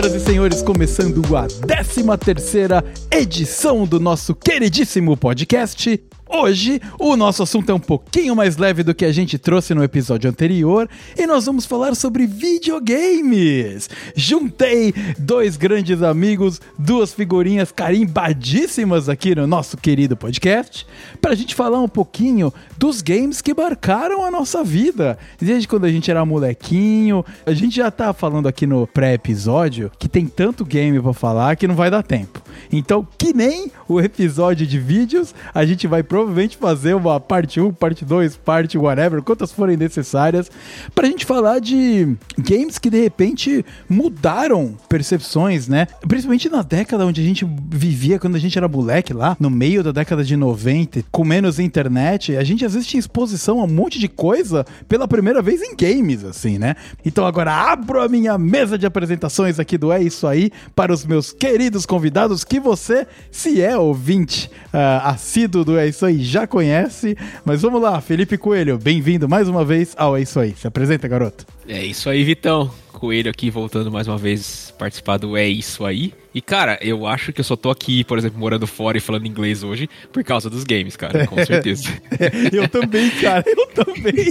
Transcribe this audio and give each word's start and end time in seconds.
Senhoras 0.00 0.14
e 0.14 0.24
senhores, 0.24 0.62
começando 0.62 1.36
a 1.36 1.46
13 1.46 2.04
terceira 2.24 2.82
edição 3.10 3.84
do 3.84 4.00
nosso 4.00 4.34
queridíssimo 4.34 5.14
podcast. 5.14 6.02
Hoje, 6.32 6.80
o 6.96 7.16
nosso 7.16 7.42
assunto 7.42 7.72
é 7.72 7.74
um 7.74 7.80
pouquinho 7.80 8.36
mais 8.36 8.56
leve 8.56 8.84
do 8.84 8.94
que 8.94 9.04
a 9.04 9.10
gente 9.10 9.36
trouxe 9.36 9.74
no 9.74 9.82
episódio 9.82 10.30
anterior 10.30 10.88
e 11.18 11.26
nós 11.26 11.44
vamos 11.44 11.66
falar 11.66 11.96
sobre 11.96 12.24
videogames. 12.24 13.90
Juntei 14.14 14.94
dois 15.18 15.56
grandes 15.56 16.04
amigos, 16.04 16.60
duas 16.78 17.12
figurinhas 17.12 17.72
carimbadíssimas 17.72 19.08
aqui 19.08 19.34
no 19.34 19.44
nosso 19.44 19.76
querido 19.76 20.16
podcast, 20.16 20.86
para 21.20 21.32
a 21.32 21.34
gente 21.34 21.52
falar 21.52 21.80
um 21.80 21.88
pouquinho 21.88 22.54
dos 22.78 23.02
games 23.02 23.40
que 23.42 23.52
marcaram 23.52 24.24
a 24.24 24.30
nossa 24.30 24.62
vida. 24.62 25.18
Desde 25.36 25.66
quando 25.66 25.86
a 25.86 25.90
gente 25.90 26.12
era 26.12 26.24
molequinho, 26.24 27.24
a 27.44 27.52
gente 27.52 27.74
já 27.74 27.90
tá 27.90 28.12
falando 28.12 28.46
aqui 28.46 28.68
no 28.68 28.86
pré-episódio 28.86 29.90
que 29.98 30.08
tem 30.08 30.28
tanto 30.28 30.64
game 30.64 31.00
para 31.00 31.12
falar 31.12 31.56
que 31.56 31.66
não 31.66 31.74
vai 31.74 31.90
dar 31.90 32.04
tempo. 32.04 32.40
Então, 32.72 33.06
que 33.18 33.32
nem 33.32 33.70
o 33.88 34.00
episódio 34.00 34.64
de 34.64 34.78
vídeos, 34.78 35.34
a 35.52 35.64
gente 35.64 35.88
vai 35.88 36.04
provavelmente 36.20 36.56
fazer 36.56 36.94
uma 36.94 37.18
parte 37.18 37.60
1, 37.60 37.72
parte 37.72 38.04
2, 38.04 38.36
parte 38.36 38.76
whatever, 38.76 39.22
quantas 39.22 39.50
forem 39.50 39.76
necessárias, 39.76 40.50
pra 40.94 41.06
gente 41.06 41.24
falar 41.24 41.60
de 41.60 42.14
games 42.38 42.78
que 42.78 42.90
de 42.90 43.00
repente 43.00 43.64
mudaram 43.88 44.76
percepções, 44.88 45.66
né? 45.66 45.86
Principalmente 46.06 46.48
na 46.50 46.62
década 46.62 47.06
onde 47.06 47.20
a 47.20 47.24
gente 47.24 47.46
vivia, 47.70 48.18
quando 48.18 48.36
a 48.36 48.38
gente 48.38 48.56
era 48.58 48.68
moleque 48.68 49.14
lá, 49.14 49.36
no 49.40 49.48
meio 49.48 49.82
da 49.82 49.92
década 49.92 50.22
de 50.22 50.36
90, 50.36 51.04
com 51.10 51.24
menos 51.24 51.58
internet, 51.58 52.36
a 52.36 52.44
gente 52.44 52.64
às 52.64 52.74
vezes 52.74 52.86
tinha 52.86 53.00
exposição 53.00 53.60
a 53.60 53.64
um 53.64 53.68
monte 53.68 53.98
de 53.98 54.08
coisa 54.08 54.66
pela 54.88 55.08
primeira 55.08 55.40
vez 55.40 55.62
em 55.62 55.74
games, 55.74 56.24
assim, 56.24 56.58
né? 56.58 56.76
Então 57.04 57.26
agora 57.26 57.52
abro 57.52 58.02
a 58.02 58.08
minha 58.08 58.36
mesa 58.36 58.76
de 58.76 58.84
apresentações 58.84 59.58
aqui 59.58 59.78
do 59.78 59.90
É 59.90 60.02
Isso 60.02 60.26
Aí 60.26 60.50
para 60.74 60.92
os 60.92 61.06
meus 61.06 61.32
queridos 61.32 61.86
convidados 61.86 62.44
que 62.44 62.60
você, 62.60 63.06
se 63.30 63.62
é 63.62 63.76
ouvinte 63.76 64.50
uh, 64.66 65.06
assíduo 65.08 65.64
do 65.64 65.78
É 65.78 65.86
Isso 65.86 66.04
Aí, 66.04 66.09
já 66.18 66.46
conhece. 66.46 67.16
Mas 67.44 67.62
vamos 67.62 67.80
lá, 67.80 68.00
Felipe 68.00 68.36
Coelho, 68.36 68.78
bem-vindo 68.78 69.28
mais 69.28 69.48
uma 69.48 69.64
vez 69.64 69.94
ao 69.96 70.16
É 70.16 70.22
Isso 70.22 70.40
Aí. 70.40 70.54
Se 70.56 70.66
apresenta, 70.66 71.06
garoto. 71.06 71.46
É 71.68 71.84
isso 71.84 72.08
aí, 72.08 72.24
Vitão. 72.24 72.70
Coelho 72.90 73.30
aqui 73.30 73.50
voltando 73.50 73.90
mais 73.90 74.06
uma 74.06 74.18
vez 74.18 74.74
participar 74.78 75.16
do 75.16 75.36
É 75.36 75.46
Isso 75.46 75.84
Aí. 75.84 76.12
E, 76.34 76.40
cara, 76.40 76.78
eu 76.80 77.06
acho 77.06 77.32
que 77.32 77.40
eu 77.40 77.44
só 77.44 77.56
tô 77.56 77.70
aqui, 77.70 78.04
por 78.04 78.16
exemplo, 78.16 78.38
morando 78.38 78.66
fora 78.66 78.96
e 78.96 79.00
falando 79.00 79.26
inglês 79.26 79.64
hoje 79.64 79.88
por 80.12 80.22
causa 80.22 80.48
dos 80.48 80.62
games, 80.62 80.96
cara, 80.96 81.26
com 81.26 81.34
certeza. 81.44 81.88
eu 82.52 82.68
também, 82.68 83.10
cara, 83.10 83.44
eu 83.46 83.66
também. 83.68 84.30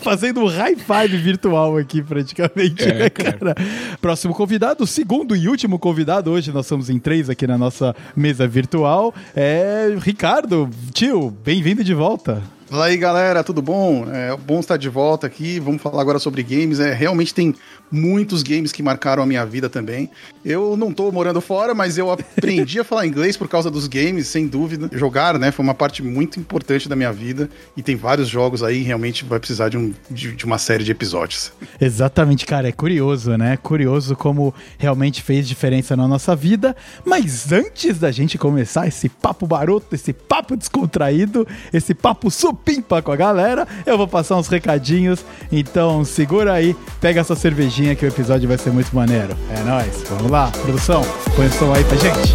Fazendo 0.00 0.40
um 0.40 0.46
high 0.46 0.76
five 0.76 1.16
virtual 1.16 1.76
aqui, 1.76 2.02
praticamente, 2.02 2.82
é, 2.82 2.94
né, 2.94 3.10
cara? 3.10 3.32
cara? 3.38 3.54
Próximo 4.00 4.34
convidado, 4.34 4.86
segundo 4.86 5.36
e 5.36 5.48
último 5.48 5.78
convidado, 5.78 6.30
hoje 6.30 6.50
nós 6.52 6.66
somos 6.66 6.90
em 6.90 6.98
três 6.98 7.30
aqui 7.30 7.46
na 7.46 7.56
nossa 7.56 7.94
mesa 8.16 8.48
virtual, 8.48 9.14
é 9.34 9.94
Ricardo. 10.00 10.68
Tio, 10.92 11.30
bem-vindo 11.30 11.84
de 11.84 11.94
volta. 11.94 12.42
Fala 12.70 12.84
aí, 12.84 12.96
galera, 12.96 13.42
tudo 13.42 13.60
bom? 13.60 14.06
É 14.12 14.36
bom 14.36 14.60
estar 14.60 14.76
de 14.76 14.88
volta 14.88 15.26
aqui. 15.26 15.58
Vamos 15.58 15.82
falar 15.82 16.00
agora 16.00 16.20
sobre 16.20 16.40
games. 16.44 16.78
É, 16.78 16.92
realmente 16.92 17.34
tem 17.34 17.52
muitos 17.90 18.42
games 18.42 18.72
que 18.72 18.82
marcaram 18.82 19.22
a 19.22 19.26
minha 19.26 19.44
vida 19.44 19.68
também. 19.68 20.10
Eu 20.44 20.76
não 20.76 20.92
tô 20.92 21.10
morando 21.10 21.40
fora, 21.40 21.74
mas 21.74 21.98
eu 21.98 22.10
aprendi 22.10 22.78
a 22.78 22.84
falar 22.84 23.06
inglês 23.06 23.36
por 23.36 23.48
causa 23.48 23.70
dos 23.70 23.86
games, 23.86 24.28
sem 24.28 24.46
dúvida. 24.46 24.88
Jogar, 24.92 25.38
né, 25.38 25.50
foi 25.50 25.62
uma 25.62 25.74
parte 25.74 26.02
muito 26.02 26.38
importante 26.38 26.88
da 26.88 26.96
minha 26.96 27.12
vida 27.12 27.50
e 27.76 27.82
tem 27.82 27.96
vários 27.96 28.28
jogos 28.28 28.62
aí, 28.62 28.82
realmente 28.82 29.24
vai 29.24 29.38
precisar 29.38 29.68
de, 29.68 29.76
um, 29.76 29.92
de, 30.10 30.32
de 30.32 30.44
uma 30.44 30.58
série 30.58 30.84
de 30.84 30.90
episódios. 30.90 31.52
Exatamente, 31.80 32.46
cara, 32.46 32.68
é 32.68 32.72
curioso, 32.72 33.36
né? 33.36 33.56
Curioso 33.56 34.14
como 34.16 34.54
realmente 34.78 35.22
fez 35.22 35.46
diferença 35.46 35.96
na 35.96 36.06
nossa 36.06 36.36
vida. 36.36 36.76
Mas 37.04 37.52
antes 37.52 37.98
da 37.98 38.10
gente 38.10 38.38
começar 38.38 38.86
esse 38.86 39.08
papo 39.08 39.46
baroto, 39.46 39.94
esse 39.94 40.12
papo 40.12 40.56
descontraído, 40.56 41.46
esse 41.72 41.94
papo 41.94 42.30
supimpa 42.30 43.02
com 43.02 43.12
a 43.12 43.16
galera, 43.16 43.66
eu 43.84 43.98
vou 43.98 44.08
passar 44.08 44.36
uns 44.36 44.48
recadinhos. 44.48 45.24
Então 45.50 46.04
segura 46.04 46.52
aí, 46.52 46.76
pega 47.00 47.20
essa 47.20 47.34
cervejinha 47.34 47.79
que 47.96 48.04
o 48.04 48.08
episódio 48.08 48.48
vai 48.48 48.58
ser 48.58 48.70
muito 48.70 48.94
maneiro. 48.94 49.36
É 49.50 49.62
nóis. 49.62 50.04
Vamos 50.10 50.30
lá, 50.30 50.50
produção. 50.62 51.02
Põe 51.34 51.46
o 51.46 51.52
som 51.52 51.72
aí 51.72 51.84
pra 51.84 51.96
gente. 51.96 52.34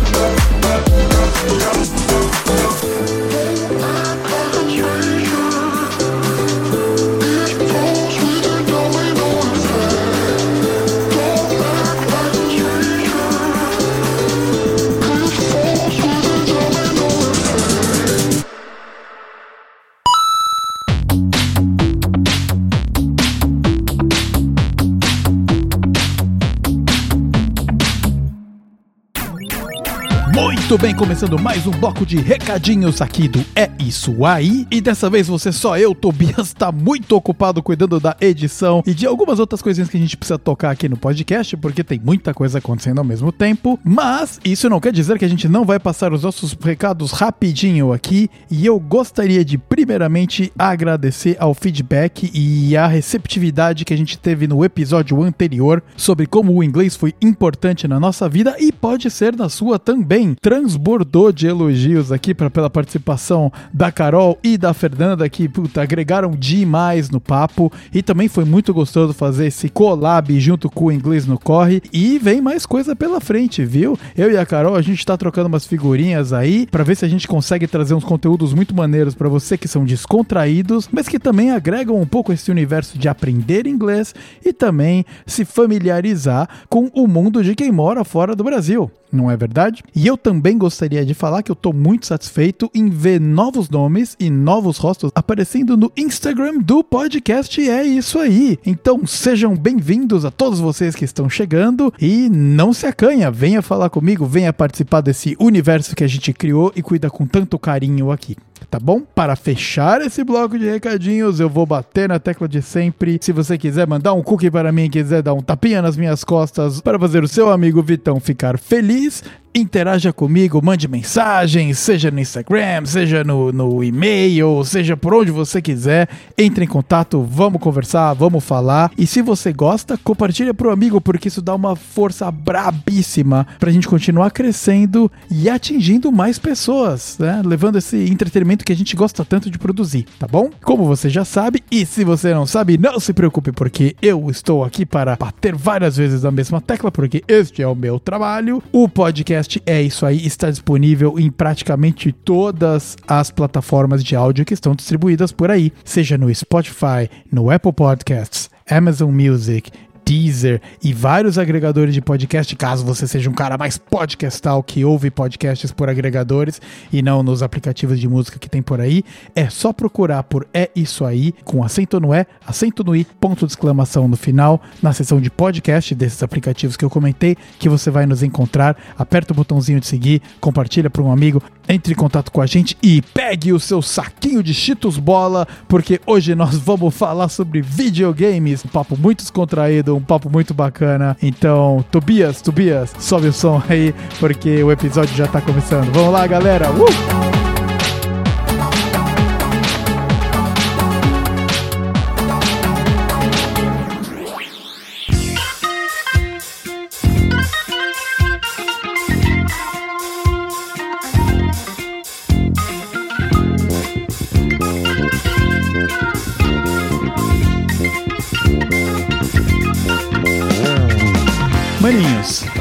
Muito 30.35 30.78
bem, 30.78 30.94
começando 30.94 31.40
mais 31.40 31.66
um 31.66 31.72
bloco 31.72 32.06
de 32.06 32.18
recadinhos 32.18 33.01
aqui 33.01 33.29
do 33.29 33.40
É 33.56 33.72
Isso 33.79 34.25
Aí. 34.25 34.68
E 34.69 34.81
dessa 34.81 35.09
vez 35.09 35.29
você 35.29 35.50
só 35.50 35.78
eu, 35.78 35.96
Tobias, 35.96 36.51
tá 36.51 36.73
muito 36.73 37.16
ocupado 37.16 37.63
cuidando 37.63 38.01
da 38.01 38.18
edição 38.19 38.84
e 38.85 38.94
de 38.94 39.06
algumas 39.06 39.40
outras 39.40 39.62
coisinhas 39.62 39.90
que 39.90 39.95
a 39.95 40.00
gente 40.00 40.18
precisa 40.18 40.38
tocar 40.38 40.72
aqui 40.72 40.90
no 40.90 40.97
podcast, 40.97 41.56
porque 41.56 41.85
tem 41.85 42.01
muita 42.03 42.34
coisa 42.34 42.57
acontecendo 42.57 42.97
ao 42.97 43.06
mesmo 43.06 43.31
tempo. 43.31 43.79
Mas 43.81 44.38
isso 44.44 44.69
não 44.69 44.81
quer 44.81 44.91
dizer 44.91 45.18
que 45.18 45.24
a 45.24 45.29
gente 45.29 45.47
não 45.47 45.63
vai 45.63 45.79
passar 45.79 46.12
os 46.12 46.24
nossos 46.24 46.51
recados 46.51 47.12
rapidinho 47.13 47.94
aqui. 47.94 48.29
E 48.51 48.66
eu 48.66 48.78
gostaria 48.78 49.45
de, 49.45 49.57
primeiramente, 49.57 50.51
agradecer 50.59 51.38
ao 51.40 51.53
feedback 51.53 52.29
e 52.34 52.75
à 52.75 52.88
receptividade 52.88 53.85
que 53.85 53.94
a 53.94 53.97
gente 53.97 54.18
teve 54.18 54.47
no 54.47 54.66
episódio 54.66 55.24
anterior 55.24 55.81
sobre 55.95 56.25
como 56.25 56.53
o 56.53 56.62
inglês 56.62 56.94
foi 56.94 57.13
importante 57.22 57.88
na 57.88 58.01
nossa 58.01 58.28
vida 58.28 58.57
e 58.59 58.69
pode 58.74 59.09
ser 59.09 59.34
na 59.34 59.47
sua 59.47 59.79
também. 59.79 60.25
Trans 60.34 60.66
transbordou 60.66 61.31
de 61.31 61.46
elogios 61.46 62.12
aqui 62.12 62.34
pra, 62.34 62.50
pela 62.50 62.69
participação 62.69 63.52
da 63.72 63.91
Carol 63.91 64.38
e 64.44 64.58
da 64.58 64.74
Fernanda, 64.74 65.30
que 65.30 65.47
puta, 65.47 65.81
agregaram 65.81 66.31
demais 66.31 67.09
no 67.09 67.22
papo. 67.22 67.72
E 67.94 68.02
também 68.02 68.28
foi 68.28 68.44
muito 68.46 68.74
gostoso 68.74 69.13
fazer 69.13 69.47
esse 69.47 69.69
collab 69.69 70.38
junto 70.40 70.69
com 70.69 70.86
o 70.86 70.91
Inglês 70.91 71.28
no 71.28 71.38
Corre. 71.38 71.81
E 71.94 72.18
vem 72.18 72.41
mais 72.41 72.66
coisa 72.66 72.96
pela 72.96 73.22
frente, 73.22 73.63
viu? 73.63 73.97
Eu 74.18 74.31
e 74.31 74.38
a 74.38 74.46
Carol, 74.46 74.75
a 74.75 74.81
gente 74.81 75.06
tá 75.06 75.16
trocando 75.16 75.47
umas 75.47 75.68
figurinhas 75.68 76.34
aí 76.34 76.66
para 76.66 76.84
ver 76.84 76.96
se 76.96 77.06
a 77.06 77.07
gente 77.07 77.28
consegue 77.28 77.68
trazer 77.68 77.94
uns 77.94 78.03
conteúdos 78.03 78.53
muito 78.53 78.75
maneiros 78.75 79.13
para 79.13 79.30
você 79.30 79.57
que 79.57 79.68
são 79.68 79.86
descontraídos, 79.86 80.90
mas 80.92 81.07
que 81.07 81.19
também 81.19 81.52
agregam 81.52 82.00
um 82.00 82.07
pouco 82.07 82.34
esse 82.34 82.50
universo 82.50 82.97
de 82.97 83.07
aprender 83.07 83.68
inglês 83.68 84.16
e 84.44 84.52
também 84.52 85.06
se 85.28 85.46
familiarizar 85.46 86.50
com 86.68 86.90
o 86.94 87.07
mundo 87.07 87.44
de 87.44 87.53
quem 87.56 87.72
mora 87.72 88.03
fora 88.03 88.36
do 88.36 88.44
Brasil 88.44 88.92
não 89.16 89.31
é 89.31 89.38
verdade? 89.38 89.84
E 89.96 90.06
eu 90.06 90.14
também 90.17 90.57
gostaria 90.57 91.05
de 91.05 91.13
falar 91.13 91.43
que 91.43 91.51
eu 91.51 91.55
tô 91.55 91.73
muito 91.73 92.05
satisfeito 92.05 92.69
em 92.73 92.89
ver 92.89 93.19
novos 93.19 93.69
nomes 93.69 94.15
e 94.19 94.29
novos 94.29 94.77
rostos 94.77 95.11
aparecendo 95.15 95.75
no 95.75 95.91
Instagram 95.95 96.59
do 96.59 96.83
podcast. 96.83 97.61
É 97.69 97.83
isso 97.83 98.19
aí. 98.19 98.59
Então 98.65 99.05
sejam 99.05 99.55
bem-vindos 99.55 100.25
a 100.25 100.31
todos 100.31 100.59
vocês 100.59 100.95
que 100.95 101.05
estão 101.05 101.29
chegando 101.29 101.94
e 102.00 102.29
não 102.29 102.73
se 102.73 102.85
acanha, 102.85 103.31
venha 103.31 103.62
falar 103.62 103.89
comigo, 103.89 104.25
venha 104.25 104.53
participar 104.53 105.01
desse 105.01 105.35
universo 105.39 105.95
que 105.95 106.03
a 106.03 106.07
gente 106.07 106.33
criou 106.33 106.71
e 106.75 106.81
cuida 106.81 107.09
com 107.09 107.25
tanto 107.25 107.57
carinho 107.59 108.11
aqui 108.11 108.35
tá 108.65 108.79
bom? 108.79 109.01
Para 109.01 109.35
fechar 109.35 110.01
esse 110.01 110.23
bloco 110.23 110.57
de 110.57 110.65
recadinhos, 110.65 111.39
eu 111.39 111.50
vou 111.50 111.65
bater 111.65 112.09
na 112.09 112.19
tecla 112.19 112.47
de 112.47 112.62
sempre. 112.62 113.17
Se 113.21 113.31
você 113.31 113.57
quiser 113.57 113.88
mandar 113.88 114.13
um 114.13 114.21
cookie 114.21 114.51
para 114.51 114.71
mim, 114.71 114.89
quiser 114.89 115.21
dar 115.21 115.33
um 115.33 115.41
tapinha 115.41 115.81
nas 115.81 115.97
minhas 115.97 116.23
costas 116.23 116.81
para 116.81 117.00
fazer 117.00 117.23
o 117.23 117.27
seu 117.27 117.50
amigo 117.51 117.81
Vitão 117.81 118.19
ficar 118.19 118.57
feliz, 118.57 119.23
interaja 119.56 120.12
comigo, 120.12 120.62
mande 120.62 120.88
mensagens, 120.88 121.79
seja 121.79 122.12
no 122.12 122.19
Instagram, 122.19 122.85
seja 122.85 123.23
no, 123.23 123.53
no 123.53 123.83
e-mail, 123.83 124.63
seja 124.65 124.97
por 124.97 125.13
onde 125.13 125.31
você 125.31 125.61
quiser. 125.61 126.09
Entre 126.38 126.65
em 126.65 126.68
contato, 126.68 127.23
vamos 127.23 127.61
conversar, 127.61 128.13
vamos 128.13 128.44
falar. 128.44 128.91
E 128.97 129.07
se 129.07 129.21
você 129.21 129.53
gosta, 129.53 129.97
compartilha 130.03 130.53
pro 130.53 130.71
amigo, 130.71 131.00
porque 131.00 131.29
isso 131.29 131.41
dá 131.41 131.56
uma 131.56 131.75
força 131.75 132.29
brabíssima 132.29 133.47
pra 133.57 133.71
gente 133.71 133.88
continuar 133.88 134.31
crescendo 134.31 135.09
e 135.31 135.50
atingindo 135.50 136.11
mais 136.11 136.38
pessoas, 136.38 137.15
né? 137.18 137.41
Levando 137.45 137.77
esse 137.77 137.97
entretenimento 138.11 138.55
que 138.63 138.72
a 138.72 138.75
gente 138.75 138.96
gosta 138.96 139.25
tanto 139.25 139.50
de 139.50 139.57
produzir, 139.57 140.06
tá 140.19 140.28
bom? 140.28 140.50
Como 140.63 140.86
você 140.86 141.10
já 141.10 141.25
sabe, 141.25 141.63
e 141.72 141.86
se 141.86 142.04
você 142.04 142.34
não 142.34 142.46
sabe, 142.46 142.78
não 142.78 143.00
se 143.00 143.13
preocupe, 143.13 143.52
porque 143.52 143.96
eu 144.02 144.30
estou 144.30 144.63
aqui 144.63 144.86
para 144.86 145.16
bater 145.16 145.56
várias 145.56 145.98
vezes 145.98 146.24
na 146.24 146.31
mesma 146.31 146.62
tecla, 146.62 146.92
porque 146.92 147.24
este 147.28 147.62
é 147.62 147.68
o 147.68 147.75
meu 147.75 148.00
trabalho. 148.00 148.62
O 148.72 148.88
podcast 148.88 149.62
é 149.66 149.81
isso 149.81 150.06
aí, 150.06 150.25
está 150.25 150.50
disponível 150.50 151.19
em 151.19 151.31
praticamente 151.31 152.12
todas 152.12 152.96
as 153.07 153.31
plataformas 153.31 154.04
de 154.04 154.16
áudio 154.16 154.46
que 154.46 154.54
estão 154.54 154.75
distribuídas 154.75 155.31
por 155.31 155.50
aí, 155.52 155.74
seja 155.84 156.18
no 156.18 156.34
Spotify, 156.34 157.10
no 157.31 157.50
Apple 157.50 157.74
Podcasts, 157.74 158.50
Amazon 158.69 159.12
Music, 159.12 159.72
Deezer 160.06 160.62
e 160.84 160.94
vários 160.94 161.40
agregadores 161.40 161.94
de 161.94 162.00
podcast, 162.00 162.56
caso 162.56 162.86
você 162.86 163.07
seja 163.07 163.30
um 163.30 163.34
cara 163.34 163.57
mais 163.57 163.78
podcastal 163.78 164.62
que 164.62 164.86
ouve 164.86 165.10
podcasts 165.10 165.72
por 165.72 165.90
agregadores 165.90 166.62
e 166.94 167.02
não 167.02 167.24
nos 167.24 167.42
aplicativos 167.42 168.00
de 168.00 168.07
música 168.07 168.38
que 168.38 168.48
tem 168.48 168.62
por 168.62 168.80
aí, 168.80 169.04
é 169.36 169.50
só 169.50 169.74
procurar 169.74 170.22
por 170.24 170.48
É 170.54 170.69
Isso 170.75 171.04
Aí, 171.04 171.34
com 171.44 171.63
acento 171.63 172.00
no 172.00 172.13
É, 172.13 172.28
acento 172.46 172.84
no 172.84 172.96
I, 172.96 173.06
ponto 173.19 173.48
de 173.48 173.52
exclamação 173.52 174.07
no 174.07 174.16
final, 174.16 174.62
na 174.81 174.94
seção 174.94 175.19
de 175.19 175.31
podcast 175.31 175.96
desses 175.96 176.22
aplicativos 176.22 176.78
que 176.78 176.86
eu 176.86 176.90
comentei, 176.90 177.36
que 177.57 177.68
você 177.68 177.90
vai 177.90 178.06
nos 178.06 178.22
encontrar. 178.22 178.78
Aperta 178.98 179.34
o 179.34 179.36
botãozinho 179.36 179.80
de 179.80 179.88
seguir, 179.88 180.22
compartilha 180.40 180.90
para 180.90 181.02
um 181.02 181.12
amigo, 181.12 181.42
entre 181.68 181.94
em 181.94 181.96
contato 181.96 182.31
com 182.31 182.42
a 182.42 182.46
gente 182.46 182.78
e 182.81 183.02
pegue 183.02 183.52
o 183.52 183.60
seu 183.60 183.81
saquinho 183.81 184.44
de 184.44 184.54
Cheetos 184.54 185.00
Bola, 185.00 185.48
porque 185.68 186.00
hoje 186.06 186.36
nós 186.36 186.56
vamos 186.56 186.96
falar 186.96 187.28
sobre 187.30 187.62
videogames. 187.62 188.63
Um 188.63 188.69
papo 188.69 188.96
muito 188.96 189.19
descontraído, 189.19 189.94
um 189.95 190.01
papo 190.01 190.30
muito 190.30 190.53
bacana. 190.53 191.15
Então, 191.21 191.83
Tobias, 191.92 192.42
Tobias, 192.42 192.94
sobe 193.00 193.27
o 193.27 193.33
som 193.33 193.62
aí, 193.68 193.94
porque 194.19 194.63
o 194.63 194.71
episódio 194.71 195.15
já 195.15 195.27
tá 195.27 195.42
começando. 195.42 195.92
Vamos 195.92 196.13
lá, 196.13 196.25
galera! 196.27 196.69
Uh! 196.71 197.44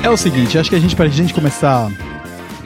É 0.04 0.10
o 0.10 0.18
seguinte, 0.18 0.58
acho 0.58 0.68
que 0.68 0.76
a 0.76 0.78
gente, 0.78 0.94
pra 0.94 1.08
gente 1.08 1.32
começar. 1.32 1.90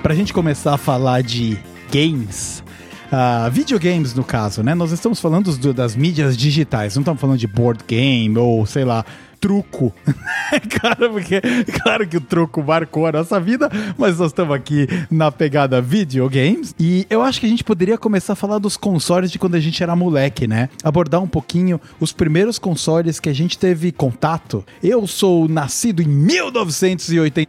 Pra 0.03 0.13
gente 0.13 0.33
começar 0.33 0.75
a 0.75 0.77
falar 0.77 1.23
de 1.23 1.57
games, 1.93 2.65
uh, 3.13 3.49
videogames 3.49 4.13
no 4.13 4.25
caso, 4.25 4.61
né? 4.61 4.75
Nós 4.75 4.91
estamos 4.91 5.21
falando 5.21 5.57
do, 5.57 5.73
das 5.73 5.95
mídias 5.95 6.37
digitais, 6.37 6.97
não 6.97 7.03
estamos 7.03 7.21
falando 7.21 7.39
de 7.39 7.47
board 7.47 7.85
game 7.87 8.37
ou 8.37 8.67
sei 8.67 8.85
lá, 8.85 9.05
truco. 9.41 9.95
cara, 10.81 11.09
porque 11.09 11.41
claro 11.83 12.07
que 12.07 12.17
o 12.17 12.21
truco 12.21 12.63
marcou 12.63 13.07
a 13.07 13.13
nossa 13.13 13.41
vida, 13.41 13.71
mas 13.97 14.19
nós 14.19 14.31
estamos 14.31 14.55
aqui 14.55 14.87
na 15.11 15.31
pegada 15.31 15.81
videogames. 15.81 16.75
E 16.79 17.07
eu 17.09 17.23
acho 17.23 17.41
que 17.41 17.47
a 17.47 17.49
gente 17.49 17.65
poderia 17.65 17.99
começar 17.99 18.35
a 18.35 18.37
falar 18.37 18.59
dos 18.59 18.77
consoles 18.77 19.31
de 19.31 19.39
quando 19.39 19.55
a 19.55 19.61
gente 19.61 19.83
era 19.83 19.95
moleque, 19.97 20.47
né? 20.47 20.69
Abordar 20.83 21.23
um 21.23 21.29
pouquinho 21.29 21.81
os 22.01 22.13
primeiros 22.13 22.59
consoles 22.59 23.21
que 23.21 23.29
a 23.29 23.35
gente 23.35 23.59
teve 23.59 23.93
contato. 23.93 24.65
Eu 24.83 25.07
sou 25.07 25.49
nascido 25.49 26.03
em 26.03 26.09
1980, 26.09 27.47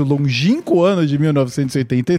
longínquo 0.00 0.82
ano 0.82 1.06
de 1.06 1.18
1980. 1.18 2.14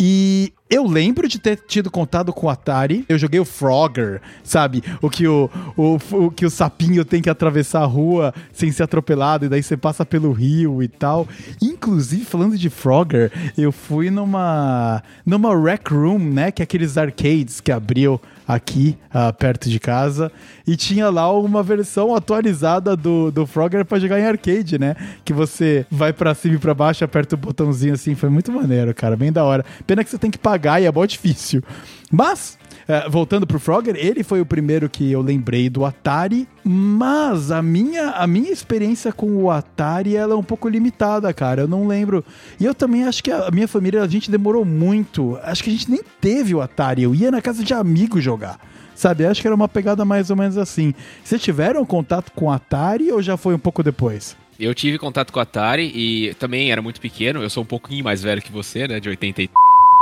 E 0.00 0.52
eu 0.68 0.84
lembro 0.84 1.28
de 1.28 1.38
ter 1.38 1.56
tido 1.56 1.90
contato 1.90 2.32
com 2.32 2.48
o 2.48 2.50
Atari. 2.50 3.04
Eu 3.08 3.16
joguei 3.16 3.38
o 3.38 3.44
Frogger, 3.44 4.20
sabe? 4.42 4.82
O 5.00 5.08
que 5.08 5.26
o, 5.26 5.48
o, 5.76 5.98
o, 6.10 6.30
que 6.30 6.44
o 6.44 6.50
sapinho 6.50 7.04
tem 7.04 7.22
que 7.22 7.30
atravessar 7.30 7.82
a 7.82 7.86
rua 7.86 8.34
sem 8.52 8.72
ser 8.72 8.82
atropelado, 8.82 9.44
e 9.44 9.48
daí 9.48 9.62
você 9.62 9.76
passa 9.76 10.04
pelo 10.04 10.32
rio 10.32 10.82
e 10.82 10.88
tal. 10.88 11.28
Inclusive, 11.62 12.24
falando 12.24 12.58
de 12.58 12.68
Frogger, 12.68 13.30
eu 13.56 13.70
fui 13.70 14.10
numa. 14.10 15.02
numa 15.24 15.56
rec 15.56 15.88
room, 15.88 16.18
né? 16.18 16.50
Que 16.50 16.62
é 16.62 16.64
aqueles 16.64 16.98
arcades 16.98 17.60
que 17.60 17.70
abriu 17.70 18.20
aqui 18.46 18.96
uh, 19.10 19.32
perto 19.34 19.68
de 19.68 19.80
casa 19.80 20.30
e 20.64 20.76
tinha 20.76 21.10
lá 21.10 21.32
uma 21.32 21.64
versão 21.64 22.14
atualizada 22.14 22.96
do, 22.96 23.30
do 23.32 23.44
Frogger 23.44 23.84
para 23.84 23.98
jogar 23.98 24.20
em 24.20 24.24
arcade, 24.24 24.78
né? 24.78 24.94
Que 25.24 25.32
você 25.32 25.84
vai 25.90 26.12
para 26.12 26.32
cima 26.32 26.54
e 26.54 26.58
para 26.58 26.72
baixo, 26.72 27.04
aperta 27.04 27.34
o 27.34 27.38
botãozinho 27.38 27.94
assim, 27.94 28.14
foi 28.14 28.28
muito 28.28 28.52
maneiro, 28.52 28.94
cara, 28.94 29.16
bem 29.16 29.32
da 29.32 29.42
hora. 29.42 29.64
Pena 29.84 30.04
que 30.04 30.10
você 30.10 30.16
tem 30.16 30.30
que 30.30 30.38
pagar 30.38 30.55
pagar 30.56 30.80
e 30.80 30.86
é 30.86 30.92
mó 30.92 31.04
difícil. 31.04 31.62
Mas, 32.10 32.58
é, 32.88 33.08
voltando 33.08 33.46
pro 33.46 33.60
Frogger, 33.60 33.94
ele 33.96 34.22
foi 34.22 34.40
o 34.40 34.46
primeiro 34.46 34.88
que 34.88 35.10
eu 35.10 35.20
lembrei 35.20 35.68
do 35.68 35.84
Atari, 35.84 36.48
mas 36.64 37.50
a 37.50 37.60
minha, 37.60 38.10
a 38.10 38.26
minha 38.26 38.50
experiência 38.50 39.12
com 39.12 39.36
o 39.42 39.50
Atari 39.50 40.16
ela 40.16 40.32
é 40.32 40.36
um 40.36 40.42
pouco 40.42 40.68
limitada, 40.68 41.32
cara. 41.34 41.62
Eu 41.62 41.68
não 41.68 41.86
lembro. 41.86 42.24
E 42.58 42.64
eu 42.64 42.74
também 42.74 43.04
acho 43.04 43.22
que 43.22 43.30
a 43.30 43.50
minha 43.50 43.68
família, 43.68 44.02
a 44.02 44.08
gente 44.08 44.30
demorou 44.30 44.64
muito. 44.64 45.38
Acho 45.42 45.62
que 45.62 45.70
a 45.70 45.72
gente 45.72 45.90
nem 45.90 46.00
teve 46.20 46.54
o 46.54 46.60
Atari. 46.62 47.02
Eu 47.02 47.14
ia 47.14 47.30
na 47.30 47.42
casa 47.42 47.62
de 47.62 47.74
amigo 47.74 48.20
jogar. 48.20 48.58
Sabe, 48.94 49.26
acho 49.26 49.42
que 49.42 49.46
era 49.46 49.54
uma 49.54 49.68
pegada 49.68 50.06
mais 50.06 50.30
ou 50.30 50.36
menos 50.36 50.56
assim. 50.56 50.94
Vocês 51.22 51.42
tiveram 51.42 51.84
contato 51.84 52.32
com 52.32 52.46
o 52.46 52.50
Atari 52.50 53.12
ou 53.12 53.20
já 53.20 53.36
foi 53.36 53.54
um 53.54 53.58
pouco 53.58 53.82
depois? 53.82 54.34
Eu 54.58 54.74
tive 54.74 54.96
contato 54.96 55.30
com 55.34 55.38
o 55.38 55.42
Atari 55.42 55.92
e 55.94 56.32
também 56.34 56.72
era 56.72 56.80
muito 56.80 56.98
pequeno. 56.98 57.42
Eu 57.42 57.50
sou 57.50 57.62
um 57.62 57.66
pouquinho 57.66 58.02
mais 58.02 58.22
velho 58.22 58.40
que 58.40 58.50
você, 58.50 58.88
né? 58.88 58.98
De 58.98 59.10
83 59.10 59.50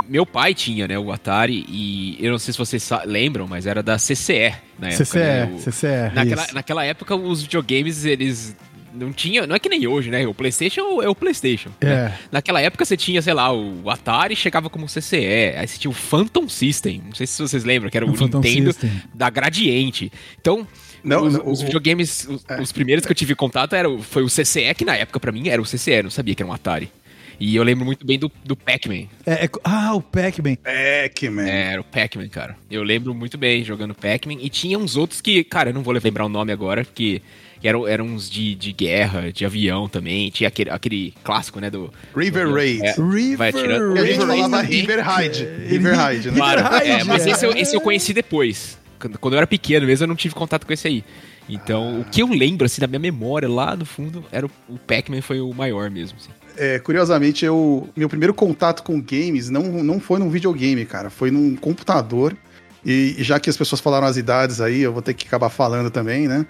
meu 0.09 0.27
pai 0.27 0.55
tinha, 0.55 0.87
né, 0.87 0.99
o 0.99 1.13
Atari, 1.13 1.65
e 1.69 2.17
eu 2.21 2.31
não 2.31 2.39
sei 2.39 2.53
se 2.53 2.59
vocês 2.59 2.89
lembram, 3.07 3.47
mas 3.47 3.67
era 3.67 3.83
da 3.83 3.97
CCE 3.97 4.55
na 4.79 4.89
época. 4.89 5.05
CCE, 5.05 5.19
né? 5.19 5.53
o, 5.55 5.59
CCE. 5.59 6.15
Naquela, 6.15 6.47
naquela 6.53 6.85
época, 6.85 7.17
os 7.17 7.43
videogames, 7.43 8.05
eles 8.05 8.57
não 8.95 9.13
tinha, 9.13 9.47
não 9.47 9.57
é 9.57 9.59
que 9.59 9.69
nem 9.69 9.87
hoje, 9.87 10.11
né? 10.11 10.27
O 10.27 10.33
PlayStation 10.33 11.03
é 11.03 11.09
o 11.09 11.15
PlayStation. 11.15 11.71
É. 11.81 11.87
Né? 11.87 12.19
Naquela 12.31 12.61
época 12.61 12.85
você 12.85 12.97
tinha, 12.97 13.21
sei 13.21 13.35
lá, 13.35 13.53
o 13.53 13.91
Atari 13.91 14.37
chegava 14.37 14.71
como 14.71 14.87
CCE, 14.87 15.55
aí 15.57 15.67
você 15.67 15.79
tinha 15.79 15.91
o 15.91 15.95
Phantom 15.95 16.49
System, 16.49 17.03
não 17.05 17.15
sei 17.15 17.27
se 17.27 17.41
vocês 17.41 17.65
lembram, 17.65 17.91
que 17.91 17.97
era 17.97 18.07
o, 18.07 18.11
o 18.11 18.13
Nintendo 18.13 18.73
System. 18.73 19.03
da 19.13 19.29
Gradiente. 19.29 20.13
Então, 20.41 20.67
não, 21.03 21.25
os, 21.25 21.35
os 21.45 21.63
videogames, 21.63 22.27
os, 22.29 22.45
é. 22.49 22.61
os, 22.61 22.73
primeiros 22.73 23.05
que 23.05 23.13
eu 23.13 23.17
tive 23.17 23.35
contato 23.35 23.75
era, 23.75 23.89
foi 23.99 24.23
o 24.23 24.29
CCE, 24.29 24.73
que 24.77 24.85
na 24.85 24.97
época 24.97 25.19
para 25.19 25.33
mim 25.33 25.49
era 25.49 25.61
o 25.61 25.65
CCE, 25.65 26.03
não 26.03 26.11
sabia 26.11 26.35
que 26.35 26.43
era 26.43 26.51
um 26.51 26.55
Atari. 26.55 26.91
E 27.39 27.57
eu 27.57 27.63
lembro 27.63 27.85
muito 27.85 28.07
bem 28.07 28.19
do, 28.19 28.31
do 28.45 28.57
Pac-Man. 28.57 29.07
É, 29.27 29.45
é, 29.45 29.51
ah, 29.65 29.95
o 29.95 30.01
Pac-Man. 30.01 30.57
Pac-Man. 30.57 31.49
É, 31.49 31.73
era 31.73 31.81
o 31.81 31.85
Pac-Man, 31.85 32.29
cara. 32.29 32.57
Eu 32.71 32.83
lembro 32.83 33.15
muito 33.15 33.37
bem 33.37 33.65
jogando 33.65 33.95
Pac-Man. 33.95 34.39
E 34.41 34.49
tinha 34.49 34.79
uns 34.79 34.97
outros 34.97 35.21
que, 35.21 35.43
cara, 35.45 35.71
eu 35.71 35.75
não 35.75 35.83
vou 35.83 35.93
lembrar 35.95 36.25
o 36.25 36.29
nome 36.29 36.53
agora, 36.53 36.85
porque 36.85 37.21
eram, 37.63 37.89
eram 37.89 38.07
uns 38.07 38.31
de, 38.31 38.55
de 38.55 38.73
guerra, 38.73 39.33
de 39.33 39.45
avião 39.45 39.89
também. 39.89 40.31
Tinha 40.31 40.49
aquele, 40.49 40.71
aquele 40.71 41.15
clássico, 41.25 41.61
né? 41.61 41.71
Do. 41.71 41.93
River 42.17 42.53
Raid. 42.53 42.87
É, 42.87 42.95
River 42.95 43.37
vai 43.37 43.49
atirando. 43.49 43.99
A 43.99 44.07
gente 44.07 44.19
falava 44.19 44.63
River 44.63 45.05
Raid. 45.05 45.49
River 45.69 45.97
Raid, 45.97 46.31
né? 46.31 46.37
Claro, 46.37 46.61
é, 46.85 47.05
mas 47.05 47.27
esse 47.27 47.45
eu, 47.45 47.53
esse 47.57 47.75
eu 47.75 47.81
conheci 47.81 48.13
depois. 48.13 48.79
Quando 49.21 49.35
eu 49.35 49.39
era 49.39 49.47
pequeno 49.47 49.87
mesmo, 49.87 50.05
eu 50.05 50.09
não 50.09 50.17
tive 50.17 50.35
contato 50.35 50.67
com 50.67 50.73
esse 50.73 50.89
aí. 50.89 51.05
Então, 51.47 51.99
ah. 51.99 52.01
o 52.01 52.05
que 52.11 52.23
eu 52.23 52.29
lembro, 52.29 52.65
assim, 52.65 52.81
da 52.81 52.87
minha 52.87 52.99
memória 52.99 53.47
lá 53.49 53.77
no 53.77 53.85
fundo, 53.85 54.25
era 54.33 54.47
o, 54.47 54.51
o 54.67 54.79
Pac-Man 54.79 55.21
foi 55.21 55.41
o 55.41 55.53
maior 55.53 55.91
mesmo, 55.91 56.17
assim 56.19 56.31
é, 56.57 56.79
curiosamente, 56.79 57.45
eu, 57.45 57.89
meu 57.97 58.09
primeiro 58.09 58.33
contato 58.33 58.83
com 58.83 59.01
games 59.01 59.51
não, 59.51 59.63
não 59.83 59.99
foi 59.99 60.19
num 60.19 60.31
videogame, 60.31 60.85
cara. 60.85 61.11
Foi 61.11 61.31
num 61.31 61.57
computador. 61.57 62.37
E, 62.85 63.17
e 63.19 63.25
já 63.25 63.41
que 63.41 63.49
as 63.51 63.57
pessoas 63.57 63.81
falaram 63.81 64.07
as 64.07 64.17
idades 64.17 64.61
aí, 64.61 64.81
eu 64.81 64.93
vou 64.93 65.03
ter 65.03 65.15
que 65.15 65.27
acabar 65.27 65.49
falando 65.49 65.91
também, 65.91 66.29
né? 66.29 66.47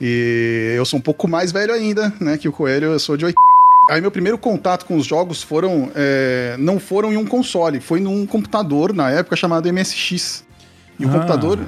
E 0.00 0.74
eu 0.76 0.84
sou 0.84 0.98
um 0.98 1.02
pouco 1.02 1.28
mais 1.28 1.52
velho 1.52 1.72
ainda, 1.72 2.12
né? 2.20 2.36
Que 2.36 2.48
o 2.48 2.52
Coelho, 2.52 2.86
eu 2.88 2.98
sou 2.98 3.16
de 3.16 3.24
80. 3.24 3.40
Aí 3.90 4.00
meu 4.00 4.10
primeiro 4.10 4.36
contato 4.36 4.84
com 4.84 4.96
os 4.96 5.06
jogos 5.06 5.42
foram. 5.42 5.90
É, 5.94 6.56
não 6.58 6.80
foram 6.80 7.12
em 7.12 7.16
um 7.16 7.24
console, 7.24 7.80
foi 7.80 8.00
num 8.00 8.26
computador 8.26 8.92
na 8.92 9.10
época 9.10 9.36
chamado 9.36 9.72
MSX. 9.72 10.44
E 10.98 11.04
o 11.04 11.08
ah. 11.08 11.12
computador. 11.12 11.60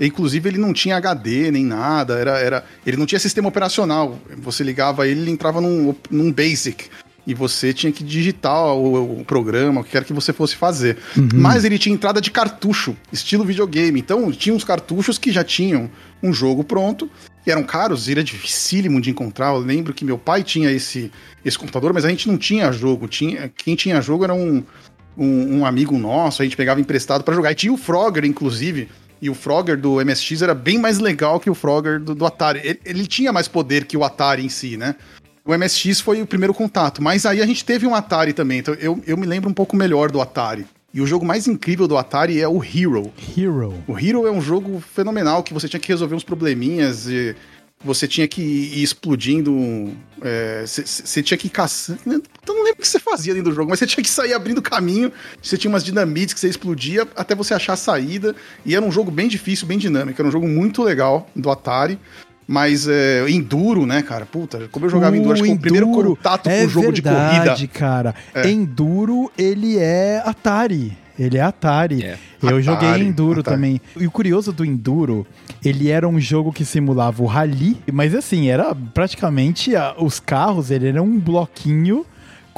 Inclusive, 0.00 0.48
ele 0.48 0.58
não 0.58 0.72
tinha 0.72 0.96
HD 0.96 1.50
nem 1.50 1.64
nada, 1.64 2.16
era, 2.16 2.38
era, 2.38 2.64
ele 2.86 2.96
não 2.96 3.04
tinha 3.04 3.18
sistema 3.18 3.48
operacional. 3.48 4.16
Você 4.36 4.62
ligava 4.62 5.08
ele, 5.08 5.22
ele 5.22 5.30
entrava 5.32 5.60
num, 5.60 5.92
num 6.08 6.30
Basic 6.32 6.88
e 7.28 7.34
você 7.34 7.74
tinha 7.74 7.92
que 7.92 8.02
digitar 8.02 8.72
o, 8.72 9.20
o, 9.20 9.24
programa, 9.24 9.82
o 9.82 9.84
que 9.84 9.90
quer 9.90 10.02
que 10.02 10.14
você 10.14 10.32
fosse 10.32 10.56
fazer. 10.56 10.96
Uhum. 11.14 11.28
Mas 11.34 11.62
ele 11.62 11.78
tinha 11.78 11.94
entrada 11.94 12.22
de 12.22 12.30
cartucho, 12.30 12.96
estilo 13.12 13.44
videogame. 13.44 14.00
Então, 14.00 14.32
tinha 14.32 14.54
uns 14.54 14.64
cartuchos 14.64 15.18
que 15.18 15.30
já 15.30 15.44
tinham 15.44 15.90
um 16.22 16.32
jogo 16.32 16.64
pronto, 16.64 17.08
e 17.46 17.50
eram 17.50 17.62
caros, 17.64 18.08
era 18.08 18.24
dificílimo 18.24 18.98
de 18.98 19.10
encontrar. 19.10 19.48
Eu 19.48 19.58
lembro 19.58 19.92
que 19.92 20.06
meu 20.06 20.16
pai 20.16 20.42
tinha 20.42 20.72
esse, 20.72 21.12
esse 21.44 21.58
computador, 21.58 21.92
mas 21.92 22.06
a 22.06 22.08
gente 22.08 22.26
não 22.26 22.38
tinha 22.38 22.72
jogo. 22.72 23.06
Tinha, 23.06 23.52
quem 23.54 23.76
tinha 23.76 24.00
jogo 24.00 24.24
era 24.24 24.32
um, 24.32 24.64
um, 25.14 25.58
um 25.58 25.66
amigo 25.66 25.98
nosso, 25.98 26.40
a 26.40 26.46
gente 26.46 26.56
pegava 26.56 26.80
emprestado 26.80 27.22
para 27.24 27.34
jogar. 27.34 27.52
E 27.52 27.54
tinha 27.54 27.72
o 27.74 27.76
Frogger, 27.76 28.24
inclusive. 28.24 28.88
E 29.20 29.28
o 29.28 29.34
Frogger 29.34 29.76
do 29.76 29.96
MSX 30.02 30.42
era 30.42 30.54
bem 30.54 30.78
mais 30.78 30.98
legal 30.98 31.40
que 31.40 31.50
o 31.50 31.54
Frogger 31.54 32.00
do, 32.00 32.14
do 32.14 32.24
Atari. 32.24 32.60
Ele, 32.64 32.80
ele, 32.84 33.06
tinha 33.06 33.32
mais 33.32 33.48
poder 33.48 33.84
que 33.84 33.96
o 33.96 34.04
Atari 34.04 34.44
em 34.44 34.48
si, 34.48 34.76
né? 34.76 34.94
O 35.48 35.56
MSX 35.56 36.00
foi 36.02 36.20
o 36.20 36.26
primeiro 36.26 36.52
contato. 36.52 37.02
Mas 37.02 37.24
aí 37.24 37.40
a 37.40 37.46
gente 37.46 37.64
teve 37.64 37.86
um 37.86 37.94
Atari 37.94 38.34
também. 38.34 38.58
Então 38.58 38.74
eu, 38.74 39.02
eu 39.06 39.16
me 39.16 39.26
lembro 39.26 39.48
um 39.48 39.54
pouco 39.54 39.74
melhor 39.74 40.10
do 40.10 40.20
Atari. 40.20 40.66
E 40.92 41.00
o 41.00 41.06
jogo 41.06 41.24
mais 41.24 41.46
incrível 41.46 41.88
do 41.88 41.96
Atari 41.96 42.38
é 42.38 42.46
o 42.46 42.62
Hero. 42.62 43.10
Hero. 43.36 43.82
O 43.86 43.98
Hero 43.98 44.26
é 44.26 44.30
um 44.30 44.42
jogo 44.42 44.78
fenomenal 44.78 45.42
que 45.42 45.54
você 45.54 45.66
tinha 45.66 45.80
que 45.80 45.88
resolver 45.88 46.14
uns 46.14 46.24
probleminhas 46.24 47.06
e 47.06 47.34
você 47.82 48.06
tinha 48.06 48.28
que 48.28 48.42
ir 48.42 48.82
explodindo. 48.82 49.90
Você 50.66 51.20
é, 51.20 51.22
tinha 51.22 51.38
que 51.38 51.46
ir 51.46 51.50
caçando. 51.50 52.00
Eu 52.06 52.22
não 52.54 52.64
lembro 52.64 52.80
o 52.80 52.82
que 52.82 52.88
você 52.88 52.98
fazia 52.98 53.32
dentro 53.32 53.50
do 53.50 53.56
jogo, 53.56 53.70
mas 53.70 53.78
você 53.78 53.86
tinha 53.86 54.04
que 54.04 54.10
sair 54.10 54.34
abrindo 54.34 54.60
caminho. 54.60 55.10
Você 55.42 55.56
tinha 55.56 55.70
umas 55.70 55.84
dinamites 55.84 56.34
que 56.34 56.40
você 56.40 56.48
explodia 56.48 57.08
até 57.16 57.34
você 57.34 57.54
achar 57.54 57.72
a 57.72 57.76
saída. 57.76 58.36
E 58.66 58.74
era 58.74 58.84
um 58.84 58.92
jogo 58.92 59.10
bem 59.10 59.28
difícil, 59.28 59.66
bem 59.66 59.78
dinâmico. 59.78 60.20
Era 60.20 60.28
um 60.28 60.32
jogo 60.32 60.46
muito 60.46 60.82
legal 60.82 61.26
do 61.34 61.50
Atari. 61.50 61.98
Mas 62.50 62.88
é, 62.88 63.28
Enduro, 63.28 63.84
né, 63.84 64.00
cara? 64.00 64.24
Puta, 64.24 64.68
como 64.72 64.86
eu 64.86 64.90
jogava 64.90 65.14
o 65.14 65.18
Enduro, 65.18 65.34
acho 65.34 65.42
que 65.42 65.50
o 65.52 65.58
primeiro 65.58 65.90
contato 65.90 66.48
é 66.48 66.60
com 66.62 66.66
o 66.66 66.68
jogo 66.70 66.92
verdade, 66.92 67.60
de 67.60 67.68
corrida. 67.68 67.78
cara. 67.78 68.14
É. 68.34 68.48
Enduro, 68.48 69.30
ele 69.36 69.76
é 69.76 70.22
Atari. 70.24 70.96
Ele 71.18 71.36
é 71.36 71.42
Atari. 71.42 72.02
É. 72.02 72.16
Eu 72.40 72.48
Atari, 72.48 72.62
joguei 72.62 73.02
Enduro 73.02 73.40
Atari. 73.40 73.54
também. 73.56 73.80
E 73.98 74.06
o 74.06 74.10
curioso 74.10 74.50
do 74.50 74.64
Enduro, 74.64 75.26
ele 75.62 75.90
era 75.90 76.08
um 76.08 76.18
jogo 76.18 76.50
que 76.50 76.64
simulava 76.64 77.22
o 77.22 77.26
rally, 77.26 77.76
mas 77.92 78.14
assim, 78.14 78.48
era 78.48 78.74
praticamente 78.74 79.76
a, 79.76 79.94
os 79.98 80.18
carros, 80.18 80.70
ele 80.70 80.88
era 80.88 81.02
um 81.02 81.18
bloquinho 81.20 82.06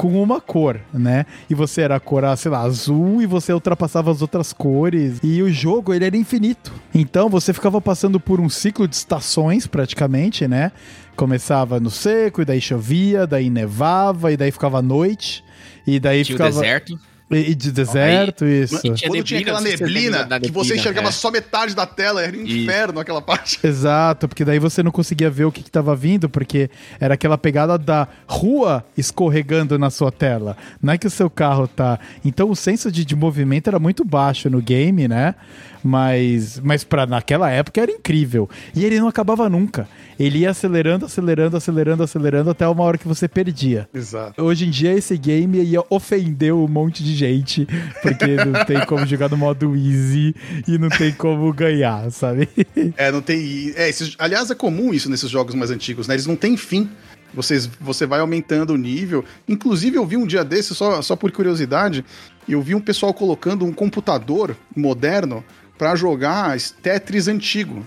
com 0.01 0.23
uma 0.23 0.41
cor, 0.41 0.81
né? 0.95 1.27
E 1.51 1.55
você 1.55 1.83
era 1.83 1.97
a 1.97 2.01
cor, 2.01 2.25
ah, 2.25 2.35
sei 2.35 2.51
lá, 2.51 2.63
azul 2.63 3.21
e 3.21 3.27
você 3.27 3.53
ultrapassava 3.53 4.11
as 4.11 4.23
outras 4.23 4.51
cores. 4.51 5.21
E 5.23 5.43
o 5.43 5.53
jogo, 5.53 5.93
ele 5.93 6.07
era 6.07 6.17
infinito. 6.17 6.73
Então 6.95 7.29
você 7.29 7.53
ficava 7.53 7.83
passando 7.83 8.19
por 8.19 8.41
um 8.41 8.49
ciclo 8.49 8.89
de 8.89 8.97
estações, 8.97 9.67
praticamente, 9.67 10.49
né? 10.49 10.73
Começava 11.15 11.79
no 11.79 11.91
seco, 11.91 12.41
e 12.41 12.47
daí 12.47 12.63
chovia, 12.63 13.27
daí 13.27 13.51
nevava, 13.51 14.33
e 14.33 14.39
daí 14.39 14.51
ficava 14.51 14.81
noite. 14.81 15.45
E 15.87 16.01
daí 16.01 16.25
Tinha 16.25 16.39
ficava. 16.39 16.51
O 16.51 16.61
deserto. 16.63 16.99
E 17.31 17.55
de 17.55 17.71
deserto, 17.71 18.45
Aí, 18.45 18.63
isso. 18.63 18.77
E 18.79 18.81
tinha 18.81 18.95
Quando 18.95 19.15
neblina, 19.15 19.25
tinha 19.25 19.41
aquela 19.41 19.61
neblina, 19.61 20.19
neblina, 20.19 20.41
que 20.41 20.51
você 20.51 20.77
enxergava 20.77 21.09
é. 21.09 21.13
só 21.13 21.31
metade 21.31 21.77
da 21.77 21.87
tela, 21.87 22.23
era 22.23 22.37
um 22.37 22.43
inferno 22.43 22.99
e... 22.99 23.03
aquela 23.03 23.23
parte. 23.23 23.61
Exato, 23.65 24.27
porque 24.27 24.45
daí 24.45 24.59
você 24.59 24.83
não 24.83 24.91
conseguia 24.91 25.31
ver 25.31 25.45
o 25.45 25.53
que, 25.53 25.61
estava 25.61 25.95
vindo, 25.95 26.29
porque 26.29 26.69
era 26.99 27.15
aquela 27.15 27.39
pegada 27.39 27.79
da 27.79 28.09
rua 28.27 28.85
escorregando 28.97 29.79
na 29.79 29.91
sua 29.91 30.11
tela. 30.11 30.57
Não 30.83 30.93
é 30.93 30.99
que 30.99 31.07
o 31.07 31.11
seu 31.11 31.31
carro 31.31 31.69
tá. 31.69 32.01
Então 32.25 32.51
o 32.51 32.57
senso 32.57 32.91
de, 32.91 33.05
de 33.05 33.15
movimento 33.15 33.69
era 33.69 33.79
muito 33.79 34.05
baixo 34.05 34.51
no 34.51 34.61
game, 34.61 35.07
né? 35.07 35.37
Mas, 35.83 36.61
mas 36.61 36.85
para 36.85 37.07
naquela 37.07 37.51
época 37.51 37.81
era 37.81 37.91
incrível. 37.91 38.49
E 38.75 38.85
ele 38.85 39.01
não 39.01 39.09
acabava 39.09 39.49
nunca. 39.49 39.89
Ele 40.19 40.41
ia 40.41 40.51
acelerando, 40.51 41.07
acelerando, 41.07 41.57
acelerando, 41.57 42.03
acelerando 42.03 42.51
até 42.51 42.69
uma 42.69 42.85
hora 42.85 42.99
que 42.99 43.09
você 43.09 43.27
perdia. 43.27 43.89
Exato. 43.95 44.43
Hoje 44.43 44.67
em 44.67 44.71
dia 44.71 44.93
esse 44.93 45.17
game 45.17 45.59
ia 45.63 45.83
ofender 45.89 46.53
um 46.53 46.69
monte 46.69 47.03
de 47.03 47.15
gente, 47.15 47.67
porque 48.03 48.37
não 48.37 48.65
tem 48.67 48.85
como 48.85 49.07
jogar 49.07 49.31
no 49.31 49.37
modo 49.37 49.75
easy 49.75 50.35
e 50.69 50.77
não 50.77 50.91
tem 50.91 51.13
como 51.13 51.51
ganhar, 51.53 52.11
sabe? 52.11 52.49
É, 52.97 53.11
não 53.11 53.23
tem. 53.23 53.73
É, 53.77 53.89
esses, 53.89 54.15
aliás, 54.19 54.51
é 54.51 54.55
comum 54.55 54.93
isso 54.93 55.09
nesses 55.09 55.31
jogos 55.31 55.55
mais 55.55 55.71
antigos, 55.71 56.07
né? 56.07 56.15
Eles 56.15 56.27
não 56.27 56.37
têm 56.37 56.57
fim. 56.57 56.89
Vocês, 57.33 57.71
você 57.81 58.07
vai 58.07 58.21
aumentando 58.21 58.73
o 58.73 58.77
nível. 58.77 59.25
Inclusive, 59.49 59.97
eu 59.97 60.05
vi 60.05 60.17
um 60.17 60.27
dia 60.27 60.45
desse, 60.45 60.75
só, 60.75 61.01
só 61.01 61.15
por 61.15 61.31
curiosidade, 61.31 62.05
eu 62.49 62.61
vi 62.61 62.75
um 62.75 62.81
pessoal 62.81 63.15
colocando 63.15 63.65
um 63.65 63.73
computador 63.73 64.57
moderno 64.77 65.45
para 65.81 65.97
jogar 65.97 66.59
Tetris 66.83 67.27
antigo. 67.27 67.87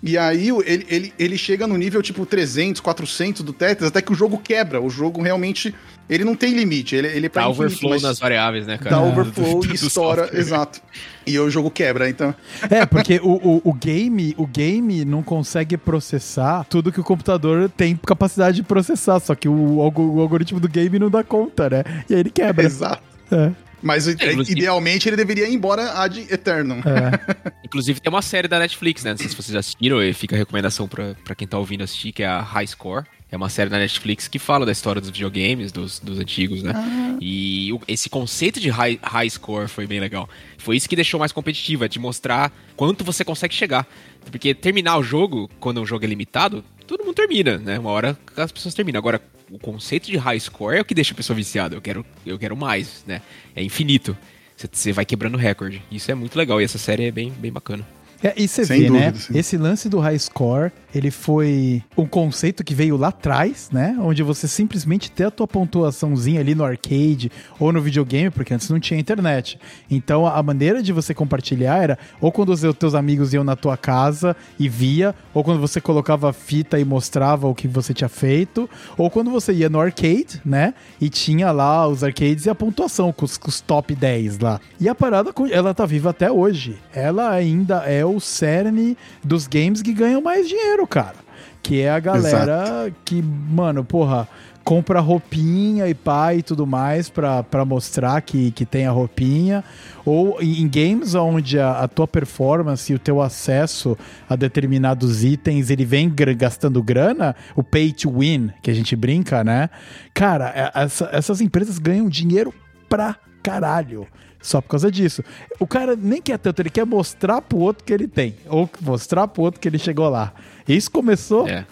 E 0.00 0.16
aí 0.16 0.48
ele, 0.64 0.86
ele, 0.88 1.14
ele 1.18 1.36
chega 1.36 1.66
no 1.66 1.76
nível 1.76 2.00
tipo 2.00 2.24
300, 2.24 2.80
400 2.80 3.42
do 3.42 3.52
Tetris, 3.52 3.88
até 3.88 4.00
que 4.00 4.12
o 4.12 4.14
jogo 4.14 4.38
quebra. 4.38 4.80
O 4.80 4.88
jogo 4.88 5.20
realmente. 5.20 5.74
Ele 6.08 6.24
não 6.24 6.36
tem 6.36 6.54
limite. 6.54 6.94
Ele, 6.94 7.08
ele 7.08 7.26
é 7.26 7.28
pra 7.28 7.42
Dá 7.42 7.48
infinito, 7.48 7.68
overflow 7.68 8.00
nas 8.00 8.20
variáveis, 8.20 8.66
né, 8.66 8.78
cara? 8.78 8.96
Dá 8.96 9.02
overflow 9.02 9.60
do, 9.60 9.66
do, 9.66 9.72
e 9.72 9.74
estoura, 9.74 10.30
exato. 10.32 10.80
E 11.26 11.36
o 11.36 11.50
jogo 11.50 11.68
quebra, 11.68 12.08
então. 12.08 12.32
É, 12.70 12.86
porque 12.86 13.20
o, 13.22 13.30
o, 13.30 13.62
o, 13.64 13.72
game, 13.72 14.34
o 14.36 14.46
game 14.46 15.04
não 15.04 15.22
consegue 15.22 15.76
processar 15.76 16.64
tudo 16.64 16.92
que 16.92 17.00
o 17.00 17.04
computador 17.04 17.68
tem 17.68 17.96
capacidade 17.96 18.56
de 18.56 18.62
processar. 18.62 19.18
Só 19.18 19.34
que 19.34 19.48
o, 19.48 19.78
o 19.78 20.20
algoritmo 20.20 20.60
do 20.60 20.68
game 20.68 20.96
não 20.96 21.10
dá 21.10 21.24
conta, 21.24 21.68
né? 21.68 21.84
E 22.08 22.14
aí 22.14 22.20
ele 22.20 22.30
quebra. 22.30 22.64
Exato. 22.64 23.02
É. 23.32 23.50
Mas 23.82 24.06
é, 24.06 24.14
idealmente 24.48 25.08
ele 25.08 25.16
deveria 25.16 25.48
ir 25.48 25.54
embora 25.54 25.92
ad 25.92 26.20
eternum. 26.30 26.80
É. 26.80 27.52
inclusive 27.64 28.00
tem 28.00 28.10
uma 28.10 28.22
série 28.22 28.46
da 28.46 28.58
Netflix, 28.58 29.02
né? 29.02 29.10
Não 29.10 29.18
sei 29.18 29.28
se 29.28 29.36
vocês 29.36 29.56
assistiram, 29.56 30.02
e 30.02 30.12
fica 30.12 30.36
a 30.36 30.38
recomendação 30.38 30.86
pra, 30.86 31.14
pra 31.24 31.34
quem 31.34 31.48
tá 31.48 31.58
ouvindo 31.58 31.82
assistir, 31.82 32.12
que 32.12 32.22
é 32.22 32.26
a 32.26 32.40
High 32.40 32.66
Score. 32.66 33.04
É 33.30 33.36
uma 33.36 33.48
série 33.48 33.70
da 33.70 33.78
Netflix 33.78 34.28
que 34.28 34.38
fala 34.38 34.66
da 34.66 34.72
história 34.72 35.00
dos 35.00 35.08
videogames, 35.08 35.72
dos, 35.72 35.98
dos 35.98 36.18
antigos, 36.18 36.62
né? 36.62 36.72
Ah. 36.74 37.16
E 37.18 37.72
o, 37.72 37.80
esse 37.88 38.10
conceito 38.10 38.60
de 38.60 38.68
high, 38.68 39.00
high 39.02 39.30
score 39.30 39.68
foi 39.68 39.86
bem 39.86 40.00
legal. 40.00 40.28
Foi 40.58 40.76
isso 40.76 40.86
que 40.86 40.94
deixou 40.94 41.18
mais 41.18 41.32
competitivo, 41.32 41.82
é 41.82 41.88
de 41.88 41.98
mostrar 41.98 42.52
quanto 42.76 43.02
você 43.02 43.24
consegue 43.24 43.54
chegar. 43.54 43.88
Porque 44.30 44.52
terminar 44.52 44.98
o 44.98 45.02
jogo, 45.02 45.50
quando 45.58 45.80
um 45.80 45.86
jogo 45.86 46.04
é 46.04 46.08
limitado, 46.08 46.62
todo 46.86 47.04
mundo 47.04 47.14
termina, 47.14 47.56
né? 47.56 47.78
Uma 47.78 47.88
hora 47.88 48.18
as 48.36 48.52
pessoas 48.52 48.74
terminam. 48.74 48.98
Agora, 48.98 49.18
o 49.52 49.58
conceito 49.58 50.06
de 50.06 50.16
high 50.16 50.40
score 50.40 50.78
é 50.78 50.80
o 50.80 50.84
que 50.84 50.94
deixa 50.94 51.12
a 51.12 51.16
pessoa 51.16 51.36
viciada. 51.36 51.76
Eu 51.76 51.82
quero, 51.82 52.06
eu 52.24 52.38
quero 52.38 52.56
mais, 52.56 53.04
né? 53.06 53.20
É 53.54 53.62
infinito. 53.62 54.16
Você 54.56 54.92
vai 54.92 55.04
quebrando 55.04 55.36
recorde. 55.36 55.82
Isso 55.90 56.10
é 56.10 56.14
muito 56.14 56.36
legal 56.36 56.60
e 56.60 56.64
essa 56.64 56.78
série 56.78 57.04
é 57.04 57.10
bem, 57.10 57.30
bem 57.30 57.52
bacana. 57.52 57.86
É, 58.22 58.34
e 58.36 58.46
você 58.46 58.64
vê, 58.64 58.78
né? 58.78 58.86
dúvida, 58.86 59.00
né? 59.00 59.14
Sim. 59.14 59.38
Esse 59.38 59.56
lance 59.56 59.88
do 59.88 59.98
high 59.98 60.18
score, 60.18 60.70
ele 60.94 61.10
foi 61.10 61.82
um 61.96 62.06
conceito 62.06 62.62
que 62.62 62.74
veio 62.74 62.96
lá 62.96 63.08
atrás, 63.08 63.68
né? 63.72 63.96
Onde 64.00 64.22
você 64.22 64.46
simplesmente 64.46 65.10
ter 65.10 65.24
a 65.24 65.30
tua 65.30 65.48
pontuaçãozinha 65.48 66.40
ali 66.40 66.54
no 66.54 66.64
arcade 66.64 67.32
ou 67.58 67.72
no 67.72 67.80
videogame, 67.80 68.30
porque 68.30 68.54
antes 68.54 68.68
não 68.70 68.78
tinha 68.78 69.00
internet. 69.00 69.58
Então 69.90 70.26
a 70.26 70.42
maneira 70.42 70.82
de 70.82 70.92
você 70.92 71.12
compartilhar 71.12 71.82
era 71.82 71.98
ou 72.20 72.30
quando 72.30 72.50
os 72.50 72.60
teus 72.76 72.94
amigos 72.94 73.34
iam 73.34 73.42
na 73.42 73.56
tua 73.56 73.76
casa 73.76 74.36
e 74.58 74.68
via, 74.68 75.14
ou 75.34 75.42
quando 75.42 75.60
você 75.60 75.80
colocava 75.80 76.32
fita 76.32 76.78
e 76.78 76.84
mostrava 76.84 77.48
o 77.48 77.54
que 77.54 77.66
você 77.66 77.92
tinha 77.92 78.08
feito, 78.08 78.68
ou 78.96 79.10
quando 79.10 79.30
você 79.30 79.52
ia 79.52 79.68
no 79.68 79.80
arcade, 79.80 80.40
né? 80.44 80.74
E 81.00 81.08
tinha 81.08 81.50
lá 81.50 81.88
os 81.88 82.04
arcades 82.04 82.46
e 82.46 82.50
a 82.50 82.54
pontuação 82.54 83.12
com 83.12 83.24
os, 83.24 83.36
com 83.36 83.48
os 83.48 83.60
top 83.60 83.94
10 83.94 84.38
lá. 84.38 84.60
E 84.78 84.88
a 84.88 84.94
parada, 84.94 85.32
ela 85.50 85.74
tá 85.74 85.84
viva 85.86 86.10
até 86.10 86.30
hoje. 86.30 86.78
Ela 86.92 87.30
ainda 87.30 87.78
é 87.78 88.04
o 88.04 88.11
o 88.16 88.20
cerne 88.20 88.96
dos 89.22 89.46
games 89.46 89.82
que 89.82 89.92
ganham 89.92 90.20
mais 90.20 90.48
dinheiro, 90.48 90.86
cara. 90.86 91.16
Que 91.62 91.80
é 91.80 91.90
a 91.90 92.00
galera 92.00 92.86
Exato. 92.86 92.94
que, 93.04 93.22
mano, 93.22 93.84
porra, 93.84 94.28
compra 94.64 95.00
roupinha 95.00 95.88
e 95.88 95.94
pá 95.94 96.34
e 96.34 96.42
tudo 96.42 96.66
mais 96.66 97.08
pra, 97.08 97.42
pra 97.42 97.64
mostrar 97.64 98.20
que, 98.22 98.50
que 98.52 98.64
tem 98.64 98.86
a 98.86 98.90
roupinha. 98.90 99.62
Ou 100.04 100.40
em 100.40 100.68
games 100.68 101.14
onde 101.14 101.58
a, 101.58 101.80
a 101.80 101.88
tua 101.88 102.08
performance 102.08 102.92
e 102.92 102.96
o 102.96 102.98
teu 102.98 103.20
acesso 103.20 103.96
a 104.28 104.36
determinados 104.36 105.22
itens 105.22 105.70
ele 105.70 105.84
vem 105.84 106.08
gr 106.08 106.34
gastando 106.34 106.82
grana, 106.82 107.36
o 107.54 107.62
pay 107.62 107.92
to 107.92 108.18
win, 108.18 108.50
que 108.62 108.70
a 108.70 108.74
gente 108.74 108.96
brinca, 108.96 109.44
né? 109.44 109.70
Cara, 110.12 110.52
é, 110.54 110.82
essa, 110.82 111.08
essas 111.12 111.40
empresas 111.40 111.78
ganham 111.78 112.08
dinheiro 112.08 112.52
pra 112.88 113.16
caralho 113.42 114.06
só 114.42 114.60
por 114.60 114.70
causa 114.70 114.90
disso. 114.90 115.22
O 115.58 115.66
cara 115.66 115.96
nem 115.96 116.20
quer 116.20 116.38
tanto, 116.38 116.60
ele 116.60 116.70
quer 116.70 116.84
mostrar 116.84 117.40
pro 117.40 117.58
outro 117.58 117.84
que 117.84 117.92
ele 117.92 118.08
tem, 118.08 118.34
ou 118.46 118.68
mostrar 118.80 119.28
pro 119.28 119.42
outro 119.42 119.60
que 119.60 119.68
ele 119.68 119.78
chegou 119.78 120.08
lá. 120.08 120.34
Isso 120.68 120.90
começou 120.90 121.48
é. 121.48 121.64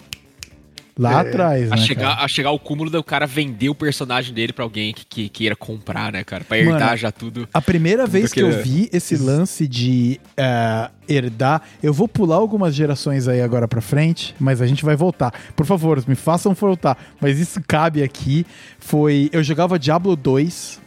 lá 0.97 1.11
é. 1.23 1.27
atrás, 1.27 1.71
a 1.71 1.75
né? 1.75 1.81
Chegar, 1.81 2.17
a 2.23 2.27
chegar 2.27 2.49
ao 2.49 2.59
cúmulo 2.59 2.89
do 2.89 3.03
cara 3.03 3.27
vender 3.27 3.69
o 3.69 3.75
personagem 3.75 4.33
dele 4.33 4.53
para 4.53 4.63
alguém 4.63 4.93
que, 4.93 5.05
que 5.05 5.29
queira 5.29 5.55
comprar, 5.55 6.11
né, 6.11 6.23
cara? 6.23 6.43
Pra 6.43 6.57
herdar 6.57 6.79
Mano, 6.79 6.97
já 6.97 7.11
tudo. 7.11 7.47
A 7.53 7.61
primeira 7.61 8.03
tudo 8.03 8.11
vez 8.11 8.31
que, 8.31 8.39
que 8.39 8.45
eu 8.45 8.63
vi 8.63 8.89
esse 8.93 9.15
lance 9.17 9.67
de 9.67 10.19
uh, 10.31 10.91
herdar, 11.07 11.61
eu 11.83 11.93
vou 11.93 12.07
pular 12.07 12.37
algumas 12.37 12.73
gerações 12.73 13.27
aí 13.27 13.41
agora 13.41 13.67
pra 13.67 13.81
frente, 13.81 14.33
mas 14.39 14.61
a 14.61 14.67
gente 14.67 14.83
vai 14.83 14.95
voltar. 14.95 15.33
Por 15.55 15.65
favor, 15.65 16.01
me 16.07 16.15
façam 16.15 16.53
voltar. 16.53 16.97
Mas 17.19 17.39
isso 17.39 17.61
cabe 17.67 18.03
aqui. 18.03 18.45
Foi. 18.79 19.29
Eu 19.31 19.43
jogava 19.43 19.77
Diablo 19.77 20.15
2 20.15 20.80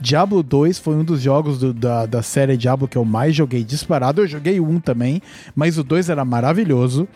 Diablo 0.00 0.42
2 0.42 0.78
foi 0.78 0.94
um 0.94 1.04
dos 1.04 1.20
jogos 1.20 1.58
do, 1.58 1.74
da, 1.74 2.06
da 2.06 2.22
série 2.22 2.56
Diablo 2.56 2.88
que 2.88 2.96
eu 2.96 3.04
mais 3.04 3.36
joguei 3.36 3.62
disparado. 3.62 4.22
Eu 4.22 4.26
joguei 4.26 4.58
um 4.58 4.80
também, 4.80 5.20
mas 5.54 5.76
o 5.76 5.84
2 5.84 6.08
era 6.08 6.24
maravilhoso. 6.24 7.06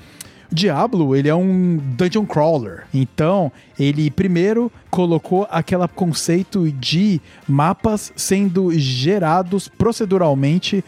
Diablo, 0.52 1.16
ele 1.16 1.28
é 1.28 1.34
um 1.34 1.78
dungeon 1.96 2.26
crawler. 2.26 2.84
Então, 2.92 3.50
ele 3.78 4.10
primeiro 4.10 4.70
colocou 4.90 5.48
aquele 5.50 5.88
conceito 5.88 6.70
de 6.70 7.20
mapas 7.48 8.12
sendo 8.14 8.70
gerados 8.78 9.66
proceduralmente 9.66 10.84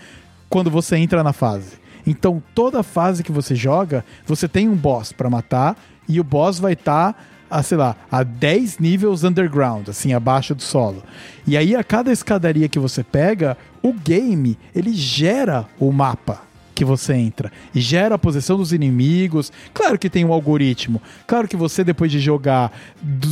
quando 0.49 0.71
você 0.71 0.97
entra 0.97 1.25
na 1.25 1.33
fase. 1.33 1.79
Então, 2.07 2.43
toda 2.55 2.83
fase 2.83 3.25
que 3.25 3.33
você 3.33 3.55
joga, 3.57 4.05
você 4.25 4.47
tem 4.47 4.69
um 4.69 4.77
boss 4.77 5.13
para 5.13 5.31
matar 5.31 5.77
e 6.09 6.21
o 6.21 6.25
boss 6.25 6.59
vai 6.59 6.75
estar 6.75 7.15
tá 7.15 7.19
a, 7.51 7.63
sei 7.63 7.79
lá, 7.79 7.97
a 8.11 8.23
10 8.23 8.79
níveis 8.79 9.25
underground, 9.25 9.89
assim, 9.89 10.13
abaixo 10.13 10.55
do 10.55 10.63
solo. 10.63 11.03
E 11.47 11.57
aí, 11.57 11.75
a 11.75 11.85
cada 11.85 12.13
escadaria 12.13 12.69
que 12.69 12.79
você 12.79 13.03
pega, 13.03 13.57
o 13.83 13.93
game, 13.93 14.59
ele 14.75 14.93
gera 14.93 15.67
o 15.79 15.93
mapa 15.93 16.47
que 16.77 16.85
você 16.85 17.15
entra. 17.15 17.51
E 17.75 17.81
gera 17.81 18.15
a 18.15 18.19
posição 18.19 18.59
dos 18.59 18.71
inimigos. 18.71 19.51
Claro 19.73 19.99
que 19.99 20.11
tem 20.11 20.27
um 20.27 20.33
algoritmo. 20.33 21.01
Claro 21.27 21.49
que 21.49 21.57
você, 21.57 21.83
depois 21.83 22.13
de 22.13 22.21
jogar 22.21 22.71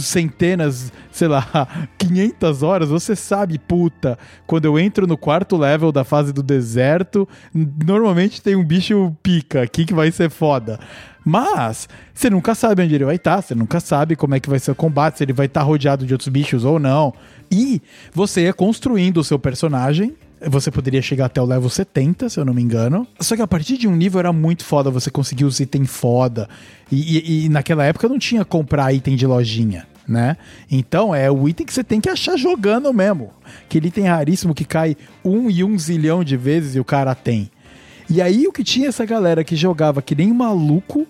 centenas, 0.00 0.90
sei 1.12 1.28
lá, 1.28 1.68
500 1.98 2.62
horas, 2.62 2.88
você 2.88 3.14
sabe, 3.14 3.58
puta, 3.58 4.18
quando 4.46 4.64
eu 4.64 4.78
entro 4.78 5.06
no 5.06 5.18
quarto 5.18 5.58
level 5.58 5.92
da 5.92 6.04
fase 6.04 6.32
do 6.32 6.42
deserto, 6.42 7.28
normalmente 7.52 8.40
tem 8.40 8.56
um 8.56 8.64
bicho 8.64 9.14
pica 9.22 9.62
aqui 9.62 9.84
que 9.84 9.92
vai 9.92 10.10
ser 10.10 10.30
foda. 10.30 10.80
Mas 11.22 11.86
você 12.14 12.30
nunca 12.30 12.54
sabe 12.54 12.82
onde 12.82 12.94
ele 12.94 13.04
vai 13.04 13.16
estar, 13.16 13.42
você 13.42 13.54
nunca 13.54 13.78
sabe 13.78 14.16
como 14.16 14.34
é 14.34 14.40
que 14.40 14.48
vai 14.48 14.58
ser 14.58 14.70
o 14.70 14.74
combate, 14.74 15.18
se 15.18 15.24
ele 15.24 15.32
vai 15.32 15.46
estar 15.46 15.62
rodeado 15.62 16.06
de 16.06 16.14
outros 16.14 16.28
bichos 16.28 16.64
ou 16.64 16.78
não. 16.78 17.12
E 17.50 17.80
você 18.12 18.46
é 18.46 18.52
construindo 18.52 19.18
o 19.18 19.24
seu 19.24 19.38
personagem 19.38 20.14
você 20.48 20.70
poderia 20.70 21.02
chegar 21.02 21.26
até 21.26 21.40
o 21.40 21.44
level 21.44 21.68
70, 21.68 22.28
se 22.28 22.38
eu 22.38 22.44
não 22.44 22.54
me 22.54 22.62
engano. 22.62 23.06
Só 23.20 23.36
que 23.36 23.42
a 23.42 23.46
partir 23.46 23.76
de 23.76 23.88
um 23.88 23.94
nível 23.94 24.20
era 24.20 24.32
muito 24.32 24.64
foda 24.64 24.90
você 24.90 25.10
conseguir 25.10 25.44
os 25.44 25.60
itens 25.60 25.90
foda. 25.90 26.48
E, 26.90 27.18
e, 27.18 27.44
e 27.44 27.48
naquela 27.48 27.84
época 27.84 28.08
não 28.08 28.18
tinha 28.18 28.44
comprar 28.44 28.92
item 28.92 29.16
de 29.16 29.26
lojinha 29.26 29.86
né? 30.06 30.36
Então 30.70 31.14
é 31.14 31.30
o 31.30 31.48
item 31.48 31.66
que 31.66 31.72
você 31.72 31.82
tem 31.82 32.00
que 32.00 32.08
achar 32.08 32.36
jogando 32.36 32.92
mesmo. 32.92 33.32
Aquele 33.64 33.88
item 33.88 34.04
raríssimo 34.04 34.54
que 34.54 34.64
cai 34.64 34.96
um 35.24 35.50
e 35.50 35.64
um 35.64 35.78
zilhão 35.78 36.22
de 36.22 36.36
vezes 36.36 36.74
e 36.74 36.80
o 36.80 36.84
cara 36.84 37.14
tem. 37.14 37.50
E 38.08 38.20
aí 38.20 38.46
o 38.46 38.52
que 38.52 38.62
tinha 38.62 38.88
essa 38.88 39.04
galera 39.04 39.42
que 39.42 39.56
jogava 39.56 40.02
que 40.02 40.14
nem 40.14 40.32
maluco, 40.32 41.06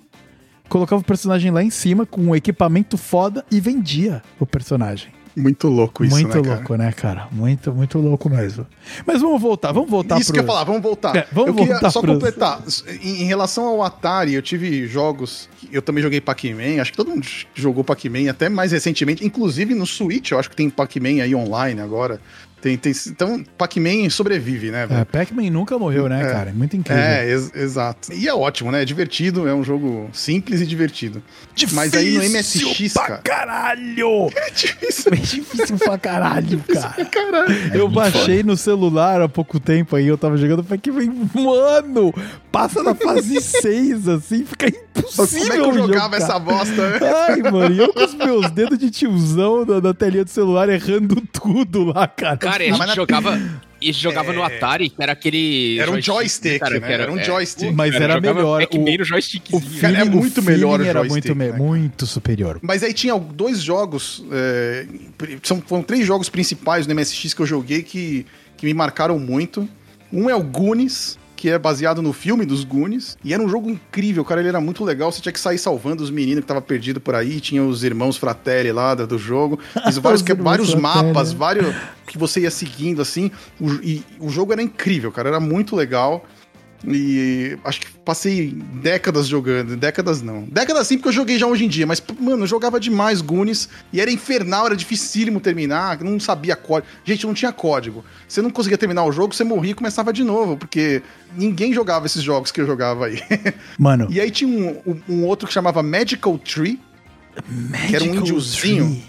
colocava 0.68 1.02
o 1.02 1.04
personagem 1.04 1.50
lá 1.50 1.62
em 1.62 1.70
cima 1.70 2.06
com 2.06 2.20
um 2.22 2.36
equipamento 2.36 2.96
foda 2.96 3.44
e 3.50 3.60
vendia 3.60 4.22
o 4.38 4.46
personagem. 4.46 5.13
Muito 5.36 5.68
louco 5.68 6.04
isso, 6.04 6.14
Muito 6.14 6.28
né, 6.28 6.48
louco, 6.48 6.68
cara? 6.68 6.84
né, 6.84 6.92
cara? 6.92 7.28
Muito, 7.32 7.72
muito 7.72 7.98
louco 7.98 8.30
mesmo. 8.30 8.66
Mas 9.04 9.20
vamos 9.20 9.42
voltar, 9.42 9.72
vamos 9.72 9.90
voltar 9.90 10.20
Isso 10.20 10.32
pro... 10.32 10.34
que 10.34 10.38
eu 10.40 10.42
ia 10.44 10.46
falar, 10.46 10.64
vamos 10.64 10.82
voltar. 10.82 11.16
É, 11.16 11.26
vamos 11.32 11.48
eu 11.48 11.54
queria 11.54 11.72
voltar 11.72 11.90
só 11.90 12.00
pros... 12.00 12.14
completar. 12.14 12.62
Em, 13.02 13.22
em, 13.22 13.24
relação 13.24 13.66
ao 13.66 13.82
Atari, 13.82 14.34
eu 14.34 14.42
tive 14.42 14.86
jogos... 14.86 15.48
Eu 15.72 15.82
também 15.82 16.02
joguei 16.02 16.20
Pac-Man, 16.20 16.80
acho 16.80 16.92
que 16.92 16.96
todo 16.96 17.10
mundo 17.10 17.26
jogou 17.54 17.82
Pac-Man, 17.82 18.30
até 18.30 18.48
mais 18.48 18.70
recentemente. 18.70 19.26
Inclusive 19.26 19.74
no 19.74 19.86
Switch, 19.86 20.30
eu 20.30 20.38
acho 20.38 20.48
que 20.48 20.56
tem 20.56 20.70
Pac-Man 20.70 21.22
aí 21.22 21.34
online 21.34 21.80
agora. 21.80 22.20
Tem, 22.64 22.78
tem, 22.78 22.94
então, 23.08 23.44
Pac-Man 23.58 24.08
sobrevive, 24.08 24.70
né? 24.70 24.88
É, 24.88 25.04
Pac-Man 25.04 25.50
nunca 25.50 25.78
morreu, 25.78 26.08
né, 26.08 26.22
é, 26.22 26.32
cara? 26.32 26.48
É 26.48 26.52
muito 26.54 26.74
incrível. 26.74 27.02
É, 27.02 27.28
ex 27.28 27.54
exato. 27.54 28.10
E 28.10 28.26
é 28.26 28.32
ótimo, 28.32 28.72
né? 28.72 28.80
É 28.80 28.84
divertido, 28.86 29.46
é 29.46 29.52
um 29.52 29.62
jogo 29.62 30.08
simples 30.14 30.62
e 30.62 30.66
divertido. 30.66 31.22
Difícil 31.54 31.76
Mas 31.76 31.92
aí 31.92 32.16
no 32.16 32.24
MSX, 32.24 32.94
pra 32.94 33.02
cara. 33.02 33.20
caralho! 33.22 34.30
É 34.34 34.50
difícil. 34.50 35.12
É 35.12 35.16
difícil 35.16 35.76
pra 35.78 35.98
caralho, 35.98 36.58
cara. 36.72 36.88
Pra 36.88 37.04
caralho. 37.04 37.74
Eu 37.74 37.86
baixei 37.86 38.42
no 38.42 38.56
celular 38.56 39.20
há 39.20 39.28
pouco 39.28 39.60
tempo 39.60 39.94
aí, 39.94 40.06
eu 40.06 40.16
tava 40.16 40.38
jogando 40.38 40.64
Pac-Man. 40.64 41.28
Mano, 41.34 42.14
passa 42.50 42.82
na 42.82 42.94
fase 42.94 43.40
6, 43.42 44.08
assim, 44.08 44.46
fica 44.46 44.68
impossível. 44.68 45.48
Como 45.48 45.52
é 45.52 45.56
que 45.56 45.80
eu 45.80 45.86
jogava 45.86 46.16
essa 46.16 46.38
bosta, 46.38 46.90
né? 46.90 46.98
Ai, 47.28 47.42
mano, 47.42 47.74
e 47.74 47.78
eu 47.78 47.92
com 47.92 48.04
os 48.04 48.14
meus 48.14 48.50
dedos 48.50 48.78
de 48.78 48.90
tiozão 48.90 49.66
na, 49.66 49.80
na 49.80 49.92
telinha 49.92 50.24
do 50.24 50.30
celular 50.30 50.68
errando 50.68 51.20
tudo 51.32 51.84
lá, 51.84 52.06
cara. 52.06 52.36
Cara, 52.36 52.53
a 52.60 52.86
gente 52.86 52.94
jogava. 52.94 53.40
E 53.80 53.92
jogava 53.92 54.32
é... 54.32 54.36
no 54.36 54.42
Atari, 54.42 54.88
que 54.88 55.02
era 55.02 55.12
aquele. 55.12 55.78
Era 55.78 55.90
um 55.90 56.00
joystick, 56.00 56.58
cara, 56.58 56.80
né? 56.80 56.92
Era, 56.92 57.02
era, 57.02 57.12
um 57.12 57.18
é, 57.18 57.24
joystick. 57.24 57.72
Mas 57.72 57.94
era, 57.94 58.04
era 58.04 58.20
melhor. 58.20 58.62
É 58.62 58.66
que 58.66 58.78
bem 58.78 58.96
no 58.96 59.04
joystick. 59.04 59.52
O 59.52 59.60
cara 59.78 59.98
é 59.98 60.04
muito 60.04 60.42
melhor 60.42 60.80
o 60.80 60.84
era 60.84 61.04
muito, 61.04 61.34
né? 61.34 61.52
muito 61.52 62.06
superior. 62.06 62.58
Mas 62.62 62.82
aí 62.82 62.94
tinha 62.94 63.18
dois 63.18 63.60
jogos. 63.60 64.24
É, 64.32 64.86
são, 65.42 65.60
foram 65.60 65.82
três 65.82 66.06
jogos 66.06 66.30
principais 66.30 66.86
no 66.86 66.94
MSX 66.94 67.34
que 67.34 67.42
eu 67.42 67.46
joguei 67.46 67.82
que, 67.82 68.24
que 68.56 68.64
me 68.64 68.72
marcaram 68.72 69.18
muito. 69.18 69.68
Um 70.10 70.30
é 70.30 70.34
o 70.34 70.42
Goonies, 70.42 71.18
que 71.44 71.50
é 71.50 71.58
baseado 71.58 72.00
no 72.00 72.14
filme 72.14 72.46
dos 72.46 72.64
Goonies. 72.64 73.18
E 73.22 73.34
era 73.34 73.42
um 73.42 73.48
jogo 73.50 73.68
incrível, 73.68 74.24
cara. 74.24 74.40
Ele 74.40 74.48
era 74.48 74.62
muito 74.62 74.82
legal. 74.82 75.12
Você 75.12 75.20
tinha 75.20 75.30
que 75.30 75.38
sair 75.38 75.58
salvando 75.58 76.02
os 76.02 76.08
meninos 76.08 76.38
que 76.38 76.44
estavam 76.44 76.62
perdidos 76.62 77.02
por 77.02 77.14
aí. 77.14 77.38
Tinha 77.38 77.62
os 77.62 77.84
irmãos 77.84 78.16
Fratelli 78.16 78.72
lá 78.72 78.94
do, 78.94 79.18
jogo. 79.18 79.58
vários, 80.00 80.22
que, 80.22 80.32
vários 80.32 80.74
mapas, 80.74 81.34
vários 81.34 81.66
que 82.06 82.16
você 82.16 82.40
ia 82.40 82.50
seguindo 82.50 83.02
assim. 83.02 83.30
O, 83.60 83.74
e 83.82 84.02
o 84.18 84.30
jogo 84.30 84.54
era 84.54 84.62
incrível, 84.62 85.12
cara. 85.12 85.28
Era 85.28 85.38
muito 85.38 85.76
legal. 85.76 86.24
E 86.86 87.56
acho 87.64 87.80
que 87.80 87.86
passei 88.04 88.52
décadas 88.74 89.26
jogando. 89.26 89.76
Décadas 89.76 90.20
não. 90.20 90.42
Décadas 90.42 90.86
sim, 90.86 90.96
porque 90.96 91.08
eu 91.08 91.12
joguei 91.12 91.38
já 91.38 91.46
hoje 91.46 91.64
em 91.64 91.68
dia. 91.68 91.86
Mas, 91.86 92.02
mano, 92.20 92.42
eu 92.42 92.46
jogava 92.46 92.78
demais 92.78 93.20
Goonies. 93.20 93.68
E 93.92 94.00
era 94.00 94.10
infernal, 94.10 94.66
era 94.66 94.76
dificílimo 94.76 95.40
terminar. 95.40 96.00
Não 96.02 96.20
sabia 96.20 96.54
código. 96.54 96.92
Gente, 97.04 97.26
não 97.26 97.34
tinha 97.34 97.52
código. 97.52 98.04
Você 98.28 98.42
não 98.42 98.50
conseguia 98.50 98.76
terminar 98.76 99.04
o 99.04 99.12
jogo, 99.12 99.34
você 99.34 99.44
morria 99.44 99.72
e 99.72 99.74
começava 99.74 100.12
de 100.12 100.22
novo. 100.22 100.56
Porque 100.56 101.02
ninguém 101.36 101.72
jogava 101.72 102.06
esses 102.06 102.22
jogos 102.22 102.52
que 102.52 102.60
eu 102.60 102.66
jogava 102.66 103.06
aí. 103.06 103.20
Mano. 103.78 104.06
e 104.10 104.20
aí 104.20 104.30
tinha 104.30 104.50
um, 104.86 105.00
um, 105.08 105.24
outro 105.24 105.48
que 105.48 105.54
chamava 105.54 105.82
Magical 105.82 106.38
Tree. 106.38 106.78
Magical 107.48 107.88
que 107.88 107.96
era 107.96 108.04
um 108.04 108.14
índiozinho. 108.14 108.86
Tree. 108.86 109.04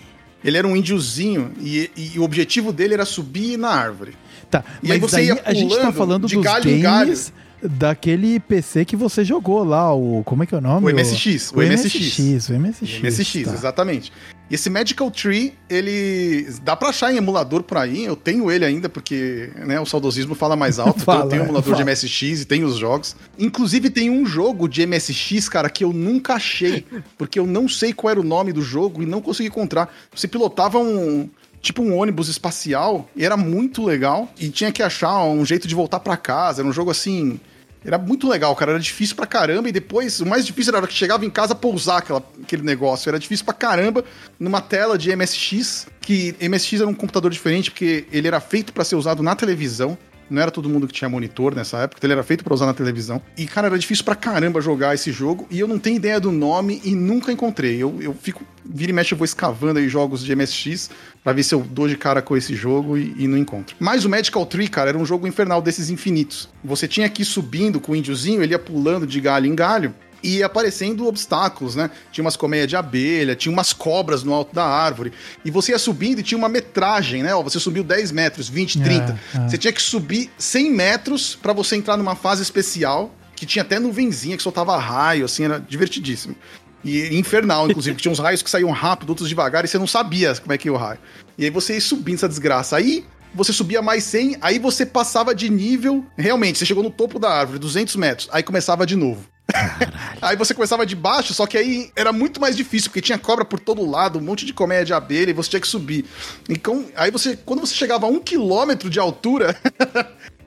Ele 0.45 0.57
era 0.57 0.67
um 0.67 0.75
índiozinho. 0.77 1.51
E, 1.59 1.89
e, 1.97 2.19
o 2.19 2.23
objetivo 2.23 2.71
dele 2.71 2.93
era 2.93 3.05
subir 3.05 3.57
na 3.57 3.69
árvore. 3.69 4.15
Tá, 4.49 4.63
e 4.81 4.91
aí 4.91 4.99
você 4.99 5.25
ia 5.25 5.41
a 5.43 5.53
gente 5.53 5.75
tá 5.75 5.91
falando 5.91 6.27
de 6.27 6.35
dos 6.35 6.43
galho 6.43 6.65
games... 6.65 6.83
Galho 6.83 7.13
daquele 7.61 8.39
PC 8.39 8.85
que 8.85 8.95
você 8.95 9.23
jogou 9.23 9.63
lá, 9.63 9.93
o. 9.93 10.23
Como 10.23 10.43
é 10.43 10.45
que 10.45 10.55
é 10.55 10.57
o 10.57 10.61
nome? 10.61 10.91
O 10.91 10.95
MSX. 10.95 11.51
O, 11.51 11.59
o 11.59 11.63
MSX. 11.63 12.19
MSX. 12.19 12.49
O 12.49 12.53
MSX, 12.53 13.01
MSX 13.01 13.43
tá. 13.45 13.53
exatamente. 13.53 14.13
E 14.49 14.55
esse 14.55 14.69
Medical 14.69 15.09
Tree, 15.09 15.53
ele. 15.69 16.47
Dá 16.63 16.75
pra 16.75 16.89
achar 16.89 17.11
em 17.11 17.17
emulador 17.17 17.63
por 17.63 17.77
aí. 17.77 18.05
Eu 18.05 18.15
tenho 18.15 18.51
ele 18.51 18.63
ainda, 18.63 18.87
porque 18.87 19.49
né, 19.65 19.79
o 19.79 19.85
saudosismo 19.85 20.35
fala 20.35 20.55
mais 20.55 20.77
alto. 20.77 20.99
fala, 21.01 21.19
então 21.19 21.25
eu 21.25 21.29
tenho 21.29 21.41
um 21.41 21.45
emulador 21.45 21.73
fala. 21.73 21.83
de 21.83 21.91
MSX 21.91 22.41
e 22.41 22.45
tenho 22.45 22.67
os 22.67 22.77
jogos. 22.77 23.15
Inclusive, 23.39 23.89
tem 23.89 24.09
um 24.09 24.25
jogo 24.25 24.67
de 24.67 24.85
MSX, 24.85 25.49
cara, 25.49 25.69
que 25.69 25.83
eu 25.83 25.91
nunca 25.91 26.35
achei. 26.35 26.85
Porque 27.17 27.39
eu 27.39 27.47
não 27.47 27.67
sei 27.67 27.93
qual 27.93 28.11
era 28.11 28.19
o 28.19 28.23
nome 28.23 28.53
do 28.53 28.61
jogo 28.61 29.01
e 29.01 29.05
não 29.05 29.21
consegui 29.21 29.49
encontrar. 29.49 29.93
Você 30.13 30.27
pilotava 30.27 30.77
um 30.77 31.29
tipo 31.65 31.81
um 31.81 31.97
ônibus 31.97 32.29
espacial, 32.29 33.09
e 33.15 33.25
era 33.25 33.35
muito 33.35 33.83
legal. 33.83 34.29
E 34.39 34.49
tinha 34.49 34.71
que 34.71 34.83
achar 34.83 35.23
um 35.23 35.43
jeito 35.45 35.67
de 35.67 35.75
voltar 35.75 35.99
para 35.99 36.15
casa. 36.15 36.61
Era 36.61 36.69
um 36.69 36.73
jogo 36.73 36.91
assim. 36.91 37.39
Era 37.83 37.97
muito 37.97 38.27
legal, 38.27 38.55
cara. 38.55 38.71
Era 38.71 38.79
difícil 38.79 39.15
pra 39.15 39.25
caramba. 39.25 39.67
E 39.67 39.71
depois, 39.71 40.19
o 40.19 40.25
mais 40.25 40.45
difícil 40.45 40.75
era 40.75 40.87
que 40.87 40.93
chegava 40.93 41.25
em 41.25 41.29
casa 41.29 41.53
pousar 41.53 41.97
aquela, 41.97 42.23
aquele 42.41 42.63
negócio. 42.63 43.09
Era 43.09 43.19
difícil 43.19 43.45
pra 43.45 43.53
caramba 43.53 44.03
numa 44.39 44.61
tela 44.61 44.97
de 44.97 45.15
MSX. 45.15 45.87
Que 46.01 46.35
MSX 46.39 46.81
era 46.81 46.87
um 46.87 46.93
computador 46.93 47.31
diferente, 47.31 47.71
porque 47.71 48.05
ele 48.11 48.27
era 48.27 48.39
feito 48.39 48.71
para 48.71 48.83
ser 48.83 48.95
usado 48.95 49.21
na 49.21 49.35
televisão. 49.35 49.97
Não 50.29 50.41
era 50.41 50.51
todo 50.51 50.69
mundo 50.69 50.87
que 50.87 50.93
tinha 50.93 51.09
monitor 51.09 51.55
nessa 51.55 51.79
época, 51.79 51.99
então 51.99 52.07
ele 52.07 52.13
era 52.13 52.23
feito 52.23 52.43
para 52.43 52.53
usar 52.53 52.65
na 52.65 52.73
televisão. 52.73 53.21
E, 53.37 53.45
cara, 53.45 53.67
era 53.67 53.77
difícil 53.77 54.03
pra 54.03 54.15
caramba 54.15 54.61
jogar 54.61 54.93
esse 54.93 55.11
jogo. 55.11 55.47
E 55.49 55.59
eu 55.59 55.67
não 55.67 55.79
tenho 55.79 55.95
ideia 55.95 56.19
do 56.19 56.31
nome 56.31 56.81
e 56.83 56.95
nunca 56.95 57.31
encontrei. 57.31 57.81
Eu, 57.81 57.97
eu 58.01 58.13
fico. 58.13 58.43
Vira 58.67 58.91
e 58.91 58.93
mexe, 58.93 59.13
eu 59.13 59.17
vou 59.17 59.25
escavando 59.25 59.77
aí 59.77 59.87
jogos 59.87 60.23
de 60.23 60.35
MSX 60.35 60.89
para 61.23 61.33
ver 61.33 61.43
se 61.43 61.53
eu 61.53 61.61
dou 61.61 61.87
de 61.87 61.95
cara 61.95 62.19
com 62.21 62.35
esse 62.35 62.55
jogo 62.55 62.97
e, 62.97 63.13
e, 63.17 63.27
não 63.27 63.37
encontro. 63.37 63.75
Mas 63.79 64.05
o 64.05 64.09
Magical 64.09 64.45
Tree, 64.45 64.67
cara, 64.67 64.89
era 64.89 64.97
um 64.97 65.05
jogo 65.05 65.27
infernal 65.27 65.61
desses 65.61 65.91
infinitos. 65.91 66.49
Você 66.63 66.87
tinha 66.87 67.07
que 67.07 67.21
ir 67.21 67.25
subindo 67.25 67.79
com 67.79 67.91
o 67.91 67.95
índiozinho, 67.95 68.41
ele 68.41 68.53
ia 68.53 68.59
pulando 68.59 69.05
de 69.05 69.21
galho 69.21 69.45
em 69.45 69.53
galho 69.53 69.93
e 70.25 70.41
aparecendo 70.41 71.05
obstáculos, 71.05 71.75
né? 71.75 71.91
Tinha 72.11 72.25
umas 72.25 72.35
colmeias 72.35 72.67
de 72.67 72.75
abelha, 72.75 73.35
tinha 73.35 73.53
umas 73.53 73.71
cobras 73.71 74.23
no 74.23 74.33
alto 74.33 74.55
da 74.55 74.65
árvore. 74.65 75.13
E 75.45 75.51
você 75.51 75.71
ia 75.71 75.77
subindo 75.77 76.19
e 76.19 76.23
tinha 76.23 76.37
uma 76.37 76.49
metragem, 76.49 77.21
né? 77.21 77.35
Ó, 77.35 77.43
você 77.43 77.59
subiu 77.59 77.83
10 77.83 78.11
metros, 78.11 78.49
20, 78.49 78.81
30. 78.81 79.19
É, 79.33 79.37
é. 79.37 79.47
Você 79.47 79.57
tinha 79.59 79.71
que 79.71 79.81
subir 79.81 80.31
100 80.35 80.71
metros 80.71 81.35
para 81.35 81.53
você 81.53 81.75
entrar 81.75 81.95
numa 81.95 82.15
fase 82.15 82.41
especial, 82.41 83.13
que 83.35 83.45
tinha 83.45 83.61
até 83.61 83.77
nuvenzinha 83.77 84.35
que 84.35 84.41
soltava 84.41 84.75
raio, 84.77 85.25
assim, 85.25 85.45
era 85.45 85.59
divertidíssimo. 85.59 86.35
E 86.83 87.15
infernal, 87.15 87.69
inclusive, 87.69 87.95
que 87.95 88.01
tinha 88.01 88.11
uns 88.11 88.19
raios 88.19 88.41
que 88.41 88.49
saíam 88.49 88.71
rápido, 88.71 89.09
outros 89.09 89.29
devagar, 89.29 89.63
e 89.63 89.67
você 89.67 89.77
não 89.77 89.87
sabia 89.87 90.33
como 90.35 90.53
é 90.53 90.57
que 90.57 90.67
ia 90.67 90.73
o 90.73 90.77
raio. 90.77 90.99
E 91.37 91.45
aí 91.45 91.51
você 91.51 91.75
ia 91.75 91.81
subindo 91.81 92.15
essa 92.15 92.27
desgraça. 92.27 92.75
Aí 92.75 93.05
você 93.31 93.53
subia 93.53 93.81
mais 93.81 94.03
100, 94.05 94.37
aí 94.41 94.57
você 94.57 94.87
passava 94.87 95.35
de 95.35 95.51
nível. 95.51 96.03
Realmente, 96.17 96.57
você 96.57 96.65
chegou 96.65 96.81
no 96.81 96.89
topo 96.89 97.19
da 97.19 97.29
árvore, 97.29 97.59
200 97.59 97.95
metros, 97.97 98.29
aí 98.31 98.41
começava 98.41 98.87
de 98.87 98.95
novo. 98.95 99.34
Aí 100.21 100.35
você 100.35 100.53
começava 100.53 100.85
de 100.85 100.95
baixo, 100.95 101.33
só 101.33 101.45
que 101.45 101.57
aí 101.57 101.91
era 101.95 102.11
muito 102.11 102.39
mais 102.39 102.55
difícil, 102.55 102.89
porque 102.89 103.01
tinha 103.01 103.17
cobra 103.17 103.45
por 103.45 103.59
todo 103.59 103.89
lado, 103.89 104.19
um 104.19 104.21
monte 104.21 104.45
de 104.45 104.53
colmeia 104.53 104.83
de 104.83 104.93
abelha, 104.93 105.29
e 105.29 105.33
você 105.33 105.49
tinha 105.49 105.59
que 105.59 105.67
subir. 105.67 106.05
Então, 106.49 106.85
aí 106.95 107.11
você, 107.11 107.37
quando 107.37 107.59
você 107.59 107.73
chegava 107.73 108.05
a 108.05 108.09
um 108.09 108.19
quilômetro 108.19 108.89
de 108.89 108.99
altura, 108.99 109.55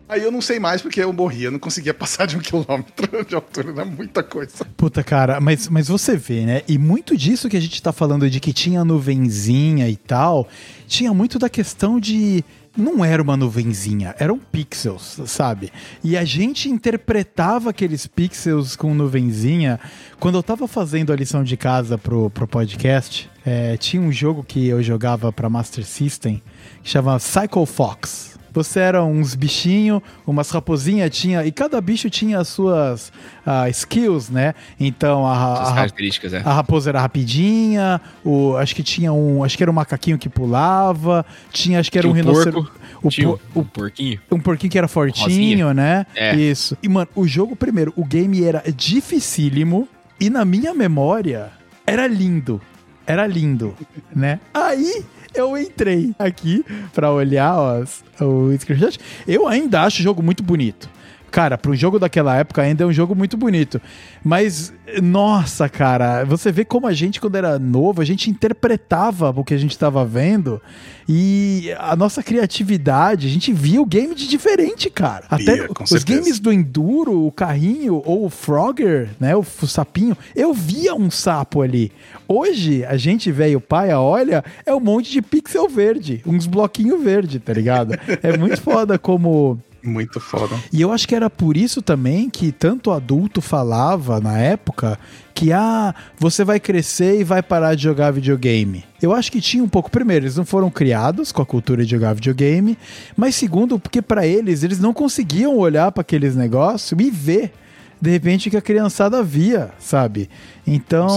Aí 0.08 0.22
eu 0.22 0.32
não 0.32 0.40
sei 0.40 0.58
mais 0.58 0.80
porque 0.80 1.02
eu 1.02 1.12
morria, 1.12 1.48
eu 1.48 1.52
não 1.52 1.58
conseguia 1.58 1.92
passar 1.92 2.26
de 2.26 2.34
um 2.34 2.40
quilômetro 2.40 3.24
de 3.28 3.34
altura, 3.34 3.72
era 3.72 3.84
muita 3.84 4.22
coisa. 4.22 4.64
Puta, 4.74 5.04
cara, 5.04 5.38
mas, 5.38 5.68
mas 5.68 5.88
você 5.88 6.16
vê, 6.16 6.46
né? 6.46 6.62
E 6.66 6.78
muito 6.78 7.14
disso 7.14 7.46
que 7.46 7.56
a 7.58 7.60
gente 7.60 7.82
tá 7.82 7.92
falando 7.92 8.28
de 8.30 8.40
que 8.40 8.50
tinha 8.54 8.82
nuvenzinha 8.86 9.86
e 9.86 9.96
tal, 9.96 10.48
tinha 10.86 11.12
muito 11.12 11.38
da 11.38 11.50
questão 11.50 12.00
de 12.00 12.42
não 12.78 13.04
era 13.04 13.20
uma 13.20 13.36
nuvenzinha, 13.36 14.14
eram 14.18 14.38
pixels, 14.38 15.20
sabe? 15.26 15.72
E 16.02 16.16
a 16.16 16.24
gente 16.24 16.68
interpretava 16.68 17.70
aqueles 17.70 18.06
pixels 18.06 18.76
com 18.76 18.94
nuvenzinha. 18.94 19.80
Quando 20.20 20.38
eu 20.38 20.42
tava 20.42 20.68
fazendo 20.68 21.12
a 21.12 21.16
lição 21.16 21.42
de 21.42 21.56
casa 21.56 21.98
pro, 21.98 22.30
pro 22.30 22.46
podcast, 22.46 23.28
é, 23.44 23.76
tinha 23.76 24.00
um 24.00 24.12
jogo 24.12 24.44
que 24.44 24.68
eu 24.68 24.80
jogava 24.82 25.32
pra 25.32 25.50
Master 25.50 25.84
System 25.84 26.40
que 26.82 26.88
chama 26.88 27.18
Cycle 27.18 27.66
Fox. 27.66 28.37
Você 28.58 28.80
era 28.80 29.04
uns 29.04 29.36
bichinhos, 29.36 30.02
umas 30.26 30.50
raposinhas 30.50 31.16
tinha 31.16 31.46
e 31.46 31.52
cada 31.52 31.80
bicho 31.80 32.10
tinha 32.10 32.40
as 32.40 32.48
suas 32.48 33.12
uh, 33.46 33.68
skills, 33.70 34.28
né? 34.28 34.52
Então 34.80 35.24
a, 35.24 35.70
a, 35.70 35.74
características, 35.74 36.34
é. 36.34 36.38
a 36.38 36.52
raposa 36.52 36.90
era 36.90 37.00
rapidinha, 37.00 38.00
o, 38.24 38.56
acho 38.56 38.74
que 38.74 38.82
tinha 38.82 39.12
um, 39.12 39.44
acho 39.44 39.56
que 39.56 39.62
era 39.62 39.70
um 39.70 39.74
macaquinho 39.74 40.18
que 40.18 40.28
pulava, 40.28 41.24
tinha 41.52 41.78
acho 41.78 41.90
que 41.90 41.98
era 41.98 42.08
tinha 42.08 42.24
um, 42.24 42.28
um 42.28 42.32
rinoceronte, 42.32 43.24
o, 43.24 43.30
o, 43.54 43.60
o 43.60 43.64
porquinho, 43.64 44.20
um 44.28 44.40
porquinho 44.40 44.72
que 44.72 44.78
era 44.78 44.88
fortinho, 44.88 45.68
Rosinha. 45.68 45.74
né? 45.74 46.04
É. 46.16 46.34
Isso. 46.34 46.76
E 46.82 46.88
mano, 46.88 47.08
o 47.14 47.28
jogo 47.28 47.54
primeiro, 47.54 47.92
o 47.96 48.04
game 48.04 48.42
era 48.42 48.64
dificílimo 48.74 49.88
e 50.20 50.28
na 50.28 50.44
minha 50.44 50.74
memória 50.74 51.52
era 51.86 52.08
lindo. 52.08 52.60
Era 53.06 53.26
lindo, 53.26 53.74
né? 54.14 54.38
Aí 54.52 55.04
eu 55.34 55.56
entrei 55.56 56.12
aqui 56.18 56.64
pra 56.92 57.12
olhar 57.12 57.80
os, 57.80 58.02
o 58.20 58.56
screenshot. 58.58 58.98
Eu 59.26 59.46
ainda 59.46 59.82
acho 59.82 60.00
o 60.00 60.02
jogo 60.02 60.22
muito 60.22 60.42
bonito. 60.42 60.88
Cara, 61.30 61.58
para 61.58 61.70
um 61.70 61.76
jogo 61.76 61.98
daquela 61.98 62.36
época 62.36 62.62
ainda 62.62 62.84
é 62.84 62.86
um 62.86 62.92
jogo 62.92 63.14
muito 63.14 63.36
bonito. 63.36 63.80
Mas, 64.24 64.72
nossa, 65.02 65.68
cara, 65.68 66.24
você 66.24 66.50
vê 66.50 66.64
como 66.64 66.86
a 66.86 66.92
gente, 66.92 67.20
quando 67.20 67.36
era 67.36 67.58
novo, 67.58 68.00
a 68.00 68.04
gente 68.04 68.30
interpretava 68.30 69.30
o 69.30 69.44
que 69.44 69.54
a 69.54 69.58
gente 69.58 69.72
estava 69.72 70.04
vendo 70.04 70.60
e 71.08 71.72
a 71.78 71.96
nossa 71.96 72.22
criatividade, 72.22 73.26
a 73.26 73.30
gente 73.30 73.50
via 73.50 73.80
o 73.80 73.86
game 73.86 74.14
de 74.14 74.28
diferente, 74.28 74.90
cara. 74.90 75.24
Até 75.30 75.66
os 75.80 75.88
certeza. 75.88 76.04
games 76.04 76.38
do 76.38 76.52
Enduro, 76.52 77.26
o 77.26 77.32
carrinho 77.32 78.02
ou 78.04 78.26
o 78.26 78.30
Frogger, 78.30 79.08
né, 79.18 79.34
o, 79.34 79.40
o 79.40 79.66
sapinho, 79.66 80.16
eu 80.36 80.52
via 80.52 80.94
um 80.94 81.10
sapo 81.10 81.62
ali. 81.62 81.90
Hoje, 82.26 82.84
a 82.84 82.98
gente, 82.98 83.32
velho 83.32 83.58
paia, 83.58 83.98
olha, 83.98 84.44
é 84.66 84.74
um 84.74 84.80
monte 84.80 85.10
de 85.10 85.22
pixel 85.22 85.66
verde, 85.66 86.22
uns 86.26 86.46
bloquinhos 86.46 87.02
verde, 87.02 87.38
tá 87.38 87.52
ligado? 87.52 87.98
É 88.20 88.36
muito 88.36 88.60
foda 88.60 88.98
como 88.98 89.58
muito 89.82 90.20
foda. 90.20 90.56
E 90.72 90.80
eu 90.80 90.92
acho 90.92 91.06
que 91.06 91.14
era 91.14 91.30
por 91.30 91.56
isso 91.56 91.80
também 91.80 92.28
que 92.28 92.52
tanto 92.52 92.90
adulto 92.90 93.40
falava 93.40 94.20
na 94.20 94.38
época 94.38 94.98
que 95.34 95.52
ah, 95.52 95.94
você 96.18 96.42
vai 96.42 96.58
crescer 96.58 97.20
e 97.20 97.24
vai 97.24 97.42
parar 97.42 97.74
de 97.74 97.84
jogar 97.84 98.10
videogame. 98.10 98.84
Eu 99.00 99.12
acho 99.12 99.30
que 99.30 99.40
tinha 99.40 99.62
um 99.62 99.68
pouco. 99.68 99.90
Primeiro, 99.90 100.24
eles 100.24 100.36
não 100.36 100.44
foram 100.44 100.68
criados 100.68 101.30
com 101.30 101.40
a 101.40 101.46
cultura 101.46 101.84
de 101.84 101.90
jogar 101.92 102.12
videogame, 102.12 102.76
mas 103.16 103.36
segundo, 103.36 103.78
porque 103.78 104.02
para 104.02 104.26
eles 104.26 104.64
eles 104.64 104.80
não 104.80 104.92
conseguiam 104.92 105.56
olhar 105.56 105.92
para 105.92 106.00
aqueles 106.00 106.34
negócios 106.34 106.98
e 107.00 107.10
ver 107.10 107.52
de 108.00 108.10
repente 108.10 108.50
que 108.50 108.56
a 108.56 108.62
criançada 108.62 109.22
via, 109.22 109.70
sabe? 109.78 110.28
Então, 110.66 111.08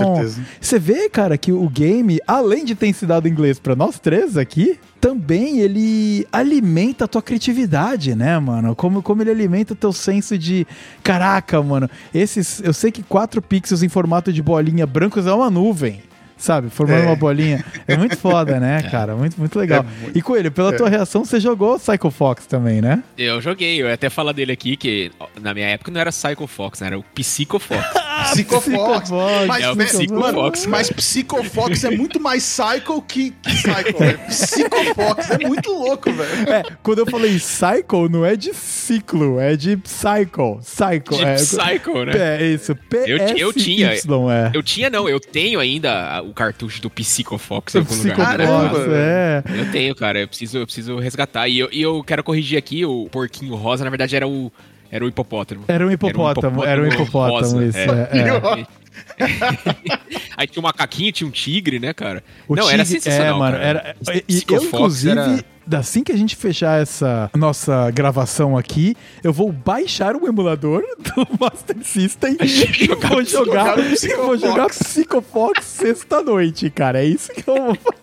você 0.60 0.80
vê, 0.80 1.10
cara, 1.10 1.38
que 1.38 1.52
o 1.52 1.68
game, 1.70 2.20
além 2.26 2.64
de 2.64 2.74
ter 2.74 2.88
ensinado 2.88 3.28
inglês 3.28 3.60
para 3.60 3.76
nós 3.76 4.00
três 4.00 4.38
aqui, 4.38 4.80
também 5.00 5.60
ele 5.60 6.26
alimenta 6.32 7.06
a 7.06 7.08
tua 7.08 7.22
criatividade, 7.22 8.16
né, 8.16 8.40
mano? 8.40 8.76
Como, 8.76 9.02
como 9.02 9.22
ele 9.22 9.32
alimenta 9.32 9.74
o 9.74 9.76
teu 9.76 9.92
senso 9.92 10.38
de 10.38 10.66
caraca, 11.04 11.62
mano, 11.62 11.90
esses. 12.14 12.62
Eu 12.64 12.74
sei 12.74 12.92
que 12.92 13.04
quatro 13.04 13.42
pixels 13.42 13.84
em 13.84 13.90
formato 13.90 14.32
de 14.32 14.42
bolinha 14.42 14.88
brancos 14.88 15.28
é 15.28 15.34
uma 15.34 15.50
nuvem 15.50 16.02
sabe? 16.42 16.70
Formando 16.70 17.04
é. 17.04 17.06
uma 17.06 17.16
bolinha. 17.16 17.64
É 17.88 17.96
muito 17.96 18.18
foda, 18.18 18.60
né, 18.60 18.82
é. 18.86 18.90
cara? 18.90 19.16
Muito, 19.16 19.40
muito 19.40 19.58
legal. 19.58 19.80
É 19.80 20.02
muito... 20.04 20.18
E 20.18 20.22
Coelho, 20.22 20.52
pela 20.52 20.74
é. 20.74 20.78
tua 20.78 20.90
reação, 20.90 21.24
você 21.24 21.40
jogou 21.40 21.80
Psycho 21.80 22.12
Fox 22.12 22.46
também, 22.46 22.82
né? 22.82 23.04
Eu 23.18 23.40
joguei, 23.42 23.82
eu 23.82 23.88
ia 23.88 23.94
até 23.94 24.10
falar 24.10 24.32
dele 24.32 24.52
aqui, 24.52 24.76
que 24.76 25.12
na 25.40 25.54
minha 25.54 25.68
época 25.68 25.92
não 25.92 26.02
era 26.02 26.12
Psycho 26.12 26.48
Fox, 26.48 26.82
era 26.82 26.98
o 26.98 27.04
Psycho 27.16 27.60
Fox. 27.60 27.86
Psycho 28.24 28.62
Fox. 28.62 29.10
Mas, 29.48 29.64
é 29.64 29.72
o 29.72 29.76
Psycho 29.76 30.14
mano, 30.14 30.40
Fox. 30.40 30.66
Mas 30.66 30.90
Psycho 30.90 31.44
Fox 31.44 31.84
é 31.84 31.92
muito 31.92 32.20
mais 32.20 32.44
Psycho 32.44 33.02
que, 33.02 33.32
Psycho, 33.44 33.98
velho. 33.98 34.20
Psycho 34.28 34.96
Fox 34.96 35.30
é 35.32 35.48
muito 35.48 35.72
louco, 35.72 36.12
velho. 36.12 36.50
É, 36.50 36.64
quando 36.84 37.00
eu 37.00 37.06
falei 37.06 37.38
Psycho, 37.38 38.10
não 38.10 38.26
é 38.26 38.36
de 38.36 38.54
ciclo, 38.54 39.40
é 39.40 39.56
de 39.56 39.78
Psycho. 39.78 40.60
Psycho. 40.62 41.16
De 41.16 41.24
é, 41.24 41.36
Psycho, 41.36 42.06
né? 42.06 42.14
É, 42.16 42.48
isso. 42.48 42.76
P 42.76 42.98
eu, 43.08 43.18
eu 43.18 43.54
tinha. 43.54 43.94
É. 43.94 44.52
Eu 44.54 44.64
tinha, 44.64 44.90
não, 44.90 45.08
eu 45.08 45.20
tenho 45.20 45.60
ainda 45.60 46.22
o 46.22 46.34
cartucho 46.34 46.82
do 46.82 46.90
Psychofox 46.90 47.76
em 47.76 47.80
algum 47.80 47.96
lugar. 47.96 48.16
Caramba, 48.16 48.86
é. 48.90 49.44
Eu 49.48 49.72
tenho, 49.72 49.96
cara. 49.96 50.20
Eu 50.20 50.28
preciso, 50.28 50.58
eu 50.58 50.66
preciso 50.66 50.98
resgatar. 50.98 51.48
E 51.48 51.60
eu, 51.60 51.70
e 51.72 51.82
eu 51.82 52.04
quero 52.04 52.24
corrigir 52.24 52.58
aqui, 52.58 52.86
o 52.86 53.08
porquinho 53.12 53.56
rosa, 53.56 53.84
na 53.84 53.90
verdade, 53.90 54.16
era 54.16 54.28
o. 54.28 54.52
Era 54.92 55.06
o 55.06 55.08
hipopótamo. 55.08 55.64
Era 55.68 55.88
um 55.88 55.92
hipopótamo, 55.92 56.64
era 56.66 56.82
um 56.82 56.88
hipopótamo, 56.88 57.64
isso. 57.64 57.78
É. 57.78 58.10
É, 58.12 58.62
é. 58.62 58.82
Aí 60.36 60.48
tinha 60.48 60.62
um 60.62 60.64
macaquinho, 60.64 61.12
tinha 61.12 61.28
um 61.28 61.32
tigre, 61.32 61.80
né, 61.80 61.94
cara? 61.94 62.24
O 62.48 62.56
não, 62.56 62.64
tigre, 62.64 62.76
era 62.76 62.86
sensacional. 62.86 63.36
É, 63.36 63.40
mano, 63.40 63.58
cara. 63.58 63.66
era. 63.66 63.96
E 64.28 64.44
eu, 64.48 64.64
inclusive, 64.64 65.12
era 65.12 65.80
assim 65.80 66.04
que 66.04 66.12
a 66.12 66.18
gente 66.18 66.36
fechar 66.36 66.82
essa 66.82 67.30
nossa 67.36 67.90
gravação 67.92 68.58
aqui, 68.58 68.96
eu 69.24 69.32
vou 69.32 69.52
baixar 69.52 70.16
o 70.16 70.28
emulador 70.28 70.84
do 70.98 71.28
Master 71.40 71.78
System 71.84 72.38
e 72.42 72.88
vou 73.08 73.24
jogar, 73.24 73.78
e 73.80 74.16
vou 74.16 74.38
jogar 74.38 74.68
Psychofox 74.68 75.64
sexta-noite, 75.66 76.70
cara. 76.70 77.02
É 77.02 77.06
isso 77.06 77.32
que 77.32 77.50
eu 77.50 77.56
vou 77.56 77.76
fazer. 77.76 78.01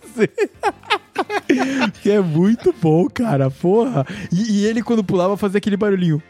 Que 2.02 2.10
é 2.10 2.20
muito 2.20 2.74
bom, 2.80 3.08
cara. 3.08 3.50
Porra. 3.50 4.06
E, 4.32 4.60
e 4.60 4.66
ele, 4.66 4.82
quando 4.82 5.04
pulava, 5.04 5.36
fazia 5.36 5.58
aquele 5.58 5.76
barulhinho. 5.76 6.22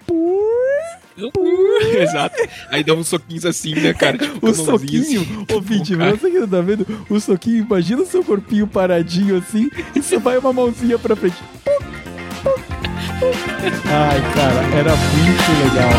Exato. 2.01 2.37
Aí 2.71 2.85
dá 2.85 2.95
uns 2.95 3.09
soquinhos 3.09 3.45
assim, 3.45 3.75
né, 3.75 3.93
cara? 3.93 4.19
Tipo, 4.19 4.49
o 4.49 4.55
soquinho, 4.55 5.03
assim, 5.03 5.47
ouvinte, 5.53 5.97
você 5.97 6.31
que 6.31 6.39
não 6.39 6.49
tá 6.49 6.61
vendo, 6.61 6.87
o 7.11 7.19
soquinho, 7.19 7.65
imagina 7.65 8.03
o 8.03 8.07
seu 8.07 8.23
corpinho 8.23 8.67
paradinho 8.67 9.37
assim, 9.37 9.69
e 9.95 10.03
você 10.03 10.17
vai 10.19 10.39
uma 10.39 10.53
mãozinha 10.53 10.99
pra 10.99 11.17
frente. 11.17 11.43
Ai, 13.85 14.21
cara, 14.33 14.63
era 14.77 14.95
muito 14.97 15.51
legal. 15.65 15.91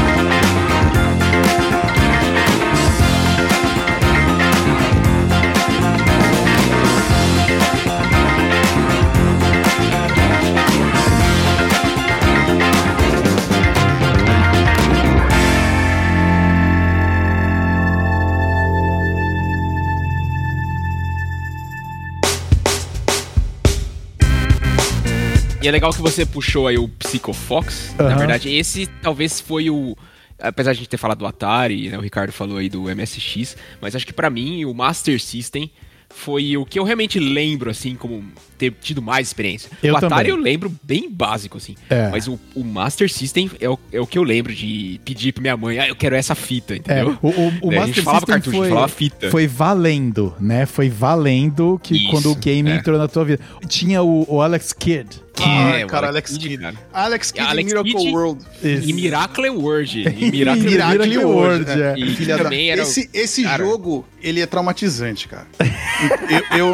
E 25.62 25.68
é 25.68 25.72
legal 25.72 25.92
que 25.92 26.02
você 26.02 26.26
puxou 26.26 26.68
aí 26.68 26.78
o 26.78 26.88
Psycho 26.88 27.34
Fox. 27.34 27.94
Uhum. 28.00 28.08
Na 28.08 28.16
verdade, 28.16 28.50
esse 28.50 28.88
talvez 29.02 29.42
foi 29.42 29.70
o. 29.70 29.96
Apesar 30.42 30.72
de 30.72 30.78
a 30.78 30.80
gente 30.80 30.90
ter 30.90 30.98
falado 30.98 31.18
do 31.20 31.26
Atari, 31.26 31.90
né, 31.90 31.98
o 31.98 32.02
Ricardo 32.02 32.32
falou 32.32 32.58
aí 32.58 32.70
do 32.70 32.84
MSX, 32.84 33.58
mas 33.82 33.94
acho 33.94 34.08
que 34.08 34.14
para 34.14 34.30
mim 34.30 34.64
o 34.64 34.74
Master 34.74 35.20
System 35.22 35.70
foi 36.10 36.56
o 36.56 36.66
que 36.66 36.80
eu 36.80 36.84
realmente 36.86 37.20
lembro, 37.20 37.70
assim, 37.70 37.96
como 37.96 38.24
ter 38.60 38.74
tido 38.82 39.02
mais 39.02 39.28
experiência. 39.28 39.72
Eu 39.82 39.94
o 39.94 39.98
Atari 39.98 40.10
também. 40.10 40.30
eu 40.30 40.36
lembro 40.36 40.72
bem 40.84 41.10
básico, 41.10 41.58
assim. 41.58 41.76
É. 41.90 42.10
Mas 42.10 42.28
o, 42.28 42.38
o, 42.54 42.64
Master 42.64 43.10
System 43.10 43.50
é 43.60 43.70
o, 43.70 43.80
é 43.92 44.00
o 44.00 44.06
que 44.06 44.18
eu 44.18 44.24
lembro 44.24 44.54
de 44.54 45.00
pedir 45.06 45.32
pra 45.32 45.42
minha 45.42 45.58
mãe, 45.58 45.80
ah, 45.80 45.88
eu 45.88 45.96
quero 45.96 46.16
essa 46.16 46.36
fita, 46.36 46.76
entendeu? 46.76 47.12
É. 47.12 47.26
O, 47.26 47.30
o, 47.30 47.48
o 47.62 47.68
Master 47.68 47.82
a 47.82 47.86
gente 47.88 48.02
falava 48.02 48.20
System 48.20 48.36
cartucho, 48.36 48.58
foi, 48.58 48.70
falava 48.70 48.88
fita. 48.90 49.32
Foi 49.32 49.48
valendo, 49.48 50.36
né? 50.40 50.66
Foi 50.66 50.90
valendo 50.90 51.80
que 51.82 51.96
Isso, 51.96 52.10
quando 52.12 52.32
o 52.32 52.36
game 52.36 52.70
é. 52.70 52.76
entrou 52.76 52.98
na 52.98 53.08
tua 53.08 53.24
vida. 53.24 53.42
Tinha 53.68 54.04
o, 54.04 54.26
o 54.28 54.42
Alex 54.42 54.74
Kidd. 54.74 55.22
Ah, 55.42 55.80
é, 55.80 55.86
cara, 55.86 56.08
Alex 56.08 56.38
Kidd. 56.38 56.58
Cara. 56.58 56.76
Alex 56.92 57.32
Kidd 57.32 57.48
Alex 57.48 57.66
Miracle 57.66 57.94
Kid 57.94 58.12
World. 58.12 58.46
E 58.62 58.94
Miracle 58.94 59.50
World. 59.50 60.02
E 60.02 60.32
Miracle, 60.32 60.64
Miracle, 60.70 61.08
Miracle 61.08 61.26
World, 61.26 61.72
é. 61.72 61.96
E 61.98 62.16
Filha 62.16 62.38
da... 62.38 62.54
era 62.54 62.82
Esse, 62.82 63.10
esse 63.14 63.44
jogo, 63.58 64.06
ele 64.22 64.42
é 64.42 64.46
traumatizante, 64.46 65.28
cara. 65.28 65.48
eu... 66.52 66.72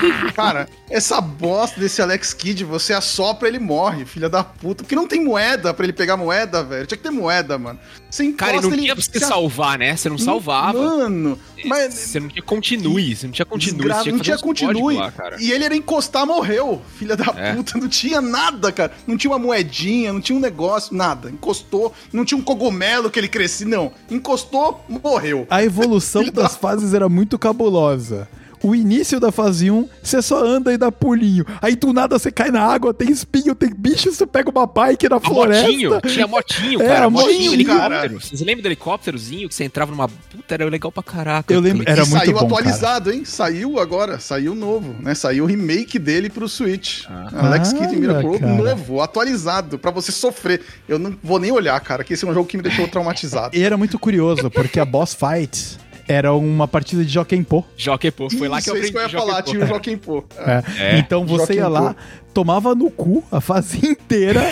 Cara, 0.34 0.68
essa 0.88 1.20
bosta 1.20 1.80
desse 1.80 2.00
Alex 2.02 2.32
Kidd, 2.34 2.64
você 2.64 2.92
assopra 2.92 3.48
ele 3.48 3.58
morre, 3.58 4.04
filha 4.04 4.28
da 4.28 4.42
puta. 4.42 4.82
Porque 4.82 4.94
não 4.96 5.06
tem 5.06 5.24
moeda 5.24 5.72
pra 5.72 5.84
ele 5.84 5.92
pegar 5.92 6.16
moeda, 6.16 6.62
velho. 6.62 6.86
Tinha 6.86 6.98
que 6.98 7.02
ter 7.02 7.10
moeda, 7.10 7.58
mano. 7.58 7.78
Você 8.10 8.24
encosta, 8.24 8.54
Cara, 8.54 8.56
e 8.56 8.70
não 8.70 8.76
tinha 8.76 8.94
pra 8.94 9.04
você 9.04 9.20
salvar, 9.20 9.78
né? 9.78 9.96
Você 9.96 10.08
não 10.08 10.18
salvava. 10.18 10.78
Mano, 10.78 11.38
mas... 11.64 11.94
Você 11.94 12.18
não 12.18 12.28
tinha 12.28 12.42
continue, 12.42 13.14
você 13.14 13.26
não 13.26 13.32
tinha 13.32 13.46
continue. 13.46 13.86
Desgra... 13.86 14.02
Tinha 14.02 14.14
não 14.14 14.20
tinha 14.20 14.38
continue. 14.38 14.96
Lá, 14.96 15.12
e 15.38 15.52
ele 15.52 15.64
era 15.64 15.76
encostar, 15.76 16.26
morreu. 16.26 16.82
Filha 16.96 17.16
da 17.16 17.32
é. 17.36 17.54
puta, 17.54 17.78
não 17.78 17.88
tinha 17.88 18.20
nada, 18.20 18.72
cara. 18.72 18.92
Não 19.06 19.16
tinha 19.16 19.30
uma 19.30 19.38
moedinha, 19.38 20.12
não 20.12 20.20
tinha 20.20 20.36
um 20.36 20.40
negócio, 20.40 20.94
nada. 20.94 21.30
Encostou, 21.30 21.92
não 22.12 22.24
tinha 22.24 22.38
um 22.38 22.42
cogumelo 22.42 23.10
que 23.10 23.18
ele 23.18 23.28
crescia, 23.28 23.66
não. 23.66 23.92
Encostou, 24.10 24.84
morreu. 24.88 25.46
A 25.48 25.62
evolução 25.62 26.24
das 26.24 26.56
fases 26.56 26.94
era 26.94 27.08
muito 27.08 27.38
cabulosa 27.38 28.28
o 28.62 28.74
início 28.74 29.18
da 29.18 29.32
fase 29.32 29.70
1, 29.70 29.88
você 30.02 30.20
só 30.22 30.44
anda 30.44 30.72
e 30.72 30.76
dá 30.76 30.92
pulinho. 30.92 31.44
Aí 31.62 31.74
do 31.74 31.92
nada 31.92 32.18
você 32.18 32.30
cai 32.30 32.50
na 32.50 32.62
água, 32.62 32.92
tem 32.92 33.10
espinho, 33.10 33.54
tem 33.54 33.70
bicho, 33.74 34.12
você 34.12 34.26
pega 34.26 34.50
uma 34.50 34.66
bike 34.66 35.08
na 35.08 35.16
a 35.16 35.20
floresta. 35.20 35.66
Motinho, 35.68 36.00
tinha 36.02 36.26
motinho, 36.26 36.82
é, 36.82 36.86
cara. 36.86 37.06
É, 37.06 37.08
motinho, 37.08 37.52
helicóptero. 37.52 38.20
Vocês 38.20 38.40
lembram 38.40 38.62
do 38.62 38.68
helicópterozinho 38.68 39.48
que 39.48 39.54
você 39.54 39.64
entrava 39.64 39.90
numa. 39.90 40.08
Puta, 40.08 40.54
era 40.54 40.64
legal 40.68 40.92
pra 40.92 41.02
caraca. 41.02 41.52
Eu 41.52 41.60
lembro, 41.60 41.84
era 41.86 42.02
e 42.02 42.06
muito 42.06 42.18
saiu 42.24 42.32
bom, 42.32 42.46
atualizado, 42.46 43.04
cara. 43.06 43.16
hein? 43.16 43.24
Saiu 43.24 43.78
agora, 43.78 44.18
saiu 44.18 44.54
novo, 44.54 44.94
né? 45.00 45.14
Saiu 45.14 45.44
o 45.44 45.46
remake 45.46 45.98
dele 45.98 46.28
pro 46.30 46.48
Switch. 46.48 47.04
Ah. 47.08 47.46
Alex 47.46 47.72
Kidd 47.72 47.96
Miracle 47.96 48.38
novo, 48.40 49.00
atualizado, 49.00 49.78
pra 49.78 49.90
você 49.90 50.12
sofrer. 50.12 50.62
Eu 50.88 50.98
não 50.98 51.16
vou 51.22 51.38
nem 51.38 51.50
olhar, 51.52 51.78
cara, 51.80 52.04
que 52.04 52.14
esse 52.14 52.24
é 52.24 52.28
um 52.28 52.34
jogo 52.34 52.46
que 52.48 52.56
me 52.56 52.62
deixou 52.62 52.86
traumatizado. 52.88 53.56
E 53.56 53.62
era 53.62 53.76
muito 53.76 53.98
curioso, 53.98 54.50
porque 54.50 54.78
a 54.80 54.84
boss 54.84 55.14
fight 55.14 55.78
era 56.10 56.34
uma 56.34 56.66
partida 56.66 57.04
de 57.04 57.12
Jockey 57.12 57.40
Pô. 57.44 57.64
Jockey 57.76 58.10
Pô, 58.10 58.28
foi 58.28 58.48
lá 58.48 58.60
que 58.60 58.68
eu 58.68 58.74
aprendi. 58.74 58.86
Isso 58.86 58.92
que 58.92 58.98
eu 58.98 59.02
ia 59.02 59.08
falar, 59.08 59.42
tinha 59.42 59.64
o 59.64 59.66
Jockey 59.66 59.96
Pô. 59.96 60.24
É. 60.38 60.62
É. 60.76 60.98
Então 60.98 61.24
você 61.24 61.54
ia 61.54 61.68
lá, 61.68 61.94
tomava 62.34 62.74
no 62.74 62.90
cu 62.90 63.22
a 63.30 63.40
fase 63.40 63.78
inteira 63.86 64.42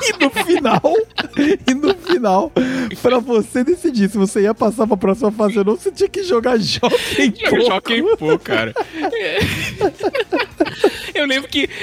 e 0.00 0.24
no 0.24 0.30
final, 0.30 0.80
e 1.66 1.74
no 1.74 1.94
final, 1.94 2.52
pra 3.02 3.18
você 3.18 3.64
decidir 3.64 4.08
se 4.10 4.16
você 4.16 4.42
ia 4.42 4.54
passar 4.54 4.86
pra 4.86 4.96
próxima 4.96 5.32
fase 5.32 5.58
ou 5.58 5.64
não, 5.64 5.76
você 5.76 5.90
tinha 5.90 6.08
que 6.08 6.22
jogar 6.22 6.56
Jockey 6.56 7.32
Pô. 7.50 7.60
Jockey 7.62 8.02
Pô, 8.16 8.38
cara. 8.38 8.72
É. 9.12 9.38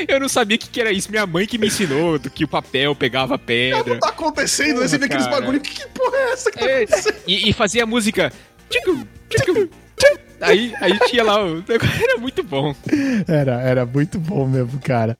Eu 0.07 0.19
não 0.19 0.29
sabia 0.29 0.55
o 0.55 0.59
que, 0.59 0.69
que 0.69 0.81
era 0.81 0.91
isso. 0.91 1.11
Minha 1.11 1.27
mãe 1.27 1.45
que 1.45 1.57
me 1.57 1.67
ensinou 1.67 2.17
do 2.17 2.29
que 2.29 2.43
o 2.43 2.47
papel 2.47 2.95
pegava 2.95 3.37
pedra. 3.37 3.93
Não 3.93 3.99
tá 3.99 4.09
acontecendo, 4.09 4.75
porra, 4.75 4.87
você 4.87 4.97
vê 4.97 5.05
aqueles 5.05 5.27
bagulho. 5.27 5.59
Que, 5.59 5.73
que 5.73 5.87
porra 5.89 6.17
é 6.17 6.31
essa 6.31 6.51
que 6.51 6.59
tá 6.59 6.69
é, 6.69 6.85
e, 7.27 7.49
e, 7.49 7.53
fazia 7.53 7.83
a 7.83 7.85
música. 7.85 8.31
Aí, 10.41 10.73
aí 10.79 10.97
tinha 11.07 11.23
lá 11.23 11.43
o. 11.43 11.63
Era 11.67 12.17
muito 12.17 12.43
bom. 12.43 12.73
Era, 13.27 13.61
era 13.61 13.85
muito 13.85 14.17
bom 14.19 14.47
mesmo, 14.47 14.79
cara. 14.79 15.17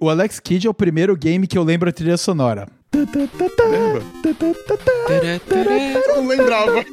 O 0.00 0.08
Alex 0.08 0.38
Kidd 0.38 0.66
é 0.66 0.70
o 0.70 0.74
primeiro 0.74 1.16
game 1.16 1.46
que 1.46 1.58
eu 1.58 1.64
lembro 1.64 1.88
a 1.88 1.92
trilha 1.92 2.16
sonora. 2.16 2.68
Eu 6.06 6.16
não 6.16 6.26
lembrava. 6.26 6.84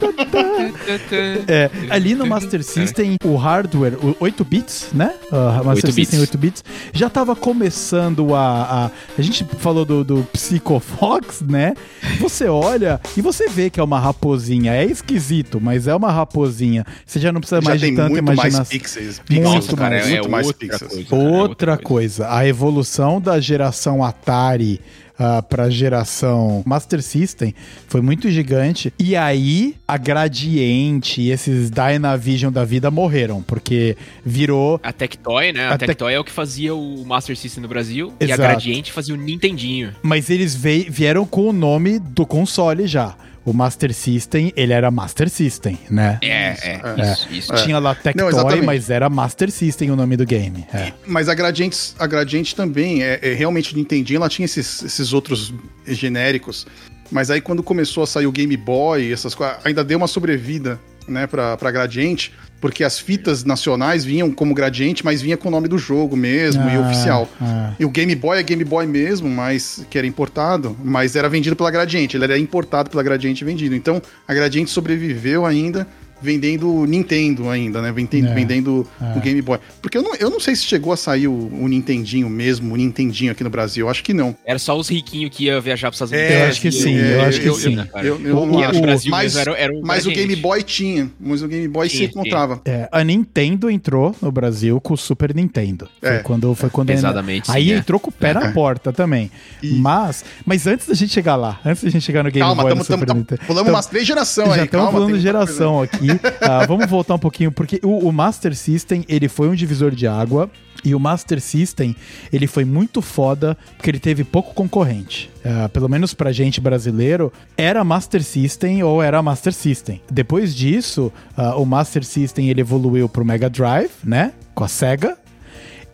É, 1.48 1.70
ali 1.90 2.14
no 2.14 2.26
Master 2.28 2.64
System, 2.64 3.18
o 3.24 3.36
hardware, 3.36 3.94
o 4.04 4.16
8 4.20 4.44
bits, 4.44 4.90
né? 4.94 5.14
Uh, 5.32 5.64
Master 5.64 5.86
8 5.86 5.92
System 5.94 6.20
bits. 6.20 6.30
8 6.30 6.38
bits, 6.38 6.64
já 6.94 7.10
tava 7.10 7.36
começando 7.36 8.36
a. 8.36 8.46
A, 8.66 8.92
a 9.18 9.22
gente 9.22 9.46
falou 9.60 9.86
do, 9.86 10.04
do 10.04 10.24
Psycho 10.34 10.80
Fox, 10.80 11.42
né? 11.42 11.74
Você 12.20 12.46
olha 12.48 13.00
e 13.16 13.22
você 13.22 13.48
vê 13.48 13.70
que 13.70 13.80
é 13.80 13.84
uma 13.84 14.00
raposinha. 14.00 14.74
É 14.74 14.84
esquisito, 14.86 15.62
mas 15.62 15.88
é 15.88 15.96
uma 15.96 16.12
raposinha. 16.12 16.86
Você 17.06 17.20
já 17.20 17.32
não 17.32 17.40
precisa 17.40 17.62
já 17.62 17.70
mais 17.70 17.82
de 17.82 17.96
tanta 17.96 18.18
imaginação. 18.18 18.60
Mais 18.60 18.70
pixels. 18.70 19.22
Muito, 19.30 19.44
Nossa, 19.44 19.76
cara, 19.76 19.96
mais, 19.96 20.08
é, 20.08 20.14
muito 20.16 20.30
mais 20.30 20.48
outra 20.48 20.60
pixels. 20.68 20.94
Coisa, 20.94 21.16
outra, 21.16 21.40
outra 21.40 21.78
coisa. 21.78 22.34
A 22.34 22.46
evolução 22.46 23.22
da 23.22 23.40
geração 23.40 24.04
Atari 24.04 24.82
uh, 25.20 25.42
para 25.44 25.70
geração 25.70 26.64
Master 26.66 27.02
System 27.02 27.54
foi 27.88 28.02
muito 28.02 28.30
gigante. 28.30 28.94
E 29.00 29.16
aí 29.16 29.76
a 29.88 29.98
Gradiente 29.98 31.22
e 31.22 31.32
esses 31.32 31.70
Dynavision 31.70 32.52
da 32.52 32.64
vida 32.64 32.90
morreram, 32.92 33.42
porque 33.42 33.98
virou. 34.26 34.80
A 34.84 34.92
Tectoy, 34.92 35.52
né? 35.52 35.68
A, 35.68 35.74
a 35.74 35.78
Tectoy 35.78 36.14
é 36.14 36.20
o 36.20 36.24
que 36.24 36.32
fazia 36.32 36.76
o 36.76 37.06
Master 37.06 37.36
System 37.36 37.62
no 37.62 37.68
Brasil 37.68 38.14
Exato. 38.20 38.26
e 38.26 38.32
a 38.32 38.38
Gradiente 38.38 38.92
fazia 38.92 39.14
o 39.14 39.18
Nintendinho. 39.18 39.94
Mas 40.02 40.30
eles 40.30 40.56
vieram 40.56 41.26
com 41.26 41.50
o 41.50 41.54
nome 41.54 42.00
do 42.00 42.26
console 42.26 42.88
já 42.88 43.16
o 43.46 43.54
Master 43.54 43.94
System, 43.94 44.52
ele 44.56 44.74
era 44.74 44.90
Master 44.90 45.30
System, 45.30 45.78
né? 45.90 46.18
É, 46.22 46.28
é, 46.28 46.82
é. 46.98 47.14
Isso, 47.14 47.28
isso. 47.32 47.54
Tinha 47.64 47.78
lá 47.78 47.94
Tectoy, 47.94 48.62
mas 48.64 48.90
era 48.90 49.08
Master 49.08 49.52
System 49.52 49.92
o 49.92 49.96
nome 49.96 50.18
do 50.18 50.26
game. 50.26 50.66
É. 50.74 50.92
Mas 51.06 51.30
a 51.30 51.36
Gradiente, 51.36 51.94
a 52.00 52.08
Gradiente 52.08 52.56
também, 52.56 53.04
é, 53.04 53.20
é 53.22 53.34
realmente 53.34 53.76
Nintendinho, 53.76 54.18
ela 54.18 54.30
tinha 54.30 54.46
esses, 54.46 54.82
esses 54.82 55.14
outros 55.14 55.54
genéricos. 55.86 56.66
Mas 57.12 57.30
aí 57.30 57.40
quando 57.40 57.62
começou 57.62 58.04
a 58.04 58.08
sair 58.08 58.26
o 58.26 58.32
Game 58.32 58.58
Boy, 58.58 59.14
essas 59.14 59.36
coisas, 59.36 59.58
ainda 59.64 59.84
deu 59.84 60.00
uma 60.00 60.08
sobrevida, 60.08 60.80
né, 61.08 61.28
pra, 61.28 61.56
pra 61.56 61.70
Gradiente 61.70 62.34
porque 62.66 62.84
as 62.84 62.98
fitas 62.98 63.44
nacionais 63.44 64.04
vinham 64.04 64.32
como 64.32 64.52
gradiente, 64.52 65.06
mas 65.06 65.22
vinha 65.22 65.38
com 65.38 65.50
o 65.50 65.52
nome 65.52 65.68
do 65.68 65.78
jogo 65.78 66.18
mesmo 66.18 66.64
ah, 66.64 66.74
e 66.74 66.78
oficial. 66.80 67.30
Ah. 67.40 67.74
E 67.80 67.86
o 67.86 67.90
Game 67.92 68.16
Boy 68.16 68.40
é 68.40 68.42
Game 68.42 68.64
Boy 68.64 68.88
mesmo, 68.88 69.30
mas 69.30 69.86
que 69.88 70.00
era 70.00 70.08
importado, 70.08 70.76
mas 70.84 71.16
era 71.16 71.30
vendido 71.30 71.56
pela 71.56 71.70
Gradiente, 71.70 72.18
ele 72.18 72.24
era 72.24 72.40
importado 72.40 72.90
pela 72.90 73.04
Gradiente 73.04 73.44
e 73.44 73.46
vendido. 73.46 73.76
Então 73.76 74.02
a 74.28 74.34
Gradiente 74.34 74.72
sobreviveu 74.72 75.46
ainda 75.46 75.86
vendendo 76.26 76.86
Nintendo 76.86 77.50
ainda, 77.50 77.82
né? 77.82 77.92
Vendendo, 77.92 78.28
é, 78.28 78.34
vendendo 78.34 78.88
é. 79.00 79.18
o 79.18 79.22
Game 79.22 79.42
Boy. 79.42 79.60
Porque 79.82 79.98
eu 79.98 80.02
não, 80.02 80.16
eu 80.16 80.30
não 80.30 80.40
sei 80.40 80.56
se 80.56 80.64
chegou 80.64 80.92
a 80.92 80.98
sair 80.98 81.28
o, 81.28 81.34
o, 81.34 81.68
Nintendinho 81.68 82.30
mesmo, 82.30 82.74
o 82.74 82.78
Nintendinho 82.78 83.32
aqui 83.32 83.44
no 83.44 83.50
Brasil. 83.50 83.86
Eu 83.86 83.90
acho 83.90 84.04
que 84.04 84.14
não. 84.14 84.36
Era 84.44 84.60
só 84.60 84.78
os 84.78 84.90
riquinhos 84.90 85.30
que 85.34 85.46
iam 85.46 85.62
viajar 85.62 85.90
para 85.90 85.94
os 85.94 85.96
Estados 85.98 86.12
Unidos. 86.12 86.32
É, 86.32 86.44
eu 86.44 86.50
acho 86.50 86.62
que 86.62 86.72
sim, 86.72 86.96
eu 86.96 87.22
acho 87.22 87.42
que 87.42 87.54
sim. 87.54 87.78
Eu, 88.04 88.82
Brasil 88.82 89.12
mas, 89.12 89.36
era, 89.36 89.52
era 89.52 89.74
mas 89.84 90.06
o 90.06 90.12
Game 90.12 90.36
Boy 90.36 90.64
tinha. 90.64 91.10
Mas 91.20 91.42
o 91.42 91.48
Game 91.48 91.68
Boy 91.68 91.88
tinha, 91.88 92.08
se 92.08 92.10
encontrava. 92.10 92.62
É, 92.66 92.90
a 92.92 93.04
Nintendo 93.04 93.70
entrou 93.70 94.16
no 94.22 94.32
Brasil 94.32 94.80
com 94.82 94.94
o 94.94 94.98
Super 94.98 95.34
Nintendo. 95.34 95.88
Foi 96.00 96.10
é. 96.10 96.20
quando 96.20 96.54
foi 96.56 96.70
quando 96.70 96.90
Exatamente. 96.90 97.52
Aí 97.52 97.72
é. 97.72 97.78
entrou 97.78 98.00
com 98.00 98.10
o 98.10 98.14
pé 98.14 98.34
na 98.34 98.48
é. 98.48 98.52
porta 98.52 98.92
também. 98.92 99.30
E... 99.62 99.76
Mas, 99.76 100.24
mas 100.46 100.66
antes 100.68 100.88
da 100.88 100.94
gente 100.94 101.12
chegar 101.12 101.36
lá, 101.36 101.60
antes 101.66 101.84
da 101.84 101.90
gente 101.90 102.04
chegar 102.04 102.24
no 102.24 102.32
Game 102.32 102.46
calma, 102.46 102.64
Boy, 102.64 102.72
tamo, 102.72 102.80
no 102.80 102.86
Super 102.86 103.06
tamo, 103.06 103.20
Nintendo. 103.20 103.42
Pulamos 103.46 103.72
umas 103.72 103.86
três 103.86 104.08
gerações 104.08 104.50
aí. 104.50 104.58
Já 104.58 104.66
estamos 104.66 104.92
falando 104.92 105.14
de 105.14 105.22
geração 105.22 105.82
aqui. 105.82 106.15
Uh, 106.16 106.68
vamos 106.68 106.90
voltar 106.90 107.16
um 107.16 107.20
pouquinho, 107.20 107.52
porque 107.52 107.80
o, 107.84 108.08
o 108.08 108.12
Master 108.12 108.56
System, 108.56 109.04
ele 109.08 109.28
foi 109.28 109.50
um 109.50 109.56
divisor 109.56 109.92
de 109.92 110.08
água. 110.08 110.50
E 110.84 110.94
o 110.94 111.00
Master 111.00 111.42
System, 111.42 111.96
ele 112.32 112.46
foi 112.46 112.64
muito 112.64 113.02
foda, 113.02 113.58
porque 113.76 113.90
ele 113.90 113.98
teve 113.98 114.24
pouco 114.24 114.54
concorrente. 114.54 115.32
Uh, 115.44 115.68
pelo 115.70 115.90
menos 115.90 116.14
pra 116.14 116.32
gente 116.32 116.62
brasileiro, 116.62 117.34
era 117.58 117.84
Master 117.84 118.24
System 118.24 118.84
ou 118.84 119.02
era 119.02 119.20
Master 119.24 119.52
System. 119.52 120.00
Depois 120.12 120.54
disso, 120.54 121.12
uh, 121.36 121.60
o 121.60 121.66
Master 121.66 122.06
System 122.06 122.50
ele 122.50 122.62
evoluiu 122.62 123.10
pro 123.10 123.26
Mega 123.26 123.50
Drive, 123.50 123.90
né? 124.04 124.34
Com 124.54 124.64
a 124.64 124.68
Sega. 124.68 125.18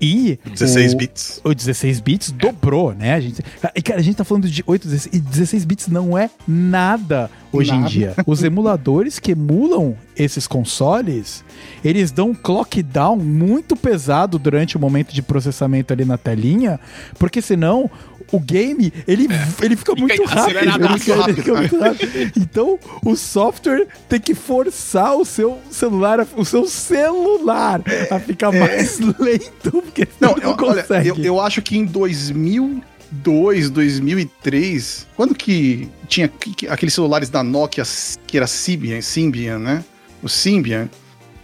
E 0.01 0.39
16 0.49 0.93
o, 0.93 0.97
bits. 0.97 1.41
O 1.43 1.53
16 1.53 1.99
bits 1.99 2.31
dobrou, 2.31 2.93
né? 2.93 3.13
A 3.13 3.19
gente, 3.19 3.43
cara, 3.83 3.99
a 3.99 4.01
gente 4.01 4.15
tá 4.15 4.23
falando 4.23 4.49
de 4.49 4.63
8 4.65 4.87
16, 4.87 5.15
e 5.15 5.19
16 5.19 5.65
bits 5.65 5.87
não 5.87 6.17
é 6.17 6.29
nada 6.47 7.29
hoje 7.51 7.71
nada. 7.71 7.83
em 7.83 7.87
dia. 7.87 8.13
Os 8.25 8.43
emuladores 8.43 9.19
que 9.19 9.33
emulam 9.33 9.95
esses 10.15 10.47
consoles, 10.47 11.43
eles 11.83 12.11
dão 12.11 12.29
um 12.29 12.33
clock 12.33 12.81
down 12.81 13.17
muito 13.17 13.75
pesado 13.75 14.39
durante 14.39 14.75
o 14.75 14.79
momento 14.79 15.13
de 15.13 15.21
processamento 15.21 15.93
ali 15.93 16.05
na 16.05 16.17
telinha, 16.17 16.79
porque 17.19 17.41
senão 17.41 17.89
o 18.31 18.39
game, 18.39 18.93
ele, 19.07 19.27
é. 19.31 19.65
ele 19.65 19.75
fica, 19.75 19.93
muito 19.93 20.23
rápido. 20.23 20.57
Ele 20.57 20.99
fica, 20.99 21.15
rápido, 21.15 21.29
ele 21.29 21.41
fica 21.41 21.53
muito 21.55 21.79
rápido. 21.79 22.31
Então, 22.37 22.79
o 23.03 23.15
software 23.15 23.87
tem 24.07 24.19
que 24.19 24.33
forçar 24.33 25.15
o 25.15 25.25
seu 25.25 25.59
celular, 25.69 26.25
o 26.35 26.45
seu 26.45 26.65
celular 26.65 27.81
a 28.09 28.19
ficar 28.19 28.53
é. 28.53 28.59
mais 28.59 28.99
lento, 29.19 29.71
porque 29.71 30.07
não, 30.19 30.35
não 30.35 30.51
eu, 30.51 30.57
consegue. 30.57 31.11
Olha, 31.11 31.19
eu, 31.19 31.25
eu 31.25 31.41
acho 31.41 31.61
que 31.61 31.77
em 31.77 31.85
2002, 31.85 33.69
2003, 33.69 35.07
quando 35.15 35.35
que 35.35 35.89
tinha 36.07 36.31
aqueles 36.69 36.93
celulares 36.93 37.29
da 37.29 37.43
Nokia 37.43 37.83
que 38.25 38.37
era 38.37 38.47
Symbian, 38.47 39.01
Symbian, 39.01 39.59
né? 39.59 39.83
O 40.23 40.29
Symbian. 40.29 40.89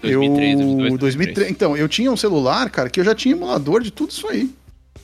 2003, 0.02 0.92
eu, 0.92 0.98
2003. 0.98 1.52
Então, 1.52 1.76
eu 1.76 1.90
tinha 1.90 2.12
um 2.12 2.18
celular, 2.18 2.70
cara, 2.70 2.90
que 2.90 3.00
eu 3.00 3.04
já 3.04 3.16
tinha 3.16 3.36
emulador 3.36 3.82
de 3.82 3.92
tudo 3.92 4.12
isso 4.12 4.28
aí. 4.28 4.50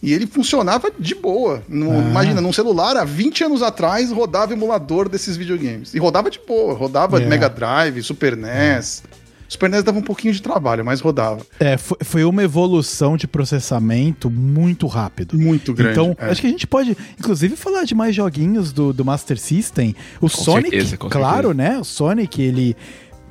E 0.03 0.11
ele 0.11 0.27
funcionava 0.27 0.91
de 0.99 1.15
boa. 1.15 1.63
No, 1.69 1.89
ah. 1.89 2.09
Imagina, 2.09 2.41
num 2.41 2.51
celular, 2.51 2.97
há 2.97 3.05
20 3.05 3.45
anos 3.45 3.61
atrás, 3.61 4.11
rodava 4.11 4.51
emulador 4.51 5.07
desses 5.07 5.37
videogames. 5.37 5.93
E 5.93 5.97
rodava 5.97 6.29
de 6.29 6.41
boa, 6.45 6.73
rodava 6.73 7.15
yeah. 7.19 7.29
Mega 7.29 7.49
Drive, 7.49 8.03
Super 8.03 8.35
NES. 8.35 9.01
Super 9.47 9.69
NES 9.69 9.81
dava 9.81 9.97
um 9.99 10.01
pouquinho 10.01 10.33
de 10.33 10.41
trabalho, 10.41 10.83
mas 10.83 10.99
rodava. 10.99 11.39
É, 11.57 11.77
foi, 11.77 11.97
foi 12.01 12.23
uma 12.25 12.43
evolução 12.43 13.15
de 13.15 13.27
processamento 13.27 14.29
muito 14.29 14.87
rápido. 14.87 15.37
Muito 15.37 15.73
grande. 15.73 15.93
Então, 15.93 16.17
é. 16.19 16.29
acho 16.29 16.41
que 16.41 16.47
a 16.47 16.49
gente 16.49 16.67
pode, 16.67 16.97
inclusive, 17.17 17.55
falar 17.55 17.85
de 17.85 17.95
mais 17.95 18.13
joguinhos 18.13 18.73
do, 18.73 18.91
do 18.91 19.05
Master 19.05 19.39
System. 19.39 19.95
O 20.17 20.21
com 20.21 20.27
Sonic, 20.27 20.71
certeza, 20.71 20.97
claro, 20.97 21.49
certeza. 21.49 21.53
né? 21.53 21.79
O 21.79 21.83
Sonic, 21.85 22.41
ele 22.41 22.75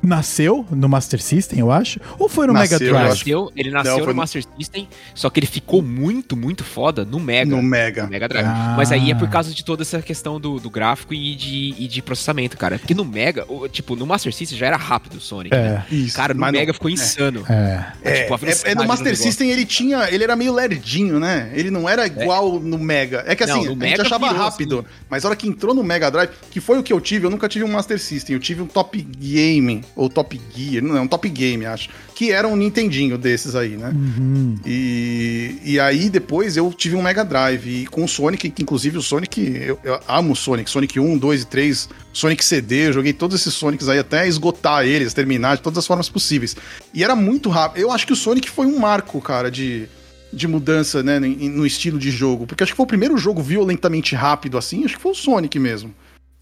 nasceu 0.03 0.65
no 0.69 0.89
Master 0.89 1.21
System, 1.21 1.59
eu 1.59 1.71
acho? 1.71 1.99
Ou 2.19 2.27
foi 2.27 2.45
no 2.45 2.53
nasceu, 2.53 2.79
Mega 2.79 2.91
Drive? 2.91 3.09
Nasceu, 3.09 3.51
ele 3.55 3.71
nasceu 3.71 3.99
Não, 3.99 4.07
no 4.07 4.15
Master 4.15 4.43
System, 4.57 4.87
só 5.15 5.29
que 5.29 5.39
ele 5.39 5.47
ficou 5.47 5.81
muito, 5.81 6.35
muito 6.35 6.63
foda 6.63 7.05
no 7.05 7.19
Mega. 7.19 7.55
No 7.55 7.63
Mega. 7.63 8.03
No 8.03 8.09
Mega 8.09 8.27
Drive. 8.27 8.45
Ah. 8.45 8.73
Mas 8.75 8.91
aí 8.91 9.11
é 9.11 9.15
por 9.15 9.29
causa 9.29 9.53
de 9.53 9.63
toda 9.63 9.81
essa 9.81 10.01
questão 10.01 10.39
do, 10.39 10.59
do 10.59 10.69
gráfico 10.69 11.13
e 11.13 11.35
de, 11.35 11.75
e 11.77 11.87
de 11.87 12.01
processamento, 12.01 12.57
cara. 12.57 12.77
Porque 12.77 12.93
no 12.93 13.05
Mega, 13.05 13.45
tipo, 13.71 13.95
no 13.95 14.05
Master 14.05 14.33
System 14.33 14.57
já 14.57 14.67
era 14.67 14.77
rápido 14.77 15.15
o 15.15 15.21
Sonic. 15.21 15.55
É. 15.55 15.61
Né? 15.61 15.85
Isso, 15.89 16.15
cara, 16.15 16.33
no 16.33 16.39
Mega 16.39 16.67
no... 16.67 16.73
ficou 16.73 16.89
é. 16.89 16.93
insano. 16.93 17.45
É. 17.49 17.85
É, 18.03 18.23
tipo, 18.23 18.45
é, 18.45 18.71
é 18.71 18.75
no 18.75 18.85
Master 18.85 19.15
System 19.15 19.49
ele 19.49 19.65
tinha. 19.65 20.09
Ele 20.11 20.23
era 20.23 20.35
meio 20.35 20.53
lerdinho, 20.53 21.19
né? 21.19 21.51
Ele 21.53 21.71
não 21.71 21.87
era 21.87 22.05
igual 22.05 22.59
no 22.59 22.77
Mega. 22.77 23.23
É 23.25 23.35
que 23.35 23.43
assim, 23.43 23.65
não, 23.65 23.85
a 23.85 23.87
gente 23.87 24.01
achava 24.01 24.31
rápido. 24.31 24.79
Assim. 24.79 24.87
Mas 25.09 25.23
a 25.23 25.29
hora 25.29 25.35
que 25.35 25.47
entrou 25.47 25.73
no 25.73 25.83
Mega 25.83 26.11
Drive, 26.11 26.31
que 26.51 26.59
foi 26.59 26.77
o 26.77 26.83
que 26.83 26.91
eu 26.91 26.99
tive, 26.99 27.25
eu 27.25 27.29
nunca 27.29 27.47
tive 27.47 27.63
um 27.63 27.71
Master 27.71 27.99
System. 27.99 28.35
Eu 28.35 28.39
tive 28.39 28.61
um 28.61 28.67
Top 28.67 28.99
Game, 29.01 29.83
ou 29.95 30.09
Top 30.09 30.39
Gear 30.55 30.83
não 30.83 30.97
é 30.97 31.01
um 31.01 31.07
Top 31.07 31.27
Game, 31.29 31.65
acho. 31.65 31.89
Que 32.15 32.31
era 32.31 32.47
um 32.47 32.55
Nintendinho 32.55 33.17
desses 33.17 33.55
aí, 33.55 33.75
né? 33.77 33.89
Uhum. 33.89 34.55
E, 34.65 35.57
e 35.63 35.79
aí 35.79 36.09
depois 36.09 36.57
eu 36.57 36.71
tive 36.73 36.95
um 36.95 37.01
Mega 37.01 37.23
Drive 37.23 37.67
e 37.67 37.85
com 37.87 38.03
o 38.03 38.07
Sonic, 38.07 38.49
que 38.49 38.63
inclusive 38.63 38.97
o 38.97 39.01
Sonic, 39.01 39.41
eu, 39.41 39.79
eu 39.83 39.99
amo 40.07 40.33
o 40.33 40.35
Sonic, 40.35 40.69
Sonic 40.69 40.99
1, 40.99 41.17
2 41.17 41.41
e 41.41 41.45
3, 41.45 41.89
Sonic 42.11 42.43
CD, 42.43 42.87
eu 42.87 42.93
joguei 42.93 43.13
todos 43.13 43.39
esses 43.39 43.53
Sonics 43.53 43.89
aí 43.89 43.99
até 43.99 44.27
esgotar 44.27 44.85
eles, 44.85 45.13
terminar 45.13 45.57
de 45.57 45.63
todas 45.63 45.79
as 45.79 45.87
formas 45.87 46.09
possíveis. 46.09 46.55
E 46.93 47.03
era 47.03 47.15
muito 47.15 47.49
rápido. 47.49 47.81
Eu 47.81 47.91
acho 47.91 48.05
que 48.05 48.13
o 48.13 48.15
Sonic 48.15 48.49
foi 48.49 48.65
um 48.65 48.79
marco, 48.79 49.19
cara, 49.21 49.49
de 49.49 49.87
de 50.33 50.47
mudança, 50.47 51.03
né, 51.03 51.19
no 51.19 51.63
estilo 51.63 51.99
de 51.99 52.09
jogo. 52.09 52.47
Porque 52.47 52.63
acho 52.63 52.73
que 52.73 52.75
foi 52.75 52.85
o 52.85 52.87
primeiro 52.87 53.15
jogo 53.17 53.41
violentamente 53.41 54.15
rápido 54.15 54.57
assim, 54.57 54.83
acho 54.83 54.95
que 54.95 55.01
foi 55.01 55.11
o 55.11 55.15
Sonic 55.15 55.59
mesmo. 55.59 55.93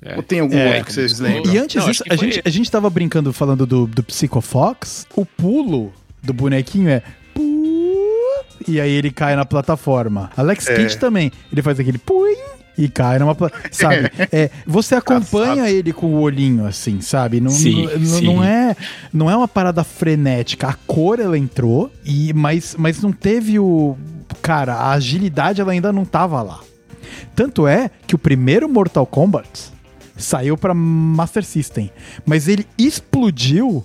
É. 0.04 0.16
Ou 0.16 0.24
tem 0.24 0.40
algum 0.40 0.58
é, 0.58 0.68
outro 0.68 0.86
que 0.86 0.94
vocês 0.94 1.20
lembram? 1.20 1.54
E 1.54 1.58
antes 1.58 1.86
disso, 1.86 2.04
a 2.10 2.16
gente, 2.16 2.42
a 2.44 2.50
gente 2.50 2.72
tava 2.72 2.90
brincando 2.90 3.32
falando 3.32 3.66
do, 3.68 3.86
do 3.86 4.04
Psycho 4.04 4.42
Fox. 4.42 5.06
O 5.16 5.26
pulo 5.26 5.94
do 6.24 6.34
bonequinho 6.34 6.90
é. 6.90 7.04
E 8.68 8.80
aí 8.80 8.92
ele 8.92 9.12
cai 9.12 9.36
na 9.36 9.46
plataforma. 9.46 10.30
Alex 10.36 10.68
é. 10.68 10.76
Kidd 10.76 10.98
também. 10.98 11.32
Ele 11.52 11.62
faz 11.62 11.80
aquele 11.80 11.98
puim 11.98 12.36
e 12.78 12.88
cai 12.90 13.20
numa. 13.20 13.36
Sabe? 13.72 14.12
É, 14.32 14.50
você 14.66 14.96
acompanha 14.96 15.70
ele 15.70 15.94
com 15.94 16.08
o 16.16 16.22
olhinho, 16.22 16.66
assim, 16.66 17.02
sabe? 17.02 17.40
Não, 17.40 17.52
sim, 17.52 17.86
não, 17.86 18.06
sim. 18.06 18.26
não, 18.26 18.44
é, 18.44 18.76
não 19.14 19.30
é 19.30 19.36
uma 19.36 19.48
parada 19.48 19.84
frenética. 19.84 20.68
A 20.68 20.74
cor 20.74 21.20
ela 21.20 21.38
entrou, 21.38 21.92
e, 22.06 22.34
mas, 22.34 22.76
mas 22.78 23.02
não 23.02 23.12
teve 23.12 23.60
o. 23.60 23.98
Cara, 24.42 24.76
a 24.76 24.92
agilidade 24.94 25.62
ela 25.62 25.72
ainda 25.72 25.92
não 25.92 26.06
tava 26.06 26.42
lá. 26.42 26.60
Tanto 27.36 27.68
é 27.68 27.90
que 28.08 28.16
o 28.16 28.18
primeiro 28.18 28.70
Mortal 28.70 29.06
Kombat 29.06 29.72
saiu 30.22 30.58
para 30.58 30.74
Master 30.74 31.44
System, 31.44 31.92
mas 32.26 32.48
ele 32.48 32.66
explodiu 32.78 33.84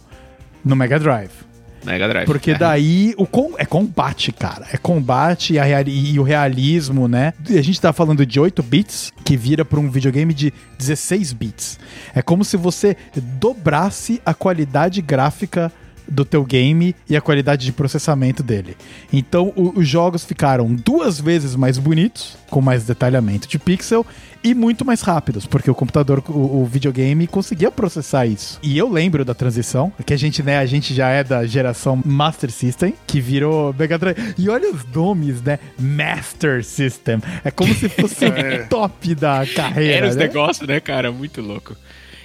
no 0.64 0.76
Mega 0.76 0.98
Drive. 0.98 1.46
Mega 1.84 2.08
Drive. 2.08 2.26
Porque 2.26 2.50
é. 2.50 2.58
daí 2.58 3.14
o 3.16 3.26
com, 3.26 3.54
é 3.56 3.64
combate, 3.64 4.32
cara. 4.32 4.66
É 4.72 4.76
combate 4.76 5.54
e, 5.54 5.58
a, 5.58 5.82
e, 5.82 6.18
o 6.18 6.22
realismo, 6.24 7.06
né? 7.06 7.32
A 7.48 7.62
gente 7.62 7.80
tá 7.80 7.92
falando 7.92 8.26
de 8.26 8.40
8 8.40 8.62
bits 8.62 9.12
que 9.24 9.36
vira 9.36 9.64
para 9.64 9.78
um 9.78 9.88
videogame 9.88 10.34
de 10.34 10.52
16 10.78 11.32
bits. 11.32 11.78
É 12.14 12.20
como 12.20 12.44
se 12.44 12.56
você 12.56 12.96
dobrasse 13.14 14.20
a 14.26 14.34
qualidade 14.34 15.00
gráfica 15.00 15.72
do 16.08 16.24
teu 16.24 16.44
game 16.44 16.94
e 17.08 17.16
a 17.16 17.20
qualidade 17.20 17.64
de 17.64 17.72
processamento 17.72 18.42
dele. 18.42 18.76
Então 19.12 19.52
o, 19.56 19.78
os 19.78 19.88
jogos 19.88 20.24
ficaram 20.24 20.74
duas 20.74 21.20
vezes 21.20 21.56
mais 21.56 21.78
bonitos, 21.78 22.36
com 22.50 22.60
mais 22.60 22.84
detalhamento 22.84 23.48
de 23.48 23.58
pixel 23.58 24.06
e 24.46 24.54
muito 24.54 24.84
mais 24.84 25.00
rápidos, 25.00 25.44
porque 25.44 25.68
o 25.68 25.74
computador, 25.74 26.22
o, 26.28 26.62
o, 26.62 26.64
videogame 26.64 27.26
conseguia 27.26 27.68
processar 27.68 28.26
isso. 28.26 28.60
E 28.62 28.78
eu 28.78 28.88
lembro 28.88 29.24
da 29.24 29.34
transição, 29.34 29.92
que 30.04 30.14
a 30.14 30.16
gente, 30.16 30.40
né, 30.40 30.58
a 30.58 30.66
gente 30.66 30.94
já 30.94 31.08
é 31.08 31.24
da 31.24 31.44
geração 31.46 32.00
Master 32.04 32.50
System, 32.50 32.94
que 33.08 33.20
virou 33.20 33.74
Mega 33.76 33.98
Drive. 33.98 34.34
E 34.38 34.48
olha 34.48 34.72
os 34.72 34.84
nomes, 34.94 35.42
né? 35.42 35.58
Master 35.76 36.64
System. 36.64 37.20
É 37.44 37.50
como 37.50 37.74
se 37.74 37.88
fosse 37.88 38.26
é. 38.30 38.62
o 38.62 38.68
top 38.68 39.16
da 39.16 39.44
carreira. 39.46 39.96
Era 39.96 40.08
os 40.08 40.16
né? 40.16 40.28
negócios, 40.28 40.68
né, 40.68 40.78
cara? 40.78 41.10
Muito 41.10 41.40
louco. 41.42 41.76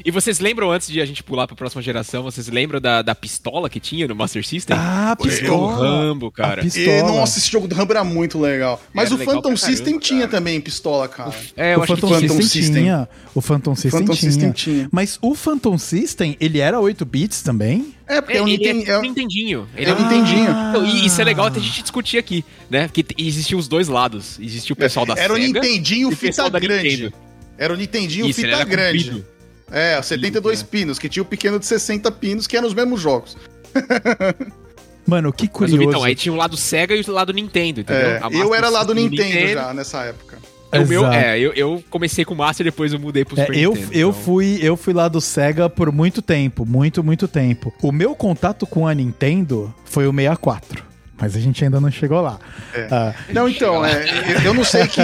E 0.03 0.11
vocês 0.11 0.39
lembram, 0.39 0.71
antes 0.71 0.87
de 0.87 1.01
a 1.01 1.05
gente 1.05 1.23
pular 1.23 1.47
pra 1.47 1.55
próxima 1.55 1.81
geração, 1.81 2.23
vocês 2.23 2.47
lembram 2.47 2.79
da, 2.79 3.01
da 3.01 3.13
pistola 3.13 3.69
que 3.69 3.79
tinha 3.79 4.07
no 4.07 4.15
Master 4.15 4.45
System? 4.45 4.75
Ah, 4.79 5.15
pistola. 5.21 5.57
O 5.57 5.75
Rambo, 5.75 6.31
cara. 6.31 6.63
E, 6.65 7.01
nossa, 7.03 7.39
esse 7.39 7.51
jogo 7.51 7.67
do 7.67 7.75
Rambo 7.75 7.93
era 7.93 8.03
muito 8.03 8.39
legal. 8.39 8.81
Mas 8.93 9.11
era 9.11 9.21
o 9.21 9.25
Phantom 9.25 9.55
System 9.55 9.99
tinha 9.99 10.27
também 10.27 10.59
pistola, 10.59 11.07
cara. 11.07 11.33
É, 11.55 11.75
eu 11.75 11.81
o 11.81 11.85
Phantom, 11.85 12.09
Phantom 12.09 12.41
System 12.41 12.83
tinha. 12.83 13.09
O 13.33 13.41
Phantom 13.41 13.75
System, 13.75 13.99
Phantom 13.99 14.13
tinha. 14.13 14.31
System 14.31 14.51
tinha. 14.51 14.89
Mas 14.91 15.19
o 15.21 15.35
Phantom 15.35 15.77
System, 15.77 16.35
ele 16.39 16.59
era 16.59 16.79
8 16.79 17.05
bits 17.05 17.41
também? 17.41 17.93
É, 18.07 18.19
porque 18.19 18.37
é, 18.37 18.41
um 18.41 18.45
Nintendo. 18.45 18.91
É 18.91 18.97
um 18.97 19.01
Nintendinho. 19.01 19.67
Ele 19.75 19.89
é 19.89 19.93
um 19.93 20.01
Nintendinho. 20.01 20.51
Ah. 20.51 20.73
E 20.83 21.05
isso 21.05 21.21
é 21.21 21.23
legal 21.23 21.45
até 21.45 21.59
a 21.59 21.63
gente 21.63 21.81
discutir 21.81 22.17
aqui, 22.17 22.43
né? 22.69 22.89
Que 22.91 23.05
existiam 23.17 23.57
os 23.57 23.67
dois 23.67 23.87
lados. 23.87 24.37
Existia 24.39 24.73
o 24.73 24.75
pessoal 24.75 25.05
da 25.05 25.13
era 25.13 25.21
Sega. 25.21 25.33
Era 25.33 25.41
o 25.41 25.53
Nintendinho 25.53 26.11
fita 26.11 26.49
grande. 26.49 27.13
Era 27.57 27.73
o 27.73 27.77
Nintendinho 27.77 28.27
isso, 28.27 28.41
fita 28.41 28.63
grande. 28.63 29.05
Comprido. 29.05 29.30
É, 29.71 30.01
72 30.01 30.59
Sim, 30.59 30.65
pinos, 30.65 30.99
que 30.99 31.07
tinha 31.07 31.23
o 31.23 31.25
pequeno 31.25 31.57
de 31.57 31.65
60 31.65 32.11
pinos, 32.11 32.45
que 32.45 32.57
eram 32.57 32.67
os 32.67 32.73
mesmos 32.73 32.99
jogos. 32.99 33.37
Mano, 35.07 35.33
que 35.33 35.47
curioso. 35.47 35.77
Mas, 35.77 35.87
então, 35.87 36.03
aí 36.03 36.15
tinha 36.15 36.31
o 36.31 36.35
lado 36.35 36.55
Sega 36.55 36.95
e 36.95 37.01
o 37.01 37.11
lado 37.11 37.33
Nintendo, 37.33 37.81
entendeu? 37.81 38.09
É, 38.09 38.21
eu 38.33 38.53
era 38.53 38.69
lá 38.69 38.83
do 38.83 38.93
Nintendo, 38.93 39.23
Nintendo, 39.23 39.53
já, 39.53 39.73
nessa 39.73 40.03
época. 40.03 40.37
O 40.73 40.87
meu, 40.87 41.05
é, 41.05 41.37
eu, 41.37 41.51
eu, 41.53 41.83
comecei 41.89 42.23
com 42.23 42.33
o 42.33 42.37
Master, 42.37 42.63
depois 42.63 42.93
eu 42.93 42.99
mudei 42.99 43.25
pro 43.25 43.37
é, 43.37 43.45
Super 43.45 43.57
eu, 43.57 43.73
Nintendo. 43.73 43.93
Eu, 43.93 44.09
então. 44.09 44.21
fui, 44.21 44.59
eu 44.61 44.77
fui 44.77 44.93
lá 44.93 45.09
do 45.09 45.19
Sega 45.19 45.69
por 45.69 45.91
muito 45.91 46.21
tempo, 46.21 46.65
muito, 46.65 47.03
muito 47.03 47.27
tempo. 47.27 47.73
O 47.81 47.91
meu 47.91 48.15
contato 48.15 48.65
com 48.65 48.87
a 48.87 48.93
Nintendo 48.93 49.73
foi 49.83 50.07
o 50.07 50.13
64 50.13 50.90
mas 51.21 51.35
a 51.35 51.39
gente 51.39 51.63
ainda 51.63 51.79
não 51.79 51.91
chegou 51.91 52.19
lá. 52.19 52.39
É. 52.73 52.87
Ah, 52.89 53.13
não, 53.31 53.47
então, 53.47 53.85
é, 53.85 54.05
eu 54.43 54.55
não 54.55 54.63
sei 54.63 54.87
que, 54.87 55.01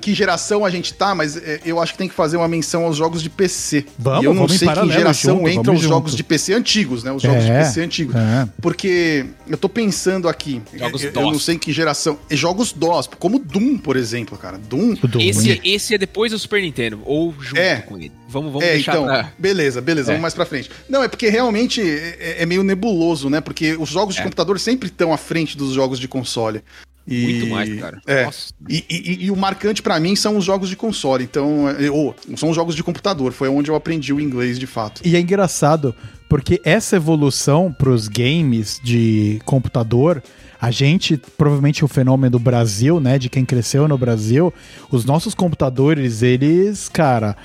que 0.00 0.14
geração 0.14 0.66
a 0.66 0.70
gente 0.70 0.92
tá, 0.92 1.14
mas 1.14 1.34
é, 1.34 1.60
eu 1.64 1.80
acho 1.80 1.92
que 1.92 1.98
tem 1.98 2.08
que 2.08 2.14
fazer 2.14 2.36
uma 2.36 2.46
menção 2.46 2.84
aos 2.84 2.98
jogos 2.98 3.22
de 3.22 3.30
PC. 3.30 3.86
Vamos, 3.98 4.22
e 4.22 4.26
eu 4.26 4.34
não 4.34 4.46
sei 4.46 4.68
que 4.68 4.92
geração 4.92 5.38
junto, 5.38 5.48
entra 5.48 5.72
os 5.72 5.80
jogos 5.80 6.14
de 6.14 6.22
PC 6.22 6.52
antigos, 6.52 7.02
né? 7.02 7.10
Os 7.10 7.22
jogos 7.22 7.42
de 7.42 7.50
é, 7.50 7.58
PC 7.60 7.80
antigos. 7.80 8.14
É. 8.14 8.46
Porque 8.60 9.24
eu 9.48 9.56
tô 9.56 9.68
pensando 9.68 10.28
aqui, 10.28 10.60
jogos 10.74 11.02
eu, 11.02 11.12
eu 11.14 11.22
não 11.22 11.38
sei 11.38 11.56
que 11.56 11.72
geração. 11.72 12.18
Jogos 12.30 12.72
DOS, 12.72 13.08
como 13.18 13.38
Doom, 13.38 13.78
por 13.78 13.96
exemplo, 13.96 14.36
cara. 14.36 14.58
Doom. 14.58 14.94
Doom. 14.94 15.20
Esse, 15.20 15.58
esse 15.64 15.94
é 15.94 15.98
depois 15.98 16.32
do 16.32 16.38
Super 16.38 16.60
Nintendo, 16.60 17.00
ou 17.06 17.34
junto 17.40 17.58
é. 17.58 17.76
com 17.76 17.96
ele. 17.96 18.19
Vamos, 18.30 18.52
vamos 18.52 18.66
é, 18.66 18.74
deixar 18.74 18.92
então, 18.92 19.06
pra... 19.06 19.32
beleza, 19.36 19.80
beleza, 19.80 20.06
vamos 20.06 20.22
mais 20.22 20.34
pra 20.34 20.46
frente. 20.46 20.70
Não, 20.88 21.02
é 21.02 21.08
porque 21.08 21.28
realmente 21.28 21.82
é, 21.82 22.46
meio 22.46 22.62
nebuloso, 22.62 23.28
né? 23.28 23.40
Porque 23.40 23.76
os 23.76 23.88
jogos 23.88 24.14
de 24.14 24.22
computador 24.22 24.58
sempre 24.60 24.88
estão 24.88 25.12
à 25.12 25.16
frente 25.16 25.56
dos 25.56 25.72
jogos 25.72 25.98
de 25.98 26.06
console. 26.06 26.62
E, 27.08 27.24
Muito 27.24 27.46
mais, 27.48 27.80
cara. 27.80 28.00
É, 28.06 28.28
e, 28.68 28.84
e, 28.88 29.24
e, 29.24 29.30
o 29.32 29.36
marcante 29.36 29.82
para 29.82 29.98
mim 29.98 30.14
são 30.14 30.36
os 30.36 30.44
jogos 30.44 30.68
de 30.68 30.76
console, 30.76 31.24
então, 31.24 31.68
é, 31.68 31.90
ou 31.90 32.14
são 32.36 32.50
os 32.50 32.54
jogos 32.54 32.76
de 32.76 32.84
computador, 32.84 33.32
foi 33.32 33.48
onde 33.48 33.68
eu 33.68 33.74
aprendi 33.74 34.12
o 34.12 34.20
inglês 34.20 34.58
de 34.58 34.66
fato. 34.66 35.00
E 35.04 35.16
é 35.16 35.20
engraçado, 35.20 35.92
porque 36.28 36.60
essa 36.64 36.94
evolução 36.94 37.74
pros 37.76 38.06
games 38.06 38.80
de 38.84 39.40
computador, 39.44 40.22
a 40.60 40.70
gente, 40.70 41.20
provavelmente 41.36 41.84
o 41.84 41.88
fenômeno 41.88 42.30
do 42.32 42.38
Brasil, 42.38 43.00
né, 43.00 43.18
de 43.18 43.28
quem 43.28 43.44
cresceu 43.44 43.88
no 43.88 43.98
Brasil, 43.98 44.52
os 44.90 45.04
nossos 45.04 45.34
computadores, 45.34 46.22
eles, 46.22 46.88
cara, 46.88 47.36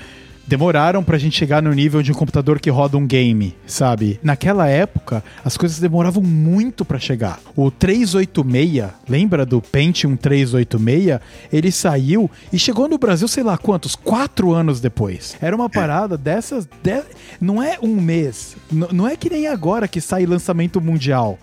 demoraram 0.46 1.02
pra 1.02 1.18
gente 1.18 1.36
chegar 1.36 1.62
no 1.62 1.72
nível 1.72 2.02
de 2.02 2.12
um 2.12 2.14
computador 2.14 2.60
que 2.60 2.70
roda 2.70 2.96
um 2.96 3.06
game, 3.06 3.54
sabe? 3.66 4.20
Naquela 4.22 4.68
época, 4.68 5.22
as 5.44 5.56
coisas 5.56 5.78
demoravam 5.78 6.22
muito 6.22 6.84
para 6.84 6.98
chegar. 6.98 7.40
O 7.54 7.70
386, 7.70 8.90
lembra 9.08 9.44
do 9.44 9.60
Pentium 9.60 10.16
386? 10.16 11.20
Ele 11.52 11.72
saiu 11.72 12.30
e 12.52 12.58
chegou 12.58 12.88
no 12.88 12.98
Brasil, 12.98 13.28
sei 13.28 13.42
lá 13.42 13.58
quantos, 13.58 13.96
quatro 13.96 14.52
anos 14.52 14.80
depois. 14.80 15.36
Era 15.40 15.56
uma 15.56 15.68
parada 15.68 16.16
dessas. 16.16 16.66
De... 16.82 17.02
Não 17.40 17.62
é 17.62 17.78
um 17.82 18.00
mês. 18.00 18.56
N 18.70 18.86
não 18.92 19.06
é 19.06 19.16
que 19.16 19.28
nem 19.28 19.46
agora 19.46 19.88
que 19.88 20.00
sai 20.00 20.26
lançamento 20.26 20.80
mundial. 20.80 21.38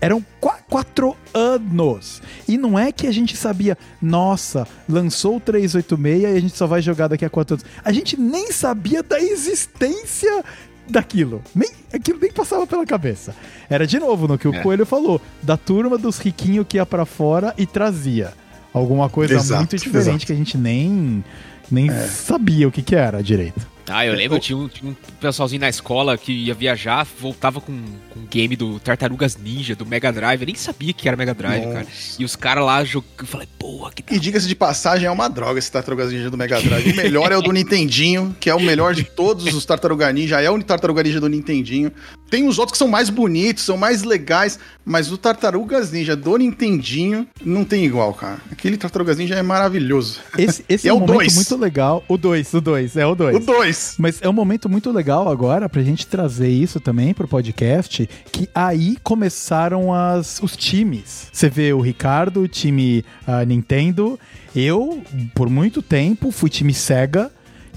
Eram 0.00 0.24
qu 0.40 0.50
quatro 0.68 1.16
anos. 1.34 2.22
E 2.48 2.56
não 2.56 2.78
é 2.78 2.92
que 2.92 3.06
a 3.06 3.12
gente 3.12 3.36
sabia, 3.36 3.76
nossa, 4.00 4.66
lançou 4.88 5.36
o 5.36 5.40
386 5.40 6.22
e 6.22 6.26
a 6.26 6.40
gente 6.40 6.56
só 6.56 6.66
vai 6.66 6.80
jogar 6.80 7.08
daqui 7.08 7.24
a 7.24 7.30
quatro 7.30 7.54
anos. 7.54 7.66
A 7.84 7.92
gente 7.92 8.18
nem 8.18 8.52
sabia 8.52 9.02
da 9.02 9.20
existência 9.20 10.44
daquilo. 10.88 11.42
Nem, 11.54 11.70
aquilo 11.92 12.18
nem 12.20 12.32
passava 12.32 12.66
pela 12.66 12.86
cabeça. 12.86 13.34
Era 13.68 13.86
de 13.86 13.98
novo 13.98 14.26
no 14.26 14.38
que 14.38 14.48
o 14.48 14.54
é. 14.54 14.62
Coelho 14.62 14.86
falou, 14.86 15.20
da 15.42 15.56
turma 15.56 15.98
dos 15.98 16.18
riquinhos 16.18 16.66
que 16.68 16.76
ia 16.76 16.86
para 16.86 17.04
fora 17.04 17.52
e 17.58 17.66
trazia 17.66 18.32
alguma 18.72 19.08
coisa 19.08 19.34
exato, 19.34 19.60
muito 19.60 19.76
diferente 19.76 20.08
exato. 20.08 20.26
que 20.26 20.32
a 20.32 20.36
gente 20.36 20.56
nem, 20.56 21.24
nem 21.70 21.90
é. 21.90 22.06
sabia 22.06 22.68
o 22.68 22.72
que, 22.72 22.82
que 22.82 22.94
era 22.94 23.22
direito. 23.22 23.66
Ah, 23.90 24.06
eu 24.06 24.14
lembro, 24.14 24.38
tinha 24.38 24.56
um, 24.56 24.68
tinha 24.68 24.90
um 24.90 24.94
pessoalzinho 25.20 25.60
na 25.60 25.68
escola 25.68 26.16
que 26.16 26.32
ia 26.32 26.54
viajar, 26.54 27.06
voltava 27.18 27.60
com, 27.60 27.72
um 27.72 28.26
game 28.30 28.54
do 28.56 28.78
Tartarugas 28.78 29.36
Ninja, 29.36 29.74
do 29.74 29.84
Mega 29.84 30.12
Drive. 30.12 30.42
Eu 30.42 30.46
nem 30.46 30.54
sabia 30.54 30.92
que 30.92 31.08
era 31.08 31.16
Mega 31.16 31.34
Drive, 31.34 31.64
Nossa. 31.64 31.74
cara. 31.74 31.86
E 32.18 32.24
os 32.24 32.36
caras 32.36 32.64
lá 32.64 32.84
jogando. 32.84 33.10
Eu 33.18 33.26
falei, 33.26 33.48
porra, 33.58 33.92
que 33.92 34.02
da... 34.02 34.14
E 34.14 34.20
diga-se 34.20 34.46
de 34.46 34.54
passagem, 34.54 35.06
é 35.06 35.10
uma 35.10 35.28
droga 35.28 35.58
esse 35.58 35.70
Tartarugas 35.70 36.12
Ninja 36.12 36.30
do 36.30 36.36
Mega 36.36 36.60
Drive. 36.60 36.92
O 36.92 36.96
melhor 36.96 37.32
é 37.32 37.36
o 37.36 37.42
do 37.42 37.52
Nintendinho, 37.52 38.34
que 38.38 38.48
é 38.48 38.54
o 38.54 38.60
melhor 38.60 38.94
de 38.94 39.04
todos 39.04 39.52
os 39.52 39.64
Tartaruga 39.64 40.12
Ninja. 40.12 40.40
É 40.40 40.50
o 40.50 40.62
Tartaruga 40.62 41.02
Ninja 41.02 41.20
do 41.20 41.28
Nintendinho. 41.28 41.92
Tem 42.30 42.46
os 42.46 42.58
outros 42.58 42.72
que 42.72 42.78
são 42.78 42.86
mais 42.86 43.10
bonitos, 43.10 43.64
são 43.64 43.76
mais 43.76 44.04
legais, 44.04 44.58
mas 44.84 45.10
o 45.10 45.18
Tartarugas 45.18 45.90
Ninja 45.90 46.14
do 46.14 46.36
Nintendinho 46.36 47.26
não 47.44 47.64
tem 47.64 47.84
igual, 47.84 48.14
cara. 48.14 48.38
Aquele 48.52 48.76
Tartarugas 48.76 49.18
Ninja 49.18 49.34
é 49.34 49.42
maravilhoso. 49.42 50.20
Esse, 50.38 50.64
esse 50.68 50.86
é, 50.88 50.90
é 50.90 50.94
um 50.94 51.00
momento 51.00 51.16
dois. 51.16 51.34
muito 51.34 51.56
legal. 51.56 52.04
O 52.08 52.16
2, 52.16 52.54
o 52.54 52.60
2, 52.60 52.96
é 52.96 53.06
o 53.06 53.14
2. 53.16 53.36
O 53.36 53.40
2. 53.40 53.94
Mas 53.98 54.22
é 54.22 54.28
um 54.28 54.32
momento 54.32 54.68
muito 54.68 54.92
legal 54.92 55.28
agora 55.28 55.68
pra 55.68 55.82
gente 55.82 56.06
trazer 56.06 56.48
isso 56.48 56.78
também 56.78 57.12
pro 57.12 57.26
podcast, 57.26 58.08
que 58.30 58.48
aí 58.54 58.96
começaram 59.02 59.92
as, 59.92 60.40
os 60.40 60.56
times. 60.56 61.26
Você 61.32 61.50
vê 61.50 61.72
o 61.72 61.80
Ricardo, 61.80 62.46
time 62.46 63.04
uh, 63.26 63.44
Nintendo. 63.44 64.18
Eu, 64.54 65.02
por 65.34 65.48
muito 65.48 65.82
tempo, 65.82 66.30
fui 66.30 66.48
time 66.48 66.72
Sega 66.74 67.30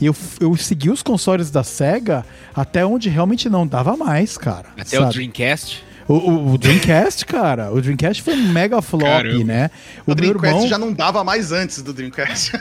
e 0.04 0.06
eu, 0.06 0.16
eu 0.42 0.58
segui 0.58 0.90
os 0.90 1.02
consoles 1.02 1.50
da 1.50 1.64
SEGA 1.64 2.26
até 2.54 2.86
onde 2.86 3.08
realmente 3.08 3.48
não 3.48 3.66
dava 3.66 3.96
mais, 3.96 4.38
cara. 4.38 4.66
Até 4.78 4.98
sabe? 4.98 5.06
o 5.06 5.10
Dreamcast? 5.14 5.82
O, 6.06 6.14
o, 6.16 6.54
o, 6.56 6.58
Dreamcast, 6.58 7.26
cara, 7.26 7.72
o 7.72 7.80
Dreamcast 7.80 8.22
foi 8.22 8.34
um 8.34 8.50
mega 8.50 8.82
flop, 8.82 9.04
Caramba. 9.04 9.44
né? 9.46 9.72
O, 10.06 10.12
o 10.12 10.16
Dreamcast 10.16 10.56
irmão... 10.56 10.68
já 10.68 10.78
não 10.78 10.92
dava 10.92 11.24
mais 11.24 11.54
antes 11.54 11.82
do 11.82 11.94
Dreamcast. 11.94 12.52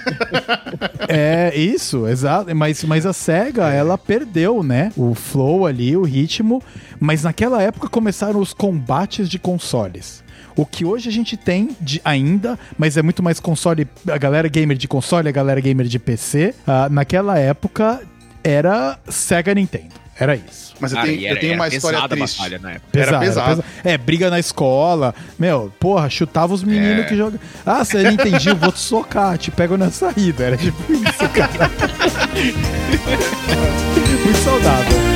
é, 1.09 1.53
isso, 1.57 2.07
exato. 2.07 2.55
Mas, 2.55 2.85
mas 2.85 3.05
a 3.05 3.13
SEGA, 3.13 3.73
é. 3.73 3.79
ela 3.79 3.99
perdeu, 3.99 4.63
né? 4.63 4.93
O 4.97 5.13
flow 5.13 5.67
ali, 5.67 5.97
o 5.97 6.03
ritmo. 6.03 6.63
Mas 7.01 7.25
naquela 7.25 7.61
época 7.61 7.89
começaram 7.89 8.39
os 8.39 8.55
combates 8.55 9.29
de 9.29 9.41
consoles. 9.41 10.23
O 10.57 10.67
que 10.67 10.85
hoje 10.85 11.09
a 11.09 11.13
gente 11.13 11.37
tem 11.37 11.77
de, 11.81 12.01
ainda, 12.05 12.59
mas 12.79 12.97
é 12.97 13.03
muito 13.03 13.23
mais 13.23 13.41
console, 13.41 13.89
a 14.09 14.19
galera 14.19 14.49
gamer 14.49 14.77
de 14.77 14.89
console, 14.89 15.29
a 15.29 15.33
galera 15.33 15.61
gamer 15.61 15.87
de 15.87 15.99
PC. 15.99 16.55
Uh, 16.67 16.93
naquela 16.93 17.39
época 17.39 18.01
era 18.43 18.99
Sega 19.09 19.55
Nintendo. 19.55 20.03
Era 20.19 20.37
isso. 20.37 20.75
Mas 20.79 20.93
eu 20.93 21.01
tenho, 21.01 21.27
era, 21.27 21.35
eu 21.35 21.41
tenho 21.41 21.55
uma 21.55 21.69
história 21.69 22.09
triste. 22.09 22.39
Batalha 22.39 22.59
na 22.59 22.71
época. 22.73 22.89
Pesado, 22.93 23.17
era 23.17 23.25
pesado. 23.25 23.65
É, 23.83 23.97
briga 23.97 24.31
na 24.31 24.39
escola. 24.39 25.15
Meu, 25.39 25.73
porra, 25.81 26.11
chutava 26.11 26.53
os 26.53 26.63
meninos 26.63 27.05
é. 27.05 27.09
que 27.09 27.17
jogam. 27.17 27.41
Ah, 27.65 27.85
você 27.85 28.03
não 28.03 28.13
entendiu, 28.13 28.55
vou 28.57 28.71
te 28.71 28.81
socar, 28.81 29.39
te 29.39 29.51
pego 29.51 29.77
na 29.77 29.91
saída. 29.91 30.45
Era 30.45 30.57
tipo 30.57 30.93
isso, 30.93 31.29
cara. 31.31 31.71
Muito 34.25 34.39
saudável. 34.39 35.12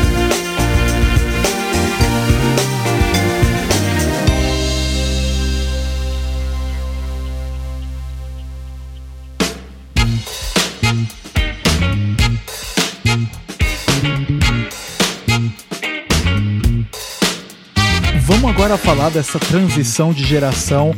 Agora 18.67 18.79
falar 18.79 19.11
dessa 19.11 19.39
transição 19.39 20.13
de 20.13 20.25
geração 20.25 20.93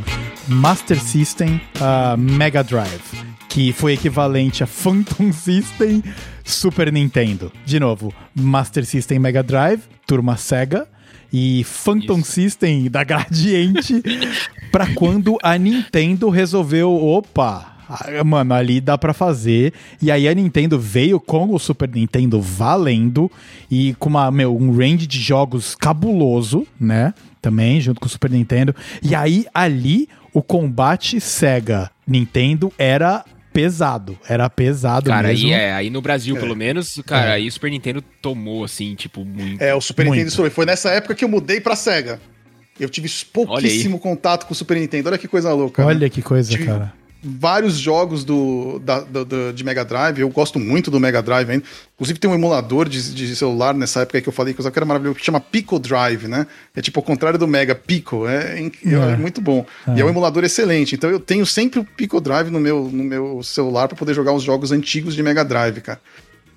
Master 0.48 0.98
System 0.98 1.60
a 1.78 2.16
Mega 2.16 2.64
Drive, 2.64 3.02
que 3.46 3.74
foi 3.74 3.92
equivalente 3.92 4.64
a 4.64 4.66
Phantom 4.66 5.30
System 5.30 6.02
Super 6.42 6.90
Nintendo. 6.90 7.52
De 7.66 7.78
novo, 7.78 8.10
Master 8.34 8.86
System 8.86 9.18
Mega 9.18 9.42
Drive, 9.42 9.82
turma 10.06 10.38
Sega, 10.38 10.88
e 11.30 11.62
Phantom 11.64 12.20
Isso. 12.20 12.32
System 12.32 12.88
da 12.88 13.04
Gradiente 13.04 14.02
para 14.72 14.86
quando 14.94 15.36
a 15.42 15.58
Nintendo 15.58 16.30
resolveu, 16.30 16.90
opa, 16.90 17.76
ah, 17.88 18.22
mano, 18.22 18.52
ali 18.52 18.80
dá 18.80 18.98
para 18.98 19.14
fazer. 19.14 19.72
E 20.00 20.10
aí 20.10 20.28
a 20.28 20.34
Nintendo 20.34 20.78
veio 20.78 21.18
com 21.18 21.54
o 21.54 21.58
Super 21.58 21.88
Nintendo 21.88 22.40
valendo 22.40 23.30
e 23.70 23.94
com 23.98 24.10
uma, 24.10 24.30
meu, 24.30 24.54
um 24.54 24.76
range 24.76 25.06
de 25.06 25.18
jogos 25.18 25.74
cabuloso, 25.74 26.66
né? 26.78 27.14
Também, 27.40 27.80
junto 27.80 28.00
com 28.00 28.06
o 28.06 28.10
Super 28.10 28.30
Nintendo. 28.30 28.74
E 29.02 29.14
aí 29.14 29.46
ali 29.54 30.08
o 30.32 30.42
combate 30.42 31.20
Sega 31.20 31.90
Nintendo 32.06 32.72
era 32.78 33.24
pesado. 33.52 34.18
Era 34.28 34.48
pesado 34.48 35.10
cara, 35.10 35.28
mesmo. 35.28 35.48
Cara, 35.50 35.60
aí, 35.60 35.68
é, 35.68 35.72
aí 35.72 35.90
no 35.90 36.00
Brasil, 36.00 36.36
é. 36.36 36.40
pelo 36.40 36.54
menos, 36.54 37.00
cara, 37.06 37.30
é. 37.30 37.32
aí 37.34 37.48
o 37.48 37.52
Super 37.52 37.70
Nintendo 37.70 38.02
tomou, 38.22 38.64
assim, 38.64 38.94
tipo, 38.94 39.24
muito. 39.24 39.62
É, 39.62 39.74
o 39.74 39.80
Super 39.80 40.06
muito. 40.06 40.24
Nintendo 40.24 40.50
foi 40.50 40.66
nessa 40.66 40.90
época 40.90 41.14
que 41.14 41.24
eu 41.24 41.28
mudei 41.28 41.60
pra 41.60 41.74
Sega. 41.74 42.20
Eu 42.78 42.88
tive 42.88 43.08
pouquíssimo 43.32 43.98
contato 43.98 44.46
com 44.46 44.52
o 44.52 44.56
Super 44.56 44.78
Nintendo. 44.78 45.08
Olha 45.08 45.18
que 45.18 45.26
coisa 45.26 45.52
louca. 45.52 45.84
Olha 45.84 45.98
né? 45.98 46.08
que 46.08 46.22
coisa, 46.22 46.50
tive, 46.50 46.66
cara 46.66 46.92
vários 47.22 47.78
jogos 47.78 48.24
do, 48.24 48.78
da, 48.78 49.04
de 49.54 49.64
Mega 49.64 49.84
Drive. 49.84 50.20
Eu 50.20 50.28
gosto 50.28 50.58
muito 50.58 50.90
do 50.90 51.00
Mega 51.00 51.20
Drive 51.20 51.50
ainda. 51.50 51.64
Inclusive 51.94 52.18
tem 52.18 52.30
um 52.30 52.34
emulador 52.34 52.88
de, 52.88 53.14
de 53.14 53.34
celular 53.34 53.74
nessa 53.74 54.02
época 54.02 54.20
que 54.20 54.28
eu 54.28 54.32
falei 54.32 54.54
que 54.54 54.60
eu 54.60 54.66
era 54.66 54.84
maravilhoso, 54.84 55.18
que 55.18 55.24
chama 55.24 55.40
Pico 55.40 55.78
Drive, 55.78 56.28
né? 56.28 56.46
É 56.76 56.80
tipo 56.80 57.00
ao 57.00 57.02
contrário 57.02 57.38
do 57.38 57.48
Mega, 57.48 57.74
Pico. 57.74 58.28
É, 58.28 58.60
é, 58.60 58.94
é 58.94 59.16
muito 59.16 59.40
bom. 59.40 59.66
É. 59.86 59.96
E 59.96 60.00
é 60.00 60.04
um 60.04 60.08
emulador 60.08 60.44
excelente. 60.44 60.94
Então 60.94 61.10
eu 61.10 61.18
tenho 61.18 61.44
sempre 61.44 61.80
o 61.80 61.84
Pico 61.84 62.20
Drive 62.20 62.50
no 62.50 62.60
meu, 62.60 62.84
no 62.84 63.02
meu 63.02 63.42
celular 63.42 63.88
para 63.88 63.96
poder 63.96 64.14
jogar 64.14 64.32
os 64.32 64.42
jogos 64.42 64.70
antigos 64.70 65.14
de 65.14 65.22
Mega 65.22 65.44
Drive, 65.44 65.80
cara. 65.80 66.00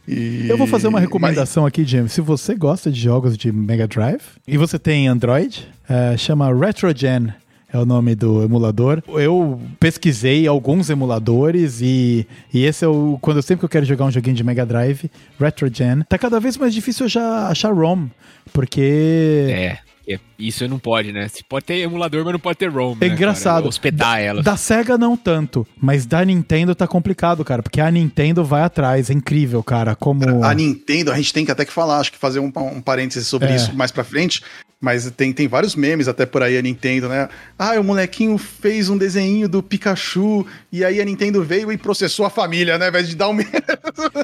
E... 0.07 0.47
Eu 0.49 0.57
vou 0.57 0.67
fazer 0.67 0.87
uma 0.87 0.99
recomendação 0.99 1.63
Mas... 1.63 1.69
aqui, 1.69 1.85
James. 1.85 2.11
Se 2.11 2.21
você 2.21 2.55
gosta 2.55 2.91
de 2.91 2.99
jogos 2.99 3.37
de 3.37 3.51
Mega 3.51 3.87
Drive 3.87 4.21
e 4.47 4.57
você 4.57 4.77
tem 4.77 5.07
Android, 5.07 5.67
é, 5.87 6.17
chama 6.17 6.53
RetroGen 6.53 7.33
é 7.73 7.77
o 7.77 7.85
nome 7.85 8.15
do 8.15 8.43
emulador. 8.43 9.01
Eu 9.07 9.59
pesquisei 9.79 10.45
alguns 10.47 10.89
emuladores 10.89 11.81
e, 11.81 12.27
e 12.53 12.65
esse 12.65 12.83
é 12.83 12.87
o. 12.87 13.17
Quando 13.21 13.37
eu 13.37 13.43
sempre 13.43 13.59
que 13.59 13.65
eu 13.65 13.69
quero 13.69 13.85
jogar 13.85 14.05
um 14.05 14.11
joguinho 14.11 14.35
de 14.35 14.43
Mega 14.43 14.65
Drive, 14.65 15.09
Retro 15.39 15.69
Gen, 15.73 16.03
tá 16.07 16.17
cada 16.17 16.39
vez 16.39 16.57
mais 16.57 16.73
difícil 16.73 17.07
já 17.07 17.47
achar 17.47 17.73
ROM, 17.73 18.07
porque. 18.51 19.47
É. 19.49 19.79
é 20.07 20.19
isso 20.37 20.67
não 20.67 20.79
pode, 20.79 21.13
né? 21.13 21.27
Você 21.27 21.41
pode 21.47 21.65
ter 21.65 21.77
emulador, 21.77 22.25
mas 22.25 22.33
não 22.33 22.39
pode 22.39 22.57
ter 22.57 22.69
ROM. 22.69 22.97
É 22.99 23.07
né, 23.07 23.13
engraçado. 23.13 23.55
Cara? 23.55 23.69
Hospedar 23.69 24.19
ela. 24.19 24.43
Da 24.43 24.57
Sega 24.57 24.97
não 24.97 25.15
tanto, 25.15 25.65
mas 25.79 26.05
da 26.05 26.25
Nintendo 26.25 26.75
tá 26.75 26.87
complicado, 26.87 27.45
cara, 27.45 27.63
porque 27.63 27.79
a 27.79 27.89
Nintendo 27.89 28.43
vai 28.43 28.63
atrás. 28.63 29.09
É 29.09 29.13
incrível, 29.13 29.63
cara. 29.63 29.95
Como. 29.95 30.43
A 30.43 30.53
Nintendo, 30.53 31.11
a 31.11 31.15
gente 31.15 31.31
tem 31.33 31.45
que 31.45 31.51
até 31.51 31.63
que 31.63 31.71
falar, 31.71 31.99
acho 31.99 32.11
que 32.11 32.17
fazer 32.17 32.39
um, 32.39 32.51
um 32.53 32.81
parênteses 32.81 33.27
sobre 33.27 33.47
é. 33.47 33.55
isso 33.55 33.73
mais 33.73 33.91
pra 33.91 34.03
frente. 34.03 34.41
Mas 34.81 35.09
tem, 35.11 35.31
tem 35.31 35.47
vários 35.47 35.75
memes 35.75 36.07
até 36.07 36.25
por 36.25 36.41
aí 36.41 36.57
a 36.57 36.61
Nintendo, 36.61 37.07
né? 37.07 37.29
Ah, 37.57 37.79
o 37.79 37.83
molequinho 37.83 38.35
fez 38.39 38.89
um 38.89 38.97
desenho 38.97 39.47
do 39.47 39.61
Pikachu 39.61 40.43
e 40.71 40.83
aí 40.83 40.99
a 40.99 41.05
Nintendo 41.05 41.43
veio 41.43 41.71
e 41.71 41.77
processou 41.77 42.25
a 42.25 42.31
família, 42.31 42.79
né? 42.79 42.85
Ao 42.85 42.89
invés 42.89 43.07
de 43.07 43.15
dar 43.15 43.29
um 43.29 43.37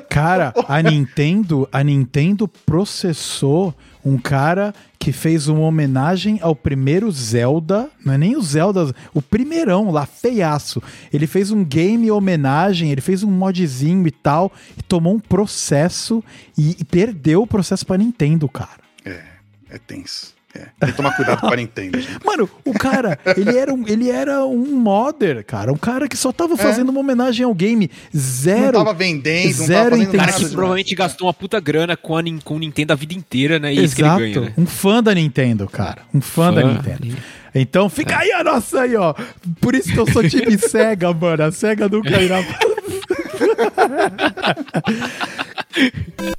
Cara, 0.10 0.52
a 0.68 0.82
Nintendo, 0.82 1.70
a 1.72 1.84
Nintendo 1.84 2.48
processou 2.48 3.76
um 4.04 4.18
cara 4.18 4.74
que 4.98 5.12
fez 5.12 5.48
uma 5.48 5.62
homenagem 5.62 6.40
ao 6.42 6.56
primeiro 6.56 7.12
Zelda, 7.12 7.90
não 8.04 8.14
é 8.14 8.18
nem 8.18 8.36
o 8.36 8.42
Zelda, 8.42 8.96
o 9.14 9.22
primeirão 9.22 9.92
lá, 9.92 10.08
feiaço. 10.08 10.82
Ele 11.14 11.28
fez 11.28 11.52
um 11.52 11.64
game 11.64 12.10
homenagem, 12.10 12.92
ele 12.92 13.02
fez 13.02 13.22
um 13.22 13.30
modzinho 13.30 14.08
e 14.08 14.12
tal, 14.12 14.52
e 14.76 14.82
tomou 14.82 15.14
um 15.14 15.20
processo 15.20 16.24
e, 16.58 16.78
e 16.80 16.84
perdeu 16.84 17.44
o 17.44 17.48
processo 17.48 17.86
pra 17.86 17.98
Nintendo, 17.98 18.50
cara. 18.50 18.80
É, 19.06 19.22
é 19.70 19.78
tenso. 19.78 20.37
É, 20.56 20.68
tem 20.80 20.90
que 20.90 20.96
tomar 20.96 21.16
cuidado 21.16 21.42
com 21.42 21.48
a 21.48 21.56
Nintendo. 21.56 22.00
Gente. 22.00 22.26
Mano, 22.26 22.50
o 22.64 22.74
cara, 22.74 23.20
ele 23.36 23.58
era, 23.58 23.74
um, 23.74 23.86
ele 23.88 24.10
era 24.10 24.46
um 24.46 24.80
modder, 24.80 25.44
cara. 25.46 25.74
Um 25.74 25.78
cara 25.78 26.08
que 26.08 26.16
só 26.16 26.32
tava 26.32 26.54
é. 26.54 26.58
fazendo 26.58 26.88
é. 26.88 26.92
uma 26.92 27.02
homenagem 27.02 27.46
ao 27.46 27.54
game. 27.54 27.92
Zero. 28.16 28.78
Não 28.78 28.86
tava 28.86 28.94
vendendo, 28.94 29.54
zero 29.54 29.98
não 29.98 30.06
tava 30.06 30.16
Um 30.16 30.20
cara 30.20 30.34
que 30.34 30.50
provavelmente 30.50 30.96
gastou 30.96 31.28
uma 31.28 31.34
puta 31.34 31.60
grana 31.60 31.98
com, 31.98 32.16
a, 32.16 32.24
com 32.44 32.56
o 32.56 32.60
Nintendo 32.60 32.94
a 32.94 32.96
vida 32.96 33.14
inteira, 33.14 33.60
né? 33.60 33.74
E 33.74 33.80
Exato. 33.80 34.20
Ganha, 34.20 34.42
né? 34.42 34.54
Um 34.58 34.66
fã 34.66 35.04
da 35.04 35.14
Nintendo, 35.14 35.68
cara. 35.68 36.04
Um 36.14 36.22
fã, 36.22 36.54
fã. 36.54 36.54
da 36.54 36.64
Nintendo. 36.64 37.18
Então 37.54 37.90
fica 37.90 38.14
é. 38.14 38.18
aí 38.18 38.32
a 38.32 38.44
nossa 38.44 38.82
aí, 38.82 38.96
ó. 38.96 39.14
Por 39.60 39.76
isso 39.76 39.92
que 39.92 40.00
eu 40.00 40.10
sou 40.12 40.28
time 40.28 40.58
Sega, 40.70 41.14
mano. 41.14 41.44
A 41.44 41.52
Sega 41.52 41.90
nunca 41.90 42.22
irá. 42.22 42.42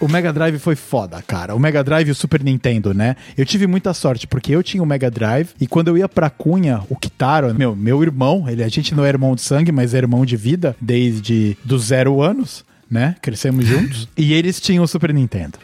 O 0.00 0.08
Mega 0.08 0.32
Drive 0.32 0.58
foi 0.58 0.76
foda, 0.76 1.20
cara. 1.22 1.54
O 1.54 1.58
Mega 1.58 1.82
Drive 1.82 2.08
e 2.08 2.10
o 2.10 2.14
Super 2.14 2.42
Nintendo, 2.42 2.94
né? 2.94 3.16
Eu 3.36 3.44
tive 3.44 3.66
muita 3.66 3.92
sorte, 3.92 4.26
porque 4.26 4.54
eu 4.54 4.62
tinha 4.62 4.82
o 4.82 4.86
Mega 4.86 5.10
Drive 5.10 5.50
e 5.60 5.66
quando 5.66 5.88
eu 5.88 5.98
ia 5.98 6.08
pra 6.08 6.30
Cunha, 6.30 6.82
o 6.88 6.96
Kitaro, 6.96 7.52
meu, 7.54 7.74
meu 7.74 8.02
irmão, 8.02 8.48
ele, 8.48 8.62
a 8.62 8.68
gente 8.68 8.94
não 8.94 9.04
é 9.04 9.08
irmão 9.08 9.34
de 9.34 9.42
sangue, 9.42 9.72
mas 9.72 9.94
é 9.94 9.98
irmão 9.98 10.24
de 10.24 10.36
vida 10.36 10.76
desde 10.80 11.56
dos 11.64 11.86
zero 11.86 12.22
anos, 12.22 12.64
né? 12.88 13.16
Crescemos 13.20 13.66
juntos. 13.66 14.08
e 14.16 14.32
eles 14.32 14.60
tinham 14.60 14.84
o 14.84 14.88
Super 14.88 15.12
Nintendo. 15.12 15.58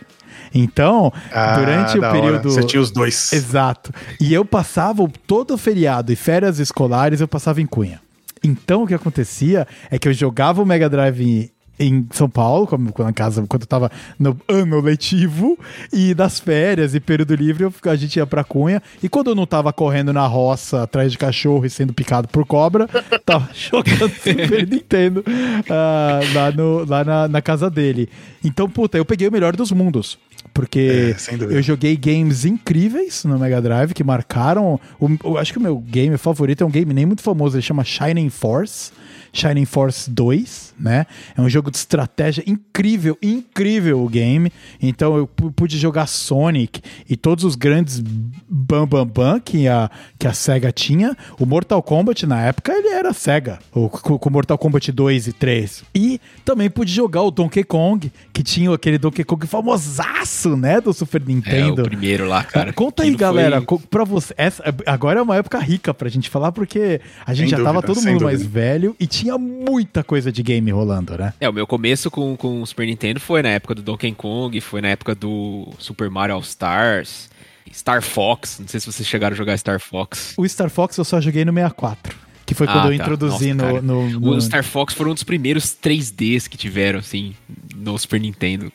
Então, 0.52 1.12
ah, 1.32 1.56
durante 1.58 1.98
o 1.98 2.00
período. 2.00 2.48
Hora. 2.48 2.60
Você 2.60 2.64
tinha 2.64 2.80
os 2.80 2.90
dois. 2.90 3.32
Exato. 3.32 3.92
E 4.20 4.32
eu 4.32 4.44
passava 4.44 5.06
todo 5.26 5.54
o 5.54 5.58
feriado 5.58 6.12
e 6.12 6.16
férias 6.16 6.58
escolares, 6.58 7.20
eu 7.20 7.28
passava 7.28 7.60
em 7.60 7.66
Cunha. 7.66 8.00
Então 8.42 8.82
o 8.82 8.86
que 8.86 8.94
acontecia 8.94 9.66
é 9.90 9.98
que 9.98 10.06
eu 10.06 10.12
jogava 10.12 10.62
o 10.62 10.66
Mega 10.66 10.88
Drive 10.88 11.50
em 11.78 12.06
São 12.10 12.28
Paulo, 12.28 12.66
como 12.66 12.92
na 12.98 13.12
casa, 13.12 13.44
quando 13.48 13.62
eu 13.62 13.66
tava 13.66 13.90
no 14.18 14.36
ano 14.48 14.80
letivo, 14.80 15.58
e 15.92 16.14
das 16.14 16.38
férias 16.38 16.94
e 16.94 17.00
período 17.00 17.34
livre, 17.34 17.68
a 17.84 17.96
gente 17.96 18.16
ia 18.16 18.26
pra 18.26 18.44
Cunha. 18.44 18.82
E 19.02 19.08
quando 19.08 19.30
eu 19.30 19.34
não 19.34 19.46
tava 19.46 19.72
correndo 19.72 20.12
na 20.12 20.26
roça 20.26 20.82
atrás 20.82 21.10
de 21.10 21.18
cachorro 21.18 21.66
e 21.66 21.70
sendo 21.70 21.92
picado 21.92 22.28
por 22.28 22.46
cobra, 22.46 22.88
tava 23.26 23.48
jogando 23.52 24.10
Super 24.14 24.66
Nintendo 24.66 25.24
uh, 25.26 26.34
lá, 26.34 26.50
no, 26.52 26.84
lá 26.84 27.04
na, 27.04 27.28
na 27.28 27.42
casa 27.42 27.68
dele. 27.68 28.08
Então, 28.42 28.68
puta, 28.68 28.96
eu 28.96 29.04
peguei 29.04 29.28
o 29.28 29.32
melhor 29.32 29.56
dos 29.56 29.72
mundos. 29.72 30.18
Porque 30.52 31.16
é, 31.28 31.34
eu 31.56 31.62
joguei 31.62 31.96
games 31.96 32.44
incríveis 32.44 33.24
no 33.24 33.38
Mega 33.38 33.60
Drive 33.60 33.92
que 33.92 34.04
marcaram. 34.04 34.78
O, 35.00 35.30
o, 35.30 35.38
acho 35.38 35.52
que 35.52 35.58
o 35.58 35.62
meu 35.62 35.78
game 35.78 36.16
favorito 36.16 36.62
é 36.62 36.66
um 36.66 36.70
game 36.70 36.94
nem 36.94 37.06
muito 37.06 37.22
famoso, 37.22 37.56
ele 37.56 37.62
chama 37.62 37.82
Shining 37.82 38.30
Force. 38.30 38.92
Shining 39.32 39.64
Force 39.64 40.08
2, 40.08 40.73
né? 40.78 41.06
É 41.36 41.40
um 41.40 41.48
jogo 41.48 41.70
de 41.70 41.76
estratégia 41.76 42.42
incrível, 42.46 43.16
incrível 43.22 44.02
o 44.02 44.08
game. 44.08 44.52
Então 44.80 45.16
eu 45.16 45.26
pude 45.26 45.78
jogar 45.78 46.06
Sonic 46.06 46.80
e 47.08 47.16
todos 47.16 47.44
os 47.44 47.54
grandes 47.54 48.02
bam 48.48 48.86
bam 48.86 49.06
bam 49.06 49.40
que 49.40 49.68
a, 49.68 49.90
que 50.18 50.26
a 50.26 50.32
Sega 50.32 50.72
tinha. 50.72 51.16
O 51.38 51.46
Mortal 51.46 51.82
Kombat 51.82 52.26
na 52.26 52.42
época 52.42 52.72
ele 52.72 52.88
era 52.88 53.12
Sega, 53.12 53.58
o, 53.72 53.88
com 53.88 54.30
Mortal 54.30 54.58
Kombat 54.58 54.90
2 54.90 55.28
e 55.28 55.32
3. 55.32 55.84
E 55.94 56.20
também 56.44 56.68
pude 56.68 56.92
jogar 56.92 57.22
o 57.22 57.30
Donkey 57.30 57.64
Kong, 57.64 58.10
que 58.32 58.42
tinha 58.42 58.72
aquele 58.72 58.98
Donkey 58.98 59.24
Kong 59.24 59.46
famosaço, 59.46 60.56
né, 60.56 60.80
do 60.80 60.92
Super 60.92 61.22
Nintendo. 61.24 61.82
É, 61.82 61.84
o 61.84 61.88
primeiro 61.88 62.26
lá, 62.26 62.42
cara. 62.42 62.72
Conta 62.72 63.02
aí, 63.02 63.14
galera, 63.14 63.62
foi... 63.62 63.78
pra 63.90 64.04
você, 64.04 64.34
essa, 64.36 64.62
agora 64.86 65.20
é 65.20 65.22
uma 65.22 65.36
época 65.36 65.58
rica 65.58 65.94
pra 65.94 66.08
gente 66.08 66.28
falar 66.28 66.52
porque 66.52 67.00
a 67.26 67.32
gente 67.32 67.44
sem 67.44 67.48
já 67.50 67.56
dúvida, 67.56 67.72
tava 67.72 67.86
todo 67.86 67.96
mundo 67.96 68.20
dúvida. 68.20 68.24
mais 68.24 68.42
velho 68.42 68.96
e 68.98 69.06
tinha 69.06 69.38
muita 69.38 70.02
coisa 70.02 70.32
de 70.32 70.42
game 70.42 70.63
rolando, 70.72 71.16
né? 71.16 71.32
É, 71.40 71.48
o 71.48 71.52
meu 71.52 71.66
começo 71.66 72.10
com, 72.10 72.36
com 72.36 72.62
o 72.62 72.66
Super 72.66 72.86
Nintendo 72.86 73.20
foi 73.20 73.42
na 73.42 73.50
época 73.50 73.74
do 73.74 73.82
Donkey 73.82 74.12
Kong, 74.12 74.60
foi 74.60 74.80
na 74.80 74.88
época 74.88 75.14
do 75.14 75.68
Super 75.78 76.10
Mario 76.10 76.34
All 76.36 76.40
Stars, 76.40 77.30
Star 77.72 78.02
Fox. 78.02 78.58
Não 78.60 78.68
sei 78.68 78.80
se 78.80 78.86
vocês 78.86 79.06
chegaram 79.06 79.34
a 79.34 79.36
jogar 79.36 79.56
Star 79.56 79.80
Fox. 79.80 80.34
O 80.36 80.48
Star 80.48 80.70
Fox 80.70 80.96
eu 80.96 81.04
só 81.04 81.20
joguei 81.20 81.44
no 81.44 81.52
64. 81.52 82.24
Que 82.46 82.54
foi 82.54 82.66
quando 82.66 82.88
ah, 82.88 82.92
eu 82.92 82.98
tá. 82.98 83.04
introduzi 83.04 83.54
Nossa, 83.54 83.80
no, 83.80 84.10
no, 84.10 84.20
no, 84.20 84.36
O 84.36 84.40
Star 84.40 84.62
Fox 84.62 84.92
foram 84.92 85.12
um 85.12 85.14
dos 85.14 85.22
primeiros 85.22 85.76
3Ds 85.82 86.46
que 86.46 86.58
tiveram, 86.58 86.98
assim, 86.98 87.34
no 87.74 87.98
Super 87.98 88.20
Nintendo. 88.20 88.70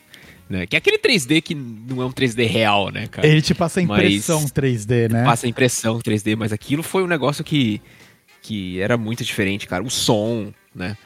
Né? 0.48 0.66
Que 0.66 0.74
é 0.74 0.78
aquele 0.78 0.98
3D 0.98 1.40
que 1.40 1.54
não 1.54 2.02
é 2.02 2.06
um 2.06 2.10
3D 2.10 2.44
real, 2.48 2.90
né, 2.90 3.06
cara? 3.06 3.24
Ele 3.24 3.40
te 3.40 3.54
passa 3.54 3.78
a 3.78 3.82
impressão 3.84 4.42
mas 4.42 4.50
3D, 4.50 5.12
né? 5.12 5.24
Passa 5.24 5.46
a 5.46 5.48
impressão 5.48 6.00
3D, 6.00 6.34
mas 6.36 6.52
aquilo 6.52 6.82
foi 6.82 7.04
um 7.04 7.06
negócio 7.06 7.44
que, 7.44 7.80
que 8.42 8.80
era 8.80 8.96
muito 8.96 9.24
diferente, 9.24 9.68
cara. 9.68 9.84
O 9.84 9.90
som, 9.90 10.52
né? 10.74 10.96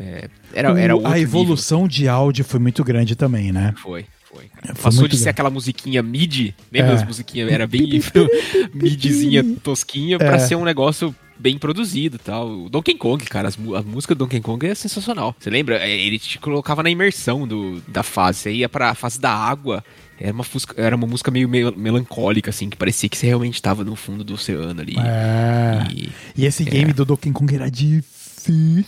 É, 0.00 0.28
era, 0.54 0.80
era 0.80 0.94
a 1.04 1.18
evolução 1.18 1.82
nível. 1.82 1.88
de 1.88 2.08
áudio 2.08 2.44
foi 2.44 2.58
muito 2.58 2.82
grande 2.82 3.14
também, 3.14 3.52
né? 3.52 3.74
Foi. 3.76 4.06
Foi, 4.32 4.44
é, 4.62 4.72
Passou 4.74 5.08
de 5.08 5.16
ser 5.16 5.24
grande. 5.24 5.28
aquela 5.30 5.50
musiquinha 5.50 6.02
mid, 6.04 6.54
lembra 6.70 6.92
é. 6.92 6.94
as 6.94 7.04
musiquinhas? 7.04 7.50
Era 7.50 7.66
bem 7.66 7.82
midzinha 8.72 9.44
tosquinha, 9.60 10.16
é. 10.16 10.18
pra 10.18 10.38
ser 10.38 10.54
um 10.54 10.64
negócio 10.64 11.12
bem 11.36 11.58
produzido 11.58 12.16
tal. 12.16 12.48
O 12.48 12.68
Donkey 12.70 12.94
Kong, 12.94 13.24
cara, 13.24 13.48
as, 13.48 13.56
a 13.56 13.82
música 13.82 14.14
do 14.14 14.18
Donkey 14.18 14.40
Kong 14.40 14.64
é 14.66 14.74
sensacional. 14.74 15.34
Você 15.38 15.50
lembra? 15.50 15.78
É, 15.78 15.90
ele 15.90 16.18
te 16.18 16.38
colocava 16.38 16.82
na 16.82 16.90
imersão 16.90 17.48
do, 17.48 17.80
da 17.88 18.04
fase. 18.04 18.38
Você 18.38 18.52
ia 18.52 18.68
pra 18.68 18.94
fase 18.94 19.20
da 19.20 19.32
água. 19.32 19.82
Era 20.20 20.32
uma, 20.32 20.44
fusca, 20.44 20.74
era 20.80 20.94
uma 20.94 21.06
música 21.06 21.30
meio, 21.30 21.48
melancólica, 21.48 22.50
assim, 22.50 22.68
que 22.68 22.76
parecia 22.76 23.08
que 23.08 23.16
você 23.16 23.26
realmente 23.26 23.54
estava 23.54 23.82
no 23.82 23.96
fundo 23.96 24.22
do 24.22 24.34
oceano 24.34 24.80
ali. 24.80 24.94
É. 24.98 25.88
E, 25.90 26.10
e 26.36 26.44
esse 26.44 26.62
game 26.62 26.90
é. 26.90 26.92
do 26.92 27.06
Donkey 27.06 27.32
Kong 27.32 27.54
era 27.54 27.70
difícil, 27.70 28.84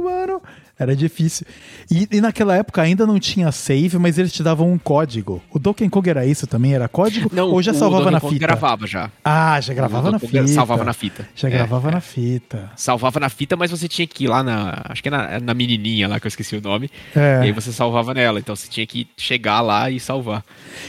mano. 0.00 0.40
Era 0.78 0.94
difícil. 0.94 1.46
E, 1.90 2.06
e, 2.12 2.20
naquela 2.20 2.54
época 2.54 2.82
ainda 2.82 3.06
não 3.06 3.18
tinha 3.18 3.50
save, 3.50 3.96
mas 3.98 4.18
eles 4.18 4.30
te 4.30 4.42
davam 4.42 4.70
um 4.70 4.76
código. 4.76 5.42
O 5.50 5.58
Donkey 5.58 5.88
Kong 5.88 6.10
era 6.10 6.26
isso 6.26 6.46
também? 6.46 6.74
Era 6.74 6.86
código? 6.86 7.30
Não, 7.32 7.48
ou 7.48 7.62
já 7.62 7.72
salvava 7.72 8.10
na 8.10 8.20
fita? 8.20 8.38
gravava 8.38 8.86
já. 8.86 9.10
Ah, 9.24 9.58
já 9.58 9.72
gravava 9.72 10.10
na 10.10 10.18
fita. 10.18 10.46
Salvava 10.48 10.84
na 10.84 10.92
fita. 10.92 11.26
Já 11.34 11.48
é, 11.48 11.50
gravava 11.50 11.88
é. 11.88 11.92
na 11.92 12.00
fita. 12.02 12.70
Salvava 12.76 13.18
na 13.18 13.30
fita, 13.30 13.56
mas 13.56 13.70
você 13.70 13.88
tinha 13.88 14.06
que 14.06 14.24
ir 14.24 14.28
lá 14.28 14.42
na. 14.42 14.82
Acho 14.84 15.02
que 15.02 15.08
é 15.08 15.10
na, 15.10 15.40
na 15.40 15.54
menininha 15.54 16.08
lá, 16.08 16.20
que 16.20 16.26
eu 16.26 16.28
esqueci 16.28 16.54
o 16.56 16.60
nome. 16.60 16.90
É. 17.14 17.40
E 17.40 17.44
aí 17.44 17.52
você 17.52 17.72
salvava 17.72 18.12
nela. 18.12 18.38
Então 18.38 18.54
você 18.54 18.68
tinha 18.68 18.86
que 18.86 19.08
chegar 19.16 19.62
lá 19.62 19.90
e 19.90 19.98
salvar. 19.98 20.44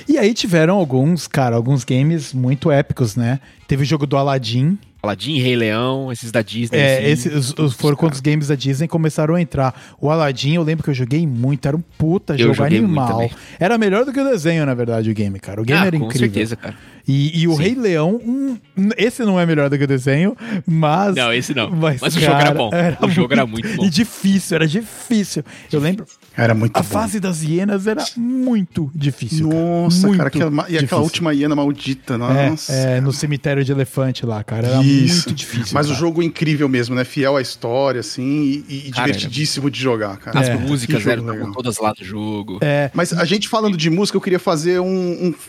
E 0.06 0.18
aí 0.18 0.34
tiveram 0.34 0.76
alguns, 0.76 1.28
cara, 1.28 1.56
alguns 1.56 1.86
games 1.86 2.34
muito 2.34 2.70
épicos, 2.70 3.16
né? 3.16 3.40
Teve 3.66 3.84
o 3.84 3.86
jogo 3.86 4.06
do 4.06 4.18
Aladdin, 4.18 4.78
Aladdin, 5.08 5.40
Rei 5.40 5.56
Leão, 5.56 6.12
esses 6.12 6.32
da 6.32 6.42
Disney. 6.42 6.78
É, 6.78 6.98
assim, 6.98 7.06
esses 7.06 7.54
os, 7.58 7.74
foram 7.74 7.96
quando 7.96 8.14
os 8.14 8.20
games 8.20 8.48
da 8.48 8.56
Disney 8.56 8.88
começaram 8.88 9.36
a 9.36 9.42
entrar. 9.42 9.74
O 10.00 10.10
Aladdin, 10.10 10.56
eu 10.56 10.64
lembro 10.64 10.84
que 10.84 10.90
eu 10.90 10.94
joguei 10.94 11.26
muito, 11.26 11.68
era 11.68 11.76
um 11.76 11.84
puta 11.98 12.34
eu 12.34 12.54
jogo 12.54 12.64
animal. 12.64 13.30
Era 13.60 13.78
melhor 13.78 14.06
do 14.06 14.14
que 14.14 14.20
o 14.20 14.24
desenho, 14.24 14.66
na 14.66 14.74
verdade, 14.74 15.10
o 15.10 15.14
game, 15.14 15.40
cara. 15.40 15.62
O 15.62 15.66
game 15.66 15.80
ah, 15.82 15.88
era 15.88 15.96
incrível. 15.96 16.28
Com 16.28 16.34
certeza, 16.34 16.56
cara. 16.56 16.76
E, 17.08 17.42
e 17.42 17.48
o 17.48 17.56
Sim. 17.56 17.62
Rei 17.62 17.76
Leão, 17.76 18.16
um, 18.24 18.58
esse 18.98 19.24
não 19.24 19.40
é 19.40 19.46
melhor 19.46 19.70
do 19.70 19.78
que 19.78 19.84
o 19.86 19.88
desenho, 19.88 20.36
mas. 20.66 21.16
Não, 21.16 21.32
esse 21.32 21.54
não. 21.54 21.72
Mas, 21.72 22.02
mas 22.02 22.16
o 22.16 22.20
jogo 22.20 22.36
era 22.36 22.54
bom. 22.54 22.70
Era 22.74 22.98
o 22.98 23.02
muito, 23.04 23.16
jogo 23.16 23.34
era 23.34 23.46
muito 23.46 23.78
bom. 23.78 23.86
E 23.86 23.90
difícil, 23.90 24.56
era 24.56 24.68
difícil. 24.68 25.44
Eu 25.72 25.80
lembro. 25.80 26.06
Era 26.36 26.54
muito 26.54 26.76
A 26.76 26.82
bom. 26.82 26.88
fase 26.88 27.20
das 27.20 27.42
hienas 27.42 27.88
era 27.88 28.04
muito 28.18 28.92
difícil. 28.94 29.48
Nossa, 29.48 30.08
cara. 30.08 30.18
cara 30.18 30.28
aquela, 30.28 30.52
e 30.52 30.56
aquela 30.56 30.80
difícil. 30.80 30.98
última 31.00 31.34
hiena 31.34 31.56
maldita, 31.56 32.16
é, 32.16 32.18
nossa. 32.18 32.74
É, 32.74 32.98
é, 32.98 33.02
no 33.02 33.14
cemitério 33.14 33.64
de 33.64 33.72
elefante 33.72 34.26
lá, 34.26 34.44
cara. 34.44 34.68
Era 34.68 34.84
Isso. 34.84 35.28
muito 35.28 35.34
difícil. 35.34 35.74
Mas 35.74 35.88
cara. 35.88 35.98
o 35.98 36.00
jogo 36.00 36.22
incrível 36.22 36.68
mesmo, 36.68 36.94
né? 36.94 37.06
Fiel 37.06 37.38
à 37.38 37.42
história, 37.42 38.02
assim, 38.02 38.64
e, 38.68 38.88
e 38.88 38.92
cara, 38.92 39.08
divertidíssimo 39.08 39.72
de 39.72 39.80
jogar, 39.80 40.18
cara. 40.18 40.40
As 40.40 40.50
é. 40.50 40.56
músicas 40.56 41.08
eram 41.08 41.52
todas 41.54 41.78
lá 41.78 41.94
do 41.94 42.04
jogo. 42.04 42.60
É. 42.62 42.92
Mas 42.94 43.14
a 43.14 43.24
gente 43.24 43.48
falando 43.48 43.78
de 43.78 43.90
música, 43.90 44.18
eu 44.18 44.22
queria 44.22 44.40
fazer 44.40 44.80
um, 44.80 44.88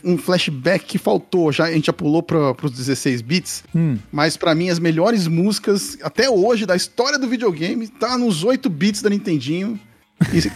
um, 0.04 0.12
um 0.12 0.18
flashback 0.18 0.84
que 0.84 0.98
faltou. 0.98 1.47
Já, 1.52 1.64
a 1.64 1.72
gente 1.72 1.86
já 1.86 1.92
pulou 1.92 2.22
para 2.22 2.54
os 2.62 2.72
16 2.72 3.22
bits, 3.22 3.64
hum. 3.74 3.96
mas 4.10 4.36
para 4.36 4.54
mim 4.54 4.70
as 4.70 4.78
melhores 4.78 5.26
músicas 5.26 5.98
até 6.02 6.28
hoje 6.28 6.66
da 6.66 6.76
história 6.76 7.18
do 7.18 7.28
videogame 7.28 7.88
tá 7.88 8.16
nos 8.16 8.44
8 8.44 8.68
bits 8.68 9.02
da 9.02 9.10
Nintendinho. 9.10 9.78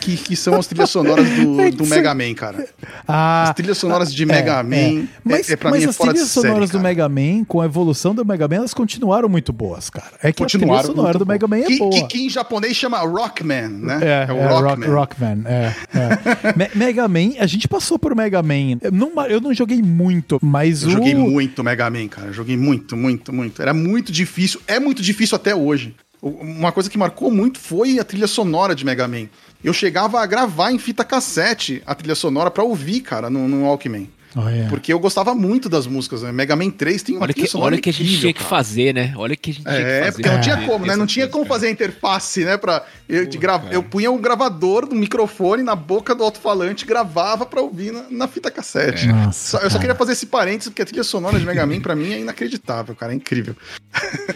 Que, 0.00 0.16
que, 0.16 0.34
são 0.34 0.54
as 0.56 0.66
trilhas 0.66 0.90
sonoras 0.90 1.24
do, 1.30 1.60
é 1.62 1.70
do 1.70 1.86
Mega 1.86 2.12
Man, 2.12 2.34
cara. 2.34 2.66
Ah, 3.06 3.44
as 3.44 3.54
trilhas 3.54 3.78
sonoras 3.78 4.12
de 4.12 4.26
Mega 4.26 4.58
é, 4.58 4.62
Man 4.62 5.02
é. 5.02 5.04
Mas, 5.24 5.48
é, 5.48 5.52
é 5.52 5.56
pra 5.56 5.70
mas 5.70 5.84
mim 5.84 5.88
as 5.88 5.96
trilhas 5.96 6.28
sonoras 6.30 6.70
série, 6.70 6.80
do 6.80 6.82
Mega 6.82 7.08
Man, 7.08 7.44
com 7.46 7.60
a 7.60 7.64
evolução 7.64 8.12
do 8.12 8.24
Mega 8.24 8.48
Man, 8.48 8.56
elas 8.56 8.74
continuaram 8.74 9.28
muito 9.28 9.52
boas, 9.52 9.88
cara. 9.88 10.10
É 10.20 10.32
que 10.32 10.42
a 10.42 10.46
trilha 10.46 10.82
sonora 10.82 11.16
do 11.16 11.24
Mega 11.24 11.46
Man 11.46 11.58
é 11.58 11.66
que, 11.66 11.78
boa. 11.78 11.90
Que, 11.92 12.04
que, 12.08 12.26
em 12.26 12.28
japonês 12.28 12.76
chama 12.76 12.98
Rockman, 12.98 13.68
né? 13.68 14.00
É, 14.02 14.26
é 14.28 14.32
o 14.32 14.36
é, 14.36 14.48
Rockman. 14.48 14.88
Rock, 14.88 15.20
Rockman, 15.20 15.44
é. 15.46 15.74
é. 15.94 16.68
Mega 16.74 17.06
Man, 17.06 17.34
a 17.38 17.46
gente 17.46 17.68
passou 17.68 18.00
por 18.00 18.16
Mega 18.16 18.42
Man. 18.42 18.78
Eu 18.80 18.90
não, 18.90 19.12
eu 19.26 19.40
não 19.40 19.54
joguei 19.54 19.80
muito, 19.80 20.40
mas 20.42 20.82
eu 20.82 20.88
o... 20.88 20.92
joguei 20.92 21.14
muito 21.14 21.62
Mega 21.62 21.88
Man, 21.88 22.08
cara. 22.08 22.28
Eu 22.28 22.32
joguei 22.32 22.56
muito, 22.56 22.96
muito, 22.96 23.32
muito. 23.32 23.62
Era 23.62 23.72
muito 23.72 24.10
difícil. 24.10 24.60
É 24.66 24.80
muito 24.80 25.00
difícil 25.02 25.36
até 25.36 25.54
hoje. 25.54 25.94
Uma 26.20 26.70
coisa 26.70 26.88
que 26.88 26.96
marcou 26.96 27.32
muito 27.32 27.58
foi 27.58 27.98
a 27.98 28.04
trilha 28.04 28.28
sonora 28.28 28.76
de 28.76 28.84
Mega 28.84 29.08
Man 29.08 29.26
eu 29.62 29.72
chegava 29.72 30.20
a 30.20 30.26
gravar 30.26 30.72
em 30.72 30.78
fita 30.78 31.04
cassete 31.04 31.82
a 31.86 31.94
trilha 31.94 32.14
sonora 32.14 32.50
para 32.50 32.64
ouvir, 32.64 33.00
cara, 33.00 33.30
no, 33.30 33.46
no 33.46 33.64
Walkman. 33.64 34.08
Oh, 34.34 34.48
yeah. 34.48 34.68
Porque 34.68 34.92
eu 34.92 34.98
gostava 34.98 35.34
muito 35.34 35.68
das 35.68 35.86
músicas, 35.86 36.22
né? 36.22 36.32
Mega 36.32 36.56
Man 36.56 36.70
3 36.70 37.02
tem 37.02 37.16
uma 37.16 37.24
olha 37.24 37.34
que, 37.34 37.48
Olha 37.54 37.80
que 37.80 37.90
a 37.90 37.92
gente 37.92 38.18
tinha 38.18 38.32
que 38.32 38.42
fazer, 38.42 38.94
né? 38.94 39.12
Olha 39.16 39.36
que 39.36 39.50
a 39.50 39.54
gente 39.54 39.68
é, 39.68 39.72
tinha 39.72 39.84
que 39.84 39.92
fazer. 39.92 40.08
É, 40.08 40.12
porque 40.12 40.28
não 40.30 40.40
tinha 40.40 40.54
é, 40.54 40.66
como, 40.66 40.86
né? 40.86 40.96
Não 40.96 41.06
tinha 41.06 41.28
como 41.28 41.44
fazer 41.44 41.66
a 41.66 41.70
interface, 41.70 42.44
né? 42.44 42.56
Pra, 42.56 42.84
eu, 43.08 43.26
grava, 43.38 43.68
eu 43.70 43.82
punha 43.82 44.10
um 44.10 44.18
gravador 44.18 44.86
do 44.86 44.94
microfone 44.94 45.62
na 45.62 45.76
boca 45.76 46.14
do 46.14 46.24
alto-falante 46.24 46.86
gravava 46.86 47.44
pra 47.44 47.60
ouvir 47.60 47.92
na, 47.92 48.04
na 48.10 48.28
fita 48.28 48.50
cassete. 48.50 49.08
É. 49.08 49.12
Nossa, 49.12 49.58
eu 49.58 49.70
só 49.70 49.78
queria 49.78 49.94
fazer 49.94 50.12
esse 50.12 50.26
parênteses, 50.26 50.68
porque 50.68 50.82
a 50.82 50.86
trilha 50.86 51.04
sonora 51.04 51.38
de 51.38 51.44
Mega 51.44 51.66
Man 51.66 51.80
pra 51.80 51.94
mim 51.94 52.12
é 52.12 52.20
inacreditável, 52.20 52.94
cara. 52.94 53.12
É 53.12 53.16
incrível. 53.16 53.54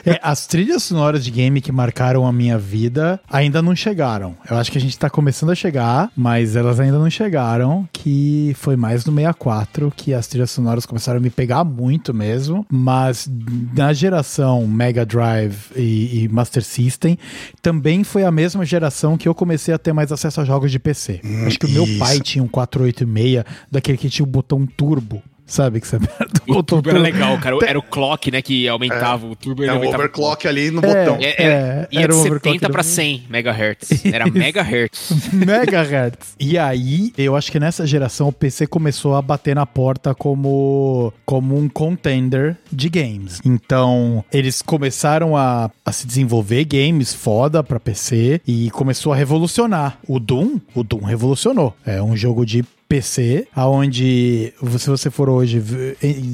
É, 0.04 0.20
as 0.22 0.46
trilhas 0.46 0.82
sonoras 0.82 1.24
de 1.24 1.30
game 1.30 1.60
que 1.60 1.72
marcaram 1.72 2.26
a 2.26 2.32
minha 2.32 2.58
vida 2.58 3.18
ainda 3.28 3.62
não 3.62 3.74
chegaram. 3.74 4.36
Eu 4.48 4.56
acho 4.56 4.70
que 4.70 4.78
a 4.78 4.80
gente 4.80 4.96
tá 4.98 5.08
começando 5.08 5.50
a 5.50 5.54
chegar, 5.54 6.10
mas 6.16 6.54
elas 6.54 6.78
ainda 6.78 6.98
não 6.98 7.10
chegaram, 7.10 7.88
que 7.92 8.54
foi 8.58 8.76
mais 8.76 9.04
no 9.04 9.14
64 9.14 9.85
que 9.90 10.12
as 10.14 10.26
trilhas 10.26 10.50
sonoras 10.50 10.86
começaram 10.86 11.18
a 11.18 11.22
me 11.22 11.30
pegar 11.30 11.64
muito 11.64 12.12
mesmo, 12.14 12.64
mas 12.70 13.28
na 13.74 13.92
geração 13.92 14.66
Mega 14.66 15.04
Drive 15.04 15.56
e, 15.74 16.24
e 16.24 16.28
Master 16.28 16.62
System 16.62 17.18
também 17.62 18.04
foi 18.04 18.24
a 18.24 18.30
mesma 18.30 18.64
geração 18.64 19.16
que 19.16 19.28
eu 19.28 19.34
comecei 19.34 19.72
a 19.74 19.78
ter 19.78 19.92
mais 19.92 20.10
acesso 20.12 20.40
a 20.40 20.44
jogos 20.44 20.70
de 20.70 20.78
PC. 20.78 21.20
Hum, 21.24 21.46
Acho 21.46 21.58
que 21.58 21.66
isso. 21.66 21.82
o 21.82 21.86
meu 21.86 21.98
pai 21.98 22.20
tinha 22.20 22.42
um 22.42 22.48
486, 22.48 23.44
daquele 23.70 23.98
que 23.98 24.08
tinha 24.08 24.24
o 24.24 24.28
botão 24.28 24.66
turbo. 24.66 25.22
Sabe 25.46 25.80
que 25.80 25.86
você 25.86 25.96
aperta 25.96 26.42
o, 26.48 26.58
o 26.58 26.62
turbo 26.62 26.90
era 26.90 26.98
legal, 26.98 27.38
cara. 27.38 27.56
Era 27.64 27.78
o 27.78 27.82
clock, 27.82 28.30
né, 28.30 28.42
que 28.42 28.68
aumentava. 28.68 29.26
É, 29.26 29.30
o 29.30 29.36
turbo 29.36 29.62
ele 29.62 29.70
é 29.70 29.74
o 29.74 29.88
overclock 29.88 30.46
ali 30.48 30.70
no 30.70 30.80
botão. 30.80 31.18
É, 31.20 31.42
é, 31.42 31.88
ia 31.90 32.00
era 32.02 32.12
de 32.12 32.18
70 32.20 32.68
para 32.68 32.82
100 32.82 33.26
MHz. 33.30 34.04
Era 34.06 34.28
megahertz. 34.28 35.30
megahertz. 35.32 36.34
E 36.38 36.58
aí, 36.58 37.12
eu 37.16 37.36
acho 37.36 37.50
que 37.52 37.60
nessa 37.60 37.86
geração 37.86 38.28
o 38.28 38.32
PC 38.32 38.66
começou 38.66 39.14
a 39.14 39.22
bater 39.22 39.54
na 39.54 39.64
porta 39.64 40.14
como, 40.14 41.12
como 41.24 41.56
um 41.56 41.68
contender 41.68 42.56
de 42.70 42.88
games. 42.88 43.40
Então, 43.44 44.24
eles 44.32 44.62
começaram 44.62 45.36
a, 45.36 45.70
a 45.84 45.92
se 45.92 46.06
desenvolver 46.06 46.64
games 46.64 47.14
foda 47.14 47.62
para 47.62 47.78
PC 47.78 48.40
e 48.46 48.70
começou 48.70 49.12
a 49.12 49.16
revolucionar. 49.16 49.98
O 50.08 50.18
Doom, 50.18 50.58
o 50.74 50.82
Doom 50.82 51.04
revolucionou. 51.04 51.74
É 51.86 52.02
um 52.02 52.16
jogo 52.16 52.44
de 52.44 52.64
PC, 52.88 53.48
aonde 53.54 54.52
se 54.78 54.88
você 54.88 55.10
for 55.10 55.28
hoje 55.28 55.62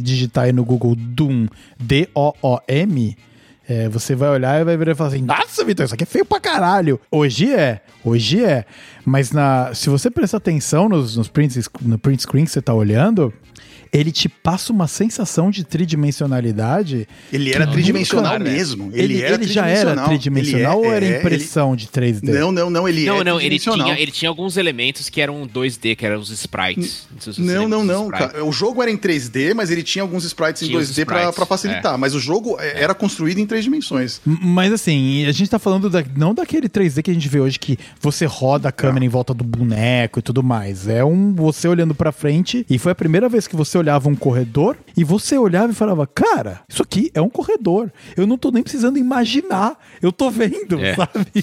digitar 0.02 0.44
aí 0.44 0.52
no 0.52 0.64
Google 0.64 0.94
Doom, 0.94 1.46
D-O-O-M, 1.78 3.16
é, 3.68 3.88
você 3.88 4.14
vai 4.14 4.28
olhar 4.28 4.60
e 4.60 4.64
vai 4.64 4.76
ver 4.76 4.88
e 4.88 4.94
falar 4.94 5.10
assim: 5.10 5.22
Nossa, 5.22 5.64
Vitor, 5.64 5.84
isso 5.84 5.94
aqui 5.94 6.02
é 6.02 6.06
feio 6.06 6.24
pra 6.24 6.40
caralho. 6.40 7.00
Hoje 7.10 7.52
é, 7.54 7.80
hoje 8.04 8.44
é. 8.44 8.64
Mas 9.04 9.30
na, 9.30 9.72
se 9.72 9.88
você 9.88 10.10
prestar 10.10 10.38
atenção 10.38 10.88
nos, 10.88 11.16
nos 11.16 11.28
print, 11.28 11.60
no 11.80 11.98
print 11.98 12.22
screen 12.22 12.44
que 12.44 12.50
você 12.50 12.60
tá 12.60 12.74
olhando, 12.74 13.32
ele 13.92 14.10
te 14.10 14.26
passa 14.26 14.72
uma 14.72 14.88
sensação 14.88 15.50
de 15.50 15.64
tridimensionalidade. 15.64 17.06
Ele 17.30 17.52
era 17.52 17.66
tridimensional 17.66 18.38
nunca, 18.38 18.50
mesmo. 18.50 18.90
Ele, 18.94 19.20
ele, 19.20 19.34
ele 19.34 19.46
já 19.46 19.66
era 19.66 19.94
tridimensional 20.04 20.82
é, 20.82 20.86
ou 20.86 20.92
era 20.92 21.04
é, 21.04 21.18
impressão 21.18 21.74
ele... 21.74 21.82
de 21.82 21.88
3D? 21.88 22.22
Não, 22.22 22.50
não, 22.50 22.70
não, 22.70 22.88
ele 22.88 23.04
não, 23.04 23.20
é 23.20 23.24
não, 23.24 23.38
ele 23.38 23.58
tinha, 23.58 23.98
ele 23.98 24.10
tinha 24.10 24.30
alguns 24.30 24.56
elementos 24.56 25.10
que 25.10 25.20
eram 25.20 25.46
2D, 25.46 25.94
que 25.94 26.06
eram 26.06 26.18
os 26.18 26.30
sprites. 26.30 27.06
Não, 27.36 27.68
não, 27.68 27.84
não. 27.84 28.08
não 28.08 28.46
o 28.46 28.52
jogo 28.52 28.80
era 28.80 28.90
em 28.90 28.96
3D, 28.96 29.52
mas 29.54 29.70
ele 29.70 29.82
tinha 29.82 30.02
alguns 30.02 30.24
sprites 30.24 30.66
tinha 30.66 30.80
em 30.80 30.82
2D 30.82 31.04
para 31.04 31.46
facilitar. 31.46 31.94
É. 31.94 31.96
Mas 31.98 32.14
o 32.14 32.20
jogo 32.20 32.56
é, 32.58 32.82
era 32.82 32.94
construído 32.94 33.38
em 33.38 33.46
três 33.46 33.62
dimensões. 33.62 34.22
Mas 34.24 34.72
assim, 34.72 35.26
a 35.26 35.32
gente 35.32 35.50
tá 35.50 35.58
falando 35.58 35.90
da, 35.90 36.02
não 36.16 36.34
daquele 36.34 36.68
3D 36.68 37.02
que 37.02 37.10
a 37.10 37.14
gente 37.14 37.28
vê 37.28 37.40
hoje 37.40 37.58
que 37.58 37.78
você 38.00 38.24
roda 38.24 38.70
a 38.70 38.72
câmera 38.72 39.04
em 39.04 39.08
volta 39.08 39.34
do 39.34 39.44
boneco 39.44 40.18
e 40.18 40.22
tudo 40.22 40.42
mais. 40.42 40.88
É 40.88 41.04
um 41.04 41.34
você 41.34 41.68
olhando 41.68 41.94
para 41.94 42.10
frente 42.10 42.64
e 42.70 42.78
foi 42.78 42.92
a 42.92 42.94
primeira 42.94 43.28
vez 43.28 43.46
que 43.46 43.54
você 43.54 43.81
olhava 43.82 44.08
um 44.08 44.14
corredor 44.14 44.76
e 44.96 45.04
você 45.04 45.36
olhava 45.36 45.72
e 45.72 45.74
falava, 45.74 46.06
cara, 46.06 46.60
isso 46.68 46.82
aqui 46.82 47.10
é 47.12 47.20
um 47.20 47.28
corredor. 47.28 47.90
Eu 48.16 48.26
não 48.26 48.38
tô 48.38 48.50
nem 48.50 48.62
precisando 48.62 48.96
imaginar. 48.96 49.78
Eu 50.00 50.12
tô 50.12 50.30
vendo, 50.30 50.80
é. 50.80 50.94
sabe? 50.94 51.26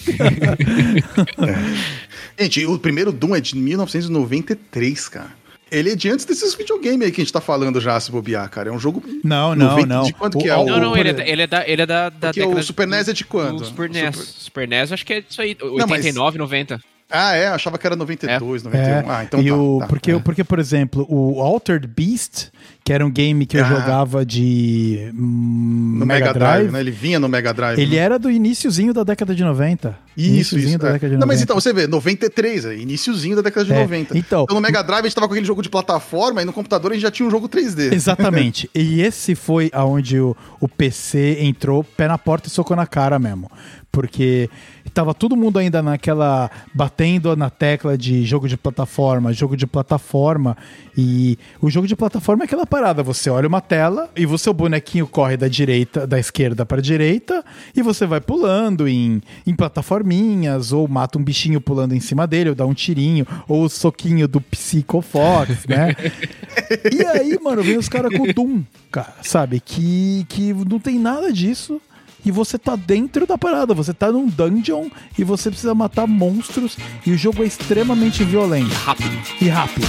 é. 2.38 2.44
Gente, 2.44 2.66
o 2.66 2.80
primeiro 2.80 3.12
Doom 3.12 3.36
é 3.36 3.42
de 3.42 3.56
1993, 3.56 5.10
cara. 5.10 5.32
ele 5.70 5.92
é 5.92 5.96
de 5.96 6.10
antes 6.10 6.26
desses 6.26 6.56
videogames 6.56 7.06
aí 7.06 7.12
que 7.12 7.22
a 7.22 7.24
gente 7.24 7.34
tá 7.34 7.42
falando 7.42 7.82
já, 7.82 8.00
se 8.00 8.12
bobear, 8.12 8.50
cara. 8.50 8.70
É 8.70 8.72
um 8.72 8.80
jogo. 8.80 9.04
Não, 9.24 9.54
não, 9.54 9.72
90, 9.72 9.88
não. 9.88 10.04
De 10.04 10.14
quanto 10.14 10.38
o, 10.38 10.42
que 10.42 10.50
é 10.50 10.56
o. 10.56 10.66
Não, 10.66 10.80
não, 10.80 10.98
ele 10.98 11.10
é, 11.10 11.14
da, 11.14 11.28
ele 11.28 11.42
é 11.42 11.48
da, 11.48 11.68
ele 11.68 11.82
é 11.82 11.86
da, 11.86 12.10
da 12.10 12.32
o 12.48 12.64
Super 12.64 12.88
NES 12.88 13.10
é 13.10 13.14
de 13.14 13.26
quando? 13.26 13.62
O 13.62 13.66
Super 13.66 13.90
NES. 13.90 14.16
Super... 14.16 14.26
Super 14.26 14.68
NES, 14.68 14.92
acho 14.94 15.06
que 15.06 15.14
é 15.14 15.24
isso 15.30 15.42
aí, 15.42 15.58
89, 15.62 16.38
não, 16.38 16.46
mas... 16.46 16.52
90. 16.52 16.80
Ah, 17.10 17.36
é? 17.36 17.48
Achava 17.48 17.78
que 17.78 17.88
era 17.88 17.96
92, 17.96 18.62
é. 18.62 18.66
91. 18.66 18.84
É. 18.84 19.06
Ah, 19.08 19.24
então 19.24 19.42
e 19.42 19.50
tá, 19.50 19.56
o, 19.56 19.80
tá, 19.80 19.88
porque, 19.88 20.12
é. 20.12 20.20
porque, 20.20 20.44
por 20.44 20.60
exemplo, 20.60 21.08
o 21.10 21.42
Altered 21.42 21.88
Beast, 21.88 22.50
que 22.84 22.94
era 22.94 23.04
um 23.04 23.10
game 23.10 23.48
que 23.48 23.58
eu 23.58 23.66
ah. 23.66 23.68
jogava 23.68 24.24
de 24.24 25.12
hum, 25.16 25.96
no 26.00 26.06
Mega, 26.06 26.28
Mega 26.28 26.34
Drive, 26.34 26.58
Drive, 26.60 26.72
né? 26.72 26.80
Ele 26.80 26.92
vinha 26.92 27.20
no 27.20 27.28
Mega 27.28 27.52
Drive. 27.52 27.80
Ele 27.80 27.96
né? 27.96 28.02
era 28.02 28.20
do 28.20 28.30
iníciozinho 28.30 28.94
da 28.94 29.04
década 29.04 29.34
de 29.34 29.44
90. 29.44 29.98
Isso, 30.16 30.58
isso. 30.58 30.78
Da 30.78 30.90
é. 30.90 30.92
década 30.94 31.10
de 31.10 31.16
90. 31.16 31.20
Não, 31.20 31.28
mas 31.28 31.42
então, 31.42 31.56
você 31.56 31.74
vê, 31.74 31.88
93, 31.88 32.66
é 32.66 32.76
iníciozinho 32.78 33.36
da 33.36 33.42
década 33.42 33.66
de 33.66 33.74
é. 33.74 33.80
90. 33.80 34.18
Então, 34.18 34.44
então, 34.44 34.56
no 34.56 34.62
Mega 34.62 34.84
Drive 34.84 35.02
a 35.02 35.08
gente 35.08 35.16
tava 35.16 35.28
com 35.28 35.34
aquele 35.34 35.48
jogo 35.48 35.64
de 35.64 35.70
plataforma 35.70 36.44
e 36.44 36.46
no 36.46 36.54
computador 36.54 36.92
a 36.92 36.94
gente 36.94 37.04
já 37.04 37.12
tinha 37.12 37.28
um 37.28 37.32
jogo 37.32 37.50
3D. 37.50 37.92
Exatamente. 37.92 38.70
e 38.76 39.02
esse 39.02 39.34
foi 39.34 39.72
aonde 39.74 40.20
o, 40.20 40.38
o 40.60 40.68
PC 40.68 41.38
entrou 41.42 41.84
pé 41.84 42.08
na 42.08 42.20
porta 42.20 42.50
e 42.50 42.52
socou 42.52 42.78
na 42.78 42.86
cara 42.86 43.18
mesmo. 43.18 43.50
Porque 43.92 44.50
tava 44.94 45.14
todo 45.14 45.36
mundo 45.36 45.60
ainda 45.60 45.82
naquela. 45.82 46.50
batendo 46.74 47.36
na 47.36 47.50
tecla 47.50 47.98
de 47.98 48.24
jogo 48.24 48.48
de 48.48 48.58
plataforma, 48.58 49.34
jogo 49.34 49.56
de 49.56 49.66
plataforma. 49.66 50.58
E 50.98 51.38
o 51.62 51.70
jogo 51.70 51.88
de 51.88 51.96
plataforma 51.96 52.44
é 52.44 52.46
aquela 52.46 52.66
parada: 52.66 53.02
você 53.02 53.30
olha 53.30 53.48
uma 53.48 53.62
tela 53.62 54.10
e 54.16 54.26
o 54.26 54.38
seu 54.38 54.54
bonequinho 54.54 55.08
corre 55.08 55.38
da 55.38 55.48
direita, 55.48 56.06
da 56.06 56.20
esquerda 56.20 56.66
para 56.66 56.82
direita, 56.82 57.44
e 57.76 57.82
você 57.82 58.06
vai 58.06 58.22
pulando 58.22 58.88
em, 58.88 59.22
em 59.46 59.56
plataforminhas, 59.56 60.72
ou 60.72 60.88
mata 60.88 61.18
um 61.18 61.24
bichinho 61.24 61.62
pulando 61.62 61.96
em 61.96 62.00
cima 62.00 62.28
dele, 62.28 62.50
ou 62.50 62.56
dá 62.56 62.66
um 62.66 62.74
tirinho, 62.74 63.26
ou 63.48 63.64
o 63.64 63.70
soquinho 63.70 64.28
do 64.28 64.42
Psycho 64.42 65.02
Fox, 65.02 65.66
né? 65.68 65.96
e 66.92 67.06
aí, 67.06 67.40
mano, 67.42 67.64
vem 67.64 67.78
os 67.78 67.90
caras 67.90 68.16
com 68.16 68.28
Doom, 68.28 68.64
cara, 68.92 69.14
sabe? 69.22 69.60
Que, 69.60 70.26
que 70.30 70.54
não 70.54 70.80
tem 70.80 71.00
nada 71.00 71.32
disso 71.32 71.82
e 72.26 72.32
você 72.32 72.58
tá 72.58 72.76
dentro 72.76 73.26
da 73.26 73.38
parada, 73.38 73.74
você 73.74 73.94
tá 73.94 74.12
num 74.12 74.28
dungeon 74.28 74.90
e 75.18 75.24
você 75.24 75.50
precisa 75.50 75.76
matar 75.76 76.08
monstros 76.08 76.78
e 77.06 77.12
o 77.12 77.18
jogo 77.18 77.44
é 77.44 77.46
extremamente 77.46 78.24
violento. 78.24 78.74
Rápido. 78.74 79.18
E 79.42 79.48
rápido. 79.48 79.88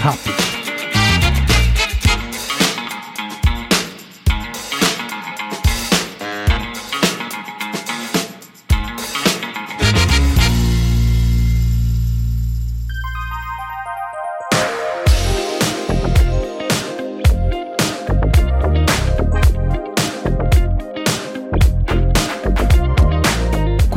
Rápido. 0.00 0.63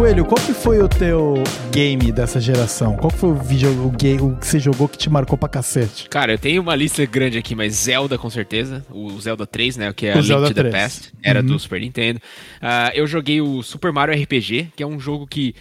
Coelho, 0.07 0.23
qual 0.23 0.41
que 0.41 0.53
foi 0.53 0.81
o 0.81 0.87
teu 0.87 1.33
game 1.69 2.13
dessa 2.13 2.39
geração? 2.39 2.95
Qual 2.95 3.11
que 3.11 3.17
foi 3.17 3.29
o 3.29 3.35
vídeo, 3.35 3.69
o, 3.85 3.91
game, 3.91 4.21
o 4.21 4.37
que 4.37 4.47
você 4.47 4.57
jogou 4.57 4.87
que 4.87 4.97
te 4.97 5.09
marcou 5.09 5.37
pra 5.37 5.49
cacete? 5.49 6.07
Cara, 6.07 6.31
eu 6.31 6.37
tenho 6.37 6.61
uma 6.61 6.73
lista 6.77 7.05
grande 7.05 7.37
aqui, 7.37 7.53
mas 7.53 7.73
Zelda 7.73 8.17
com 8.17 8.29
certeza. 8.29 8.85
O 8.89 9.19
Zelda 9.19 9.45
3, 9.45 9.75
né? 9.75 9.91
Que 9.91 10.07
é 10.07 10.15
o 10.15 10.19
a 10.19 10.21
Zelda 10.21 10.47
Link 10.47 10.55
to 10.55 10.61
3. 10.61 10.73
the 10.73 10.79
Past. 10.79 11.13
Era 11.21 11.41
uhum. 11.41 11.47
do 11.47 11.59
Super 11.59 11.81
Nintendo. 11.81 12.21
Uh, 12.61 12.91
eu 12.93 13.05
joguei 13.05 13.41
o 13.41 13.61
Super 13.61 13.91
Mario 13.91 14.15
RPG, 14.15 14.69
que 14.77 14.81
é 14.81 14.87
um 14.87 14.97
jogo 14.97 15.27
que. 15.27 15.53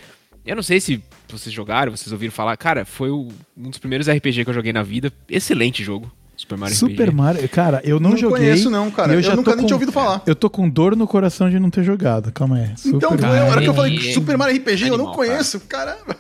Eu 0.47 0.55
não 0.55 0.63
sei 0.63 0.79
se 0.79 1.03
vocês 1.29 1.53
jogaram, 1.53 1.91
vocês 1.91 2.13
ouviram 2.13 2.33
falar. 2.33 2.57
Cara, 2.57 2.85
foi 2.85 3.11
o, 3.11 3.27
um 3.57 3.69
dos 3.69 3.81
primeiros 3.81 4.09
RPG 4.09 4.45
que 4.45 4.51
eu 4.51 4.55
joguei 4.55 4.73
na 4.73 4.85
vida. 4.85 5.13
Excelente 5.29 5.83
jogo. 5.83 6.09
Super 6.37 6.59
Mario 6.59 6.77
Super 6.77 7.09
RPG. 7.09 7.17
Mario, 7.17 7.49
cara, 7.49 7.81
eu 7.83 7.99
não, 7.99 8.11
não 8.11 8.17
joguei. 8.17 8.39
Não 8.39 8.47
conheço 8.47 8.71
não, 8.71 8.91
cara. 8.91 9.15
Eu, 9.15 9.21
eu 9.21 9.37
nunca 9.37 9.53
nem 9.53 9.61
com, 9.61 9.67
tinha 9.67 9.77
ouvido 9.77 9.91
falar. 9.91 10.23
Eu 10.27 10.37
tô 10.37 10.51
com 10.51 10.69
dor 10.69 10.95
no 10.95 11.07
coração 11.07 11.49
de 11.49 11.59
não 11.59 11.71
ter 11.71 11.83
jogado. 11.83 12.31
Calma 12.31 12.59
aí. 12.59 12.77
Super 12.77 12.97
então, 12.97 13.11
Mario. 13.11 13.53
era 13.53 13.61
que 13.63 13.69
eu 13.69 13.75
falei 13.75 14.13
Super 14.13 14.37
Mario 14.37 14.57
RPG, 14.59 14.85
Animal, 14.85 14.99
eu 14.99 15.05
não 15.05 15.13
conheço. 15.13 15.61
Cara. 15.61 15.97
Caramba. 15.97 16.17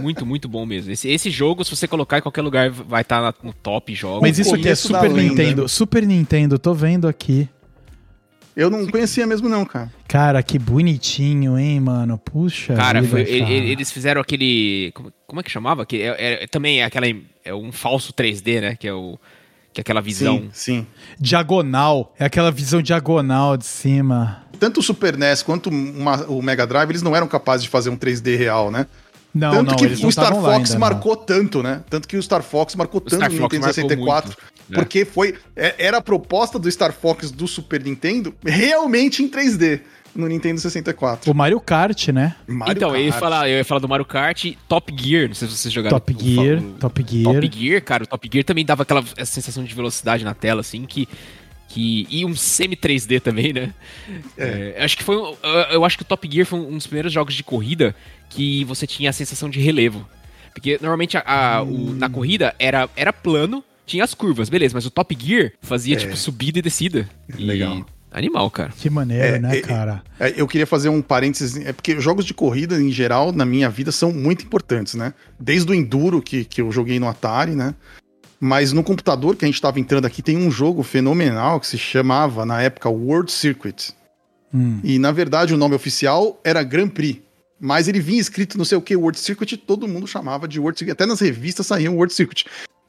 Muito, 0.00 0.24
muito 0.24 0.48
bom 0.48 0.64
mesmo. 0.64 0.92
Esse, 0.92 1.08
esse 1.08 1.30
jogo, 1.30 1.64
se 1.64 1.74
você 1.74 1.88
colocar 1.88 2.18
em 2.18 2.22
qualquer 2.22 2.42
lugar, 2.42 2.70
vai 2.70 3.02
estar 3.02 3.32
tá 3.32 3.38
no 3.42 3.52
top 3.52 3.92
jogo. 3.94 4.20
Mas 4.22 4.38
isso 4.38 4.54
aqui 4.54 4.68
é 4.68 4.74
Super 4.74 5.10
Nintendo. 5.10 5.68
Super 5.68 6.06
Nintendo, 6.06 6.58
tô 6.58 6.72
vendo 6.72 7.08
aqui. 7.08 7.48
Eu 8.56 8.70
não 8.70 8.86
conhecia 8.86 9.26
mesmo, 9.26 9.50
não, 9.50 9.66
cara. 9.66 9.92
Cara, 10.08 10.42
que 10.42 10.58
bonitinho, 10.58 11.58
hein, 11.58 11.78
mano? 11.78 12.16
Puxa. 12.16 12.74
Cara, 12.74 13.02
vida, 13.02 13.10
foi, 13.10 13.24
cara. 13.40 13.52
eles 13.52 13.90
fizeram 13.90 14.20
aquele. 14.20 14.92
Como, 14.94 15.12
como, 15.26 15.40
é 15.40 15.42
que 15.42 15.50
chamava? 15.50 15.84
Que 15.84 16.00
é, 16.00 16.44
é, 16.44 16.46
também 16.46 16.80
é 16.80 16.84
aquela. 16.84 17.06
É 17.44 17.52
um 17.52 17.70
falso 17.70 18.14
3D, 18.14 18.62
né? 18.62 18.74
Que 18.74 18.88
é 18.88 18.94
o 18.94 19.18
que 19.76 19.80
é 19.80 19.82
aquela 19.82 20.00
visão. 20.00 20.38
Sim, 20.38 20.50
sim. 20.52 20.86
Diagonal. 21.20 22.14
É 22.18 22.24
aquela 22.24 22.50
visão 22.50 22.80
diagonal 22.80 23.58
de 23.58 23.66
cima. 23.66 24.42
Tanto 24.58 24.80
o 24.80 24.82
Super 24.82 25.18
NES 25.18 25.42
quanto 25.42 25.68
uma, 25.68 26.24
o 26.28 26.40
Mega 26.40 26.66
Drive, 26.66 26.88
eles 26.90 27.02
não 27.02 27.14
eram 27.14 27.28
capazes 27.28 27.64
de 27.64 27.68
fazer 27.68 27.90
um 27.90 27.96
3D 27.96 28.38
real, 28.38 28.70
né? 28.70 28.86
Não, 29.34 29.50
tanto 29.50 29.70
não, 29.72 29.76
que 29.76 30.06
o 30.06 30.10
Star 30.10 30.34
Fox 30.34 30.70
ainda, 30.70 30.78
marcou 30.78 31.14
não. 31.14 31.24
tanto, 31.24 31.62
né? 31.62 31.82
Tanto 31.90 32.08
que 32.08 32.16
o 32.16 32.22
Star 32.22 32.42
Fox 32.42 32.74
marcou 32.74 33.02
o 33.02 33.04
tanto 33.04 33.22
no 33.22 33.42
Nintendo 33.42 33.64
64. 33.66 34.28
Muito, 34.28 34.38
né? 34.70 34.78
porque 34.78 35.04
foi. 35.04 35.34
É, 35.54 35.74
era 35.76 35.98
a 35.98 36.00
proposta 36.00 36.58
do 36.58 36.72
Star 36.72 36.94
Fox 36.94 37.30
do 37.30 37.46
Super 37.46 37.84
Nintendo 37.84 38.34
realmente 38.42 39.22
em 39.22 39.28
3D 39.28 39.82
no 40.16 40.26
Nintendo 40.26 40.60
64. 40.60 41.30
O 41.30 41.34
Mario 41.34 41.60
Kart, 41.60 42.08
né? 42.08 42.34
Mario 42.46 42.72
então, 42.72 42.90
Kart. 42.90 43.00
Eu, 43.00 43.06
ia 43.06 43.12
falar, 43.12 43.48
eu 43.48 43.56
ia 43.58 43.64
falar 43.64 43.80
do 43.80 43.88
Mario 43.88 44.04
Kart 44.04 44.44
Top 44.68 44.94
Gear, 44.96 45.28
não 45.28 45.34
sei 45.34 45.48
se 45.48 45.56
vocês 45.56 45.72
jogaram. 45.72 45.98
Top 45.98 46.16
Gear, 46.18 46.58
o, 46.58 46.72
Top 46.72 47.04
Gear. 47.08 47.34
Top 47.34 47.50
Gear, 47.52 47.82
cara, 47.82 48.04
o 48.04 48.06
Top 48.06 48.30
Gear 48.32 48.44
também 48.44 48.64
dava 48.64 48.82
aquela 48.82 49.04
sensação 49.24 49.62
de 49.62 49.74
velocidade 49.74 50.24
na 50.24 50.34
tela, 50.34 50.60
assim, 50.60 50.84
que... 50.84 51.08
Que, 51.68 52.06
e 52.08 52.24
um 52.24 52.34
semi 52.34 52.76
3D 52.76 53.20
também, 53.20 53.52
né? 53.52 53.74
É. 54.38 54.76
É, 54.78 54.84
acho 54.84 54.96
que 54.96 55.02
foi. 55.02 55.16
Eu 55.72 55.84
acho 55.84 55.96
que 55.98 56.04
o 56.04 56.06
Top 56.06 56.26
Gear 56.30 56.46
foi 56.46 56.60
um 56.60 56.74
dos 56.74 56.86
primeiros 56.86 57.12
jogos 57.12 57.34
de 57.34 57.42
corrida 57.42 57.94
que 58.30 58.64
você 58.64 58.86
tinha 58.86 59.10
a 59.10 59.12
sensação 59.12 59.50
de 59.50 59.58
relevo. 59.58 60.08
Porque 60.54 60.78
normalmente 60.80 61.18
a, 61.18 61.24
a, 61.26 61.62
hum. 61.62 61.90
o, 61.90 61.94
na 61.94 62.08
corrida 62.08 62.54
era, 62.58 62.88
era 62.96 63.12
plano, 63.12 63.64
tinha 63.84 64.04
as 64.04 64.14
curvas, 64.14 64.48
beleza, 64.48 64.74
mas 64.74 64.86
o 64.86 64.90
Top 64.90 65.14
Gear 65.18 65.52
fazia, 65.60 65.96
é. 65.96 65.98
tipo, 65.98 66.16
subida 66.16 66.60
e 66.60 66.62
descida. 66.62 67.08
Legal. 67.36 67.78
E 67.78 67.95
Animal, 68.16 68.50
cara. 68.50 68.72
Que 68.74 68.88
maneiro, 68.88 69.36
é, 69.36 69.38
né, 69.38 69.58
é, 69.58 69.60
cara? 69.60 70.02
É, 70.18 70.32
eu 70.40 70.48
queria 70.48 70.66
fazer 70.66 70.88
um 70.88 71.02
parênteses, 71.02 71.54
é 71.66 71.70
porque 71.70 72.00
jogos 72.00 72.24
de 72.24 72.32
corrida, 72.32 72.80
em 72.80 72.90
geral, 72.90 73.30
na 73.30 73.44
minha 73.44 73.68
vida, 73.68 73.92
são 73.92 74.10
muito 74.10 74.42
importantes, 74.42 74.94
né? 74.94 75.12
Desde 75.38 75.70
o 75.70 75.74
Enduro, 75.74 76.22
que, 76.22 76.42
que 76.46 76.62
eu 76.62 76.72
joguei 76.72 76.98
no 76.98 77.06
Atari, 77.06 77.54
né? 77.54 77.74
Mas 78.40 78.72
no 78.72 78.82
computador 78.82 79.36
que 79.36 79.44
a 79.44 79.48
gente 79.48 79.56
estava 79.56 79.78
entrando 79.78 80.06
aqui, 80.06 80.22
tem 80.22 80.38
um 80.38 80.50
jogo 80.50 80.82
fenomenal 80.82 81.60
que 81.60 81.66
se 81.66 81.76
chamava, 81.76 82.46
na 82.46 82.62
época, 82.62 82.88
World 82.88 83.30
Circuit. 83.30 83.92
Hum. 84.54 84.80
E, 84.82 84.98
na 84.98 85.12
verdade, 85.12 85.52
o 85.52 85.58
nome 85.58 85.74
oficial 85.74 86.40
era 86.42 86.62
Grand 86.62 86.88
Prix. 86.88 87.20
Mas 87.60 87.86
ele 87.86 88.00
vinha 88.00 88.20
escrito 88.20 88.56
não 88.56 88.64
sei 88.64 88.78
o 88.78 88.82
que, 88.82 88.96
World 88.96 89.18
Circuit, 89.18 89.58
todo 89.58 89.86
mundo 89.86 90.06
chamava 90.06 90.48
de 90.48 90.58
World 90.58 90.78
Circuit. 90.78 90.92
Até 90.92 91.04
nas 91.04 91.20
revistas 91.20 91.66
saíam 91.66 91.94
World 91.94 92.14
Circuit. 92.14 92.46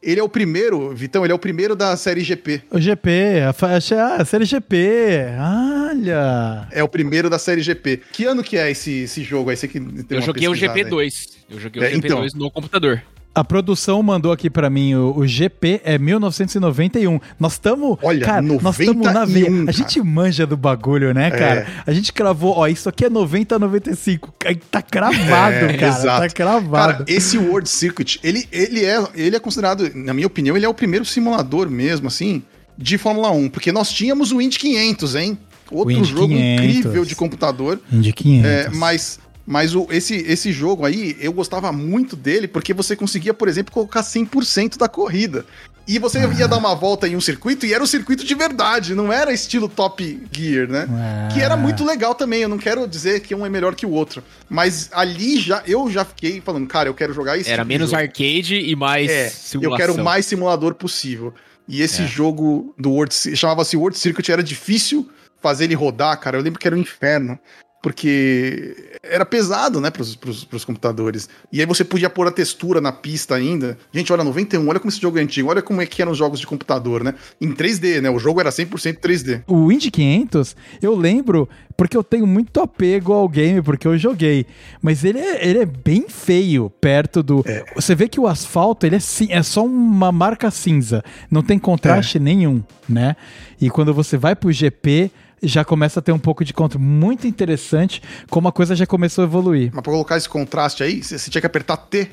Ele 0.08 0.22
é 0.22 0.24
o 0.24 0.30
primeiro, 0.30 0.96
Vitão, 0.96 1.26
ele 1.26 1.34
é 1.34 1.36
o 1.36 1.40
primeiro 1.40 1.76
da 1.76 1.98
série 1.98 2.22
GP. 2.22 2.62
O 2.72 2.80
GP, 2.80 3.10
a, 3.42 3.50
a, 3.50 4.22
a 4.22 4.24
série 4.24 4.46
GP. 4.46 5.26
Olha! 5.38 6.66
É 6.72 6.82
o 6.82 6.88
primeiro 6.88 7.30
da 7.30 7.38
série 7.38 7.62
GP. 7.62 8.04
Que 8.14 8.24
ano 8.24 8.42
que 8.42 8.56
é 8.56 8.72
esse, 8.72 9.02
esse 9.02 9.22
jogo 9.22 9.50
aí? 9.50 9.58
Você 9.58 9.68
que 9.68 9.78
Eu 10.10 10.22
joguei 10.22 10.48
o 10.48 10.54
GP2. 10.54 11.30
Eu 11.50 11.60
joguei 11.60 11.82
o 11.82 11.86
é, 11.86 11.92
GP2 11.92 12.06
então. 12.06 12.26
no 12.36 12.50
computador. 12.50 13.04
A 13.38 13.44
produção 13.44 14.02
mandou 14.02 14.32
aqui 14.32 14.50
para 14.50 14.68
mim 14.68 14.96
o, 14.96 15.16
o, 15.16 15.28
GP 15.28 15.82
é 15.84 16.00
1991. 16.00 17.20
Nós 17.40 17.54
estamos, 17.54 17.96
olha, 18.02 18.26
cara, 18.26 18.42
91, 18.42 18.64
nós 18.64 18.80
estamos 18.80 19.14
na 19.14 19.26
veia. 19.26 19.48
A 19.68 19.72
gente 19.72 20.02
manja 20.02 20.48
do 20.48 20.58
bagulho, 20.58 21.14
né, 21.14 21.28
é. 21.28 21.30
cara? 21.30 21.60
É. 21.60 21.68
A 21.86 21.94
gente 21.94 22.12
cravou, 22.12 22.58
ó, 22.58 22.68
isso 22.68 22.90
aqui 22.90 23.06
é 23.06 23.10
90 23.12 23.60
95. 23.60 24.34
Tá 24.72 24.82
cravado, 24.82 25.54
é, 25.54 25.74
cara. 25.74 25.78
Tá 25.78 25.88
exato. 25.88 26.22
Tá 26.22 26.30
cravado. 26.30 26.94
Cara, 26.94 27.06
esse 27.08 27.38
World 27.38 27.70
Circuit, 27.70 28.20
ele, 28.24 28.48
ele 28.52 28.84
é, 28.84 29.08
ele 29.14 29.36
é 29.36 29.40
considerado, 29.40 29.88
na 29.94 30.16
minha 30.16 30.26
opinião, 30.26 30.58
ele 30.58 30.66
é 30.66 30.70
o 30.70 30.74
primeiro 30.74 31.06
simulador 31.06 31.70
mesmo, 31.70 32.08
assim, 32.08 32.42
de 32.76 32.98
Fórmula 32.98 33.30
1, 33.30 33.50
porque 33.50 33.72
nós 33.72 33.94
tínhamos 33.94 34.32
o 34.32 34.42
Indy 34.42 34.58
500, 34.58 35.14
hein? 35.16 35.38
Outro 35.70 36.04
jogo 36.04 36.30
500. 36.30 36.66
incrível 36.66 37.06
de 37.06 37.16
computador. 37.16 37.80
Indy 37.92 38.14
500. 38.14 38.50
É, 38.50 38.70
mas 38.70 39.20
mas 39.48 39.74
o, 39.74 39.88
esse, 39.90 40.14
esse 40.28 40.52
jogo 40.52 40.86
aí, 40.86 41.16
eu 41.22 41.32
gostava 41.32 41.72
muito 41.72 42.18
dele 42.18 42.50
porque 42.50 42.74
você 42.74 42.98
conseguia, 42.98 43.34
por 43.34 43.48
exemplo, 43.48 43.74
colocar 43.74 44.02
100% 44.02 44.78
da 44.78 44.90
corrida. 44.90 45.46
E 45.88 45.98
você 45.98 46.18
ah. 46.18 46.30
ia 46.38 46.50
dar 46.50 46.58
uma 46.58 46.76
volta 46.76 47.08
em 47.08 47.16
um 47.16 47.22
circuito 47.22 47.66
e 47.66 47.74
era 47.74 47.82
um 47.82 47.88
circuito 47.88 48.26
de 48.26 48.36
verdade, 48.36 48.94
não 48.94 49.12
era 49.12 49.32
estilo 49.32 49.70
Top 49.70 50.28
Gear, 50.34 50.68
né? 50.68 50.86
Ah. 50.90 51.30
Que 51.34 51.40
era 51.40 51.56
muito 51.56 51.86
legal 51.86 52.14
também. 52.14 52.42
Eu 52.42 52.50
não 52.50 52.58
quero 52.58 52.86
dizer 52.86 53.22
que 53.22 53.34
um 53.34 53.46
é 53.46 53.50
melhor 53.50 53.74
que 53.74 53.86
o 53.86 53.92
outro. 53.92 54.22
Mas 54.50 54.90
ali 54.92 55.40
já 55.40 55.64
eu 55.66 55.90
já 55.90 56.04
fiquei 56.04 56.42
falando, 56.42 56.68
cara, 56.68 56.90
eu 56.90 56.94
quero 56.94 57.14
jogar 57.14 57.38
isso. 57.38 57.50
Era 57.50 57.64
tipo 57.64 57.70
menos 57.70 57.94
arcade 57.94 58.60
e 58.60 58.76
mais 58.76 59.10
é, 59.10 59.30
simulação. 59.30 59.72
Eu 59.72 59.78
quero 59.78 60.04
mais 60.04 60.26
simulador 60.26 60.76
possível. 60.76 61.34
E 61.66 61.82
esse 61.82 62.02
é. 62.02 62.06
jogo 62.06 62.76
do 62.78 62.92
World 62.92 63.16
chamava-se 63.38 63.78
World 63.78 63.98
Circuit, 63.98 64.30
era 64.30 64.44
difícil 64.44 65.10
fazer 65.42 65.64
ele 65.64 65.76
rodar, 65.76 66.20
cara. 66.20 66.38
Eu 66.38 66.42
lembro 66.42 66.60
que 66.60 66.68
era 66.68 66.76
um 66.76 66.80
inferno. 66.80 67.40
Porque 67.82 68.76
era 69.04 69.26
pesado, 69.26 69.80
né, 69.80 69.90
pros, 69.90 70.16
pros, 70.16 70.44
pros, 70.44 70.66
computadores. 70.66 71.30
E 71.52 71.60
aí 71.60 71.66
você 71.66 71.84
podia 71.84 72.10
pôr 72.10 72.28
a 72.28 72.32
textura 72.32 72.82
na 72.82 72.92
pista 72.92 73.36
ainda. 73.36 73.78
Gente, 73.94 74.12
olha, 74.12 74.24
91, 74.24 74.68
olha 74.68 74.80
como 74.80 74.90
esse 74.90 75.00
jogo 75.00 75.20
é 75.20 75.22
antigo, 75.22 75.50
olha 75.50 75.62
como 75.62 75.82
é 75.82 75.86
que 75.86 76.02
eram 76.02 76.12
os 76.12 76.18
jogos 76.18 76.40
de 76.40 76.48
computador, 76.48 77.04
né? 77.04 77.14
Em 77.40 77.54
3D, 77.54 78.02
né? 78.02 78.10
O 78.10 78.20
jogo 78.20 78.42
era 78.42 78.50
100% 78.50 79.00
3D. 79.00 79.44
O 79.48 79.72
Indy 79.72 79.92
500, 79.92 80.56
eu 80.82 80.96
lembro, 80.96 81.48
porque 81.76 81.96
eu 81.96 82.04
tenho 82.04 82.26
muito 82.26 82.60
apego 82.60 83.14
ao 83.14 83.30
game, 83.30 83.62
porque 83.62 83.88
eu 83.88 83.98
joguei. 83.98 84.48
Mas 84.82 85.04
ele 85.04 85.20
é, 85.20 85.48
ele 85.48 85.60
é 85.60 85.66
bem 85.66 86.10
feio 86.10 86.70
perto 86.82 87.22
do... 87.22 87.44
É. 87.46 87.64
Você 87.76 87.94
vê 87.94 88.10
que 88.10 88.20
o 88.20 88.28
asfalto, 88.28 88.86
ele 88.86 88.96
é, 88.96 89.00
é 89.30 89.44
só 89.44 89.64
uma 89.64 90.12
marca 90.12 90.50
cinza. 90.50 91.04
Não 91.30 91.44
tem 91.44 91.60
contraste 91.60 92.18
é. 92.18 92.22
nenhum, 92.22 92.64
né? 92.90 93.16
E 93.62 93.70
quando 93.70 93.94
você 93.94 94.18
vai 94.18 94.36
pro 94.36 94.52
GP 94.52 95.12
já 95.42 95.64
começa 95.64 96.00
a 96.00 96.04
ter 96.04 96.12
um 96.12 96.20
pouco 96.20 96.44
de 96.44 96.54
contra. 96.54 96.80
Muito 96.80 97.28
interessante 97.28 98.02
como 98.30 98.48
a 98.48 98.52
coisa 98.52 98.76
já 98.76 98.86
começou 98.86 99.24
a 99.24 99.28
evoluir. 99.28 99.72
Mas 99.74 99.84
para 99.84 99.92
colocar 99.92 100.18
esse 100.18 100.30
contraste 100.30 100.84
aí, 100.84 101.04
você 101.04 101.30
tinha 101.30 101.42
que 101.42 101.48
apertar 101.48 101.78
T. 101.78 102.10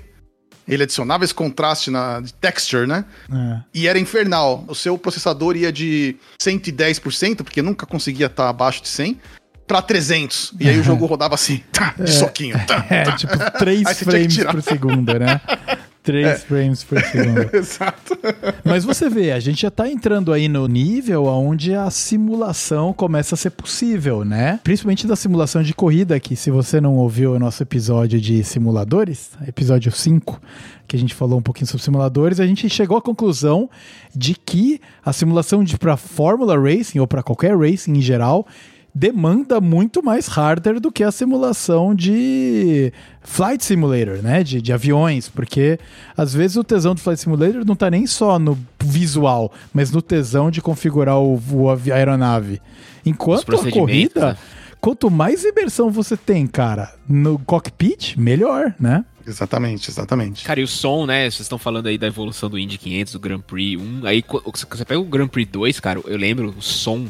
Ele 0.66 0.83
adicionava 0.83 1.25
esse 1.25 1.35
contraste 1.35 1.91
na 1.91 2.22
texture, 2.41 2.87
né? 2.87 3.05
É. 3.31 3.61
E 3.75 3.87
era 3.87 3.99
infernal. 3.99 4.64
O 4.66 4.75
seu 4.75 4.97
processador 4.97 5.57
ia 5.57 5.70
de 5.70 6.16
110%, 6.43 7.43
porque 7.43 7.61
nunca 7.61 7.85
conseguia 7.85 8.27
estar 8.27 8.49
abaixo 8.49 8.83
de 8.83 8.89
100, 8.89 9.20
para 9.66 9.83
300. 9.83 10.55
E 10.59 10.68
aí 10.68 10.79
o 10.79 10.85
jogo 10.85 11.05
rodava 11.05 11.35
assim, 11.35 11.62
tá, 11.70 11.95
de 11.97 12.05
é, 12.05 12.07
soquinho. 12.07 12.59
Tá, 12.66 12.85
é, 12.89 13.03
tá. 13.03 13.12
tipo 13.12 13.37
3 13.59 13.99
frames 13.99 14.45
por 14.45 14.62
segundo, 14.62 15.18
né? 15.18 15.41
3 16.05 16.26
é. 16.26 16.36
frames 16.36 16.84
por 16.84 17.00
segundo. 17.02 17.50
Exato. 17.52 18.16
Mas 18.62 18.84
você 18.84 19.09
vê, 19.09 19.32
a 19.32 19.40
gente 19.40 19.62
já 19.62 19.70
tá 19.70 19.88
entrando 19.88 20.32
aí 20.32 20.48
no 20.48 20.68
nível 20.68 21.24
onde 21.24 21.74
a 21.74 21.90
simulação 21.90 22.92
começa 22.92 23.34
a 23.34 23.38
ser 23.38 23.50
possível, 23.50 24.24
né? 24.24 24.61
Principalmente 24.62 25.07
da 25.07 25.16
simulação 25.16 25.62
de 25.62 25.74
corrida, 25.74 26.20
que 26.20 26.36
se 26.36 26.50
você 26.50 26.80
não 26.80 26.96
ouviu 26.96 27.32
o 27.32 27.38
nosso 27.38 27.62
episódio 27.62 28.20
de 28.20 28.44
simuladores, 28.44 29.30
episódio 29.48 29.90
5, 29.90 30.40
que 30.86 30.94
a 30.94 30.98
gente 30.98 31.14
falou 31.14 31.38
um 31.38 31.42
pouquinho 31.42 31.66
sobre 31.66 31.82
simuladores, 31.82 32.38
a 32.38 32.46
gente 32.46 32.68
chegou 32.68 32.98
à 32.98 33.02
conclusão 33.02 33.70
de 34.14 34.34
que 34.34 34.80
a 35.02 35.12
simulação 35.12 35.64
de 35.64 35.78
para 35.78 35.96
Fórmula 35.96 36.59
Racing 36.59 36.98
ou 36.98 37.07
para 37.07 37.22
qualquer 37.22 37.57
racing 37.57 37.92
em 37.92 38.02
geral 38.02 38.46
demanda 38.95 39.61
muito 39.61 40.03
mais 40.03 40.28
hardware 40.28 40.78
do 40.78 40.92
que 40.92 41.03
a 41.03 41.11
simulação 41.11 41.95
de 41.95 42.92
Flight 43.22 43.64
Simulator, 43.64 44.22
né? 44.22 44.45
De, 44.45 44.62
de 44.62 44.72
aviões, 44.72 45.28
porque 45.28 45.80
às 46.16 46.32
vezes 46.32 46.57
o 46.57 46.62
tesão 46.62 46.95
do 46.95 47.01
Flight 47.01 47.20
Simulator 47.20 47.64
não 47.64 47.74
tá 47.74 47.90
nem 47.90 48.07
só 48.07 48.38
no 48.38 48.57
visual, 48.80 49.53
mas 49.72 49.90
no 49.90 50.01
tesão 50.01 50.51
de 50.51 50.62
configurar 50.62 51.18
o, 51.18 51.42
o 51.51 51.70
a 51.70 51.76
aeronave. 51.95 52.62
Enquanto 53.05 53.55
a 53.57 53.70
corrida, 53.70 54.32
né? 54.32 54.36
quanto 54.80 55.11
mais 55.11 55.45
imersão 55.45 55.90
você 55.90 56.16
tem, 56.16 56.47
cara, 56.47 56.95
no 57.09 57.38
cockpit, 57.40 58.16
melhor, 58.16 58.74
né? 58.78 59.05
Exatamente, 59.26 59.90
exatamente. 59.90 60.45
Cara, 60.45 60.61
e 60.61 60.62
o 60.62 60.68
som, 60.68 61.07
né? 61.07 61.22
Vocês 61.22 61.40
estão 61.40 61.59
falando 61.59 61.86
aí 61.86 61.97
da 61.97 62.07
evolução 62.07 62.49
do 62.49 62.59
Indy 62.59 62.76
500, 62.76 63.14
do 63.14 63.18
Grand 63.18 63.40
Prix 63.40 63.80
1. 63.80 64.07
Aí, 64.07 64.22
você 64.45 64.84
pega 64.84 65.01
o 65.01 65.05
Grand 65.05 65.28
Prix 65.28 65.51
2, 65.51 65.80
cara, 65.80 65.99
eu 66.05 66.18
lembro 66.18 66.55
o 66.57 66.62
som 66.62 67.09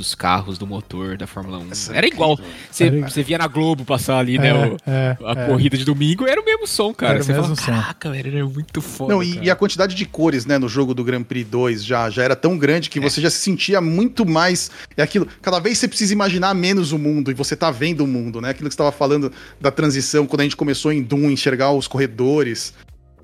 dos 0.00 0.14
carros, 0.14 0.58
do 0.58 0.66
motor 0.66 1.16
da 1.16 1.26
Fórmula 1.26 1.58
1. 1.58 1.70
Essa 1.70 1.94
era 1.94 2.06
igual. 2.06 2.38
Você, 2.70 3.22
via 3.22 3.38
na 3.38 3.46
Globo 3.46 3.84
passar 3.84 4.18
ali, 4.18 4.38
né? 4.38 4.48
É, 4.48 4.54
o, 4.54 4.76
é, 4.86 5.18
a 5.24 5.42
é. 5.42 5.46
corrida 5.46 5.76
de 5.76 5.84
domingo, 5.84 6.26
era 6.26 6.40
o 6.40 6.44
mesmo 6.44 6.66
som, 6.66 6.92
cara. 6.92 7.14
Era 7.14 7.22
você 7.22 7.34
fala, 7.34 7.54
caraca, 7.54 8.10
velho, 8.10 8.36
era 8.36 8.46
muito 8.46 8.80
foda. 8.80 9.12
Não, 9.12 9.22
e, 9.22 9.44
e, 9.44 9.50
a 9.50 9.54
quantidade 9.54 9.94
de 9.94 10.06
cores, 10.06 10.46
né, 10.46 10.58
no 10.58 10.68
jogo 10.68 10.94
do 10.94 11.04
Grand 11.04 11.22
Prix 11.22 11.48
2 11.48 11.84
já, 11.84 12.08
já 12.08 12.22
era 12.22 12.34
tão 12.34 12.56
grande 12.56 12.88
que 12.88 12.98
é. 12.98 13.02
você 13.02 13.20
já 13.20 13.30
se 13.30 13.38
sentia 13.38 13.80
muito 13.80 14.26
mais. 14.26 14.70
É 14.96 15.02
aquilo. 15.02 15.28
Cada 15.42 15.58
vez 15.58 15.78
você 15.78 15.86
precisa 15.86 16.12
imaginar 16.12 16.54
menos 16.54 16.92
o 16.92 16.98
mundo 16.98 17.30
e 17.30 17.34
você 17.34 17.54
tá 17.54 17.70
vendo 17.70 18.02
o 18.02 18.06
mundo, 18.06 18.40
né? 18.40 18.50
Aquilo 18.50 18.68
que 18.68 18.74
você 18.74 18.82
estava 18.82 18.92
falando 18.92 19.30
da 19.60 19.70
transição, 19.70 20.26
quando 20.26 20.40
a 20.40 20.44
gente 20.44 20.56
começou 20.56 20.92
em 20.92 21.02
Doom, 21.02 21.30
enxergar 21.30 21.72
os 21.72 21.86
corredores. 21.86 22.72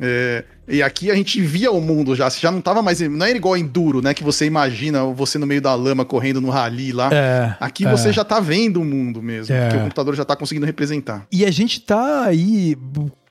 É, 0.00 0.44
e 0.68 0.82
aqui 0.82 1.10
a 1.10 1.14
gente 1.14 1.40
via 1.40 1.70
o 1.70 1.80
mundo 1.80 2.14
já, 2.14 2.28
você 2.28 2.40
já 2.40 2.50
não 2.50 2.60
tava 2.60 2.82
mais. 2.82 3.00
Não 3.00 3.24
era 3.24 3.36
igual 3.36 3.56
Enduro, 3.56 4.02
né? 4.02 4.12
Que 4.12 4.24
você 4.24 4.46
imagina 4.46 5.04
você 5.04 5.38
no 5.38 5.46
meio 5.46 5.60
da 5.60 5.74
lama 5.74 6.04
correndo 6.04 6.40
no 6.40 6.50
rally 6.50 6.92
lá. 6.92 7.10
É, 7.12 7.56
aqui 7.60 7.86
é. 7.86 7.90
você 7.90 8.12
já 8.12 8.24
tá 8.24 8.40
vendo 8.40 8.80
o 8.80 8.84
mundo 8.84 9.22
mesmo, 9.22 9.54
é. 9.54 9.62
porque 9.62 9.76
o 9.76 9.80
computador 9.82 10.14
já 10.14 10.24
tá 10.24 10.36
conseguindo 10.36 10.66
representar. 10.66 11.26
E 11.30 11.44
a 11.44 11.50
gente 11.50 11.80
tá 11.80 12.24
aí 12.24 12.76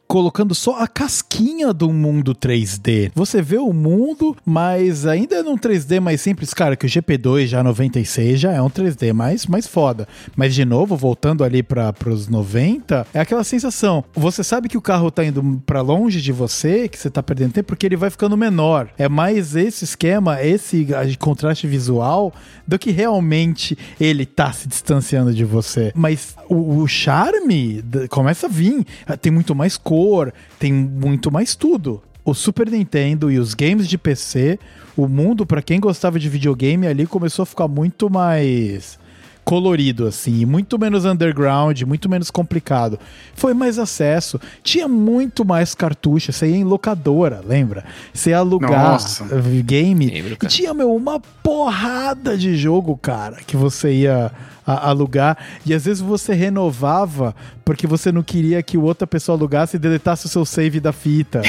colocando 0.07 0.53
só 0.53 0.81
a 0.81 0.87
casquinha 0.87 1.73
do 1.73 1.91
mundo 1.91 2.35
3D. 2.35 3.11
Você 3.15 3.41
vê 3.41 3.57
o 3.57 3.73
mundo, 3.73 4.35
mas 4.45 5.05
ainda 5.05 5.35
é 5.35 5.43
num 5.43 5.57
3D 5.57 5.99
mais 5.99 6.21
simples. 6.21 6.53
Cara, 6.53 6.75
que 6.75 6.85
o 6.85 6.89
GP2 6.89 7.47
já 7.47 7.63
96 7.63 8.39
já 8.39 8.53
é 8.53 8.61
um 8.61 8.69
3D 8.69 9.13
mais, 9.13 9.45
mais 9.45 9.67
foda. 9.67 10.07
Mas 10.35 10.53
de 10.53 10.63
novo, 10.63 10.95
voltando 10.95 11.43
ali 11.43 11.63
para 11.63 11.93
os 12.07 12.27
90, 12.27 13.07
é 13.13 13.19
aquela 13.19 13.43
sensação. 13.43 14.03
Você 14.13 14.43
sabe 14.43 14.69
que 14.69 14.77
o 14.77 14.81
carro 14.81 15.09
tá 15.09 15.25
indo 15.25 15.61
para 15.65 15.81
longe 15.81 16.21
de 16.21 16.31
você, 16.31 16.87
que 16.87 16.97
você 16.97 17.09
tá 17.09 17.23
perdendo 17.23 17.53
tempo, 17.53 17.67
porque 17.67 17.85
ele 17.85 17.97
vai 17.97 18.09
ficando 18.09 18.37
menor. 18.37 18.89
É 18.97 19.09
mais 19.09 19.55
esse 19.55 19.83
esquema, 19.83 20.41
esse 20.41 20.87
contraste 21.19 21.67
visual, 21.67 22.33
do 22.67 22.77
que 22.77 22.91
realmente 22.91 23.77
ele 23.99 24.25
tá 24.25 24.51
se 24.51 24.67
distanciando 24.67 25.33
de 25.33 25.43
você. 25.43 25.91
Mas 25.95 26.35
o, 26.47 26.81
o 26.81 26.87
charme 26.87 27.83
começa 28.09 28.47
a 28.47 28.49
vir. 28.49 28.85
Tem 29.21 29.31
muito 29.31 29.55
mais 29.55 29.77
cor 29.77 29.94
cor, 29.95 30.33
tem 30.59 30.73
muito 30.73 31.31
mais 31.31 31.55
tudo. 31.55 32.03
O 32.25 32.33
Super 32.33 32.69
Nintendo 32.69 33.31
e 33.31 33.39
os 33.39 33.53
games 33.53 33.87
de 33.87 33.97
PC, 33.97 34.59
o 34.97 35.07
mundo, 35.07 35.45
para 35.45 35.61
quem 35.61 35.79
gostava 35.79 36.19
de 36.19 36.27
videogame 36.27 36.85
ali, 36.85 37.07
começou 37.07 37.43
a 37.43 37.45
ficar 37.45 37.69
muito 37.69 38.09
mais 38.09 38.99
colorido, 39.45 40.07
assim, 40.07 40.43
muito 40.43 40.77
menos 40.79 41.05
underground, 41.05 41.83
muito 41.83 42.09
menos 42.09 42.31
complicado. 42.31 42.99
Foi 43.35 43.53
mais 43.53 43.77
acesso, 43.77 44.41
tinha 44.63 44.87
muito 44.87 45.45
mais 45.45 45.75
cartucho, 45.75 46.33
você 46.33 46.47
ia 46.47 46.57
em 46.57 46.63
locadora, 46.63 47.41
lembra? 47.45 47.85
Você 48.11 48.31
ia 48.31 48.39
alugar 48.39 48.91
Nossa. 48.91 49.23
game 49.63 50.07
Lembro, 50.07 50.37
e 50.41 50.47
tinha, 50.47 50.73
meu, 50.73 50.93
uma 50.95 51.19
porrada 51.43 52.35
de 52.35 52.57
jogo, 52.57 52.97
cara, 52.97 53.37
que 53.45 53.55
você 53.55 53.93
ia 53.93 54.31
a, 54.65 54.89
alugar. 54.89 55.37
E 55.65 55.73
às 55.73 55.85
vezes 55.85 56.01
você 56.01 56.33
renovava 56.33 57.35
porque 57.63 57.85
você 57.85 58.11
não 58.11 58.23
queria 58.23 58.63
que 58.63 58.77
outra 58.77 59.05
pessoa 59.05 59.37
alugasse 59.37 59.77
e 59.77 59.79
deletasse 59.79 60.25
o 60.25 60.29
seu 60.29 60.43
save 60.43 60.79
da 60.79 60.91
fita. 60.91 61.41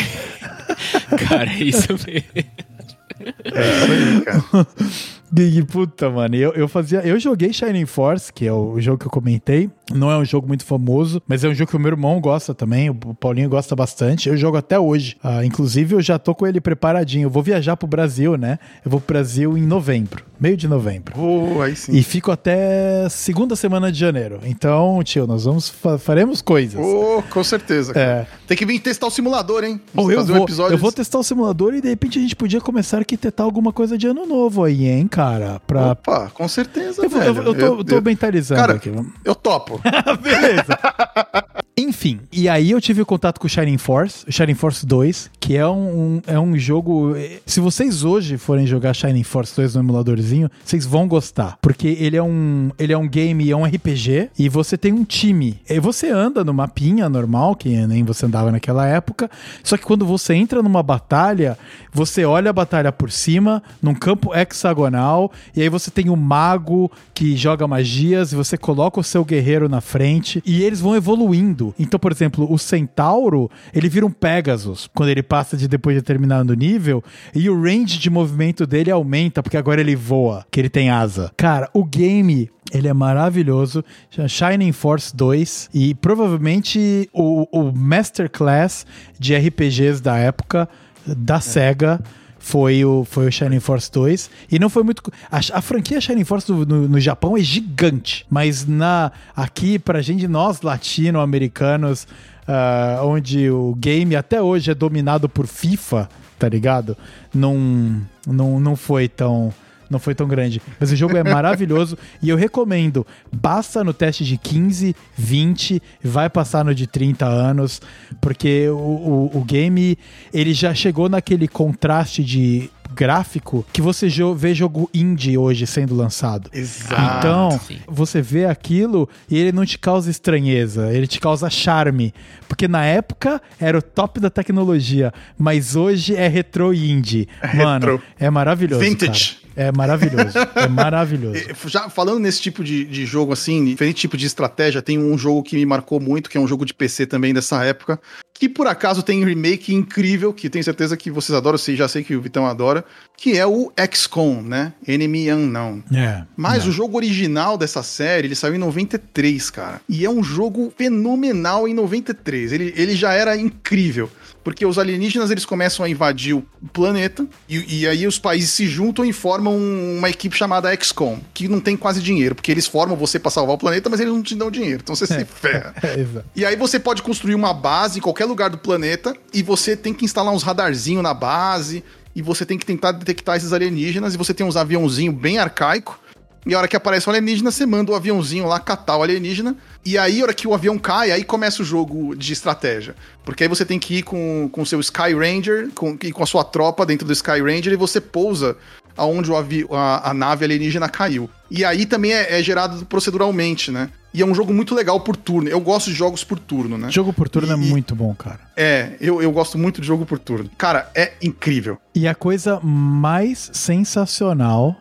cara, 1.29 1.51
é 1.51 1.63
isso 1.63 1.93
mesmo. 2.07 2.27
É 2.37 4.21
cara. 4.25 4.45
E, 5.39 5.63
puta, 5.63 6.09
mano, 6.09 6.35
eu, 6.35 6.53
eu 6.53 6.67
fazia. 6.67 7.01
Eu 7.01 7.19
joguei 7.21 7.53
Shining 7.53 7.87
Force, 7.87 8.33
que 8.33 8.47
é 8.47 8.53
o 8.53 8.81
jogo 8.81 8.99
que 8.99 9.07
eu 9.07 9.11
comentei. 9.11 9.71
Não 9.93 10.11
é 10.11 10.19
um 10.19 10.25
jogo 10.25 10.49
muito 10.49 10.65
famoso, 10.65 11.23
mas 11.29 11.45
é 11.45 11.49
um 11.49 11.55
jogo 11.55 11.71
que 11.71 11.77
o 11.77 11.81
meu 11.81 11.93
irmão 11.93 12.21
gosta 12.21 12.55
também. 12.55 12.91
O 12.91 12.95
Paulinho 12.95 13.49
gosta 13.49 13.77
bastante. 13.77 14.29
Eu 14.29 14.37
jogo 14.37 14.57
até 14.57 14.79
hoje. 14.79 15.17
Uh, 15.23 15.45
inclusive, 15.45 15.95
eu 15.95 16.01
já 16.01 16.19
tô 16.19 16.35
com 16.35 16.47
ele 16.47 16.61
preparadinho. 16.61 17.27
Eu 17.27 17.31
vou 17.31 17.43
viajar 17.43 17.77
pro 17.77 17.87
Brasil, 17.87 18.37
né? 18.37 18.59
Eu 18.85 18.91
vou 18.91 19.01
pro 19.01 19.15
Brasil 19.15 19.57
em 19.57 19.63
novembro, 19.63 20.25
meio 20.41 20.57
de 20.57 20.67
novembro. 20.67 21.15
Oh, 21.17 21.61
aí 21.61 21.77
sim. 21.77 21.93
E 21.93 22.03
fico 22.03 22.33
até 22.33 23.09
segunda 23.09 23.55
semana 23.55 23.93
de 23.93 23.99
janeiro. 23.99 24.41
Então, 24.45 25.01
tio, 25.05 25.27
nós 25.27 25.45
vamos 25.45 25.69
fa 25.69 25.99
faremos 25.99 26.43
coisas. 26.43 26.81
Oh, 26.81 27.23
com 27.31 27.45
certeza. 27.45 27.93
É. 27.95 28.27
Tem 28.47 28.57
que 28.57 28.67
vir 28.67 28.81
testar 28.81 29.07
o 29.07 29.11
simulador, 29.11 29.63
hein? 29.63 29.81
Oh, 29.95 30.11
eu, 30.11 30.25
vou, 30.25 30.47
um 30.47 30.71
eu 30.71 30.79
vou 30.79 30.91
testar 30.91 31.19
o 31.19 31.23
simulador 31.23 31.75
e 31.75 31.81
de 31.81 31.89
repente 31.89 32.19
a 32.19 32.23
gente 32.23 32.35
podia 32.35 32.61
começar 32.61 32.97
a 32.97 33.01
arquitetar 33.01 33.45
alguma 33.45 33.73
coisa 33.73 33.97
de 33.97 34.07
ano 34.07 34.27
novo 34.27 34.65
aí, 34.65 34.87
hein, 34.87 35.07
cara? 35.07 35.26
Pra... 35.67 35.93
Opa, 35.93 36.31
com 36.33 36.49
certeza, 36.49 37.03
eu, 37.05 37.09
velho. 37.09 37.25
Eu, 37.25 37.43
eu, 37.43 37.55
tô, 37.55 37.67
eu, 37.67 37.85
tô 37.85 38.01
mentalizando 38.01 38.61
cara, 38.61 38.75
aqui. 38.75 38.93
Eu 39.25 39.35
topo. 39.35 39.81
Beleza. 40.23 40.79
Enfim, 41.79 42.21
e 42.33 42.49
aí 42.49 42.71
eu 42.71 42.81
tive 42.81 43.05
contato 43.05 43.39
com 43.39 43.47
o 43.47 43.51
Shining 43.51 43.77
Force, 43.77 44.25
Shining 44.31 44.55
Force 44.55 44.87
2, 44.87 45.31
que 45.39 45.59
é 45.59 45.69
um, 45.69 46.23
é 46.27 46.41
um 46.41 46.57
jogo. 46.57 47.15
Se 47.45 47.61
vocês 47.61 48.03
hoje 48.03 48.39
forem 48.39 48.67
jogar 48.67 48.95
Shining 48.95 49.23
Force 49.23 49.55
2 49.55 49.75
no 49.75 49.83
emuladorzinho, 49.83 50.51
vocês 50.65 50.87
vão 50.87 51.07
gostar. 51.07 51.59
Porque 51.61 51.89
ele 52.01 52.17
é 52.17 52.23
um, 52.23 52.71
ele 52.79 52.95
é 52.95 52.97
um 52.97 53.07
game, 53.07 53.51
é 53.51 53.55
um 53.55 53.67
RPG, 53.67 54.31
e 54.39 54.49
você 54.49 54.79
tem 54.79 54.91
um 54.91 55.05
time. 55.05 55.61
E 55.69 55.79
você 55.79 56.09
anda 56.09 56.43
no 56.43 56.55
mapinha 56.55 57.11
normal, 57.11 57.55
que 57.55 57.69
nem 57.87 58.03
você 58.05 58.25
andava 58.25 58.51
naquela 58.51 58.87
época. 58.87 59.31
Só 59.63 59.77
que 59.77 59.85
quando 59.85 60.07
você 60.07 60.33
entra 60.33 60.63
numa 60.63 60.83
batalha, 60.83 61.59
você 61.93 62.25
olha 62.25 62.49
a 62.49 62.55
batalha 62.55 62.91
por 62.91 63.11
cima, 63.11 63.63
num 63.83 63.95
campo 63.95 64.35
hexagonal, 64.35 65.31
e 65.55 65.61
aí 65.61 65.69
você 65.69 65.91
tem 65.91 66.09
o 66.09 66.15
um 66.15 66.17
mago 66.17 66.91
que 67.13 67.37
joga 67.37 67.69
magias, 67.69 68.33
e 68.33 68.35
você 68.35 68.57
coloca 68.57 68.99
o 68.99 69.05
seu 69.05 69.23
guerreiro 69.27 69.69
na 69.69 69.83
frente, 69.83 70.43
e 70.47 70.63
eles 70.63 70.81
vão 70.81 70.97
evoluindo. 70.97 71.66
Então, 71.79 71.99
por 71.99 72.13
exemplo, 72.13 72.51
o 72.51 72.59
Centauro, 72.59 73.51
ele 73.75 73.89
vira 73.89 74.07
um 74.07 74.11
Pegasus 74.11 74.89
quando 74.95 75.09
ele 75.09 75.23
passa 75.23 75.57
de 75.57 75.69
depois 75.69 75.95
de 75.95 76.01
determinado 76.01 76.55
nível, 76.55 77.03
e 77.35 77.49
o 77.49 77.61
range 77.61 77.99
de 77.99 78.11
movimento 78.11 78.67
dele 78.67 78.91
aumenta, 78.91 79.43
porque 79.43 79.57
agora 79.57 79.81
ele 79.81 79.97
voa, 79.97 80.47
que 80.51 80.61
ele 80.61 80.69
tem 80.69 80.91
asa. 80.91 81.31
Cara, 81.37 81.69
o 81.73 81.85
game 81.85 82.51
ele 82.73 82.89
é 82.89 82.93
maravilhoso. 82.93 83.85
Shining 84.29 84.73
Force 84.73 85.15
2. 85.15 85.71
E 85.73 85.95
provavelmente 85.95 87.09
o, 87.13 87.47
o 87.53 87.73
Masterclass 87.73 88.85
de 89.19 89.37
RPGs 89.37 90.03
da 90.03 90.17
época 90.17 90.69
da 91.07 91.37
é. 91.37 91.41
SEGA 91.41 92.01
foi 92.47 92.85
o, 92.85 93.05
foi 93.05 93.27
o 93.27 93.33
Shining 93.33 93.59
Force 93.59 93.91
2. 93.91 94.31
E 94.53 94.59
não 94.61 94.71
foi 94.71 94.85
muito. 94.85 95.03
A, 95.29 95.39
a 95.39 95.61
franquia 95.61 96.01
Shining 96.01 96.23
Force 96.23 96.49
no, 96.49 96.65
no, 96.65 96.89
no, 96.89 97.01
Japão 97.01 97.37
é 97.37 97.41
gigante. 97.41 98.25
Mas 98.31 98.65
na 98.65 99.11
aqui, 99.35 99.81
pra 99.81 100.01
gente, 100.01 100.29
nós 100.29 100.63
latino-americanos, 100.63 102.07
uh, 102.47 103.05
onde 103.05 103.51
o 103.51 103.75
game 103.75 104.15
até 104.15 104.41
hoje 104.41 104.71
é 104.71 104.75
dominado 104.77 105.29
por 105.29 105.49
FIFA, 105.49 106.09
tá 106.39 106.49
ligado? 106.49 106.97
Não, 107.35 108.01
não, 108.25 108.61
não 108.61 108.77
foi 108.77 109.09
tão 109.09 109.53
não 109.91 109.99
foi 109.99 110.15
tão 110.15 110.27
grande. 110.27 110.61
Mas 110.79 110.93
o 110.93 110.97
jogo 110.97 111.17
é 111.17 111.23
maravilhoso 111.25 111.97
e 112.23 112.29
eu 112.29 112.37
recomendo. 112.37 113.07
Passa 113.41 113.83
no 113.85 113.93
teste 113.93 114.25
de 114.25 114.37
15, 114.37 114.95
20, 115.17 115.83
vai 116.03 116.29
passar 116.29 116.65
no 116.65 116.75
de 116.75 116.87
30 116.87 117.27
anos, 117.27 117.81
porque 118.21 118.69
o, 118.69 118.77
o, 118.77 119.31
o 119.39 119.45
game 119.45 119.99
ele 120.33 120.53
já 120.53 120.75
chegou 120.75 121.09
naquele 121.09 121.49
contraste 121.49 122.23
de 122.23 122.71
gráfico 122.95 123.65
que 123.73 123.83
você 123.83 124.09
vê 124.35 124.55
jogo 124.55 124.89
indie 124.93 125.37
hoje 125.37 125.67
sendo 125.67 125.95
lançado. 125.95 126.51
Exato. 126.53 127.19
Então, 127.19 127.61
Sim. 127.67 127.79
você 127.87 128.23
vê 128.23 128.47
aquilo 128.47 129.09
e 129.31 129.37
ele 129.37 129.53
não 129.53 129.65
te 129.65 129.79
causa 129.79 130.11
estranheza, 130.11 130.93
ele 130.93 131.07
te 131.07 131.21
causa 131.21 131.51
charme. 131.51 132.15
Porque 132.49 132.69
na 132.69 132.85
época 132.85 133.41
era 133.61 133.79
o 133.79 133.83
top 133.83 134.21
da 134.21 134.31
tecnologia, 134.31 135.13
mas 135.39 135.77
hoje 135.77 136.15
é 136.15 136.29
retro 136.29 136.73
indie. 136.73 137.29
É 137.43 137.57
Mano, 137.57 137.87
retro. 137.87 138.03
é 138.19 138.31
maravilhoso. 138.31 138.83
Vintage. 138.83 139.35
Cara. 139.35 139.46
É 139.57 139.73
maravilhoso. 139.73 140.39
é 140.55 140.69
maravilhoso. 140.69 141.41
Já 141.67 141.89
falando 141.89 142.21
nesse 142.21 142.41
tipo 142.41 142.63
de, 142.63 142.85
de 142.85 143.07
jogo, 143.07 143.33
assim, 143.33 143.65
diferente 143.65 143.97
tipo 143.97 144.17
de 144.17 144.27
estratégia, 144.27 144.83
tem 144.83 144.99
um 144.99 145.17
jogo 145.17 145.43
que 145.43 145.57
me 145.57 145.65
marcou 145.65 145.99
muito, 145.99 146.29
que 146.29 146.37
é 146.37 146.41
um 146.41 146.47
jogo 146.47 146.65
de 146.67 146.75
PC 146.75 147.07
também 147.07 147.33
dessa 147.33 147.65
época, 147.65 147.99
que 148.39 148.49
por 148.49 148.67
acaso 148.67 149.03
tem 149.03 149.23
um 149.23 149.27
remake 149.27 149.75
incrível, 149.75 150.33
que 150.33 150.51
tenho 150.51 150.63
certeza 150.63 150.97
que 150.97 151.11
vocês 151.11 151.37
adoram, 151.37 151.59
eu 151.67 151.77
já 151.77 151.89
sei 151.89 152.05
que 152.05 152.15
o 152.15 152.21
Vitão 152.21 152.47
adora, 152.47 152.85
que 153.17 153.37
é 153.37 153.47
o 153.47 153.73
XCOM, 153.91 154.43
né? 154.43 154.75
Enemy 154.87 155.33
Unknown. 155.33 155.83
É. 155.95 156.23
Mas 156.37 156.67
o 156.67 156.73
jogo 156.73 156.97
original 156.99 157.57
dessa 157.57 157.83
série, 157.83 158.29
ele 158.29 158.35
saiu 158.35 158.55
em 158.55 158.59
93, 158.59 159.51
cara. 159.51 159.81
E 159.89 160.05
é 160.05 160.11
um 160.11 160.23
jogo 160.23 160.73
fenomenal 160.77 161.67
em 161.67 161.73
93. 161.73 162.53
Ele, 162.53 162.75
ele 162.77 162.95
já 162.95 163.15
era 163.15 163.37
incrível 163.37 164.11
porque 164.47 164.65
os 164.65 164.79
alienígenas 164.79 165.33
eles 165.33 165.45
começam 165.45 165.85
a 165.85 165.89
invadir 165.89 166.33
o 166.33 166.47
planeta 166.73 167.27
e, 167.49 167.81
e, 167.81 167.89
aí 167.89 168.07
os 168.07 168.17
países 168.17 168.51
se 168.51 168.65
juntam 168.69 169.05
e 169.05 169.13
formam 169.13 169.57
uma 169.57 170.09
equipe 170.09 170.37
chamada 170.37 170.73
XCOM, 170.73 171.19
que 171.35 171.49
não 171.49 171.59
tem 171.59 171.77
quase 171.77 172.01
dinheiro, 172.01 172.33
porque 172.33 172.53
eles 172.53 172.65
formam 172.65 172.97
você 172.97 173.19
para 173.19 173.33
salvar 173.33 173.57
o 173.57 173.59
planeta, 173.59 173.91
mas 173.91 173.99
eles 173.99 174.13
não 174.13 174.23
te 174.23 174.37
dão 174.37 174.49
dinheiro, 174.49 174.83
então 174.85 174.95
você 174.95 175.03
é. 175.03 175.19
se 175.19 175.25
ferra. 175.25 175.75
É, 175.83 176.07
e 176.35 176.45
aí 176.45 176.55
você 176.55 176.79
pode 176.79 177.03
construir 177.03 177.35
uma 177.35 177.53
base 177.53 177.99
em 177.99 178.03
qualquer 178.03 178.25
lugar 178.25 178.49
do 178.49 178.59
planeta 178.59 179.17
e 179.35 179.43
você 179.43 179.77
tem 179.77 179.93
que 179.93 180.05
instalar 180.05 180.33
uns 180.33 180.45
radarzinhos 180.45 181.03
na 181.03 181.13
base 181.13 181.83
e 182.15 182.23
você 182.23 182.47
tem 182.47 182.57
que 182.57 182.65
tentar 182.65 182.93
detectar 182.93 183.37
esses 183.37 183.53
alienígenas 183.53 184.15
e 184.15 184.17
você 184.17 184.33
tem 184.33 184.47
uns 184.47 184.57
aviãozinhos 184.57 185.15
bem 185.15 185.39
arcaico 185.39 185.99
e 186.47 186.55
a 186.55 186.59
hora 186.59 186.69
que 186.69 186.77
aparece 186.77 187.09
o 187.09 187.11
alienígena, 187.11 187.51
você 187.51 187.67
manda 187.67 187.91
o 187.91 187.97
aviãozinho 187.97 188.47
lá 188.47 188.61
catar 188.61 188.97
o 188.97 189.03
alienígena. 189.03 189.57
E 189.85 189.99
aí, 189.99 190.21
a 190.21 190.25
hora 190.25 190.35
que 190.35 190.47
o 190.47 190.55
avião 190.55 190.79
cai, 190.79 191.11
aí 191.11 191.25
começa 191.25 191.61
o 191.61 191.65
jogo 191.65 192.15
de 192.15 192.33
estratégia. 192.33 192.95
Porque 193.25 193.43
aí 193.43 193.49
você 193.49 193.65
tem 193.65 193.81
que 193.81 193.97
ir 193.97 194.03
com 194.05 194.49
o 194.57 194.65
seu 194.65 194.79
Sky 194.79 195.13
Ranger, 195.13 195.71
com, 195.75 195.99
e 196.01 196.13
com 196.13 196.23
a 196.23 196.27
sua 196.27 196.45
tropa 196.45 196.87
dentro 196.87 197.05
do 197.05 197.13
Sky 197.13 197.41
Ranger, 197.41 197.73
e 197.73 197.77
você 197.77 198.01
pousa 198.01 198.57
aonde 198.97 199.31
o 199.31 199.37
avi 199.37 199.67
a, 199.71 200.11
a 200.11 200.15
nave 200.15 200.45
alienígena 200.45 200.89
caiu. 200.89 201.29
E 201.51 201.65
aí 201.65 201.85
também 201.85 202.13
é, 202.13 202.39
é, 202.39 202.43
gerado 202.43 202.87
proceduralmente, 202.87 203.71
né? 203.71 203.91
E 204.15 204.23
é 204.23 204.27
um 204.27 204.35
jogo 204.35 204.55
muito 204.55 204.75
legal 204.75 204.99
por 205.01 205.15
turno. 205.15 205.49
Eu 205.49 205.61
gosto 205.61 205.91
de 205.91 205.97
jogos 205.97 206.25
por 206.25 206.39
turno, 206.39 206.79
né? 206.79 206.91
Jogo 206.91 207.13
por 207.13 207.29
turno 207.29 207.53
é 207.53 207.57
e, 207.57 207.67
é 207.67 207.71
muito 207.71 207.95
bom, 207.95 208.15
cara. 208.15 208.41
É, 208.57 208.93
eu, 208.99 209.21
eu 209.21 209.31
gosto 209.31 209.59
muito 209.59 209.81
de 209.81 209.87
jogo 209.87 210.07
por 210.07 210.19
turno. 210.19 210.49
Cara, 210.57 210.91
é 210.95 211.13
incrível. 211.21 211.77
E 211.95 212.09
a 212.09 212.15
coisa 212.15 212.59
mais 212.61 213.51
sensacional 213.53 214.75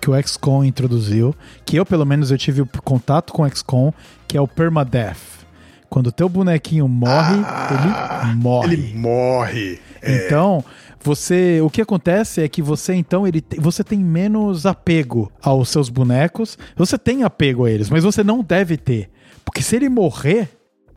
que 0.00 0.10
o 0.10 0.22
XCOM 0.22 0.64
introduziu, 0.64 1.34
que 1.64 1.76
eu 1.76 1.86
pelo 1.86 2.04
menos 2.04 2.30
eu 2.30 2.38
tive 2.38 2.64
contato 2.84 3.32
com 3.32 3.42
o 3.42 3.48
XCOM, 3.48 3.92
que 4.26 4.36
é 4.36 4.40
o 4.40 4.48
permadeath. 4.48 5.40
Quando 5.88 6.06
o 6.06 6.12
teu 6.12 6.28
bonequinho 6.28 6.86
morre, 6.86 7.42
ah, 7.44 8.22
ele 8.24 8.34
morre. 8.36 8.74
Ele 8.74 8.94
morre. 8.94 9.80
É. 10.00 10.26
Então, 10.26 10.64
você, 11.02 11.60
o 11.60 11.68
que 11.68 11.82
acontece 11.82 12.40
é 12.42 12.48
que 12.48 12.62
você 12.62 12.94
então 12.94 13.26
ele, 13.26 13.44
você 13.58 13.82
tem 13.82 13.98
menos 13.98 14.66
apego 14.66 15.32
aos 15.42 15.68
seus 15.68 15.88
bonecos. 15.88 16.56
Você 16.76 16.96
tem 16.96 17.24
apego 17.24 17.64
a 17.64 17.70
eles, 17.70 17.90
mas 17.90 18.04
você 18.04 18.22
não 18.22 18.42
deve 18.42 18.76
ter, 18.76 19.10
porque 19.44 19.62
se 19.62 19.74
ele 19.74 19.88
morrer, 19.88 20.48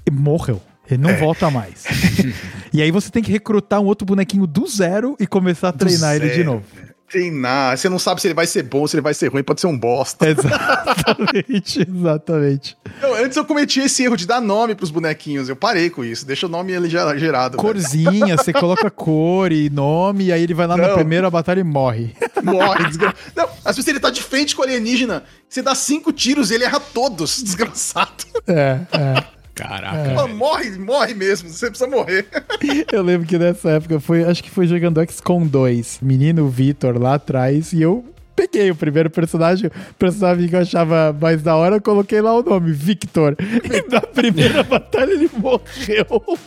ele 0.05 0.15
morreu. 0.15 0.61
Ele 0.89 1.01
não 1.01 1.11
é. 1.11 1.17
volta 1.17 1.49
mais. 1.49 1.86
e 2.71 2.82
aí 2.82 2.91
você 2.91 3.09
tem 3.09 3.24
que 3.24 3.32
recrutar 3.32 3.80
um 3.80 3.86
outro 3.86 4.05
bonequinho 4.05 4.45
do 4.45 4.67
zero 4.67 5.15
e 5.17 5.26
começar 5.26 5.69
a 5.69 5.74
treinar 5.74 6.17
ele 6.17 6.30
de 6.30 6.43
novo 6.43 6.65
treinar. 7.14 7.78
Você 7.78 7.88
não 7.88 7.99
sabe 7.99 8.20
se 8.20 8.28
ele 8.28 8.34
vai 8.34 8.47
ser 8.47 8.64
bom, 8.64 8.88
se 8.88 8.95
ele 8.95 9.01
vai 9.01 9.14
ser 9.14 9.32
ruim, 9.32 9.43
pode 9.43 9.61
ser 9.61 9.68
um 9.68 9.78
bosta. 9.78 10.28
Exatamente, 10.28 11.86
exatamente. 11.88 12.78
Eu, 12.99 13.14
antes 13.24 13.38
eu 13.38 13.45
cometi 13.45 13.82
esse 13.82 14.03
erro 14.03 14.18
de 14.18 14.26
dar 14.26 14.41
nome 14.41 14.74
pros 14.74 14.89
bonequinhos. 14.89 15.47
Eu 15.47 15.55
parei 15.55 15.91
com 15.91 16.03
isso. 16.03 16.26
Deixa 16.26 16.47
o 16.47 16.49
nome 16.49 16.72
ele 16.72 16.89
gerado. 16.89 17.57
Corzinha, 17.57 18.36
você 18.36 18.51
coloca 18.51 18.89
cor 18.89 19.51
e 19.51 19.70
nome, 19.70 20.26
e 20.26 20.32
aí 20.32 20.41
ele 20.41 20.55
vai 20.55 20.66
lá 20.66 20.76
não. 20.76 20.88
na 20.88 20.93
primeira 20.95 21.30
batalha 21.30 21.59
e 21.59 21.64
morre. 21.64 22.16
Morre, 22.43 22.88
desgra... 22.88 23.14
Não, 23.36 23.47
às 23.64 23.76
vezes 23.76 23.88
ele 23.88 23.99
tá 23.99 24.09
de 24.09 24.22
frente 24.22 24.53
com 24.53 24.61
o 24.61 24.66
alienígena, 24.66 25.24
você 25.47 25.61
dá 25.61 25.74
cinco 25.74 26.11
tiros 26.11 26.51
e 26.51 26.55
ele 26.55 26.66
erra 26.66 26.80
todos, 26.80 27.39
desgraçado. 27.43 28.26
É, 28.47 28.80
é. 28.91 29.24
Caraca. 29.56 29.97
É. 29.97 30.28
morre, 30.34 30.72
morre 30.78 31.14
mesmo, 31.14 31.49
você 31.49 31.70
precisa 31.70 31.89
morrer. 31.89 32.26
Eu 32.91 33.04
lembro 33.04 33.28
que 33.28 33.38
nessa 33.38 33.70
época 33.72 33.99
foi, 33.99 34.24
acho 34.24 34.43
que 34.43 34.49
foi 34.49 34.66
jogando 34.68 35.04
XCOM 35.10 35.45
2, 35.45 35.99
menino 36.01 36.49
Vitor 36.49 36.99
lá 36.99 37.16
atrás, 37.16 37.72
e 37.72 37.82
eu 37.82 38.04
peguei 38.36 38.72
o 38.72 38.76
primeiro 38.76 39.10
personagem, 39.10 39.68
o 39.68 39.93
personagem 39.93 40.47
que 40.47 40.56
eu 40.56 40.60
achava 40.60 41.16
mais 41.20 41.41
da 41.43 41.56
hora, 41.56 41.80
coloquei 41.80 42.20
lá 42.20 42.34
o 42.36 42.41
nome, 42.41 42.72
Victor. 42.72 43.36
E 43.39 43.91
na 43.91 44.01
primeira 44.01 44.64
batalha 44.64 45.12
ele 45.12 45.30
morreu. 45.38 46.39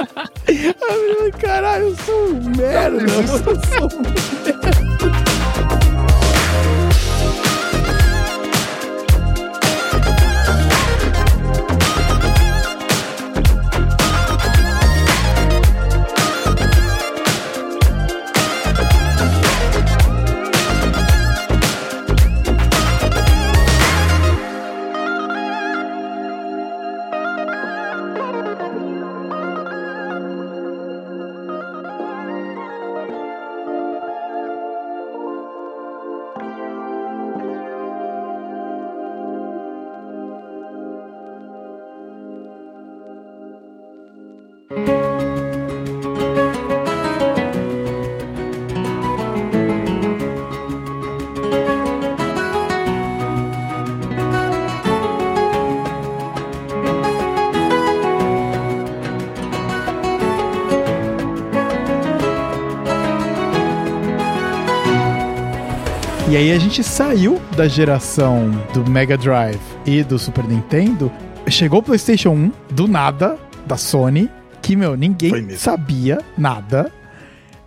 Caralho, 1.40 1.88
eu 1.88 1.96
sou 1.96 2.28
um 2.28 2.56
merda. 2.56 3.02
Eu 3.02 3.26
sou 3.26 3.98
um 3.98 4.02
merda. 4.02 4.79
Aí 66.40 66.52
a 66.52 66.58
gente 66.58 66.82
saiu 66.82 67.38
da 67.54 67.68
geração 67.68 68.50
do 68.72 68.88
Mega 68.90 69.14
Drive 69.14 69.60
e 69.84 70.02
do 70.02 70.18
Super 70.18 70.44
Nintendo. 70.44 71.12
Chegou 71.50 71.80
o 71.80 71.82
PlayStation 71.82 72.30
1 72.30 72.52
do 72.70 72.88
nada, 72.88 73.38
da 73.66 73.76
Sony, 73.76 74.26
que, 74.62 74.74
meu, 74.74 74.96
ninguém 74.96 75.50
sabia 75.50 76.20
nada. 76.38 76.90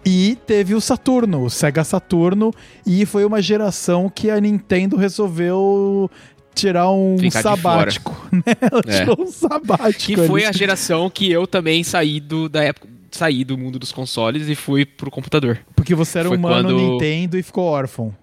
E 0.04 0.40
teve 0.48 0.74
o 0.74 0.82
Saturno, 0.82 1.44
o 1.44 1.52
Sega 1.52 1.84
Saturno, 1.84 2.52
e 2.84 3.06
foi 3.06 3.24
uma 3.26 3.44
geração 3.44 4.10
que 4.10 4.32
a 4.32 4.42
Nintendo 4.42 4.98
resolveu 4.98 6.10
tirar 6.56 6.90
um 6.90 7.16
Ficar 7.20 7.44
sabático, 7.44 8.26
né? 8.34 8.56
Ela 8.60 8.82
é. 8.88 9.00
tirou 9.00 9.22
um 9.22 9.32
sabático. 9.32 10.04
Que 10.04 10.28
foi 10.28 10.42
ali. 10.42 10.50
a 10.50 10.52
geração 10.52 11.12
que 11.12 11.32
eu 11.32 11.46
também 11.46 11.84
saí 11.84 12.20
do, 12.20 12.50
da 12.50 12.64
época 12.64 12.88
saí 13.12 13.44
do 13.44 13.56
mundo 13.56 13.78
dos 13.78 13.92
consoles 13.92 14.50
e 14.50 14.56
fui 14.56 14.84
pro 14.84 15.12
computador. 15.12 15.60
Porque 15.76 15.94
você 15.94 16.18
era 16.18 16.30
foi 16.30 16.38
humano 16.38 16.70
quando... 16.70 16.76
Nintendo 16.76 17.38
e 17.38 17.44
ficou 17.44 17.66
órfão. 17.66 18.16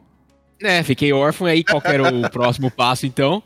É, 0.63 0.83
fiquei 0.83 1.13
órfão 1.13 1.49
e 1.49 1.53
aí 1.53 1.65
qual 1.65 1.83
era 1.85 2.15
o 2.15 2.29
próximo 2.31 2.71
passo 2.71 3.07
então? 3.07 3.43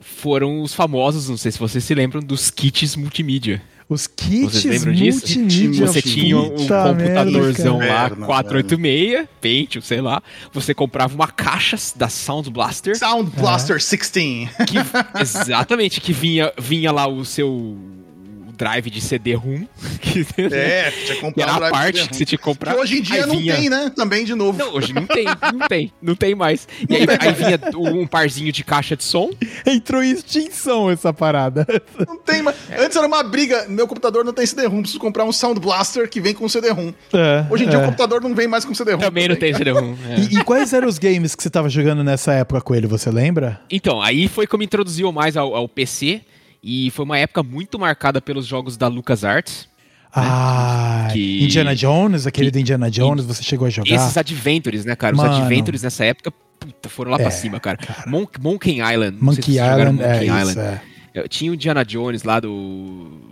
Foram 0.00 0.62
os 0.62 0.74
famosos, 0.74 1.28
não 1.28 1.36
sei 1.36 1.50
se 1.52 1.58
vocês 1.58 1.82
se 1.82 1.94
lembram, 1.94 2.20
dos 2.20 2.50
kits 2.50 2.96
multimídia. 2.96 3.62
Os 3.88 4.06
kits 4.06 4.64
multimídia. 4.84 5.86
Você 5.86 6.02
tinha 6.02 6.36
um 6.36 6.50
computadorzão 6.50 7.78
merda, 7.78 8.20
lá, 8.20 8.26
486, 8.26 9.28
Pentium, 9.40 9.80
sei 9.80 10.00
lá. 10.00 10.22
Você 10.52 10.74
comprava 10.74 11.14
uma 11.14 11.28
caixa 11.28 11.76
da 11.94 12.08
Sound 12.08 12.50
Blaster. 12.50 12.96
Sound 12.98 13.30
Blaster 13.36 13.76
é. 13.76 13.78
16. 13.78 14.48
Que, 14.66 14.76
exatamente, 15.22 16.00
que 16.00 16.12
vinha, 16.12 16.52
vinha 16.58 16.90
lá 16.90 17.06
o 17.06 17.24
seu 17.24 17.78
drive 18.56 18.90
de 18.90 19.00
CD-ROM. 19.00 19.64
é, 20.52 20.90
tinha 20.90 21.14
que 21.14 21.20
comprar 21.20 21.42
era 21.42 21.52
um 21.52 21.64
a 21.64 21.70
parte 21.70 22.08
que 22.08 22.16
você 22.16 22.24
tinha 22.24 22.38
que 22.38 22.44
comprar. 22.44 22.74
Que 22.74 22.80
hoje 22.80 22.98
em 22.98 23.02
dia 23.02 23.26
não 23.26 23.36
vinha... 23.36 23.54
tem, 23.54 23.68
né? 23.68 23.92
Também 23.94 24.24
de 24.24 24.34
novo. 24.34 24.58
Não, 24.58 24.74
hoje 24.74 24.92
não 24.92 25.06
tem, 25.06 25.24
não 25.24 25.66
tem, 25.68 25.92
não 26.00 26.14
tem 26.14 26.34
mais. 26.34 26.66
E 26.88 26.96
aí, 26.96 27.06
aí 27.20 27.32
vinha 27.32 27.60
um 27.76 28.06
parzinho 28.06 28.50
de 28.50 28.64
caixa 28.64 28.96
de 28.96 29.04
som. 29.04 29.30
Entrou 29.64 30.02
em 30.02 30.12
extinção 30.12 30.90
essa 30.90 31.12
parada. 31.12 31.66
Não 32.06 32.18
tem 32.18 32.42
mais. 32.42 32.56
É. 32.70 32.82
Antes 32.82 32.96
era 32.96 33.06
uma 33.06 33.22
briga. 33.22 33.66
Meu 33.68 33.86
computador 33.86 34.24
não 34.24 34.32
tem 34.32 34.46
CD-ROM, 34.46 34.80
preciso 34.80 35.00
comprar 35.00 35.24
um 35.24 35.32
Sound 35.32 35.60
Blaster 35.60 36.08
que 36.08 36.20
vem 36.20 36.34
com 36.34 36.48
CD-ROM. 36.48 36.92
É, 37.12 37.44
hoje 37.50 37.64
em 37.64 37.68
dia 37.68 37.78
é. 37.78 37.82
o 37.82 37.84
computador 37.84 38.22
não 38.22 38.34
vem 38.34 38.48
mais 38.48 38.64
com 38.64 38.74
CD-ROM. 38.74 39.00
Também 39.00 39.28
não 39.28 39.36
tem 39.36 39.52
CD-ROM. 39.52 39.96
É. 40.06 40.20
E, 40.20 40.38
e, 40.38 40.44
quais 40.44 40.72
eram 40.72 40.88
os 40.88 40.98
games 40.98 41.34
que 41.34 41.42
você 41.42 41.50
tava 41.50 41.68
jogando 41.68 42.04
nessa 42.04 42.32
época 42.32 42.60
com 42.60 42.74
ele, 42.74 42.86
você 42.86 43.10
lembra? 43.10 43.60
Então, 43.70 44.00
aí 44.00 44.28
foi 44.28 44.46
como 44.46 44.62
introduziu 44.62 45.10
mais 45.10 45.36
ao, 45.36 45.54
ao 45.54 45.68
PC. 45.68 46.20
E 46.62 46.90
foi 46.90 47.04
uma 47.04 47.18
época 47.18 47.42
muito 47.42 47.78
marcada 47.78 48.20
pelos 48.20 48.46
jogos 48.46 48.76
da 48.76 48.88
LucasArts. 48.88 49.68
Né? 50.16 50.22
Ah, 50.24 51.08
que... 51.12 51.44
Indiana 51.44 51.74
Jones, 51.74 52.26
aquele 52.26 52.46
que... 52.46 52.52
do 52.52 52.58
Indiana 52.60 52.90
Jones, 52.90 53.24
você 53.24 53.42
chegou 53.42 53.66
a 53.66 53.70
jogar? 53.70 53.94
Esses 53.94 54.16
Adventures, 54.16 54.84
né, 54.84 54.96
cara? 54.96 55.14
Mano. 55.14 55.30
Os 55.30 55.38
Adventures 55.40 55.82
nessa 55.82 56.04
época, 56.04 56.32
puta, 56.58 56.88
foram 56.88 57.10
lá 57.10 57.18
é, 57.18 57.22
pra 57.22 57.30
cima, 57.30 57.60
cara. 57.60 57.76
cara. 57.76 58.04
Mon 58.08 58.26
Monkey 58.40 58.80
Island. 58.80 59.18
Monkey 59.20 59.52
Island, 59.52 60.02
é, 60.02 60.24
Island. 60.24 60.50
Isso, 60.50 60.60
é. 60.60 61.28
Tinha 61.28 61.50
o 61.50 61.54
Indiana 61.54 61.84
Jones 61.84 62.22
lá 62.22 62.40
do 62.40 63.25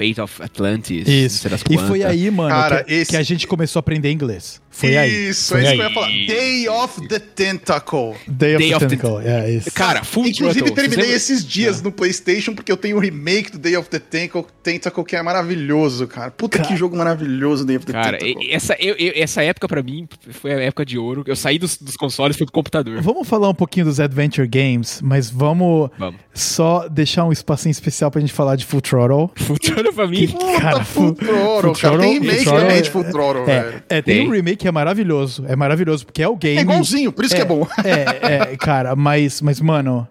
Fate 0.00 0.18
of 0.18 0.42
Atlantis. 0.42 1.06
Isso. 1.06 1.46
E 1.68 1.76
foi 1.76 2.02
aí, 2.02 2.30
mano, 2.30 2.48
Cara, 2.48 2.82
que, 2.82 2.94
esse... 2.94 3.10
que, 3.10 3.16
a 3.18 3.22
gente 3.22 3.46
começou 3.46 3.80
a 3.80 3.80
aprender 3.80 4.10
inglês. 4.10 4.62
Foi 4.70 4.96
aí. 4.96 5.28
Isso, 5.28 5.54
é 5.56 5.62
isso 5.62 5.72
que 5.72 5.78
eu 5.78 5.84
ia 5.84 5.90
falar. 5.90 6.06
Day 6.06 6.68
of 6.68 7.08
the 7.08 7.18
Tentacle. 7.18 8.14
Day 8.26 8.54
of 8.54 8.62
Day 8.62 8.70
the 8.70 8.76
of 8.76 8.86
Tentacle, 8.86 9.18
é 9.18 9.24
yeah, 9.24 9.50
isso. 9.50 9.70
Cara, 9.72 10.02
Full 10.02 10.28
Inclusive, 10.28 10.64
Throttle. 10.64 10.74
terminei 10.74 11.10
Você 11.10 11.16
esses 11.16 11.44
dias 11.44 11.80
é. 11.80 11.82
no 11.82 11.92
PlayStation 11.92 12.54
porque 12.54 12.72
eu 12.72 12.78
tenho 12.78 12.96
o 12.96 13.00
remake 13.00 13.52
do 13.52 13.58
Day 13.58 13.76
of 13.76 13.90
the 13.90 13.98
Tentacle, 13.98 14.46
Tentacle 14.62 15.04
que 15.04 15.16
é 15.16 15.22
maravilhoso, 15.22 16.06
cara. 16.06 16.30
Puta 16.30 16.58
cara, 16.58 16.68
que 16.70 16.76
jogo 16.76 16.96
maravilhoso, 16.96 17.66
Day 17.66 17.76
of 17.76 17.84
the 17.84 17.92
cara, 17.92 18.16
Tentacle. 18.16 18.34
Cara, 18.34 18.54
essa, 18.54 18.76
eu, 18.78 18.94
eu, 18.96 19.12
essa 19.16 19.42
época 19.42 19.68
pra 19.68 19.82
mim 19.82 20.08
foi 20.30 20.52
a 20.52 20.60
época 20.60 20.86
de 20.86 20.96
ouro. 20.96 21.24
Eu 21.26 21.36
saí 21.36 21.58
dos, 21.58 21.76
dos 21.76 21.96
consoles 21.96 22.36
e 22.36 22.38
fui 22.38 22.46
pro 22.46 22.54
computador. 22.54 23.02
Vamos 23.02 23.28
falar 23.28 23.50
um 23.50 23.54
pouquinho 23.54 23.84
dos 23.84 24.00
Adventure 24.00 24.48
Games, 24.48 25.02
mas 25.02 25.28
vamos, 25.28 25.90
vamos. 25.98 26.20
só 26.32 26.88
deixar 26.88 27.26
um 27.26 27.32
espacinho 27.32 27.72
especial 27.72 28.10
pra 28.10 28.20
gente 28.20 28.32
falar 28.32 28.56
de 28.56 28.64
Full 28.64 28.80
Throttle. 28.80 29.30
Full 29.36 29.58
Throttle 29.58 29.89
pra 29.92 30.06
mim. 30.06 30.26
Que, 30.26 30.60
cara, 30.60 30.84
Full, 30.84 31.04
Full 31.06 31.14
Throttle, 31.14 31.74
cara. 31.74 31.98
Tem 31.98 32.20
remake 32.20 32.44
também 32.44 32.82
de 32.82 32.90
Full 32.90 33.04
Throttle, 33.04 33.42
é, 33.42 33.62
velho. 33.62 33.82
É, 33.88 34.02
tem, 34.02 34.16
tem 34.16 34.28
um 34.28 34.30
remake 34.32 34.56
que 34.56 34.68
é 34.68 34.72
maravilhoso. 34.72 35.44
É 35.46 35.56
maravilhoso, 35.56 36.06
porque 36.06 36.22
é 36.22 36.28
o 36.28 36.36
game. 36.36 36.58
É 36.58 36.62
igualzinho, 36.62 37.12
por 37.12 37.24
isso 37.24 37.34
é, 37.34 37.36
que 37.36 37.42
é 37.42 37.46
bom. 37.46 37.66
É, 37.84 38.52
é, 38.52 38.56
cara, 38.56 38.94
mas, 38.96 39.40
mas 39.40 39.60
mano. 39.60 40.06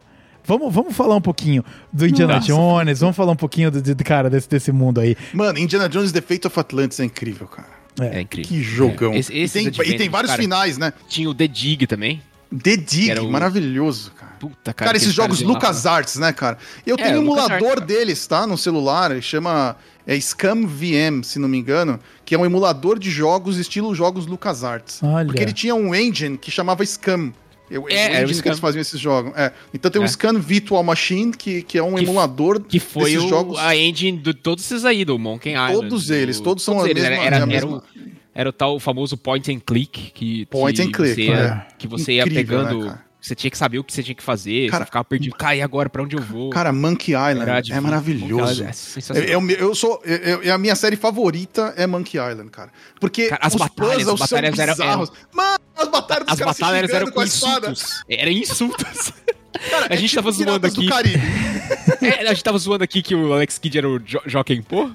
Vamos, 0.45 0.73
vamos 0.73 0.95
falar 0.95 1.15
um 1.15 1.21
pouquinho 1.21 1.63
do 1.93 2.07
Indiana 2.07 2.35
Nossa. 2.35 2.47
Jones, 2.47 2.99
vamos 3.01 3.15
falar 3.15 3.33
um 3.33 3.35
pouquinho, 3.35 3.69
do, 3.69 3.79
de, 3.79 3.95
cara, 4.03 4.31
desse, 4.31 4.49
desse 4.49 4.71
mundo 4.71 4.99
aí. 4.99 5.15
Mano, 5.31 5.59
Indiana 5.59 5.87
Jones 5.87 6.11
The 6.11 6.21
Fate 6.21 6.47
of 6.47 6.59
Atlantis 6.59 6.99
é 6.99 7.05
incrível, 7.05 7.47
cara. 7.47 7.67
É, 8.01 8.17
é 8.17 8.21
incrível. 8.21 8.49
Que 8.49 8.63
jogão. 8.63 9.13
Esse, 9.13 9.37
esse 9.37 9.59
e, 9.59 9.71
tem, 9.71 9.87
e 9.89 9.97
tem 9.97 10.09
vários 10.09 10.31
cara, 10.31 10.41
finais, 10.41 10.77
né? 10.77 10.91
Tinha 11.07 11.29
o 11.29 11.35
The 11.35 11.47
Dig 11.47 11.85
também. 11.85 12.21
The 12.51 12.77
Dig, 12.77 13.19
o... 13.19 13.29
maravilhoso, 13.29 14.11
cara. 14.11 14.33
Puta, 14.39 14.73
cara. 14.73 14.87
Cara, 14.87 14.97
esses 14.97 15.13
jogos 15.13 15.41
LucasArts, 15.41 16.15
né, 16.15 16.33
cara? 16.33 16.57
Eu 16.85 16.95
é, 16.95 17.03
tenho 17.03 17.19
um 17.19 17.21
emulador 17.23 17.79
deles, 17.81 18.25
tá? 18.25 18.47
No 18.47 18.57
celular, 18.57 19.11
ele 19.11 19.21
chama 19.21 19.75
é 20.07 20.19
Scam 20.19 20.65
VM, 20.65 21.21
se 21.23 21.37
não 21.37 21.47
me 21.47 21.57
engano, 21.57 21.99
que 22.25 22.33
é 22.33 22.37
um 22.37 22.45
emulador 22.45 22.97
de 22.97 23.11
jogos 23.11 23.57
estilo 23.57 23.93
jogos 23.93 24.25
LucasArts. 24.25 25.03
Olha. 25.03 25.27
Porque 25.27 25.43
ele 25.43 25.53
tinha 25.53 25.75
um 25.75 25.93
engine 25.93 26.37
que 26.37 26.49
chamava 26.49 26.83
Scam. 26.83 27.31
Eu, 27.69 27.85
é, 27.87 28.21
é 28.21 28.25
o 28.25 28.27
que 28.27 28.47
eles 28.47 28.59
faziam 28.59 28.81
esses 28.81 28.99
jogos. 28.99 29.31
É. 29.37 29.51
Então 29.71 29.91
tem 29.91 30.01
o 30.01 30.05
é. 30.05 30.07
Scan 30.07 30.39
Virtual 30.39 30.83
Machine, 30.83 31.31
que, 31.31 31.61
que 31.61 31.77
é 31.77 31.83
um 31.83 31.93
que 31.95 32.03
emulador 32.03 32.59
que 32.59 32.79
foi 32.79 33.15
o, 33.17 33.29
jogos. 33.29 33.59
a 33.59 33.75
engine 33.75 34.17
de 34.17 34.33
todos 34.33 34.65
esses 34.65 34.83
aí, 34.83 35.05
do 35.05 35.19
Monkey 35.19 35.51
Island. 35.51 35.73
Todos 35.73 36.09
eles, 36.09 36.39
todos 36.39 36.63
são 36.63 36.77
todos 36.77 36.89
a 36.89 36.93
mesma, 36.93 37.09
era, 37.09 37.35
era, 37.35 37.43
a 37.43 37.45
mesma... 37.45 37.83
Era 37.95 38.07
o, 38.07 38.18
era 38.39 38.47
o 38.47 38.53
tal 38.53 38.79
famoso 38.79 39.17
point 39.17 39.51
and 39.51 39.59
click 39.59 40.11
que, 40.11 40.45
point 40.45 40.73
que 40.73 40.87
and 40.87 40.91
click, 40.93 41.13
você, 41.13 41.23
ia, 41.23 41.67
que 41.77 41.87
você 41.89 42.13
Incrível, 42.13 42.37
ia 42.37 42.45
pegando 42.45 42.85
né, 42.85 42.99
você 43.19 43.35
tinha 43.35 43.51
que 43.51 43.57
saber 43.57 43.79
o 43.79 43.83
que 43.83 43.91
você 43.91 44.01
tinha 44.01 44.15
que 44.15 44.23
fazer, 44.23 44.71
cara, 44.71 44.83
você 44.83 44.85
ficava 44.85 45.03
perdido. 45.03 45.35
Cai 45.35 45.61
agora 45.61 45.89
para 45.89 46.01
onde 46.01 46.15
eu 46.15 46.21
vou? 46.21 46.51
Cara, 46.51 46.71
Monkey 46.71 47.11
Island 47.11 47.73
é 47.73 47.79
maravilhoso. 47.81 48.63
Island 48.63 48.73
é, 49.13 49.19
é, 49.19 49.35
eu, 49.35 49.49
eu 49.49 49.75
sou, 49.75 50.01
é, 50.05 50.47
é, 50.47 50.51
a 50.51 50.57
minha 50.57 50.73
série 50.73 50.95
favorita 50.95 51.73
é 51.75 51.85
Monkey 51.85 52.17
Island, 52.17 52.49
cara. 52.49 52.71
Porque 52.97 53.27
cara, 53.27 53.41
as 53.43 53.55
batalhas, 53.55 54.07
as 54.07 54.19
batalhas 54.19 54.57
eram, 54.57 54.73
eram, 54.73 55.09
Mano, 55.33 55.59
as 55.75 55.87
batalhas 55.89 56.27
dos 56.27 56.33
as 56.33 56.39
batalhas 56.39 56.91
eram 56.91 57.11
com, 57.11 57.21
insultos. 57.21 58.03
Eram 58.07 58.31
insultos. 58.31 59.11
Cara, 59.69 59.87
a 59.89 59.95
gente 59.95 60.05
é 60.05 60.21
tipo 60.21 60.21
tava 60.21 60.31
zoando 60.31 60.67
aqui. 60.67 60.89
é, 62.05 62.27
a 62.27 62.33
gente 62.33 62.43
tava 62.43 62.57
zoando 62.57 62.83
aqui 62.83 63.01
que 63.01 63.15
o 63.15 63.33
Alex 63.33 63.57
Kidd 63.57 63.77
era 63.77 63.89
o 63.89 63.99
jo 63.99 64.19
Joaquim 64.25 64.61
Pô. 64.61 64.89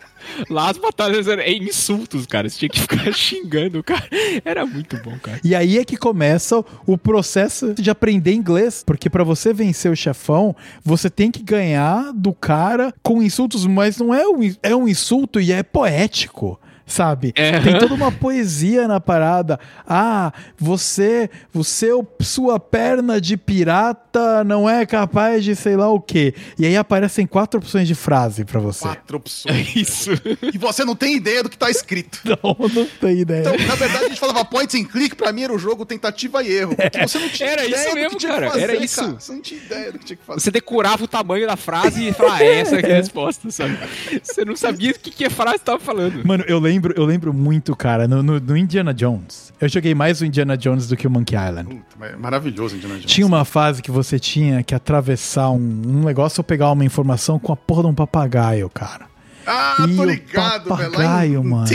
Lá 0.48 0.70
as 0.70 0.78
batalhas 0.78 1.28
eram 1.28 1.42
insultos, 1.42 2.26
cara. 2.26 2.48
Você 2.48 2.58
tinha 2.58 2.68
que 2.68 2.80
ficar 2.80 3.12
xingando, 3.12 3.82
cara. 3.82 4.08
Era 4.44 4.64
muito 4.64 4.96
bom, 4.98 5.18
cara. 5.18 5.40
E 5.44 5.54
aí 5.54 5.78
é 5.78 5.84
que 5.84 5.96
começa 5.96 6.64
o 6.86 6.96
processo 6.96 7.74
de 7.74 7.90
aprender 7.90 8.32
inglês. 8.32 8.82
Porque 8.84 9.10
para 9.10 9.24
você 9.24 9.52
vencer 9.52 9.90
o 9.90 9.96
chefão, 9.96 10.56
você 10.82 11.10
tem 11.10 11.30
que 11.30 11.42
ganhar 11.42 12.12
do 12.12 12.32
cara 12.32 12.92
com 13.02 13.22
insultos, 13.22 13.66
mas 13.66 13.98
não 13.98 14.14
é 14.14 14.26
um, 14.26 14.54
é 14.62 14.74
um 14.74 14.88
insulto 14.88 15.40
e 15.40 15.52
é 15.52 15.62
poético 15.62 16.58
sabe? 16.86 17.32
É. 17.34 17.60
Tem 17.60 17.78
toda 17.78 17.94
uma 17.94 18.12
poesia 18.12 18.86
na 18.86 19.00
parada. 19.00 19.58
Ah, 19.86 20.32
você, 20.58 21.30
você, 21.52 21.90
sua 22.20 22.58
perna 22.60 23.20
de 23.20 23.36
pirata 23.36 24.44
não 24.44 24.68
é 24.68 24.84
capaz 24.86 25.44
de 25.44 25.56
sei 25.56 25.76
lá 25.76 25.88
o 25.90 26.00
quê. 26.00 26.34
E 26.58 26.66
aí 26.66 26.76
aparecem 26.76 27.26
quatro 27.26 27.58
opções 27.58 27.88
de 27.88 27.94
frase 27.94 28.44
para 28.44 28.60
você. 28.60 28.82
Quatro 28.82 29.16
opções. 29.16 29.54
É 29.54 29.78
isso. 29.78 30.10
E 30.52 30.58
você 30.58 30.84
não 30.84 30.94
tem 30.94 31.16
ideia 31.16 31.42
do 31.42 31.48
que 31.48 31.58
tá 31.58 31.70
escrito. 31.70 32.20
Não, 32.42 32.56
não 32.68 32.86
tem 33.00 33.20
ideia. 33.20 33.40
Então, 33.40 33.66
na 33.66 33.74
verdade, 33.74 34.04
a 34.04 34.08
gente 34.08 34.18
falava 34.18 34.44
point 34.44 34.76
and 34.76 34.84
click, 34.84 35.14
pra 35.14 35.32
mim 35.32 35.42
era 35.42 35.52
o 35.52 35.58
jogo 35.58 35.86
tentativa 35.86 36.42
e 36.42 36.52
erro. 36.52 36.74
Porque 36.76 37.00
você 37.00 37.18
não 37.18 37.28
tinha 37.28 37.48
era 37.48 37.64
ideia 37.64 37.86
isso 37.86 37.94
mesmo, 37.94 38.20
cara. 38.20 38.50
Fazer, 38.50 38.62
era 38.62 38.76
isso. 38.76 39.00
Cara. 39.00 39.20
Você 39.20 39.32
não 39.32 39.40
tinha 39.40 39.60
ideia 39.60 39.92
do 39.92 39.98
que 39.98 40.04
tinha 40.04 40.16
que 40.16 40.24
fazer. 40.24 40.40
Você 40.40 40.50
decorava 40.50 41.04
o 41.04 41.08
tamanho 41.08 41.46
da 41.46 41.56
frase 41.56 42.08
e 42.08 42.12
falava, 42.12 42.36
ah, 42.36 42.44
essa 42.44 42.76
é 42.76 42.92
a 42.92 42.96
resposta, 42.96 43.50
sabe? 43.50 43.78
Você 44.22 44.44
não 44.44 44.56
sabia 44.56 44.90
o 44.90 44.94
que, 44.98 45.10
que 45.10 45.24
a 45.24 45.30
frase 45.30 45.58
tava 45.58 45.78
falando. 45.78 46.26
Mano, 46.26 46.44
eu 46.46 46.58
lembro, 46.58 46.73
eu 46.96 47.04
lembro 47.04 47.32
muito, 47.32 47.74
cara, 47.74 48.06
no, 48.06 48.22
no, 48.22 48.40
no, 48.40 48.56
Indiana 48.56 48.94
Jones. 48.94 49.52
Eu 49.60 49.68
joguei 49.68 49.94
mais 49.94 50.20
o 50.20 50.24
Indiana 50.24 50.56
Jones 50.56 50.86
do 50.88 50.96
que 50.96 51.06
o 51.06 51.10
Monkey 51.10 51.36
Island. 51.36 51.68
Puta, 51.68 52.16
maravilhoso 52.18 52.76
Indiana 52.76 52.94
Jones. 52.94 53.10
Tinha 53.10 53.26
uma 53.26 53.44
fase 53.44 53.82
que 53.82 53.90
você 53.90 54.18
tinha 54.18 54.62
que 54.62 54.74
atravessar 54.74 55.50
um, 55.50 55.82
um 55.86 56.04
negócio 56.04 56.40
ou 56.40 56.44
pegar 56.44 56.70
uma 56.70 56.84
informação 56.84 57.38
com 57.38 57.52
a 57.52 57.56
porra 57.56 57.82
de 57.82 57.88
um 57.88 57.94
papagaio, 57.94 58.68
cara. 58.70 59.06
Ah, 59.46 59.86
e 59.86 59.94
tô 59.94 60.04
ligado, 60.04 60.68
papagaio, 60.68 61.42
velho. 61.42 61.44
mano. 61.44 61.66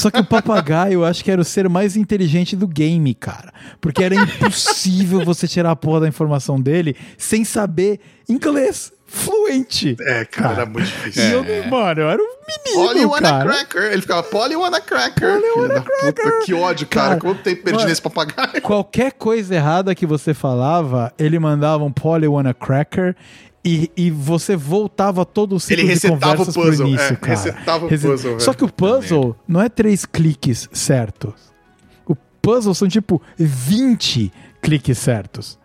Só 0.00 0.10
que 0.10 0.20
o 0.20 0.24
papagaio, 0.24 0.94
eu 0.94 1.04
acho 1.04 1.22
que 1.22 1.30
era 1.30 1.40
o 1.40 1.44
ser 1.44 1.68
mais 1.68 1.96
inteligente 1.96 2.56
do 2.56 2.66
game, 2.66 3.14
cara. 3.14 3.52
Porque 3.80 4.02
era 4.02 4.14
impossível 4.14 5.24
você 5.24 5.46
tirar 5.46 5.72
a 5.72 5.76
porra 5.76 6.00
da 6.00 6.08
informação 6.08 6.60
dele 6.60 6.96
sem 7.18 7.44
saber 7.44 8.00
inglês 8.28 8.92
fluente. 9.06 9.96
É, 10.00 10.24
cara, 10.24 10.26
cara. 10.26 10.52
era 10.54 10.66
muito 10.66 10.86
difícil. 10.86 11.22
E 11.22 11.32
eu, 11.32 11.44
é. 11.44 11.66
mano, 11.70 12.00
eu 12.00 12.10
era 12.10 12.22
um 12.22 12.36
menino, 12.46 12.86
Polly 12.86 13.04
wanna 13.04 13.44
cracker. 13.44 13.82
Ele 13.92 14.02
ficava 14.02 14.22
Polly 14.24 14.56
wanna 14.56 14.80
cracker. 14.80 15.40
Polly 15.40 15.50
wanna 15.56 15.80
cracker. 15.80 16.24
Puta, 16.24 16.44
que 16.44 16.54
ódio, 16.54 16.86
cara. 16.86 17.08
cara 17.08 17.20
Quanto 17.20 17.42
tempo 17.42 17.62
perdi 17.62 17.84
nesse 17.84 18.02
papagaio? 18.02 18.60
Qualquer 18.62 19.12
coisa 19.12 19.54
errada 19.54 19.94
que 19.94 20.04
você 20.06 20.34
falava, 20.34 21.12
ele 21.18 21.38
mandava 21.38 21.84
um 21.84 21.92
Polly 21.92 22.26
wanna 22.26 22.52
cracker 22.52 23.16
e, 23.64 23.90
e, 23.96 24.10
você 24.12 24.54
voltava 24.54 25.24
todo 25.24 25.56
o 25.56 25.60
ciclo 25.60 25.82
Ele 25.82 25.94
de 25.94 26.08
conversas 26.08 26.56
o 26.56 26.60
puzzle, 26.60 26.76
pro 26.76 26.86
início, 26.86 27.12
é, 27.14 27.16
cara. 27.16 27.34
Resetava 27.34 27.86
o 27.86 27.88
puzzle, 27.88 28.40
Só 28.40 28.54
que 28.54 28.64
o 28.64 28.68
puzzle 28.68 29.36
não 29.46 29.60
é 29.60 29.68
três 29.68 30.06
cliques 30.06 30.68
certos. 30.72 31.34
O 32.06 32.14
puzzle 32.40 32.74
são 32.74 32.86
tipo 32.86 33.20
20 33.36 34.32
cliques 34.62 34.98
certos. 34.98 35.58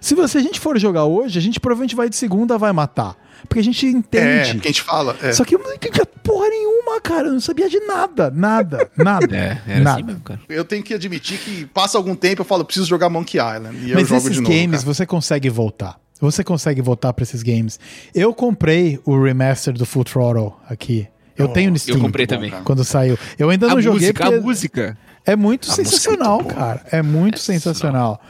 Se 0.00 0.14
você, 0.14 0.38
a 0.38 0.42
gente 0.42 0.60
for 0.60 0.78
jogar 0.78 1.04
hoje, 1.04 1.38
a 1.38 1.42
gente 1.42 1.58
provavelmente 1.60 1.94
vai 1.94 2.08
de 2.08 2.16
segunda, 2.16 2.58
vai 2.58 2.72
matar. 2.72 3.16
Porque 3.48 3.60
a 3.60 3.64
gente 3.64 3.86
entende. 3.86 4.50
É, 4.50 4.54
porque 4.54 4.68
a 4.68 4.70
gente 4.70 4.82
fala. 4.82 5.16
É. 5.22 5.32
Só 5.32 5.44
que 5.44 5.54
eu 5.54 5.58
não 5.58 5.72
entendia 5.72 6.04
porra 6.22 6.48
nenhuma, 6.48 7.00
cara. 7.00 7.28
Eu 7.28 7.32
não 7.32 7.40
sabia 7.40 7.68
de 7.68 7.78
nada. 7.80 8.30
Nada. 8.30 8.90
Nada. 8.96 9.36
É, 9.36 9.38
era 9.38 9.74
assim 9.74 9.82
nada. 9.82 9.90
assim 9.90 10.02
mesmo, 10.02 10.20
cara. 10.20 10.40
Eu 10.48 10.64
tenho 10.64 10.82
que 10.82 10.94
admitir 10.94 11.38
que 11.38 11.66
passa 11.66 11.96
algum 11.96 12.14
tempo 12.14 12.42
eu 12.42 12.44
falo, 12.44 12.64
preciso 12.64 12.86
jogar 12.86 13.08
Monkey 13.08 13.38
Island. 13.38 13.76
E 13.76 13.94
Mas 13.94 14.02
eu 14.02 14.06
jogo 14.06 14.28
esses 14.28 14.36
de 14.36 14.42
games 14.42 14.82
novo, 14.82 14.94
você 14.94 15.06
consegue 15.06 15.48
voltar. 15.48 15.98
Você 16.20 16.42
consegue 16.42 16.80
voltar 16.80 17.12
para 17.12 17.22
esses 17.22 17.42
games. 17.42 17.78
Eu 18.14 18.32
comprei 18.32 18.98
o 19.04 19.22
remaster 19.22 19.74
do 19.74 19.84
Full 19.84 20.04
Throttle 20.04 20.54
aqui. 20.68 21.06
Eu 21.36 21.46
oh, 21.46 21.48
tenho 21.50 21.70
no 21.70 21.78
Steam. 21.78 21.98
Eu 21.98 22.02
comprei 22.02 22.26
também. 22.26 22.50
Quando 22.64 22.82
saiu. 22.84 23.18
Eu 23.38 23.50
ainda 23.50 23.66
a 23.66 23.74
não 23.74 23.82
joguei. 23.82 24.08
Música, 24.08 24.26
a 24.26 24.40
música. 24.40 24.98
É 25.26 25.36
muito 25.36 25.70
a 25.70 25.74
sensacional, 25.74 26.40
é 26.40 26.54
cara. 26.54 26.86
É 26.90 27.02
muito 27.02 27.34
é 27.34 27.38
sensacional. 27.38 28.20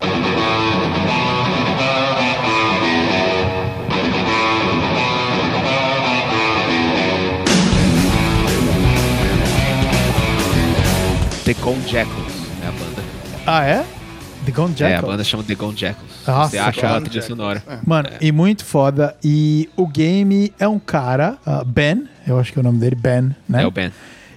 sensacional. 0.00 0.75
Jackals, 11.46 12.32
é 12.60 12.66
a 12.66 12.72
banda. 12.72 13.02
Ah, 13.46 13.64
é? 13.64 13.86
The 14.44 14.50
Gone 14.50 14.74
Jackals? 14.74 14.80
É, 14.80 14.96
a 14.96 15.02
banda 15.02 15.22
chama 15.22 15.44
The 15.44 15.54
Gone 15.54 15.76
Jackals. 15.76 16.10
Nossa, 16.26 16.50
Você 16.50 16.58
acha 16.58 16.96
a 16.96 17.00
trilha 17.00 17.22
sonora. 17.22 17.62
É. 17.68 17.78
Mano, 17.86 18.08
é. 18.08 18.18
e 18.20 18.32
muito 18.32 18.64
foda. 18.64 19.16
E 19.22 19.68
o 19.76 19.86
game 19.86 20.52
é 20.58 20.66
um 20.66 20.80
cara, 20.80 21.38
uh, 21.46 21.64
Ben, 21.64 22.08
eu 22.26 22.36
acho 22.36 22.52
que 22.52 22.58
é 22.58 22.60
o 22.60 22.64
nome 22.64 22.80
dele, 22.80 22.96
Ben, 22.96 23.34
né? 23.48 23.62
É 23.62 23.66
o 23.66 23.70
Ben. 23.70 23.92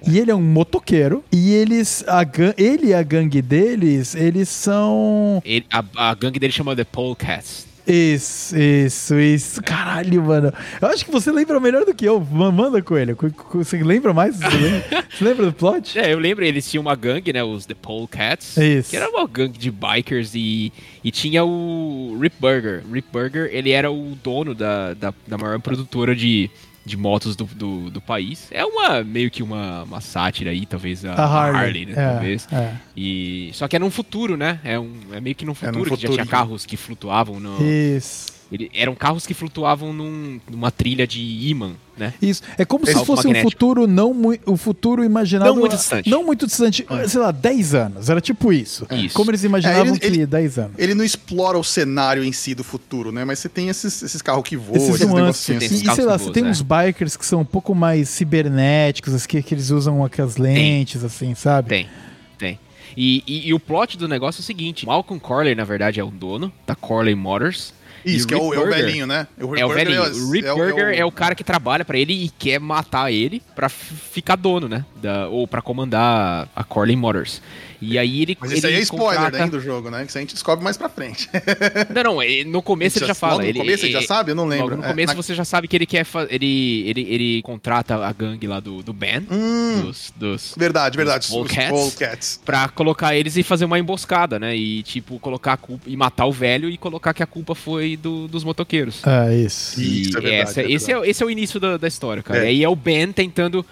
E 0.06 0.20
ele 0.20 0.30
é 0.30 0.34
um 0.36 0.40
motoqueiro. 0.40 1.24
E 1.32 1.52
eles. 1.52 2.04
A, 2.06 2.22
ele 2.56 2.90
e 2.90 2.94
a 2.94 3.02
gangue 3.02 3.42
deles, 3.42 4.14
eles 4.14 4.48
são. 4.48 5.42
Ele, 5.44 5.66
a, 5.68 6.10
a 6.10 6.14
gangue 6.14 6.38
dele 6.38 6.52
chama 6.52 6.76
The 6.76 6.84
Polecats. 6.84 7.66
Isso, 7.86 8.56
isso, 8.56 9.18
isso. 9.18 9.62
Caralho, 9.62 10.22
mano. 10.22 10.52
Eu 10.80 10.88
acho 10.88 11.04
que 11.04 11.10
você 11.10 11.30
lembra 11.32 11.58
melhor 11.58 11.84
do 11.84 11.94
que 11.94 12.04
eu. 12.04 12.20
Manda, 12.20 12.80
Coelho. 12.82 13.16
Você 13.54 13.82
lembra 13.82 14.12
mais? 14.12 14.36
Você 14.36 14.56
lembra, 14.56 15.04
você 15.10 15.24
lembra 15.24 15.46
do 15.46 15.52
plot? 15.52 15.98
É, 15.98 16.12
eu 16.12 16.18
lembro. 16.18 16.44
Eles 16.44 16.70
tinham 16.70 16.82
uma 16.82 16.94
gangue, 16.94 17.32
né? 17.32 17.42
Os 17.42 17.66
The 17.66 17.74
Polecats. 17.74 18.56
Isso. 18.56 18.90
Que 18.90 18.96
era 18.96 19.08
uma 19.08 19.26
gangue 19.26 19.58
de 19.58 19.70
bikers 19.70 20.34
e, 20.34 20.72
e 21.02 21.10
tinha 21.10 21.44
o 21.44 22.18
Rip 22.20 22.36
Burger. 22.38 22.82
Rip 22.92 23.08
Burger, 23.12 23.48
ele 23.52 23.70
era 23.70 23.90
o 23.90 24.16
dono 24.22 24.54
da, 24.54 24.94
da, 24.94 25.14
da 25.26 25.38
maior 25.38 25.58
produtora 25.60 26.14
de 26.14 26.50
de 26.90 26.96
motos 26.96 27.36
do, 27.36 27.44
do, 27.44 27.90
do, 27.90 28.00
país. 28.00 28.48
É 28.50 28.64
uma 28.64 29.02
meio 29.04 29.30
que 29.30 29.42
uma, 29.42 29.84
uma 29.84 30.00
sátira 30.00 30.50
aí, 30.50 30.66
talvez 30.66 31.04
a, 31.04 31.14
a 31.14 31.24
Harley, 31.24 31.62
Harley, 31.62 31.86
né? 31.86 31.92
É, 31.92 32.12
talvez. 32.12 32.48
É. 32.52 32.74
E 32.96 33.50
só 33.54 33.68
que 33.68 33.76
é 33.76 33.78
num 33.78 33.90
futuro, 33.90 34.36
né? 34.36 34.60
É, 34.64 34.78
um, 34.78 34.92
é 35.12 35.20
meio 35.20 35.36
que 35.36 35.44
num 35.44 35.54
futuro, 35.54 35.76
é 35.76 35.78
num 35.78 35.84
futuro 35.84 36.00
que 36.00 36.06
já 36.06 36.12
tinha 36.12 36.26
carros 36.26 36.66
que 36.66 36.76
flutuavam 36.76 37.38
no 37.38 37.62
Isso. 37.62 38.39
Ele, 38.52 38.68
eram 38.74 38.96
carros 38.96 39.26
que 39.26 39.32
flutuavam 39.32 39.92
num, 39.92 40.40
numa 40.50 40.72
trilha 40.72 41.06
de 41.06 41.20
imã, 41.20 41.72
né? 41.96 42.12
Isso. 42.20 42.42
É 42.58 42.64
como 42.64 42.84
se 42.84 42.92
fosse 43.04 43.26
magnético. 43.26 43.46
um 43.46 43.50
futuro 43.50 43.86
não 43.86 44.12
muito. 44.12 44.50
O 44.50 44.56
futuro 44.56 45.04
imaginado. 45.04 45.50
Não 45.50 45.60
muito 45.60 45.76
distante. 45.76 46.10
Não 46.10 46.24
muito 46.24 46.46
distante. 46.46 46.84
É. 46.90 47.06
Sei 47.06 47.20
lá, 47.20 47.30
10 47.30 47.74
anos. 47.74 48.10
Era 48.10 48.20
tipo 48.20 48.52
isso. 48.52 48.86
isso. 48.90 49.14
Como 49.14 49.30
eles 49.30 49.44
imaginavam 49.44 49.94
é, 49.94 49.98
ele, 50.02 50.18
que 50.18 50.26
10 50.26 50.58
anos. 50.58 50.72
Ele 50.78 50.94
não 50.94 51.04
explora 51.04 51.56
o 51.56 51.62
cenário 51.62 52.24
em 52.24 52.32
si 52.32 52.52
do 52.52 52.64
futuro, 52.64 53.12
né? 53.12 53.24
Mas 53.24 53.38
você 53.38 53.48
tem 53.48 53.68
esses, 53.68 54.02
esses 54.02 54.20
carros 54.20 54.42
que 54.42 54.56
voam, 54.56 54.76
esses, 54.76 54.96
esses 54.96 55.06
negocinhos. 55.06 55.64
Assim. 55.64 55.88
E 55.88 55.94
sei 55.94 56.04
lá, 56.04 56.18
você 56.18 56.32
tem 56.32 56.44
uns 56.44 56.60
é. 56.60 56.64
bikers 56.64 57.16
que 57.16 57.24
são 57.24 57.42
um 57.42 57.44
pouco 57.44 57.72
mais 57.72 58.08
cibernéticos, 58.08 59.14
assim, 59.14 59.28
que, 59.28 59.42
que 59.42 59.54
eles 59.54 59.70
usam 59.70 60.04
aquelas 60.04 60.36
lentes, 60.36 61.00
tem. 61.00 61.06
assim, 61.06 61.34
sabe? 61.36 61.68
Tem. 61.68 61.88
Tem. 62.36 62.58
E, 62.96 63.22
e, 63.26 63.48
e, 63.48 63.54
o 63.54 63.60
plot 63.60 63.96
do 63.96 64.08
negócio 64.08 64.40
é 64.40 64.42
o 64.42 64.44
seguinte: 64.44 64.86
Malcolm 64.86 65.20
Corley, 65.20 65.54
na 65.54 65.64
verdade, 65.64 66.00
é 66.00 66.04
o 66.04 66.10
dono 66.10 66.52
da 66.66 66.74
Corley 66.74 67.14
Motors. 67.14 67.72
Isso, 68.04 68.26
que 68.26 68.34
é 68.34 68.36
o, 68.36 68.54
é 68.54 68.58
o, 68.58 68.66
velhinho, 68.68 69.06
né? 69.06 69.26
O 69.38 69.56
é 69.56 69.64
o 69.64 69.68
velhinho. 69.68 70.02
É, 70.02 70.10
o 70.10 70.30
Rip 70.30 70.46
é, 70.46 70.54
Burger 70.54 70.88
é 70.88 70.90
o... 70.90 71.00
é 71.00 71.04
o 71.04 71.12
cara 71.12 71.34
que 71.34 71.44
trabalha 71.44 71.84
para 71.84 71.98
ele 71.98 72.24
e 72.24 72.28
quer 72.28 72.58
matar 72.58 73.12
ele 73.12 73.42
para 73.54 73.68
ficar 73.68 74.36
dono, 74.36 74.68
né? 74.68 74.84
Da, 74.96 75.28
ou 75.28 75.46
para 75.46 75.60
comandar 75.62 76.48
a 76.54 76.64
Corley 76.64 76.96
Motors. 76.96 77.42
E 77.80 77.98
aí 77.98 78.22
ele. 78.22 78.36
Mas 78.38 78.52
isso 78.52 78.66
aí 78.66 78.74
é 78.74 78.80
spoiler 78.80 79.22
contrata... 79.22 79.38
né, 79.38 79.46
do 79.50 79.60
jogo, 79.60 79.90
né? 79.90 80.02
Que 80.04 80.10
isso 80.10 80.18
a 80.18 80.20
gente 80.20 80.34
descobre 80.34 80.62
mais 80.62 80.76
pra 80.76 80.88
frente. 80.88 81.28
não, 81.94 82.02
não, 82.02 82.20
no 82.46 82.62
começo 82.62 82.98
ele 82.98 83.06
já, 83.06 83.08
já 83.08 83.14
fala. 83.14 83.42
no 83.42 83.54
começo 83.54 83.84
ele, 83.84 83.94
ele 83.94 84.02
já 84.02 84.06
sabe? 84.06 84.32
Eu 84.32 84.34
não 84.34 84.46
lembro. 84.46 84.76
no 84.76 84.82
começo 84.82 85.12
é, 85.12 85.16
você 85.16 85.34
já 85.34 85.44
sabe 85.44 85.66
que 85.66 85.76
ele 85.76 85.86
quer. 85.86 86.06
Ele, 86.28 86.84
ele, 86.88 87.00
ele 87.08 87.42
contrata 87.42 88.04
a 88.04 88.12
gangue 88.12 88.46
lá 88.46 88.60
do, 88.60 88.82
do 88.82 88.92
Ben. 88.92 89.26
Hum, 89.30 89.82
dos, 89.82 90.12
dos, 90.14 90.54
verdade, 90.56 90.96
dos 90.96 91.04
verdade. 91.04 91.28
Os 91.72 91.94
Cats, 91.94 92.40
Pra 92.44 92.68
colocar 92.68 93.16
eles 93.16 93.36
e 93.36 93.42
fazer 93.42 93.64
uma 93.64 93.78
emboscada, 93.78 94.38
né? 94.38 94.54
E, 94.56 94.82
tipo, 94.82 95.18
colocar 95.18 95.54
a 95.54 95.56
culpa. 95.56 95.84
E 95.88 95.96
matar 95.96 96.26
o 96.26 96.32
velho 96.32 96.68
e 96.68 96.76
colocar 96.76 97.14
que 97.14 97.22
a 97.22 97.26
culpa 97.26 97.54
foi 97.54 97.96
do, 97.96 98.28
dos 98.28 98.44
motoqueiros. 98.44 99.02
É, 99.06 99.34
isso. 99.34 99.80
E 99.80 100.02
isso 100.02 100.18
é 100.18 100.20
verdade, 100.20 100.42
essa, 100.42 100.62
é 100.62 100.70
esse, 100.70 100.92
é, 100.92 101.08
esse 101.08 101.22
é 101.22 101.26
o 101.26 101.30
início 101.30 101.58
da, 101.58 101.76
da 101.76 101.88
história, 101.88 102.22
cara. 102.22 102.40
É. 102.40 102.44
E 102.44 102.48
aí 102.48 102.64
é 102.64 102.68
o 102.68 102.76
Ben 102.76 103.12
tentando 103.12 103.64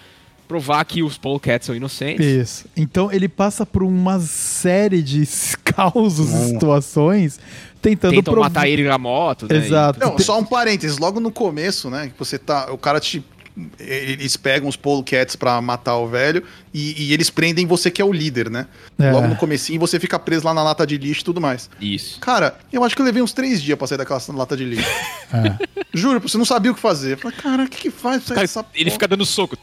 provar 0.49 0.83
que 0.83 1.03
os 1.03 1.15
Polecats 1.15 1.67
são 1.67 1.75
inocentes. 1.75 2.25
Isso. 2.25 2.65
Então 2.75 3.11
ele 3.11 3.29
passa 3.29 3.67
por 3.67 3.83
uma 3.83 4.19
série 4.19 5.03
de 5.03 5.23
causos 5.63 6.31
e 6.31 6.47
situações 6.49 7.39
tentando 7.79 8.15
Tentam 8.15 8.33
prov... 8.33 8.43
matar 8.43 8.67
ele 8.67 8.83
na 8.83 8.97
moto, 8.97 9.47
né? 9.47 9.55
Exato. 9.55 9.99
Não, 9.99 10.17
só 10.17 10.39
um 10.39 10.43
parênteses, 10.43 10.97
logo 10.97 11.19
no 11.19 11.31
começo, 11.31 11.89
né, 11.89 12.07
que 12.07 12.17
você 12.17 12.37
tá, 12.37 12.73
o 12.73 12.77
cara 12.77 12.99
te 12.99 13.23
eles 13.77 14.37
pegam 14.37 14.69
os 14.69 14.75
Polecats 14.77 15.35
para 15.35 15.61
matar 15.61 15.97
o 15.97 16.07
velho 16.07 16.43
e, 16.73 17.09
e, 17.09 17.13
eles 17.13 17.29
prendem 17.29 17.65
você 17.65 17.91
que 17.91 18.01
é 18.01 18.05
o 18.05 18.13
líder, 18.13 18.49
né? 18.49 18.67
É. 18.97 19.11
Logo 19.11 19.27
no 19.27 19.35
comecinho 19.35 19.77
você 19.79 19.99
fica 19.99 20.17
preso 20.17 20.45
lá 20.45 20.53
na 20.53 20.63
lata 20.63 20.87
de 20.87 20.97
lixo 20.97 21.21
e 21.21 21.23
tudo 21.25 21.41
mais. 21.41 21.69
Isso. 21.81 22.19
Cara, 22.21 22.57
eu 22.71 22.83
acho 22.85 22.95
que 22.95 23.01
eu 23.01 23.05
levei 23.05 23.21
uns 23.21 23.33
três 23.33 23.61
dias 23.61 23.77
pra 23.77 23.85
sair 23.85 23.97
daquela 23.97 24.21
lata 24.29 24.55
de 24.55 24.63
lixo. 24.63 24.89
É. 25.33 25.67
Juro, 25.93 26.19
você 26.19 26.37
não 26.37 26.45
sabia 26.45 26.71
o 26.71 26.75
que 26.75 26.81
fazer. 26.81 27.13
Eu 27.13 27.17
falei, 27.17 27.37
cara, 27.37 27.63
o 27.63 27.69
que 27.69 27.77
que 27.77 27.89
faz 27.89 28.23
pra 28.23 28.35
sair 28.35 28.47
cara, 28.47 28.67
Ele 28.75 28.91
fica 28.91 29.07
dando 29.07 29.25
soco. 29.25 29.57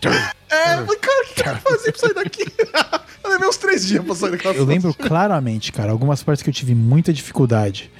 É, 0.50 0.74
eu 0.74 0.86
falei, 0.86 0.98
cara, 0.98 1.22
o 1.22 1.26
que 1.26 1.42
que 1.42 1.48
eu 1.48 1.56
fazer 1.56 1.92
pra 1.92 2.00
sair 2.00 2.14
daqui? 2.14 2.44
eu 3.24 3.30
levei 3.30 3.48
uns 3.48 3.56
três 3.56 3.86
dias 3.86 4.04
pra 4.04 4.14
sair 4.14 4.30
daquela 4.32 4.54
Eu 4.54 4.64
lembro 4.64 4.92
claramente, 4.92 5.70
cara, 5.70 5.92
algumas 5.92 6.22
partes 6.22 6.42
que 6.42 6.50
eu 6.50 6.54
tive 6.54 6.74
muita 6.74 7.12
dificuldade 7.12 7.90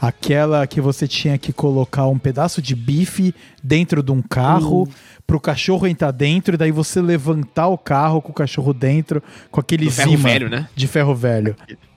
aquela 0.00 0.66
que 0.66 0.80
você 0.80 1.08
tinha 1.08 1.38
que 1.38 1.52
colocar 1.52 2.06
um 2.06 2.18
pedaço 2.18 2.60
de 2.60 2.74
bife 2.74 3.34
dentro 3.62 4.02
de 4.02 4.12
um 4.12 4.22
carro 4.22 4.82
uh. 4.82 4.88
pro 5.26 5.40
cachorro 5.40 5.86
entrar 5.86 6.10
dentro 6.10 6.54
e 6.54 6.58
daí 6.58 6.70
você 6.70 7.00
levantar 7.00 7.68
o 7.68 7.78
carro 7.78 8.20
com 8.20 8.30
o 8.30 8.34
cachorro 8.34 8.72
dentro 8.72 9.22
com 9.50 9.60
aquele 9.60 9.90
ferro 9.90 10.16
velho, 10.16 10.48
né? 10.48 10.68
De 10.74 10.86
ferro 10.86 11.14
velho. 11.14 11.56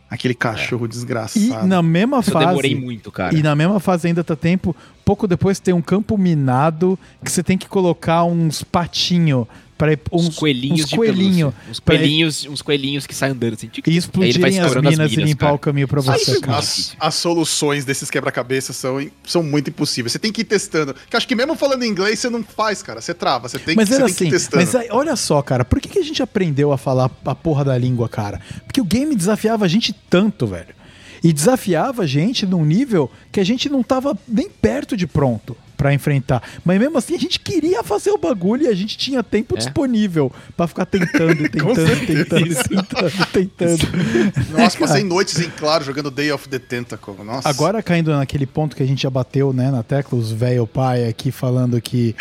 Aquele 0.09 0.33
cachorro 0.33 0.85
é. 0.85 0.87
desgraçado. 0.87 1.65
E 1.65 1.67
na 1.67 1.83
mesma 1.83 2.19
Isso 2.19 2.31
fase. 2.31 2.45
Eu 2.45 2.49
demorei 2.49 2.75
muito, 2.75 3.11
cara. 3.11 3.35
E 3.35 3.43
na 3.43 3.55
mesma 3.55 3.79
fase 3.79 4.07
ainda 4.07 4.23
tá 4.23 4.35
tempo. 4.35 4.75
Pouco 5.05 5.27
depois 5.27 5.59
tem 5.59 5.73
um 5.73 5.81
campo 5.81 6.17
minado 6.17 6.97
que 7.23 7.31
você 7.31 7.43
tem 7.43 7.57
que 7.57 7.67
colocar 7.67 8.23
uns 8.23 8.63
patinhos 8.63 9.45
para 9.79 9.97
uns 10.11 10.35
coelhinhos 10.35 10.81
uns 10.81 10.91
coelhinho, 10.91 11.53
uns 11.69 11.79
coelhinhos, 11.79 12.45
uns 12.45 12.61
coelhinhos 12.61 13.07
que 13.07 13.15
saem 13.15 13.31
andando 13.31 13.53
assim. 13.53 13.69
E 13.87 13.95
explodirem 13.95 14.59
as 14.59 14.75
minas, 14.75 14.75
as 14.75 14.83
minas, 14.83 15.11
e 15.13 15.15
limpar 15.15 15.45
cara. 15.45 15.55
o 15.55 15.59
caminho 15.59 15.87
para 15.87 16.01
você, 16.01 16.31
as, 16.31 16.49
as, 16.49 16.95
as, 16.99 17.15
soluções 17.15 17.85
desses 17.85 18.11
quebra-cabeças 18.11 18.75
são, 18.75 19.09
são 19.25 19.41
muito 19.41 19.69
impossíveis. 19.69 20.11
Você 20.11 20.19
tem 20.19 20.33
que 20.33 20.41
ir 20.41 20.43
testando. 20.43 20.93
Que 21.09 21.15
acho 21.15 21.25
que 21.25 21.33
mesmo 21.33 21.55
falando 21.55 21.85
inglês 21.85 22.19
você 22.19 22.29
não 22.29 22.43
faz, 22.43 22.83
cara. 22.83 22.99
Você 22.99 23.13
trava. 23.13 23.47
Você 23.47 23.57
tem, 23.57 23.73
mas 23.73 23.87
você 23.87 23.95
tem 23.95 24.05
assim, 24.05 24.15
que 24.15 24.23
ir 24.25 24.27
assim, 24.27 24.49
testando. 24.49 24.65
Mas 24.65 24.75
aí, 24.75 24.89
olha 24.91 25.15
só, 25.15 25.41
cara. 25.41 25.63
Por 25.63 25.79
que, 25.79 25.87
que 25.87 25.99
a 25.99 26.03
gente 26.03 26.21
aprendeu 26.21 26.73
a 26.73 26.77
falar 26.77 27.09
a 27.23 27.33
porra 27.33 27.63
da 27.63 27.77
língua, 27.77 28.09
cara? 28.09 28.41
Porque 28.65 28.81
o 28.81 28.85
game 28.85 29.15
desafiava 29.15 29.63
a 29.63 29.69
gente 29.69 29.93
tanto, 30.09 30.45
velho. 30.45 30.75
E 31.23 31.31
desafiava 31.31 32.03
a 32.03 32.05
gente 32.05 32.45
num 32.45 32.65
nível 32.65 33.09
que 33.31 33.39
a 33.39 33.45
gente 33.45 33.69
não 33.69 33.81
tava 33.81 34.17
nem 34.27 34.49
perto 34.49 34.97
de 34.97 35.07
pronto 35.07 35.55
para 35.79 35.93
enfrentar. 35.93 36.43
Mas 36.65 36.77
mesmo 36.77 36.97
assim 36.97 37.15
a 37.15 37.17
gente 37.17 37.39
queria 37.39 37.81
fazer 37.81 38.11
o 38.11 38.17
bagulho 38.17 38.63
e 38.63 38.67
a 38.67 38.75
gente 38.75 38.97
tinha 38.97 39.23
tempo 39.23 39.55
é? 39.55 39.59
disponível 39.59 40.29
para 40.57 40.67
ficar 40.67 40.85
tentando, 40.85 41.37
tentando, 41.49 42.05
tentando, 42.05 42.55
tentando, 42.65 43.25
tentando. 43.31 44.51
Nossa, 44.51 44.75
passei 44.77 45.05
noites 45.05 45.39
em 45.39 45.49
claro 45.49 45.85
jogando 45.85 46.11
Day 46.11 46.33
of 46.33 46.49
the 46.49 46.59
Tentacle. 46.59 47.13
Nossa. 47.23 47.47
Agora 47.47 47.81
caindo 47.81 48.11
naquele 48.11 48.45
ponto 48.45 48.75
que 48.75 48.83
a 48.83 48.85
gente 48.85 49.01
já 49.01 49.09
bateu, 49.09 49.53
né, 49.53 49.71
na 49.71 49.81
tecla, 49.81 50.19
os 50.19 50.33
velho 50.33 50.67
pai 50.67 51.07
aqui 51.07 51.31
falando 51.31 51.79
que 51.81 52.13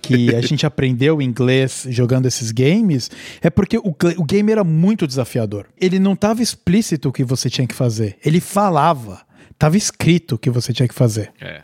que 0.00 0.32
a 0.32 0.40
gente 0.46 0.64
aprendeu 0.64 1.20
inglês 1.20 1.86
jogando 1.90 2.26
esses 2.26 2.52
games 2.52 3.10
é 3.42 3.50
porque 3.50 3.76
o, 3.76 3.92
o 4.18 4.24
game 4.24 4.52
era 4.52 4.62
muito 4.62 5.04
desafiador. 5.04 5.66
Ele 5.76 5.98
não 5.98 6.12
estava 6.12 6.40
explícito 6.40 7.08
o 7.08 7.12
que 7.12 7.24
você 7.24 7.50
tinha 7.50 7.66
que 7.66 7.74
fazer. 7.74 8.16
Ele 8.24 8.38
falava. 8.40 9.22
Tava 9.58 9.76
escrito 9.76 10.36
o 10.36 10.38
que 10.38 10.48
você 10.48 10.72
tinha 10.72 10.88
que 10.88 10.94
fazer. 10.94 11.32
É. 11.38 11.62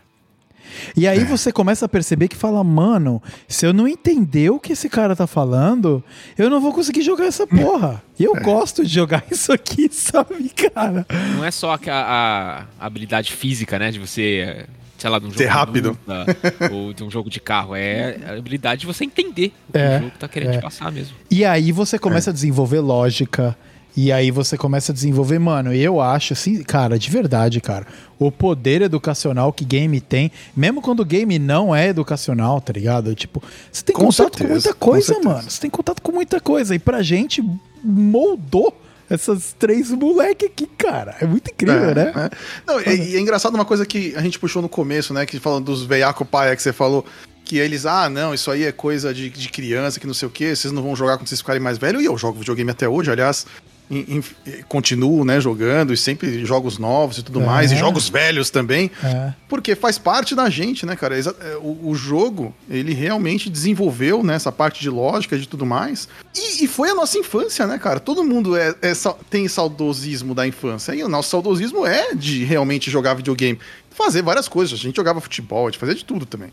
E 0.95 1.07
aí 1.07 1.19
é. 1.19 1.25
você 1.25 1.51
começa 1.51 1.85
a 1.85 1.89
perceber 1.89 2.27
que 2.27 2.35
fala, 2.35 2.63
mano, 2.63 3.21
se 3.47 3.65
eu 3.65 3.73
não 3.73 3.87
entender 3.87 4.49
o 4.49 4.59
que 4.59 4.73
esse 4.73 4.89
cara 4.89 5.15
tá 5.15 5.27
falando, 5.27 6.03
eu 6.37 6.49
não 6.49 6.59
vou 6.61 6.73
conseguir 6.73 7.01
jogar 7.01 7.25
essa 7.25 7.45
porra. 7.45 8.01
E 8.19 8.23
eu 8.23 8.35
é. 8.35 8.39
gosto 8.39 8.83
de 8.83 8.93
jogar 8.93 9.23
isso 9.31 9.51
aqui, 9.51 9.89
sabe, 9.91 10.49
cara? 10.49 11.05
Não 11.35 11.43
é 11.43 11.51
só 11.51 11.73
a, 11.73 11.79
a, 11.87 12.65
a 12.79 12.85
habilidade 12.85 13.31
física, 13.33 13.77
né, 13.77 13.91
de 13.91 13.99
você 13.99 14.65
sei 14.97 15.09
lá, 15.09 15.19
de 15.19 15.25
um 15.25 15.29
jogo 15.29 15.37
Ser 15.37 15.47
rápido. 15.47 15.89
Luta, 15.89 16.25
ou 16.73 16.93
de 16.93 17.03
um 17.03 17.11
jogo 17.11 17.29
de 17.29 17.39
carro. 17.39 17.75
É 17.75 18.17
a 18.25 18.33
habilidade 18.33 18.81
de 18.81 18.87
você 18.87 19.05
entender 19.05 19.53
o 19.69 19.71
que 19.71 19.77
é, 19.77 19.97
o 19.97 20.01
jogo 20.01 20.11
tá 20.17 20.27
querendo 20.27 20.53
é. 20.53 20.57
te 20.57 20.61
passar 20.61 20.91
mesmo. 20.91 21.15
E 21.29 21.45
aí 21.45 21.71
você 21.71 21.99
começa 21.99 22.29
é. 22.29 22.31
a 22.31 22.33
desenvolver 22.33 22.79
lógica, 22.79 23.55
e 23.97 24.11
aí 24.11 24.29
você 24.29 24.55
começa 24.55 24.91
a 24.91 24.95
desenvolver, 24.95 25.39
mano, 25.39 25.73
eu 25.73 25.99
acho 25.99 26.33
assim, 26.33 26.61
cara, 26.61 26.99
de 26.99 27.09
verdade, 27.09 27.59
cara, 27.59 27.87
o 28.19 28.31
poder 28.31 28.83
educacional 28.83 29.51
que 29.51 29.65
game 29.65 29.99
tem, 29.99 30.31
mesmo 30.55 30.83
quando 30.83 30.99
o 30.99 31.05
game 31.05 31.39
não 31.39 31.75
é 31.75 31.87
educacional, 31.87 32.61
tá 32.61 32.71
ligado? 32.71 33.15
Tipo, 33.15 33.41
você 33.71 33.83
tem 33.83 33.95
com 33.95 34.03
contato 34.03 34.37
certeza, 34.37 34.45
com 34.45 34.51
muita 34.53 34.73
coisa, 34.75 35.15
com 35.15 35.23
mano. 35.23 35.49
Você 35.49 35.59
tem 35.59 35.69
contato 35.71 36.01
com 36.03 36.11
muita 36.11 36.39
coisa. 36.39 36.75
E 36.75 36.79
pra 36.79 37.01
gente 37.01 37.43
moldou 37.83 38.71
essas 39.09 39.55
três 39.57 39.89
moleque 39.89 40.45
aqui, 40.45 40.67
cara. 40.67 41.15
É 41.19 41.25
muito 41.25 41.49
incrível, 41.49 41.89
é, 41.89 41.95
né? 41.95 42.13
É. 42.15 42.29
Não, 42.67 42.79
e, 42.79 43.15
é 43.15 43.19
engraçado 43.19 43.55
uma 43.55 43.65
coisa 43.65 43.83
que 43.83 44.13
a 44.15 44.21
gente 44.21 44.37
puxou 44.37 44.61
no 44.61 44.69
começo, 44.69 45.11
né? 45.11 45.25
Que 45.25 45.39
falando 45.39 45.65
dos 45.65 45.83
veiaco 45.83 46.23
paia 46.23 46.55
que 46.55 46.61
você 46.61 46.71
falou 46.71 47.03
que 47.43 47.57
eles, 47.57 47.85
ah, 47.87 48.09
não, 48.09 48.31
isso 48.31 48.51
aí 48.51 48.65
é 48.65 48.71
coisa 48.71 49.11
de, 49.11 49.29
de 49.29 49.49
criança, 49.49 49.99
que 49.99 50.05
não 50.05 50.13
sei 50.13 50.27
o 50.27 50.31
que, 50.31 50.53
vocês 50.53 50.71
não 50.71 50.83
vão 50.83 50.95
jogar 50.95 51.17
quando 51.17 51.29
vocês 51.29 51.39
ficarem 51.39 51.61
mais 51.61 51.79
velhos. 51.79 52.03
E 52.03 52.05
eu 52.05 52.15
jogo 52.15 52.37
videogame 52.37 52.69
até 52.69 52.87
hoje, 52.87 53.09
aliás, 53.09 53.47
em, 53.89 54.17
em, 54.17 54.23
continuo 54.67 55.23
né, 55.23 55.39
jogando 55.39 55.93
e 55.93 55.97
sempre 55.97 56.45
jogos 56.45 56.77
novos 56.77 57.17
e 57.17 57.23
tudo 57.23 57.41
é. 57.41 57.45
mais, 57.45 57.71
e 57.71 57.75
jogos 57.75 58.09
velhos 58.09 58.49
também, 58.49 58.91
é. 59.03 59.33
porque 59.47 59.75
faz 59.75 59.97
parte 59.97 60.35
da 60.35 60.49
gente, 60.49 60.85
né, 60.85 60.95
cara? 60.95 61.17
É, 61.17 61.57
o, 61.57 61.89
o 61.89 61.95
jogo, 61.95 62.53
ele 62.69 62.93
realmente 62.93 63.49
desenvolveu 63.49 64.23
né, 64.23 64.35
essa 64.35 64.51
parte 64.51 64.81
de 64.81 64.89
lógica 64.89 65.37
de 65.37 65.47
tudo 65.47 65.65
mais, 65.65 66.07
e, 66.35 66.65
e 66.65 66.67
foi 66.67 66.89
a 66.89 66.95
nossa 66.95 67.17
infância, 67.17 67.65
né, 67.65 67.77
cara? 67.77 67.99
Todo 67.99 68.23
mundo 68.23 68.55
é, 68.55 68.75
é, 68.81 68.93
tem 69.29 69.47
saudosismo 69.47 70.35
da 70.35 70.45
infância, 70.45 70.93
e 70.93 71.03
o 71.03 71.09
nosso 71.09 71.29
saudosismo 71.29 71.85
é 71.85 72.13
de 72.13 72.43
realmente 72.43 72.91
jogar 72.91 73.13
videogame, 73.13 73.59
fazer 73.89 74.21
várias 74.21 74.47
coisas, 74.47 74.77
a 74.77 74.81
gente 74.81 74.95
jogava 74.95 75.21
futebol, 75.21 75.67
a 75.67 75.71
gente 75.71 75.79
fazia 75.79 75.95
de 75.95 76.05
tudo 76.05 76.25
também. 76.25 76.51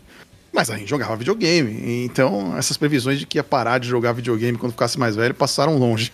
Mas 0.55 0.69
a 0.69 0.77
gente 0.77 0.89
jogava 0.89 1.17
videogame. 1.17 2.05
Então, 2.05 2.57
essas 2.57 2.77
previsões 2.77 3.19
de 3.19 3.25
que 3.25 3.37
ia 3.37 3.43
parar 3.43 3.77
de 3.77 3.89
jogar 3.89 4.13
videogame 4.13 4.57
quando 4.57 4.71
ficasse 4.71 4.97
mais 4.97 5.17
velho 5.17 5.33
passaram 5.33 5.77
longe. 5.77 6.13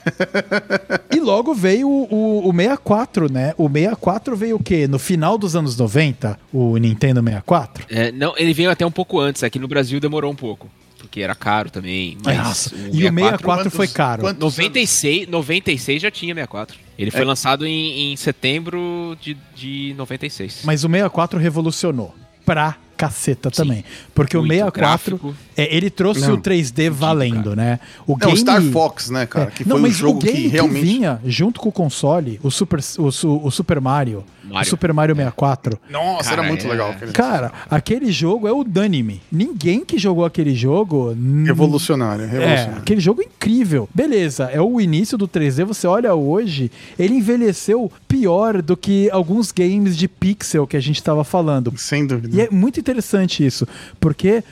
e 1.16 1.20
logo 1.20 1.54
veio 1.54 1.88
o, 1.88 2.50
o 2.50 2.52
64, 2.52 3.32
né? 3.32 3.54
O 3.56 3.70
64 3.70 4.36
veio 4.36 4.56
o 4.56 4.64
quê? 4.64 4.88
No 4.88 4.98
final 4.98 5.38
dos 5.38 5.56
anos 5.56 5.78
90? 5.78 6.40
O 6.52 6.76
Nintendo 6.78 7.22
64? 7.22 7.86
É, 7.88 8.12
não, 8.12 8.34
ele 8.36 8.52
veio 8.52 8.72
até 8.72 8.84
um 8.84 8.92
pouco 8.92 9.20
antes. 9.20 9.44
Aqui 9.44 9.60
no 9.60 9.68
Brasil 9.68 10.00
demorou 10.00 10.32
um 10.32 10.36
pouco 10.36 10.68
porque 10.98 11.22
era 11.22 11.36
caro 11.36 11.70
também. 11.70 12.18
Mas 12.24 12.38
Nossa, 12.38 12.76
o 12.76 12.80
e 12.96 13.06
o 13.06 13.14
64 13.14 13.44
quantos, 13.44 13.74
foi 13.74 13.88
caro. 13.88 14.34
96, 14.34 15.28
96 15.28 16.02
já 16.02 16.10
tinha 16.10 16.34
64. 16.34 16.78
Ele 16.98 17.12
foi 17.12 17.22
é. 17.22 17.26
lançado 17.26 17.66
em, 17.66 18.14
em 18.14 18.16
setembro 18.16 19.16
de, 19.22 19.38
de 19.56 19.94
96. 19.98 20.62
Mas 20.64 20.84
o 20.84 20.88
64 20.88 21.40
revolucionou 21.40 22.16
pra 22.46 22.78
caceta 23.02 23.50
Sim. 23.50 23.56
também. 23.64 23.86
Porque 24.14 24.38
Muito 24.38 24.52
o 24.52 24.56
64, 24.56 25.36
é, 25.56 25.76
ele 25.76 25.90
trouxe 25.90 26.22
não, 26.22 26.36
o 26.36 26.38
3D 26.38 26.90
valendo, 26.90 27.56
né? 27.56 27.80
O 28.08 28.16
game... 28.16 28.38
Star 28.38 28.62
Fox, 28.62 29.10
né, 29.10 29.26
cara? 29.26 29.48
É, 29.48 29.52
que 29.52 29.68
não, 29.68 29.80
foi 29.80 29.90
um 29.90 29.94
jogo 29.94 30.20
que 30.20 30.48
realmente... 30.48 30.80
Que 30.80 30.86
vinha 30.86 31.20
junto 31.26 31.60
com 31.60 31.70
o 31.70 31.72
console, 31.72 32.40
o 32.44 32.50
Super, 32.50 32.80
o, 32.98 33.08
o 33.48 33.52
Super 33.52 33.82
Mario, 33.82 34.24
Mario. 34.44 34.68
O 34.68 34.70
Super 34.70 34.94
Mario 34.94 35.16
64. 35.16 35.80
Nossa, 35.90 36.30
cara, 36.30 36.42
era 36.42 36.48
muito 36.48 36.66
é... 36.66 36.70
legal. 36.70 36.92
Aquele 36.92 37.12
cara, 37.12 37.52
aquele 37.70 38.12
jogo 38.12 38.48
é 38.48 38.52
unânime. 38.52 39.22
Ninguém 39.32 39.86
que 39.86 39.98
jogou 39.98 40.26
aquele 40.26 40.54
jogo. 40.54 41.16
Revolucionário, 41.46 42.26
revolucionário. 42.26 42.74
É, 42.76 42.78
aquele 42.78 43.00
jogo 43.00 43.22
incrível. 43.22 43.88
Beleza, 43.94 44.46
é 44.46 44.62
o 44.62 44.82
início 44.82 45.18
do 45.18 45.28
3D. 45.28 45.64
Você 45.66 45.88
olha 45.88 46.14
hoje, 46.14 46.72
ele 47.00 47.16
envelheceu 47.16 47.92
pior 48.08 48.62
do 48.62 48.76
que 48.76 49.10
alguns 49.12 49.52
games 49.52 49.96
de 49.96 50.08
pixel 50.08 50.68
que 50.68 50.76
a 50.76 50.82
gente 50.82 50.98
estava 50.98 51.24
falando. 51.24 51.74
Sem 51.78 52.06
dúvida. 52.06 52.36
E 52.36 52.42
é 52.42 52.50
muito 52.50 52.80
interessante 52.80 53.46
isso, 53.46 53.68
porque 54.00 54.44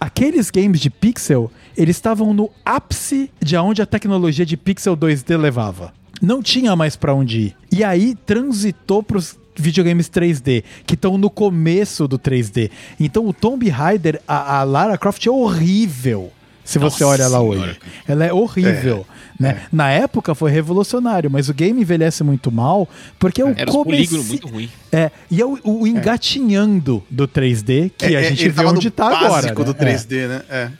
aqueles 0.00 0.50
games 0.50 0.80
de 0.80 0.90
pixel, 0.90 1.50
eles 1.76 1.96
estavam 1.96 2.32
no 2.32 2.50
ápice 2.64 3.30
de 3.40 3.56
onde 3.56 3.82
a 3.82 3.86
tecnologia 3.86 4.46
de 4.46 4.56
pixel 4.56 4.96
2D 4.96 5.36
levava 5.36 5.92
não 6.20 6.42
tinha 6.42 6.74
mais 6.76 6.96
para 6.96 7.14
onde 7.14 7.38
ir. 7.38 7.56
E 7.70 7.84
aí 7.84 8.14
transitou 8.26 9.02
pros 9.02 9.38
videogames 9.56 10.08
3D, 10.08 10.62
que 10.86 10.94
estão 10.94 11.18
no 11.18 11.30
começo 11.30 12.06
do 12.06 12.18
3D. 12.18 12.70
Então 12.98 13.26
o 13.26 13.32
Tomb 13.32 13.68
Raider, 13.68 14.20
a, 14.26 14.58
a 14.58 14.62
Lara 14.64 14.96
Croft 14.96 15.24
é 15.26 15.30
horrível. 15.30 16.32
Se 16.64 16.78
você 16.78 17.02
Nossa 17.02 17.06
olha 17.06 17.22
ela 17.22 17.40
hoje. 17.40 17.78
Ela 18.06 18.26
é 18.26 18.32
horrível. 18.32 19.06
É, 19.08 19.17
né? 19.38 19.50
É. 19.50 19.68
Na 19.70 19.90
época 19.90 20.34
foi 20.34 20.50
revolucionário, 20.50 21.30
mas 21.30 21.48
o 21.48 21.54
game 21.54 21.80
envelhece 21.80 22.24
muito 22.24 22.50
mal, 22.50 22.88
porque 23.18 23.42
o 23.42 23.54
começo. 23.66 24.24
muito 24.24 24.48
ruim. 24.48 24.70
É, 24.90 25.10
e 25.30 25.40
é 25.40 25.46
o, 25.46 25.58
o 25.62 25.86
engatinhando 25.86 27.02
do 27.08 27.28
3D, 27.28 27.92
que 27.96 28.16
é, 28.16 28.18
a 28.18 28.22
gente 28.22 28.48
vê 28.48 28.64
onde 28.64 28.90
tá 28.90 29.06
agora. 29.06 29.48
Né? 29.48 29.54
do 29.54 29.74
3D, 29.74 30.28
né? 30.28 30.42
É. 30.48 30.70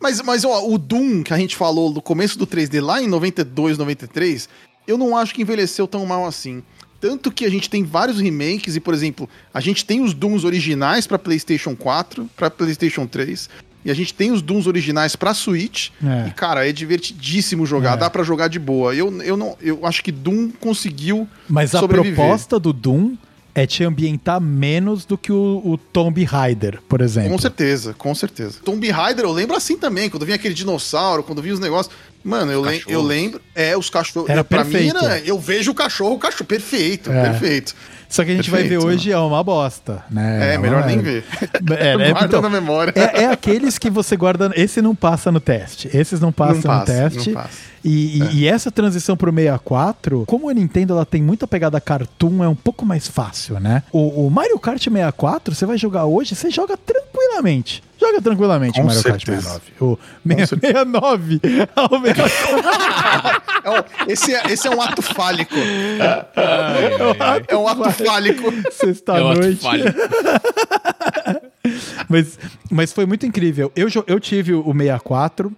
Mas, 0.00 0.20
mas 0.22 0.44
ó, 0.44 0.66
o 0.66 0.78
Doom 0.78 1.22
que 1.22 1.32
a 1.32 1.38
gente 1.38 1.54
falou 1.54 1.92
no 1.92 2.02
começo 2.02 2.38
do 2.38 2.46
3D, 2.46 2.82
lá 2.82 3.00
em 3.00 3.06
92, 3.06 3.78
93, 3.78 4.48
eu 4.86 4.98
não 4.98 5.16
acho 5.16 5.34
que 5.34 5.42
envelheceu 5.42 5.86
tão 5.86 6.04
mal 6.04 6.26
assim. 6.26 6.62
Tanto 7.00 7.32
que 7.32 7.44
a 7.44 7.50
gente 7.50 7.68
tem 7.68 7.84
vários 7.84 8.20
remakes, 8.20 8.76
e, 8.76 8.80
por 8.80 8.94
exemplo, 8.94 9.28
a 9.52 9.60
gente 9.60 9.84
tem 9.84 10.00
os 10.00 10.14
Dooms 10.14 10.44
originais 10.44 11.06
para 11.06 11.18
PlayStation 11.18 11.74
4, 11.74 12.28
para 12.36 12.48
PlayStation 12.48 13.06
3, 13.06 13.48
e 13.84 13.90
a 13.90 13.94
gente 13.94 14.14
tem 14.14 14.30
os 14.30 14.40
Dooms 14.40 14.66
originais 14.66 15.16
para 15.16 15.34
Switch. 15.34 15.90
É. 16.02 16.28
E, 16.28 16.30
cara, 16.30 16.68
é 16.68 16.72
divertidíssimo 16.72 17.66
jogar, 17.66 17.94
é. 17.94 17.96
dá 17.96 18.10
para 18.10 18.22
jogar 18.22 18.48
de 18.48 18.58
boa. 18.58 18.94
Eu, 18.94 19.22
eu, 19.22 19.36
não, 19.36 19.56
eu 19.60 19.84
acho 19.84 20.02
que 20.02 20.12
Doom 20.12 20.50
conseguiu. 20.60 21.28
Mas 21.48 21.70
sobreviver. 21.70 22.12
a 22.12 22.14
proposta 22.14 22.58
do 22.58 22.72
Doom 22.72 23.16
é 23.54 23.66
te 23.66 23.84
ambientar 23.84 24.40
menos 24.40 25.04
do 25.04 25.18
que 25.18 25.30
o, 25.30 25.60
o 25.64 25.76
Tomb 25.76 26.24
Raider, 26.24 26.80
por 26.88 27.00
exemplo. 27.00 27.30
Com 27.30 27.38
certeza, 27.38 27.94
com 27.94 28.14
certeza. 28.14 28.58
Tomb 28.64 28.88
Raider 28.90 29.24
eu 29.24 29.32
lembro 29.32 29.56
assim 29.56 29.76
também, 29.76 30.08
quando 30.08 30.24
vinha 30.24 30.36
aquele 30.36 30.54
dinossauro, 30.54 31.22
quando 31.22 31.42
vinha 31.42 31.54
os 31.54 31.60
negócios. 31.60 31.94
Mano, 32.24 32.52
eu, 32.52 32.64
le 32.64 32.82
eu 32.86 33.02
lembro. 33.02 33.40
É, 33.54 33.76
os 33.76 33.90
cachorros. 33.90 34.30
Era 34.30 34.44
pra 34.44 34.64
perfeito. 34.64 34.94
mim, 34.94 35.22
eu 35.24 35.38
vejo 35.38 35.72
o 35.72 35.74
cachorro, 35.74 36.14
o 36.14 36.18
cachorro. 36.18 36.46
Perfeito, 36.46 37.10
é. 37.10 37.30
perfeito. 37.30 37.74
Só 38.12 38.26
que 38.26 38.30
a 38.30 38.36
gente 38.36 38.50
Perfeito, 38.50 38.78
vai 38.78 38.78
ver 38.78 38.94
hoje 38.94 39.10
é 39.10 39.18
uma 39.18 39.42
bosta, 39.42 40.04
né? 40.10 40.52
É, 40.52 40.58
melhor 40.58 40.84
nem 40.84 40.98
ver. 40.98 41.24
É, 41.78 41.92
é, 41.92 42.10
guarda 42.10 42.26
então, 42.26 42.42
na 42.42 42.50
memória. 42.50 42.92
É, 42.94 43.22
é, 43.22 43.26
aqueles 43.26 43.78
que 43.78 43.88
você 43.88 44.16
guarda. 44.16 44.52
Esse 44.54 44.82
não 44.82 44.94
passa 44.94 45.32
no 45.32 45.40
teste. 45.40 45.88
Esses 45.94 46.20
não 46.20 46.30
passam 46.30 46.56
não 46.56 46.62
passa, 46.62 46.92
no 46.92 47.10
teste. 47.10 47.30
Não 47.30 47.42
passa. 47.42 47.58
E, 47.82 48.22
é. 48.22 48.32
e, 48.32 48.46
essa 48.46 48.70
transição 48.70 49.16
pro 49.16 49.32
64, 49.32 50.24
como 50.26 50.50
a 50.50 50.54
Nintendo 50.54 50.92
ela 50.92 51.06
tem 51.06 51.22
muita 51.22 51.46
pegada 51.46 51.80
cartoon, 51.80 52.44
é 52.44 52.48
um 52.48 52.54
pouco 52.54 52.84
mais 52.84 53.08
fácil, 53.08 53.58
né? 53.58 53.82
O, 53.90 54.26
o 54.26 54.30
Mario 54.30 54.58
Kart 54.58 54.82
64, 54.82 55.54
você 55.54 55.64
vai 55.64 55.78
jogar 55.78 56.04
hoje, 56.04 56.34
você 56.34 56.50
joga 56.50 56.76
tranquilamente. 56.76 57.82
Joga 58.02 58.20
tranquilamente 58.20 58.80
Com 58.80 58.86
Mario 58.86 59.00
certeza. 59.00 59.48
Kart 59.48 59.62
69. 59.78 59.80
O 59.80 59.96
69 60.26 61.40
ao 61.76 61.88
64. 61.88 63.42
É 63.64 64.12
esse, 64.12 64.34
é, 64.34 64.52
esse 64.52 64.66
é 64.66 64.70
um 64.72 64.82
ato 64.82 65.00
fálico. 65.00 65.54
É, 65.54 67.56
um 67.56 67.68
ato 67.68 67.92
fálico. 67.92 68.52
Sexta-noite. 68.72 69.64
É 69.64 71.42
mas, 72.08 72.36
mas 72.68 72.92
foi 72.92 73.06
muito 73.06 73.24
incrível. 73.24 73.70
Eu, 73.76 73.86
eu 74.08 74.18
tive 74.18 74.52
o 74.52 74.72
64, 74.72 75.52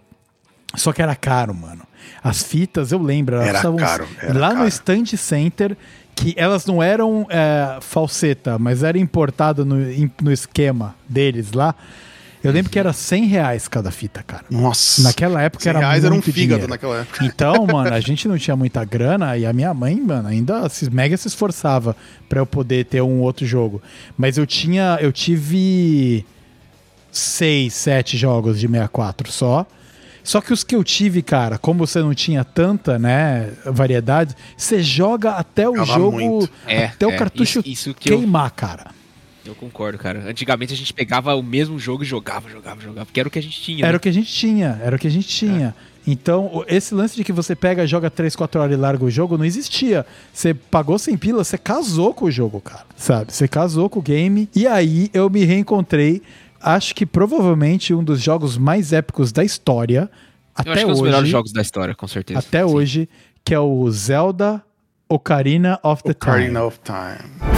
só 0.76 0.92
que 0.92 1.00
era 1.00 1.16
caro, 1.16 1.54
mano. 1.54 1.80
As 2.22 2.42
fitas, 2.42 2.92
eu 2.92 3.02
lembro, 3.02 3.36
elas 3.36 3.48
era 3.48 3.58
estavam 3.58 3.78
caro, 3.78 4.06
era 4.20 4.38
lá 4.38 4.48
caro. 4.48 4.60
no 4.60 4.68
Stand 4.68 5.06
Center, 5.16 5.74
que 6.14 6.34
elas 6.36 6.66
não 6.66 6.82
eram 6.82 7.26
é, 7.30 7.78
falseta, 7.80 8.58
mas 8.58 8.82
era 8.82 8.98
importada 8.98 9.64
no, 9.64 9.76
no 10.20 10.30
esquema 10.30 10.94
deles 11.08 11.52
lá. 11.52 11.74
Eu 12.44 12.52
lembro 12.52 12.70
que 12.70 12.78
era 12.78 12.92
100 12.92 13.24
reais 13.24 13.66
cada 13.66 13.90
fita, 13.90 14.22
cara. 14.22 14.44
Nossa. 14.50 15.02
Naquela 15.02 15.40
época 15.40 15.66
era 15.66 15.78
reais 15.78 16.02
muito 16.02 16.12
era 16.12 16.14
um 16.14 16.22
fígado 16.22 16.46
dinheiro. 16.46 16.68
naquela 16.68 17.00
época. 17.00 17.24
Então, 17.24 17.64
mano, 17.66 17.94
a 17.94 18.00
gente 18.00 18.28
não 18.28 18.36
tinha 18.36 18.54
muita 18.54 18.84
grana 18.84 19.34
e 19.38 19.46
a 19.46 19.52
minha 19.52 19.72
mãe, 19.72 19.98
mano, 19.98 20.28
ainda 20.28 20.68
se, 20.68 20.90
mega 20.90 21.16
se 21.16 21.26
esforçava 21.26 21.96
para 22.28 22.40
eu 22.40 22.46
poder 22.46 22.84
ter 22.84 23.00
um 23.00 23.20
outro 23.20 23.46
jogo. 23.46 23.82
Mas 24.16 24.36
eu 24.36 24.46
tinha, 24.46 24.98
eu 25.00 25.10
tive 25.10 26.26
seis, 27.10 27.72
sete 27.72 28.18
jogos 28.18 28.60
de 28.60 28.66
64 28.66 29.32
só. 29.32 29.66
Só 30.22 30.40
que 30.40 30.52
os 30.52 30.62
que 30.64 30.74
eu 30.74 30.84
tive, 30.84 31.22
cara, 31.22 31.56
como 31.56 31.86
você 31.86 32.00
não 32.00 32.14
tinha 32.14 32.44
tanta, 32.44 32.98
né, 32.98 33.52
variedade, 33.64 34.34
você 34.56 34.82
joga 34.82 35.32
até 35.32 35.68
o 35.68 35.84
jogo, 35.84 36.48
é, 36.66 36.86
até 36.86 37.04
é, 37.04 37.08
o 37.08 37.16
cartucho 37.16 37.60
isso, 37.60 37.90
isso 37.90 37.94
queimar, 37.94 38.46
eu... 38.46 38.54
cara. 38.54 39.03
Eu 39.44 39.54
concordo, 39.54 39.98
cara. 39.98 40.24
Antigamente 40.26 40.72
a 40.72 40.76
gente 40.76 40.92
pegava 40.92 41.34
o 41.34 41.42
mesmo 41.42 41.78
jogo 41.78 42.02
e 42.02 42.06
jogava, 42.06 42.48
jogava, 42.48 42.80
jogava, 42.80 43.06
porque 43.06 43.20
era 43.20 43.28
o 43.28 43.30
que 43.30 43.38
a 43.38 43.42
gente 43.42 43.60
tinha. 43.60 43.84
Era 43.84 43.92
né? 43.92 43.96
o 43.96 44.00
que 44.00 44.08
a 44.08 44.12
gente 44.12 44.32
tinha, 44.32 44.80
era 44.82 44.96
o 44.96 44.98
que 44.98 45.06
a 45.06 45.10
gente 45.10 45.28
tinha. 45.28 45.74
É. 45.90 45.94
Então, 46.06 46.64
esse 46.68 46.94
lance 46.94 47.16
de 47.16 47.24
que 47.24 47.32
você 47.32 47.56
pega, 47.56 47.86
joga 47.86 48.10
3, 48.10 48.36
4 48.36 48.60
horas 48.60 48.74
e 48.74 48.80
larga 48.80 49.04
o 49.04 49.10
jogo 49.10 49.38
não 49.38 49.44
existia. 49.44 50.04
Você 50.32 50.52
pagou 50.52 50.98
sem 50.98 51.16
pila, 51.16 51.42
você 51.42 51.56
casou 51.56 52.12
com 52.12 52.26
o 52.26 52.30
jogo, 52.30 52.60
cara. 52.60 52.84
Sabe? 52.96 53.32
Você 53.32 53.48
casou 53.48 53.88
com 53.88 54.00
o 54.00 54.02
game. 54.02 54.48
E 54.54 54.66
aí 54.66 55.10
eu 55.14 55.30
me 55.30 55.44
reencontrei. 55.44 56.22
Acho 56.60 56.94
que 56.94 57.06
provavelmente 57.06 57.94
um 57.94 58.04
dos 58.04 58.20
jogos 58.20 58.58
mais 58.58 58.92
épicos 58.92 59.32
da 59.32 59.44
história. 59.44 60.10
Até 60.54 60.70
eu 60.70 60.72
acho 60.72 60.84
que 60.84 60.84
hoje, 60.84 60.84
é 60.84 60.86
um 60.86 60.92
dos 60.92 61.02
melhores 61.02 61.28
jogos 61.28 61.52
da 61.52 61.62
história, 61.62 61.94
com 61.94 62.06
certeza. 62.06 62.38
Até 62.38 62.66
Sim. 62.66 62.74
hoje, 62.74 63.08
que 63.44 63.54
é 63.54 63.60
o 63.60 63.90
Zelda 63.90 64.62
Ocarina 65.08 65.78
of 65.82 66.02
the 66.02 66.10
Ocarina 66.10 66.60
Time. 66.60 66.66
of 66.66 66.80
Time. 66.80 67.53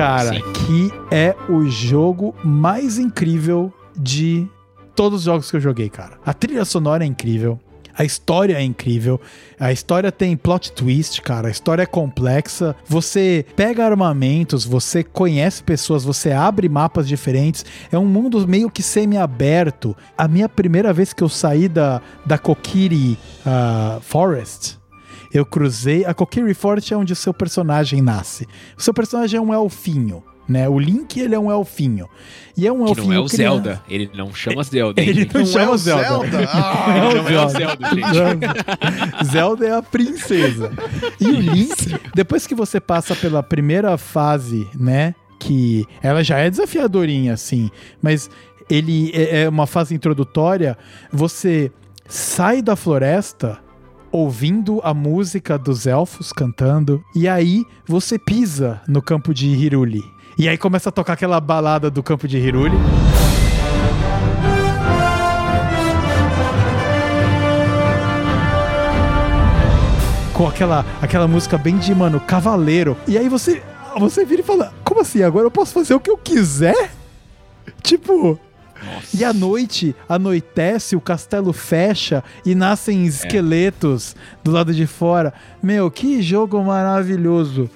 Cara, 0.00 0.32
Sim. 0.32 0.40
que 0.66 0.92
é 1.14 1.36
o 1.46 1.66
jogo 1.66 2.34
mais 2.42 2.96
incrível 2.96 3.70
de 3.94 4.48
todos 4.96 5.18
os 5.18 5.24
jogos 5.26 5.50
que 5.50 5.58
eu 5.58 5.60
joguei, 5.60 5.90
cara. 5.90 6.18
A 6.24 6.32
trilha 6.32 6.64
sonora 6.64 7.04
é 7.04 7.06
incrível. 7.06 7.60
A 7.94 8.02
história 8.02 8.54
é 8.56 8.62
incrível. 8.62 9.20
A 9.58 9.70
história 9.70 10.10
tem 10.10 10.34
plot 10.38 10.72
twist, 10.72 11.20
cara. 11.20 11.48
A 11.48 11.50
história 11.50 11.82
é 11.82 11.86
complexa. 11.86 12.74
Você 12.86 13.44
pega 13.54 13.84
armamentos, 13.84 14.64
você 14.64 15.04
conhece 15.04 15.62
pessoas, 15.62 16.02
você 16.02 16.32
abre 16.32 16.66
mapas 16.66 17.06
diferentes. 17.06 17.62
É 17.92 17.98
um 17.98 18.06
mundo 18.06 18.48
meio 18.48 18.70
que 18.70 18.82
semi-aberto. 18.82 19.94
A 20.16 20.26
minha 20.26 20.48
primeira 20.48 20.94
vez 20.94 21.12
que 21.12 21.22
eu 21.22 21.28
saí 21.28 21.68
da, 21.68 22.00
da 22.24 22.38
Kokiri 22.38 23.18
uh, 23.44 24.00
Forest, 24.00 24.79
eu 25.32 25.44
cruzei. 25.44 26.04
A 26.04 26.14
Kokiri 26.14 26.54
Forte 26.54 26.92
é 26.92 26.96
onde 26.96 27.12
o 27.12 27.16
seu 27.16 27.32
personagem 27.32 28.00
nasce. 28.02 28.46
O 28.76 28.82
seu 28.82 28.94
personagem 28.94 29.38
é 29.38 29.40
um 29.40 29.52
elfinho 29.52 30.22
né? 30.50 30.68
O 30.68 30.78
Link, 30.78 31.18
ele 31.18 31.34
é 31.34 31.38
um 31.38 31.50
elfinho. 31.50 32.08
E 32.56 32.66
é 32.66 32.72
um 32.72 32.84
que 32.84 32.90
elfinho 32.90 33.08
não 33.08 33.14
é 33.14 33.20
o 33.20 33.28
Zelda. 33.28 33.82
Ele 33.88 34.10
não 34.12 34.34
chama 34.34 34.64
Zelda. 34.64 35.00
Ele 35.00 35.30
não, 35.32 35.40
não 35.40 35.46
chama 35.46 35.74
é 35.74 35.76
Zelda. 35.78 36.04
Zelda. 36.08 36.50
Ah, 36.52 36.94
não, 36.98 37.22
não 37.22 37.28
é 37.28 37.44
o 37.44 37.48
Zelda, 37.48 37.88
gente. 37.94 39.24
Zelda 39.30 39.66
é 39.66 39.76
a 39.76 39.82
princesa. 39.82 40.72
E 41.20 41.28
o 41.28 41.40
Link, 41.40 41.96
depois 42.14 42.48
que 42.48 42.54
você 42.54 42.80
passa 42.80 43.14
pela 43.14 43.42
primeira 43.44 43.96
fase, 43.96 44.68
né? 44.74 45.14
Que 45.38 45.86
ela 46.02 46.24
já 46.24 46.38
é 46.38 46.50
desafiadorinha, 46.50 47.32
assim. 47.32 47.70
Mas 48.02 48.28
ele 48.68 49.12
é, 49.14 49.42
é 49.42 49.48
uma 49.48 49.68
fase 49.68 49.94
introdutória. 49.94 50.76
Você 51.12 51.70
sai 52.08 52.60
da 52.60 52.74
floresta 52.74 53.58
ouvindo 54.12 54.80
a 54.82 54.92
música 54.92 55.56
dos 55.58 55.86
elfos 55.86 56.32
cantando, 56.32 57.02
e 57.14 57.28
aí 57.28 57.64
você 57.86 58.18
pisa 58.18 58.80
no 58.88 59.00
campo 59.00 59.32
de 59.32 59.46
Hiruli. 59.46 60.02
E 60.38 60.48
aí 60.48 60.56
começa 60.56 60.88
a 60.88 60.92
tocar 60.92 61.14
aquela 61.14 61.40
balada 61.40 61.90
do 61.90 62.02
campo 62.02 62.26
de 62.26 62.38
Hiruli. 62.38 62.76
Com 70.32 70.48
aquela, 70.48 70.86
aquela 71.02 71.28
música 71.28 71.58
bem 71.58 71.76
de, 71.76 71.94
mano, 71.94 72.18
cavaleiro. 72.18 72.96
E 73.06 73.18
aí 73.18 73.28
você, 73.28 73.62
você 73.98 74.24
vira 74.24 74.40
e 74.40 74.44
fala: 74.44 74.72
Como 74.82 75.00
assim? 75.00 75.22
Agora 75.22 75.44
eu 75.46 75.50
posso 75.50 75.74
fazer 75.74 75.92
o 75.92 76.00
que 76.00 76.10
eu 76.10 76.16
quiser? 76.16 76.92
Tipo, 77.82 78.38
nossa. 78.82 79.16
E 79.16 79.24
à 79.24 79.32
noite, 79.32 79.94
anoitece, 80.08 80.96
o 80.96 81.00
castelo 81.00 81.52
fecha 81.52 82.22
e 82.44 82.54
nascem 82.54 83.06
esqueletos 83.06 84.14
é. 84.14 84.38
do 84.44 84.50
lado 84.50 84.74
de 84.74 84.86
fora. 84.86 85.32
Meu, 85.62 85.90
que 85.90 86.22
jogo 86.22 86.62
maravilhoso. 86.62 87.70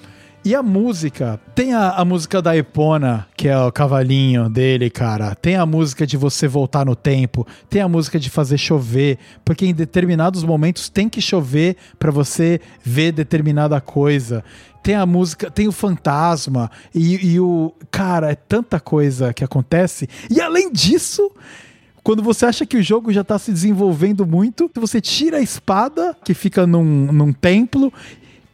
E 0.47 0.55
a 0.55 0.63
música, 0.63 1.41
tem 1.55 1.73
a, 1.73 1.93
a, 1.93 2.05
música 2.05 2.43
da 2.43 2.55
Epona, 2.55 3.27
que 3.35 3.49
é 3.49 3.59
o 3.59 3.73
cavalinho 3.73 4.51
dele, 4.51 4.91
cara. 4.91 5.35
Tem 5.35 5.57
a 5.57 5.65
música 5.65 6.07
de 6.07 6.19
você 6.19 6.47
voltar 6.47 6.85
no 6.85 6.95
tempo. 6.95 7.47
Tem 7.71 7.81
a 7.81 7.89
música 7.89 8.21
de 8.21 8.29
fazer 8.29 8.59
chover, 8.59 9.17
porque 9.43 9.65
em 9.65 9.73
determinados 9.73 10.45
momentos 10.45 10.91
tem 10.91 11.09
que 11.09 11.23
chover 11.23 11.79
para 11.99 12.11
você 12.11 12.61
ver 12.83 13.13
determinada 13.13 13.81
coisa. 13.81 14.45
Tem 14.83 14.95
a 14.95 15.07
música, 15.07 15.51
tem 15.51 15.67
o 15.67 15.73
fantasma 15.73 16.71
e, 16.95 17.33
e 17.33 17.41
o. 17.41 17.73
Cara, 17.91 18.31
é 18.31 18.35
tanta 18.35 18.79
coisa 18.79 19.33
que 19.33 19.43
acontece. 19.43 20.07
E 20.29 20.43
além 20.43 20.71
disso, 20.71 21.31
quando 22.03 22.23
você 22.23 22.45
acha 22.45 22.67
que 22.67 22.77
o 22.77 22.83
jogo 22.83 23.11
já 23.11 23.25
tá 23.25 23.39
se 23.39 23.51
desenvolvendo 23.51 24.27
muito, 24.27 24.71
você 24.75 25.01
tira 25.01 25.39
a 25.39 25.41
espada 25.41 26.15
que 26.23 26.35
fica 26.35 26.67
num, 26.67 27.11
num 27.11 27.33
templo 27.33 27.91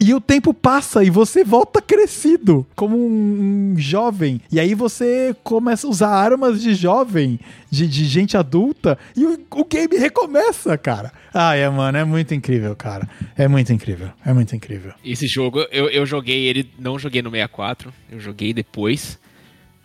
e 0.01 0.15
o 0.15 0.21
tempo 0.21 0.55
passa 0.55 1.05
e 1.05 1.11
você 1.11 1.45
volta 1.45 1.83
crescido, 1.83 2.67
como 2.75 2.97
um, 2.97 3.73
um, 3.73 3.79
jovem. 3.79 4.41
E 4.51 4.59
aí 4.59 4.75
você 4.75 5.37
começa 5.45 5.87
a 5.87 5.91
usar 5.91 6.09
armas 6.09 6.63
de 6.63 6.75
jovem, 6.75 7.39
de, 7.71 7.87
de 7.87 8.07
gente 8.07 8.35
adulta, 8.35 8.99
e 9.15 9.27
o, 9.27 9.39
o, 9.51 9.65
game 9.67 9.99
recomeça, 9.99 10.79
cara. 10.79 11.13
Ah, 11.35 11.55
é, 11.55 11.69
mano, 11.69 11.99
é 11.99 12.05
muito 12.05 12.35
incrível, 12.35 12.75
cara. 12.75 13.07
É 13.37 13.47
muito 13.47 13.71
incrível, 13.75 14.09
é 14.25 14.33
muito 14.33 14.57
incrível. 14.57 14.95
Esse 15.05 15.27
jogo, 15.27 15.61
eu, 15.71 15.91
eu 15.91 16.07
joguei 16.07 16.47
ele, 16.47 16.71
não 16.79 16.99
joguei 16.99 17.21
no 17.21 17.31
64, 17.31 17.93
eu 18.11 18.19
joguei 18.19 18.55
depois. 18.55 19.19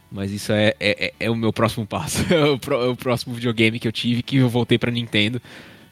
Mas 0.09 0.31
isso 0.31 0.53
é, 0.53 0.73
é, 0.79 1.07
é, 1.07 1.13
é 1.19 1.29
o 1.29 1.35
meu 1.35 1.51
próximo 1.51 1.85
passo. 1.85 2.23
É 2.33 2.45
o, 2.45 2.57
pro, 2.57 2.81
é 2.81 2.87
o, 2.87 2.95
próximo 2.95 3.33
videogame 3.33 3.79
que 3.79 3.87
eu 3.87 3.91
tive, 3.91 4.23
que 4.23 4.37
eu 4.37 4.47
voltei 4.47 4.77
pra 4.77 4.89
Nintendo 4.89 5.41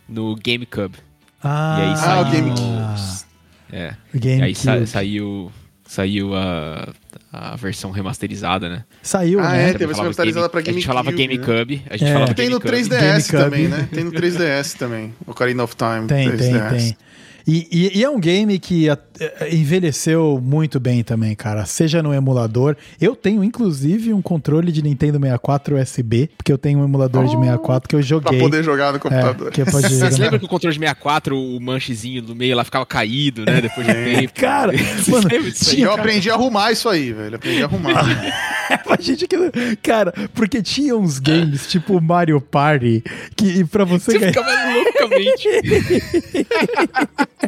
no 0.07 0.33
GameCube. 0.35 0.95
Ah, 1.43 1.77
e 1.77 1.81
aí 1.81 1.97
saiu... 1.97 2.25
ah, 2.25 2.31
GameCube. 2.31 3.32
É. 3.73 3.95
Game 4.13 4.41
e 4.41 4.43
aí 4.43 4.55
sa 4.55 4.85
saiu, 4.85 5.51
saiu 5.83 6.35
a, 6.35 6.93
a 7.31 7.55
versão 7.55 7.89
remasterizada, 7.89 8.69
né? 8.69 8.83
Saiu, 9.01 9.39
ah, 9.39 9.49
né? 9.49 9.71
é, 9.71 9.73
tem 9.73 9.85
a 9.85 9.87
versão 9.87 10.03
remasterizada 10.03 10.47
pra 10.47 10.61
GameCube. 10.61 10.69
A 10.69 10.79
gente 10.79 10.87
falava 10.87 11.11
GameCube, 11.11 11.81
a 11.89 11.97
gente 11.97 12.09
é. 12.09 12.13
falava 12.13 12.33
Tem 12.35 12.49
no 12.49 12.59
3DS 12.59 13.31
também, 13.31 13.67
né? 13.67 13.89
Tem 13.91 14.03
no 14.03 14.11
3DS 14.11 14.77
também, 14.77 15.13
Ocarina 15.25 15.63
of 15.63 15.75
Time. 15.75 16.07
Tem, 16.07 16.29
3DS. 16.29 16.69
tem, 16.69 16.77
tem. 16.77 16.97
E, 17.45 17.67
e, 17.71 17.99
e, 17.99 18.03
é 18.03 18.09
um 18.09 18.19
game 18.19 18.57
que 18.57 18.89
a, 18.89 18.97
a, 19.39 19.49
envelheceu 19.49 20.39
muito 20.41 20.79
bem 20.79 21.03
também, 21.03 21.35
cara. 21.35 21.65
Seja 21.65 22.01
no 22.01 22.13
emulador. 22.13 22.75
Eu 22.99 23.15
tenho, 23.15 23.43
inclusive, 23.43 24.13
um 24.13 24.21
controle 24.21 24.71
de 24.71 24.81
Nintendo 24.81 25.19
64 25.19 25.77
USB, 25.77 26.29
porque 26.37 26.51
eu 26.51 26.57
tenho 26.57 26.79
um 26.79 26.85
emulador 26.85 27.23
oh, 27.23 27.27
de 27.27 27.31
64 27.31 27.89
que 27.89 27.95
eu 27.95 28.01
joguei. 28.01 28.37
Pra 28.37 28.47
poder 28.47 28.63
jogar 28.63 28.93
no 28.93 28.99
computador. 28.99 29.51
É, 29.57 29.63
Vocês 29.69 30.17
lembram 30.17 30.39
que 30.39 30.45
o 30.45 30.49
controle 30.49 30.73
de 30.73 30.79
64, 30.79 31.37
o 31.37 31.59
manchezinho 31.59 32.21
no 32.21 32.35
meio 32.35 32.55
lá 32.55 32.63
ficava 32.63 32.85
caído, 32.85 33.45
né? 33.45 33.59
Depois 33.61 33.85
de 33.85 33.91
é. 33.91 34.15
tempo. 34.15 34.33
Cara, 34.35 34.71
mano, 35.07 35.29
tinha, 35.51 35.85
eu 35.87 35.93
aprendi 35.93 36.29
a 36.29 36.35
arrumar 36.35 36.71
isso 36.71 36.87
aí, 36.87 37.11
velho. 37.11 37.35
Aprendi 37.35 37.61
a 37.61 37.65
arrumar. 37.65 38.03
a 38.89 39.01
gente 39.01 39.27
que. 39.27 39.37
Cara, 39.81 40.13
porque 40.33 40.61
tinha 40.61 40.95
uns 40.95 41.19
games 41.19 41.67
tipo 41.67 41.99
Mario 42.01 42.39
Party 42.41 43.03
que 43.35 43.63
pra 43.65 43.83
você. 43.85 44.13
Você 44.13 44.19
ganhar... 44.19 44.33
ficava 44.33 44.73
loucamente. 44.73 45.47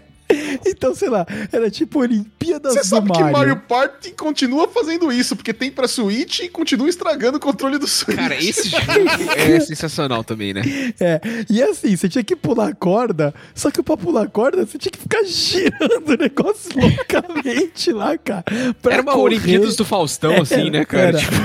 Então, 0.65 0.93
sei 0.93 1.09
lá, 1.09 1.25
era 1.51 1.69
tipo 1.69 1.99
Olimpíadas 1.99 2.73
Você 2.73 2.83
sabe 2.83 3.09
Mario. 3.09 3.25
que 3.25 3.31
Mario 3.31 3.55
Party 3.67 4.11
continua 4.11 4.67
fazendo 4.67 5.11
isso, 5.11 5.35
porque 5.35 5.53
tem 5.53 5.71
pra 5.71 5.87
Switch 5.87 6.39
e 6.39 6.49
continua 6.49 6.89
estragando 6.89 7.37
o 7.37 7.39
controle 7.39 7.77
do 7.77 7.87
Switch. 7.87 8.17
Cara, 8.17 8.35
esse 8.35 8.69
jogo 8.69 8.83
é 9.35 9.59
sensacional 9.59 10.23
também, 10.23 10.53
né? 10.53 10.61
É, 10.99 11.21
e 11.49 11.61
assim, 11.61 11.95
você 11.95 12.09
tinha 12.09 12.23
que 12.23 12.35
pular 12.35 12.73
corda, 12.75 13.33
só 13.53 13.71
que 13.71 13.81
pra 13.81 13.95
pular 13.95 14.27
corda, 14.29 14.65
você 14.65 14.77
tinha 14.77 14.91
que 14.91 14.99
ficar 14.99 15.23
girando 15.23 16.09
o 16.09 16.17
negócio 16.17 16.71
loucamente 16.79 17.91
lá, 17.91 18.17
cara. 18.17 18.43
Era 18.83 19.01
uma 19.01 19.13
correr. 19.13 19.35
Olimpíadas 19.35 19.75
do 19.75 19.85
Faustão, 19.85 20.31
é, 20.31 20.41
assim, 20.41 20.69
né, 20.69 20.85
cara? 20.85 21.07
Era. 21.09 21.17
Tipo... 21.19 21.35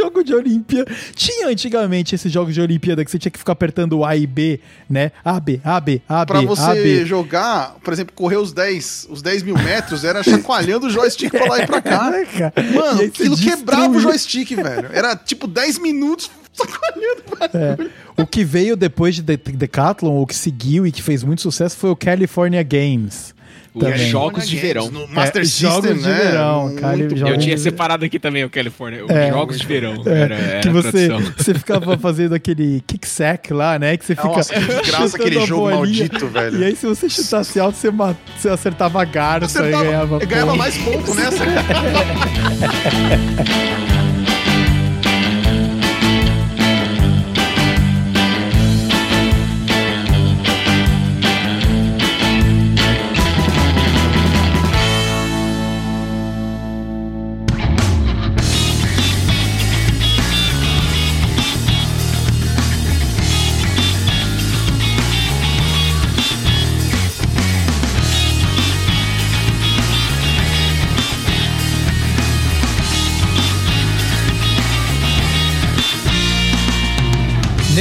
jogo 0.00 0.24
de 0.24 0.34
Olimpíada. 0.34 0.90
Tinha 1.14 1.48
antigamente 1.48 2.14
esses 2.14 2.30
jogos 2.32 2.54
de 2.54 2.60
Olimpíada 2.60 3.04
que 3.04 3.10
você 3.10 3.18
tinha 3.18 3.30
que 3.30 3.38
ficar 3.38 3.52
apertando 3.52 4.04
A 4.04 4.16
e 4.16 4.26
B, 4.26 4.60
né? 4.88 5.12
A, 5.24 5.38
B, 5.38 5.60
A, 5.62 5.80
B, 5.80 6.02
A, 6.08 6.24
B. 6.24 6.26
Pra 6.26 6.40
você 6.42 6.62
A, 6.62 6.74
B. 6.74 7.04
jogar, 7.04 7.76
por 7.82 7.92
exemplo, 7.92 8.14
correr 8.20 8.36
os 8.36 8.52
10, 8.52 9.06
os 9.08 9.22
10 9.22 9.42
mil 9.44 9.56
metros, 9.56 10.04
era 10.04 10.22
chacoalhando 10.22 10.88
o 10.88 10.90
joystick 10.90 11.30
pra 11.30 11.46
lá 11.46 11.60
e 11.60 11.66
pra 11.66 11.80
cá. 11.80 12.10
É, 12.20 12.62
Mano, 12.74 13.02
aquilo 13.02 13.36
quebrava 13.36 13.96
o 13.96 14.00
joystick, 14.00 14.54
velho. 14.54 14.88
Era 14.92 15.16
tipo 15.16 15.46
10 15.46 15.78
minutos 15.78 16.30
chacoalhando. 16.52 17.22
É. 17.54 18.22
O 18.22 18.26
que 18.26 18.44
veio 18.44 18.76
depois 18.76 19.14
de 19.14 19.22
Decathlon, 19.22 20.20
o 20.20 20.26
que 20.26 20.34
seguiu 20.34 20.86
e 20.86 20.92
que 20.92 21.02
fez 21.02 21.22
muito 21.24 21.40
sucesso 21.40 21.76
foi 21.76 21.90
o 21.90 21.96
California 21.96 22.62
Games. 22.62 23.34
Também. 23.78 24.08
Jogos 24.08 24.48
de 24.48 24.56
verão. 24.56 24.90
No 24.90 25.06
Master 25.06 25.42
é, 25.42 25.44
System, 25.44 25.70
jogos 25.70 26.02
né? 26.02 26.14
de 26.14 26.22
verão, 26.22 26.74
cara. 26.76 26.98
Eu 26.98 27.38
tinha 27.38 27.56
separado 27.56 28.04
aqui 28.04 28.18
também 28.18 28.44
o 28.44 28.50
California. 28.50 29.04
É, 29.08 29.30
jogos 29.30 29.60
de 29.60 29.66
verão. 29.66 30.02
É, 30.06 30.10
era, 30.10 30.34
era 30.34 30.60
que 30.60 30.70
você, 30.70 31.08
você 31.36 31.54
ficava 31.54 31.96
fazendo 31.96 32.34
aquele 32.34 32.82
kick-sack 32.86 33.52
lá, 33.52 33.78
né? 33.78 33.96
Que 33.96 34.04
você 34.04 34.16
fica. 34.16 34.28
Nossa, 34.28 34.54
que 34.54 34.90
graça 34.90 35.16
aquele 35.16 35.46
jogo 35.46 35.70
maldito, 35.70 36.26
velho. 36.28 36.58
E 36.58 36.64
aí, 36.64 36.76
se 36.76 36.86
você 36.86 37.08
chutasse 37.08 37.60
alto, 37.60 37.76
você, 37.76 37.90
você 37.90 38.48
acertava 38.48 39.00
a 39.00 39.04
garça 39.04 39.66
e 39.66 39.70
ganhava. 39.70 40.18
Ganhava 40.18 40.56
mais 40.56 40.76
ponto 40.78 41.14
nessa. 41.14 41.44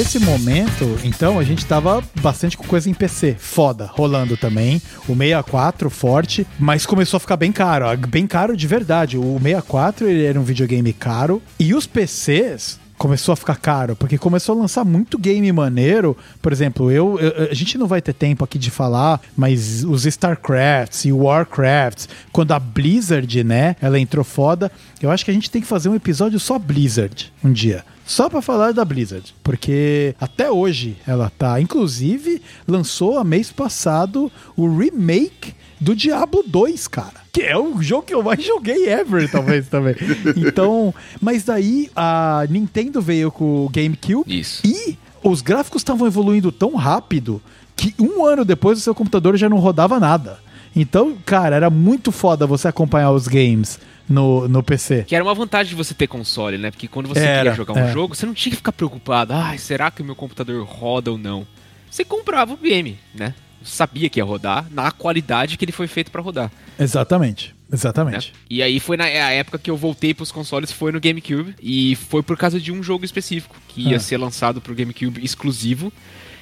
nesse 0.10 0.26
momento, 0.26 0.98
então, 1.04 1.38
a 1.38 1.44
gente 1.44 1.64
tava 1.68 2.04
bastante 2.20 2.58
com 2.58 2.64
coisa 2.64 2.90
em 2.90 2.96
PC, 2.96 3.36
foda, 3.38 3.86
rolando 3.86 4.36
também. 4.36 4.82
O 5.08 5.16
64 5.16 5.88
forte, 5.92 6.48
mas 6.58 6.84
começou 6.84 7.18
a 7.18 7.20
ficar 7.20 7.38
bem 7.38 7.52
caro, 7.52 7.86
bem 8.08 8.26
caro 8.26 8.58
de 8.58 8.66
verdade. 8.66 9.20
O 9.20 9.38
64 9.38 10.08
ele 10.08 10.26
era 10.26 10.40
um 10.40 10.44
videogame 10.44 10.92
caro 10.94 11.40
e 11.60 11.76
os 11.76 11.86
PCs 11.86 12.80
começou 12.98 13.34
a 13.34 13.36
ficar 13.36 13.58
caro, 13.58 13.96
porque 13.96 14.18
começou 14.18 14.56
a 14.58 14.62
lançar 14.62 14.84
muito 14.84 15.16
game 15.16 15.52
maneiro. 15.52 16.18
Por 16.42 16.52
exemplo, 16.52 16.90
eu, 16.90 17.20
eu, 17.20 17.52
a 17.52 17.54
gente 17.54 17.78
não 17.78 17.86
vai 17.86 18.02
ter 18.02 18.14
tempo 18.14 18.44
aqui 18.44 18.58
de 18.58 18.72
falar, 18.72 19.22
mas 19.38 19.84
os 19.84 20.08
StarCrafts 20.08 21.06
e 21.06 21.12
Warcrafts, 21.12 22.10
quando 22.32 22.52
a 22.52 22.60
Blizzard, 22.60 23.44
né, 23.44 23.76
ela 23.80 24.00
entrou 24.00 24.26
foda, 24.26 24.72
eu 25.00 25.12
acho 25.12 25.24
que 25.24 25.30
a 25.30 25.34
gente 25.36 25.52
tem 25.52 25.62
que 25.62 25.68
fazer 25.68 25.88
um 25.88 25.94
episódio 25.94 26.40
só 26.40 26.58
Blizzard 26.58 27.32
um 27.44 27.54
dia 27.54 27.86
só 28.10 28.28
para 28.28 28.42
falar 28.42 28.72
da 28.72 28.84
Blizzard, 28.84 29.36
porque 29.44 30.16
até 30.20 30.50
hoje 30.50 30.98
ela 31.06 31.32
tá, 31.38 31.62
inclusive, 31.62 32.42
lançou 32.68 33.20
a 33.20 33.24
mês 33.24 33.52
passado 33.52 34.32
o 34.58 34.68
remake 34.80 35.54
do 35.80 35.96
Diablo 35.96 36.44
2, 36.46 36.88
cara. 36.88 37.22
Que 37.32 37.44
é 37.44 37.56
o 37.56 37.80
jogo 37.84 38.08
que 38.08 38.16
eu 38.16 38.24
mais 38.24 38.44
joguei 38.44 38.90
ever, 38.90 39.30
talvez 39.30 39.68
também. 39.70 39.94
Então, 40.36 40.92
mas 41.22 41.44
daí 41.44 41.92
a 41.96 42.48
Nintendo 42.50 43.00
veio 43.00 43.32
com 43.32 43.66
o 43.66 43.70
GameCube 43.70 44.40
Isso. 44.40 44.66
e 44.66 44.98
os 45.24 45.44
gráficos 45.44 45.82
estavam 45.82 46.08
evoluindo 46.08 46.52
tão 46.52 46.74
rápido 46.74 47.40
que 47.76 47.94
um 48.00 48.26
ano 48.26 48.44
depois 48.44 48.80
o 48.80 48.82
seu 48.82 48.96
computador 48.96 49.38
já 49.38 49.48
não 49.48 49.58
rodava 49.58 50.00
nada. 50.00 50.40
Então, 50.76 51.18
cara, 51.26 51.56
era 51.56 51.70
muito 51.70 52.12
foda 52.12 52.46
você 52.46 52.68
acompanhar 52.68 53.12
os 53.12 53.28
games 53.28 53.80
no, 54.08 54.48
no 54.48 54.64
PC. 54.64 55.04
Que 55.08 55.16
era 55.16 55.24
uma 55.24 55.34
vantagem 55.34 55.70
de 55.70 55.76
você 55.76 55.94
ter 55.94 56.08
console, 56.08 56.58
né? 56.58 56.72
Porque 56.72 56.88
quando 56.88 57.08
você 57.08 57.20
era, 57.20 57.38
queria 57.38 57.54
jogar 57.54 57.74
um 57.74 57.86
é. 57.86 57.92
jogo, 57.92 58.16
você 58.16 58.26
não 58.26 58.34
tinha 58.34 58.52
que 58.52 58.58
ficar 58.58 58.72
preocupado. 58.72 59.34
Ah, 59.34 59.56
será 59.58 59.92
que 59.92 60.02
o 60.02 60.06
meu 60.06 60.16
computador 60.16 60.66
roda 60.66 61.12
ou 61.12 61.18
não? 61.18 61.46
Você 61.90 62.04
comprava 62.04 62.54
o 62.54 62.58
game, 62.58 62.98
né? 63.14 63.34
Sabia 63.64 64.10
que 64.10 64.20
ia 64.20 64.24
rodar 64.24 64.66
na 64.72 64.92
qualidade 64.92 65.58
que 65.58 65.66
ele 65.66 65.72
foi 65.72 65.88
feito 65.88 66.12
para 66.12 66.22
rodar. 66.22 66.52
Exatamente. 66.80 67.54
Exatamente. 67.72 68.32
Né? 68.32 68.40
E 68.50 68.64
aí 68.64 68.80
foi 68.80 68.98
na 68.98 69.08
época 69.08 69.60
que 69.60 69.70
eu 69.70 69.78
voltei 69.78 70.14
pros 70.14 70.32
consoles, 70.32 70.72
foi 70.72 70.92
no 70.92 71.00
GameCube. 71.00 71.56
E 71.62 71.96
foi 71.96 72.24
por 72.24 72.38
causa 72.38 72.60
de 72.60 72.72
um 72.72 72.82
jogo 72.82 73.06
específico 73.06 73.56
que 73.68 73.90
ia 73.90 73.98
ah. 73.98 74.00
ser 74.00 74.18
lançado 74.18 74.60
pro 74.60 74.74
GameCube 74.74 75.24
exclusivo, 75.24 75.92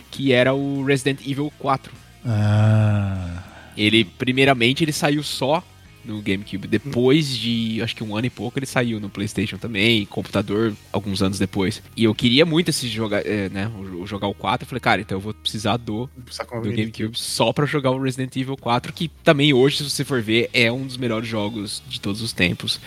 que 0.10 0.32
era 0.32 0.54
o 0.54 0.86
Resident 0.86 1.20
Evil 1.28 1.52
4. 1.60 1.92
Ah. 2.26 3.44
Ele, 3.78 4.04
primeiramente, 4.04 4.84
ele 4.84 4.92
saiu 4.92 5.22
só 5.24 5.64
no 6.08 6.22
GameCube. 6.22 6.68
Depois 6.68 7.38
de, 7.38 7.82
acho 7.84 7.96
que 7.96 8.04
um 8.04 8.16
ano 8.16 8.28
e 8.28 8.30
pouco, 8.30 8.58
ele 8.58 8.66
saiu 8.66 9.00
no 9.00 9.10
PlayStation 9.10 9.58
também, 9.58 10.06
computador, 10.06 10.74
alguns 10.92 11.22
anos 11.22 11.38
depois. 11.38 11.84
E 11.96 12.06
eu 12.06 12.16
queria 12.16 12.46
muito 12.46 12.70
esse 12.70 12.88
jogar, 12.88 13.26
é, 13.26 13.50
né, 13.50 13.70
jogar 14.06 14.28
o 14.28 14.34
4. 14.34 14.64
Eu 14.66 14.70
falei, 14.70 14.80
cara, 14.80 15.02
então 15.02 15.18
eu 15.18 15.22
vou 15.22 15.34
precisar 15.34 15.78
do, 15.78 16.10
do 16.16 16.72
GameCube 16.72 17.20
só 17.20 17.52
para 17.52 17.66
jogar 17.66 17.92
o 17.92 18.02
Resident 18.02 18.36
Evil 18.38 18.58
4, 18.58 18.94
que 18.94 19.10
também 19.24 19.54
hoje, 19.54 19.78
se 19.78 19.90
você 19.90 20.06
for 20.06 20.22
ver, 20.22 20.50
é 20.54 20.72
um 20.72 20.88
dos 20.88 20.98
melhores 20.98 21.28
jogos 21.28 21.84
de 21.88 22.00
todos 22.00 22.22
os 22.22 22.32
tempos. 22.32 22.80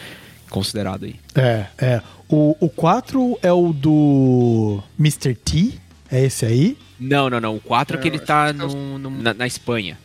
Considerado 0.48 1.04
aí. 1.04 1.14
É, 1.36 1.66
é. 1.78 2.02
O, 2.28 2.56
o 2.58 2.68
4 2.68 3.38
é 3.40 3.52
o 3.52 3.72
do 3.72 4.82
Mr. 4.98 5.34
T? 5.34 5.74
É 6.10 6.24
esse 6.24 6.44
aí? 6.44 6.76
Não, 6.98 7.30
não, 7.30 7.40
não. 7.40 7.56
O 7.56 7.60
4 7.60 7.96
é, 7.96 7.98
é 7.98 8.02
que 8.02 8.08
ele 8.08 8.18
tá 8.18 8.48
é 8.48 8.52
no, 8.52 8.98
no, 8.98 9.10
na, 9.10 9.32
na 9.32 9.46
Espanha. 9.46 9.96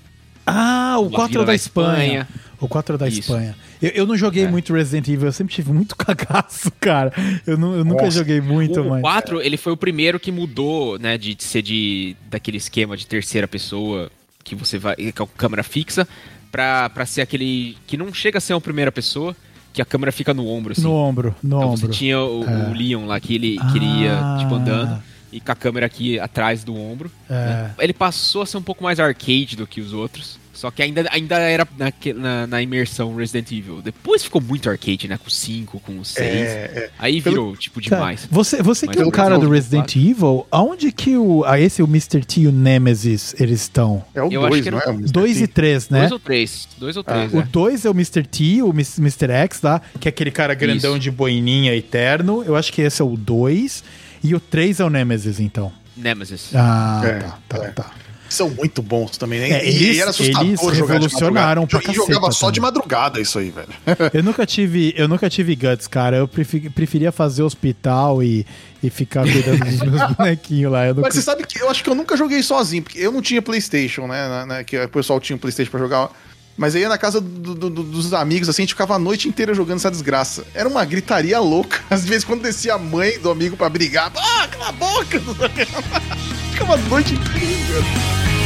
Ah, 0.45 0.97
o 0.99 1.09
4 1.09 1.41
é 1.41 1.45
da 1.45 1.55
Espanha. 1.55 2.21
Espanha. 2.21 2.27
O 2.59 2.67
4 2.67 2.95
é 2.95 2.97
da 2.97 3.07
Isso. 3.07 3.19
Espanha. 3.19 3.55
Eu, 3.81 3.89
eu, 3.89 4.05
não 4.05 4.15
joguei 4.15 4.45
é. 4.45 4.47
muito 4.47 4.73
Resident 4.73 5.07
Evil, 5.07 5.27
eu 5.27 5.31
sempre 5.31 5.53
tive 5.53 5.71
muito 5.71 5.95
cagaço, 5.97 6.71
cara. 6.79 7.11
Eu, 7.45 7.57
não, 7.57 7.75
eu 7.75 7.85
nunca 7.85 8.09
joguei 8.09 8.39
muito, 8.41 8.81
o, 8.81 8.89
mas... 8.89 8.99
O 8.99 9.01
4, 9.01 9.41
ele 9.41 9.57
foi 9.57 9.73
o 9.73 9.77
primeiro 9.77 10.19
que 10.19 10.31
mudou, 10.31 10.97
né, 10.97 11.17
de 11.17 11.35
ser 11.39 11.61
de, 11.61 12.15
daquele 12.29 12.57
esquema 12.57 12.95
de 12.95 13.05
terceira 13.05 13.47
pessoa, 13.47 14.09
que 14.43 14.55
você 14.55 14.77
vai 14.77 14.95
com 15.11 15.27
câmera 15.27 15.63
fixa, 15.63 16.07
pra, 16.51 16.89
pra 16.89 17.05
ser 17.05 17.21
aquele 17.21 17.77
que 17.85 17.97
não 17.97 18.13
chega 18.13 18.37
a 18.37 18.41
ser 18.41 18.53
uma 18.53 18.61
primeira 18.61 18.91
pessoa, 18.91 19.35
que 19.73 19.81
a 19.81 19.85
câmera 19.85 20.11
fica 20.11 20.33
no 20.33 20.47
ombro, 20.47 20.71
assim. 20.71 20.83
No 20.83 20.93
ombro, 20.93 21.35
no 21.43 21.57
então, 21.57 21.69
ombro. 21.69 21.77
Você 21.79 21.87
tinha 21.89 22.19
o, 22.19 22.45
é. 22.45 22.69
o 22.69 22.73
Leon 22.73 23.05
lá, 23.05 23.19
que 23.19 23.35
ele 23.35 23.57
ah. 23.59 23.71
queria, 23.73 24.37
tipo, 24.39 24.55
andando 24.55 25.03
e 25.31 25.39
com 25.39 25.51
a 25.51 25.55
câmera 25.55 25.85
aqui 25.85 26.19
atrás 26.19 26.63
do 26.63 26.75
ombro. 26.75 27.11
É. 27.29 27.33
Né? 27.33 27.75
Ele 27.79 27.93
passou 27.93 28.41
a 28.41 28.45
ser 28.45 28.57
um 28.57 28.61
pouco 28.61 28.83
mais 28.83 28.99
arcade 28.99 29.55
do 29.55 29.67
que 29.67 29.81
os 29.81 29.93
outros. 29.93 30.39
Só 30.55 30.71
que 30.71 30.81
ainda, 30.81 31.05
ainda 31.11 31.37
era 31.37 31.67
na, 31.77 31.91
na, 32.15 32.47
na, 32.47 32.61
imersão 32.61 33.13
Resident 33.13 33.51
Evil. 33.51 33.81
Depois 33.81 34.23
ficou 34.23 34.41
muito 34.41 34.69
arcade, 34.69 35.05
né? 35.05 35.19
Com 35.21 35.29
5, 35.29 35.79
com 35.81 36.01
6. 36.01 36.25
É, 36.25 36.31
é. 36.33 36.89
Aí 36.97 37.19
virou, 37.19 37.47
Pelo... 37.47 37.57
tipo, 37.57 37.81
demais. 37.81 38.21
Cara, 38.21 38.31
você, 38.31 38.63
você 38.63 38.87
que 38.87 38.97
é 38.97 39.05
o 39.05 39.11
cara 39.11 39.37
do 39.37 39.49
Resident 39.49 39.93
claro. 39.93 40.09
Evil, 40.09 40.47
aonde 40.49 40.91
que 40.93 41.17
o. 41.17 41.43
Ah, 41.45 41.59
esse, 41.59 41.83
o 41.83 41.85
Mr. 41.85 42.23
T 42.23 42.41
e 42.41 42.47
o 42.47 42.53
Nemesis, 42.53 43.35
eles 43.37 43.61
estão? 43.61 44.03
É 44.15 44.23
o 44.23 44.29
2, 44.29 44.65
não 44.67 44.79
é? 44.79 44.93
2 44.93 45.41
e 45.41 45.47
3, 45.47 45.89
né? 45.89 45.99
2 45.99 46.11
ou 46.13 46.19
3. 46.19 46.67
2 46.77 46.97
ou 46.97 47.03
3. 47.03 47.33
Ah. 47.33 47.37
É. 47.37 47.39
O 47.39 47.45
2 47.45 47.85
é 47.85 47.89
o 47.89 47.93
Mr. 47.93 48.23
T, 48.23 48.63
o 48.63 48.69
Mr. 48.69 49.31
X 49.31 49.61
lá, 49.61 49.81
que 49.99 50.07
é 50.07 50.09
aquele 50.09 50.31
cara 50.31 50.53
grandão 50.53 50.91
Isso. 50.91 51.01
de 51.01 51.11
boininha 51.11 51.75
eterno. 51.75 52.43
Eu 52.45 52.55
acho 52.55 52.71
que 52.71 52.81
esse 52.81 53.01
é 53.01 53.05
o 53.05 53.17
2. 53.17 53.83
E 54.25 54.33
o 54.35 54.39
3 54.39 54.79
é 54.79 54.85
o 54.85 54.89
Nemesis, 54.89 55.39
então. 55.39 55.71
Nemesis. 55.95 56.49
Ah, 56.53 57.01
é, 57.05 57.19
tá, 57.19 57.37
tá, 57.47 57.57
é. 57.63 57.71
tá 57.71 57.91
são 58.35 58.49
muito 58.49 58.81
bons 58.81 59.17
também, 59.17 59.39
né? 59.39 59.49
É, 59.49 59.67
eles, 59.67 59.97
e 59.97 60.01
era 60.01 60.09
assustador 60.09 60.47
eles 60.47 60.59
jogar 60.59 60.93
revolucionaram 60.93 61.65
de 61.65 61.77
pra 61.77 61.91
E 61.91 61.95
jogava 61.95 62.31
só 62.31 62.49
de 62.49 62.59
madrugada 62.59 63.19
isso 63.19 63.39
aí, 63.39 63.49
velho. 63.49 63.69
eu 64.13 64.23
nunca 64.23 64.45
tive, 64.45 64.93
eu 64.97 65.07
nunca 65.07 65.29
tive 65.29 65.55
guts, 65.55 65.87
cara. 65.87 66.17
Eu 66.17 66.27
preferia 66.27 67.11
fazer 67.11 67.43
hospital 67.43 68.23
e, 68.23 68.45
e 68.83 68.89
ficar 68.89 69.23
cuidando 69.23 69.65
dos 69.65 69.79
meus 69.79 70.11
bonequinhos 70.15 70.71
lá. 70.71 70.87
Nunca... 70.87 71.01
Mas 71.01 71.13
você 71.13 71.21
sabe 71.21 71.45
que 71.45 71.61
eu 71.61 71.69
acho 71.69 71.83
que 71.83 71.89
eu 71.89 71.95
nunca 71.95 72.17
joguei 72.17 72.41
sozinho, 72.41 72.83
porque 72.83 72.99
eu 72.99 73.11
não 73.11 73.21
tinha 73.21 73.41
PlayStation, 73.41 74.07
né? 74.07 74.45
né 74.45 74.63
que 74.63 74.77
o 74.77 74.89
pessoal 74.89 75.19
tinha 75.19 75.35
um 75.35 75.39
PlayStation 75.39 75.71
pra 75.71 75.79
jogar. 75.79 76.09
Mas 76.57 76.75
aí 76.75 76.81
ia 76.81 76.89
na 76.89 76.97
casa 76.97 77.19
do, 77.19 77.53
do, 77.53 77.69
do, 77.69 77.83
dos 77.83 78.13
amigos, 78.13 78.47
assim, 78.47 78.61
a 78.61 78.65
gente 78.65 78.73
ficava 78.73 78.95
a 78.95 78.99
noite 78.99 79.27
inteira 79.27 79.53
jogando 79.53 79.77
essa 79.77 79.91
desgraça. 79.91 80.45
Era 80.53 80.69
uma 80.69 80.85
gritaria 80.85 81.39
louca. 81.39 81.81
Às 81.89 82.05
vezes, 82.05 82.23
quando 82.23 82.43
descia 82.43 82.75
a 82.75 82.77
mãe 82.77 83.19
do 83.19 83.29
amigo 83.29 83.57
pra 83.57 83.69
brigar, 83.69 84.11
ah, 84.15 84.47
cala 84.47 84.69
a 84.69 84.71
boca! 84.71 85.19
ficava 86.51 86.75
a 86.75 86.77
noite 86.77 87.13
inteira. 87.13 88.44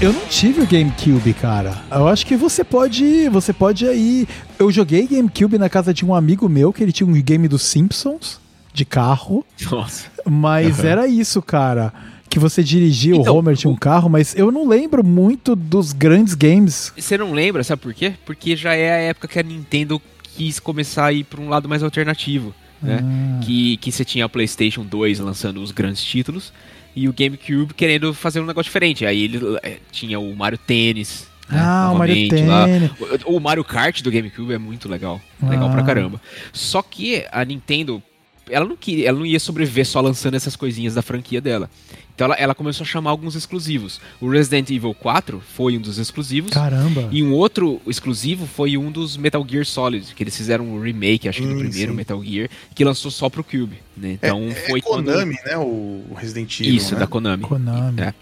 Eu 0.00 0.12
não 0.12 0.24
tive 0.26 0.60
o 0.60 0.66
GameCube, 0.66 1.34
cara. 1.34 1.82
Eu 1.90 2.06
acho 2.06 2.24
que 2.24 2.36
você 2.36 2.62
pode, 2.62 3.28
você 3.30 3.52
pode 3.52 3.84
aí. 3.84 4.28
Eu 4.60 4.70
joguei 4.70 5.08
GameCube 5.08 5.58
na 5.58 5.68
casa 5.68 5.92
de 5.92 6.04
um 6.06 6.14
amigo 6.14 6.48
meu 6.48 6.72
que 6.72 6.84
ele 6.84 6.92
tinha 6.92 7.04
um 7.04 7.12
game 7.20 7.48
dos 7.48 7.62
Simpsons 7.62 8.40
de 8.72 8.84
carro. 8.84 9.44
Nossa. 9.68 10.04
Mas 10.24 10.78
uhum. 10.78 10.86
era 10.86 11.08
isso, 11.08 11.42
cara. 11.42 11.92
Que 12.30 12.38
você 12.38 12.62
dirigia, 12.62 13.16
então, 13.16 13.34
o 13.34 13.38
Homer 13.38 13.56
tinha 13.56 13.68
um 13.68 13.74
carro, 13.74 14.08
mas 14.08 14.36
eu 14.36 14.52
não 14.52 14.68
lembro 14.68 15.04
muito 15.04 15.56
dos 15.56 15.92
grandes 15.92 16.34
games. 16.34 16.92
Você 16.96 17.18
não 17.18 17.32
lembra, 17.32 17.64
sabe 17.64 17.82
por 17.82 17.92
quê? 17.92 18.14
Porque 18.24 18.54
já 18.54 18.72
é 18.72 18.92
a 18.92 18.98
época 19.08 19.26
que 19.26 19.40
a 19.40 19.42
Nintendo 19.42 20.00
quis 20.36 20.60
começar 20.60 21.06
a 21.06 21.12
ir 21.12 21.24
para 21.24 21.40
um 21.40 21.48
lado 21.48 21.68
mais 21.68 21.82
alternativo. 21.82 22.54
Né? 22.80 23.00
Ah. 23.02 23.40
Que, 23.42 23.78
que 23.78 23.90
você 23.90 24.04
tinha 24.04 24.26
a 24.26 24.28
PlayStation 24.28 24.84
2 24.84 25.18
lançando 25.18 25.60
os 25.60 25.72
grandes 25.72 26.04
títulos 26.04 26.52
e 26.96 27.08
o 27.10 27.12
GameCube 27.12 27.74
querendo 27.74 28.14
fazer 28.14 28.40
um 28.40 28.46
negócio 28.46 28.64
diferente. 28.64 29.04
Aí 29.04 29.24
ele 29.24 29.38
é, 29.62 29.76
tinha 29.92 30.18
o 30.18 30.34
Mario 30.34 30.56
Tênis. 30.56 31.28
Né, 31.48 31.60
ah, 31.62 31.90
o 31.92 31.98
Mario 31.98 32.28
Tênis. 32.30 32.90
O, 33.26 33.36
o, 33.36 33.40
Mario 33.40 33.62
Kart 33.62 34.00
do 34.02 34.10
GameCube 34.10 34.54
é 34.54 34.58
muito 34.58 34.88
legal. 34.88 35.20
Legal 35.42 35.68
ah. 35.68 35.72
pra 35.72 35.82
caramba. 35.82 36.20
Só 36.54 36.80
que 36.80 37.26
a 37.30 37.44
Nintendo, 37.44 38.02
ela 38.48 38.64
não, 38.64 38.76
queria, 38.76 39.10
ela 39.10 39.18
não 39.18 39.26
ia 39.26 39.38
sobreviver 39.38 39.84
só 39.84 40.00
lançando 40.00 40.34
essas 40.34 40.56
coisinhas 40.56 40.94
da 40.94 41.02
franquia 41.02 41.40
dela. 41.40 41.70
Então 42.16 42.24
ela, 42.24 42.34
ela, 42.36 42.54
começou 42.54 42.82
a 42.82 42.86
chamar 42.86 43.10
alguns 43.10 43.34
exclusivos. 43.34 44.00
O 44.18 44.30
Resident 44.30 44.70
Evil 44.70 44.94
4 44.94 45.38
foi 45.54 45.76
um 45.76 45.80
dos 45.80 45.98
exclusivos. 45.98 46.50
Caramba! 46.50 47.10
E 47.12 47.22
um 47.22 47.34
outro 47.34 47.78
exclusivo 47.86 48.46
foi 48.46 48.78
um 48.78 48.90
dos 48.90 49.18
Metal 49.18 49.46
Gear 49.46 49.66
Solid, 49.66 50.14
que 50.14 50.22
eles 50.22 50.34
fizeram 50.34 50.64
um 50.64 50.80
remake, 50.80 51.28
acho 51.28 51.42
que 51.42 51.46
hum, 51.46 51.52
do 51.52 51.58
primeiro 51.58 51.92
sim. 51.92 51.96
Metal 51.96 52.24
Gear, 52.24 52.48
que 52.74 52.82
lançou 52.84 53.10
só 53.10 53.28
pro 53.28 53.44
Cube. 53.44 53.78
Né? 53.94 54.12
Então 54.12 54.48
é, 54.48 54.54
foi 54.54 54.78
é 54.78 54.82
Konami, 54.82 55.36
quando... 55.36 55.46
né? 55.46 55.58
O 55.58 56.04
Resident 56.16 56.58
Evil. 56.58 56.74
Isso, 56.74 56.94
né? 56.94 57.00
da 57.00 57.06
Konami. 57.06 57.42
Konami. 57.42 58.00
É. 58.00 58.14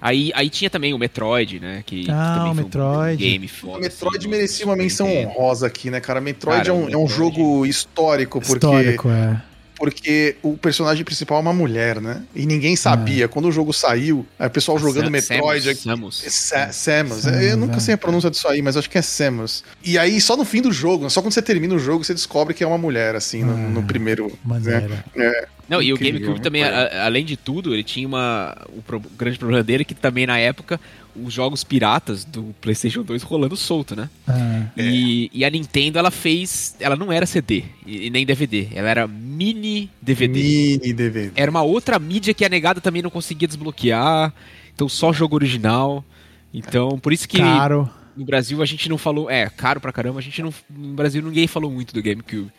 Aí, 0.00 0.32
aí 0.34 0.50
tinha 0.50 0.68
também 0.68 0.92
o 0.92 0.98
Metroid, 0.98 1.60
né? 1.60 1.84
Que, 1.86 2.06
ah, 2.10 2.42
que 2.42 2.50
o 2.50 2.54
Metroid. 2.54 3.14
Um 3.14 3.28
game 3.28 3.46
foda. 3.46 3.78
O 3.78 3.80
Metroid 3.80 4.18
assim, 4.18 4.28
merecia 4.28 4.66
uma 4.66 4.74
menção 4.74 5.08
honrosa 5.08 5.68
aqui, 5.68 5.88
né, 5.88 6.00
cara? 6.00 6.20
Metroid 6.20 6.64
cara, 6.64 6.70
é, 6.70 6.72
um, 6.72 6.86
Metroid... 6.86 6.94
é 6.94 6.98
um 6.98 7.08
jogo 7.08 7.64
histórico, 7.64 8.40
porque. 8.40 8.54
Histórico, 8.54 9.08
é 9.08 9.40
porque 9.80 10.36
o 10.42 10.58
personagem 10.58 11.02
principal 11.02 11.38
é 11.38 11.40
uma 11.40 11.54
mulher, 11.54 12.02
né? 12.02 12.22
E 12.34 12.44
ninguém 12.44 12.76
sabia. 12.76 13.24
É. 13.24 13.28
Quando 13.28 13.48
o 13.48 13.52
jogo 13.52 13.72
saiu, 13.72 14.26
aí 14.38 14.46
o 14.46 14.50
pessoal 14.50 14.78
jogando 14.78 15.06
Sam, 15.06 15.10
Metroid. 15.10 15.74
Samus. 15.74 16.16
Samus. 16.28 16.76
Samus. 16.76 17.24
Eu 17.24 17.56
nunca 17.56 17.78
é. 17.78 17.80
sei 17.80 17.94
a 17.94 17.98
pronúncia 17.98 18.30
disso 18.30 18.46
aí, 18.46 18.60
mas 18.60 18.76
acho 18.76 18.90
que 18.90 18.98
é 18.98 19.02
Samus. 19.02 19.64
E 19.82 19.98
aí, 19.98 20.20
só 20.20 20.36
no 20.36 20.44
fim 20.44 20.60
do 20.60 20.70
jogo, 20.70 21.08
só 21.08 21.22
quando 21.22 21.32
você 21.32 21.40
termina 21.40 21.74
o 21.74 21.78
jogo, 21.78 22.04
você 22.04 22.12
descobre 22.12 22.52
que 22.52 22.62
é 22.62 22.66
uma 22.66 22.76
mulher, 22.76 23.16
assim, 23.16 23.42
no, 23.42 23.56
no 23.56 23.80
ah, 23.80 23.84
primeiro. 23.84 24.38
Maneira. 24.44 24.86
Né? 24.86 25.02
É. 25.16 25.48
Não, 25.66 25.80
e 25.80 25.94
o 25.94 25.96
GameCube 25.96 26.42
também, 26.42 26.62
a, 26.62 27.06
além 27.06 27.24
de 27.24 27.38
tudo, 27.38 27.72
ele 27.72 27.82
tinha 27.82 28.06
uma. 28.06 28.54
O 28.76 28.82
pro, 28.82 29.00
grande 29.16 29.38
problema 29.38 29.62
dele 29.62 29.80
é 29.80 29.84
que 29.84 29.94
também 29.94 30.26
na 30.26 30.38
época 30.38 30.78
os 31.16 31.32
jogos 31.32 31.64
piratas 31.64 32.24
do 32.24 32.54
PlayStation 32.60 33.02
2 33.02 33.22
rolando 33.22 33.56
solto, 33.56 33.96
né? 33.96 34.08
Ah, 34.26 34.66
e, 34.76 35.30
é. 35.32 35.38
e, 35.38 35.44
a 35.44 35.50
Nintendo 35.50 35.98
ela 35.98 36.10
fez. 36.10 36.76
Ela 36.80 36.96
não 36.96 37.12
era 37.12 37.26
CD 37.26 37.64
e, 37.86 38.10
nem 38.10 38.24
DVD, 38.26 38.68
ela 38.74 38.88
era 38.88 39.06
mini 39.06 39.90
DVD. 40.00 40.42
Mini 40.42 40.92
DVD. 40.92 41.32
Era 41.34 41.50
uma 41.50 41.62
outra 41.62 41.98
mídia 41.98 42.34
que 42.34 42.44
a 42.44 42.48
negada 42.48 42.80
também 42.80 43.02
não 43.02 43.10
conseguia 43.10 43.48
desbloquear. 43.48 44.32
Então 44.74 44.88
só 44.88 45.12
jogo 45.12 45.34
original. 45.34 46.04
Então, 46.52 46.98
por 46.98 47.12
isso 47.12 47.28
que. 47.28 47.38
Caro. 47.38 47.88
No 48.16 48.24
Brasil 48.24 48.60
a 48.62 48.66
gente 48.66 48.88
não 48.88 48.98
falou. 48.98 49.30
É, 49.30 49.48
caro 49.48 49.80
pra 49.80 49.92
caramba. 49.92 50.18
A 50.18 50.22
gente 50.22 50.42
não. 50.42 50.52
No 50.68 50.94
Brasil 50.94 51.22
ninguém 51.22 51.46
falou 51.46 51.70
muito 51.70 51.94
do 51.94 52.02
GameCube. 52.02 52.50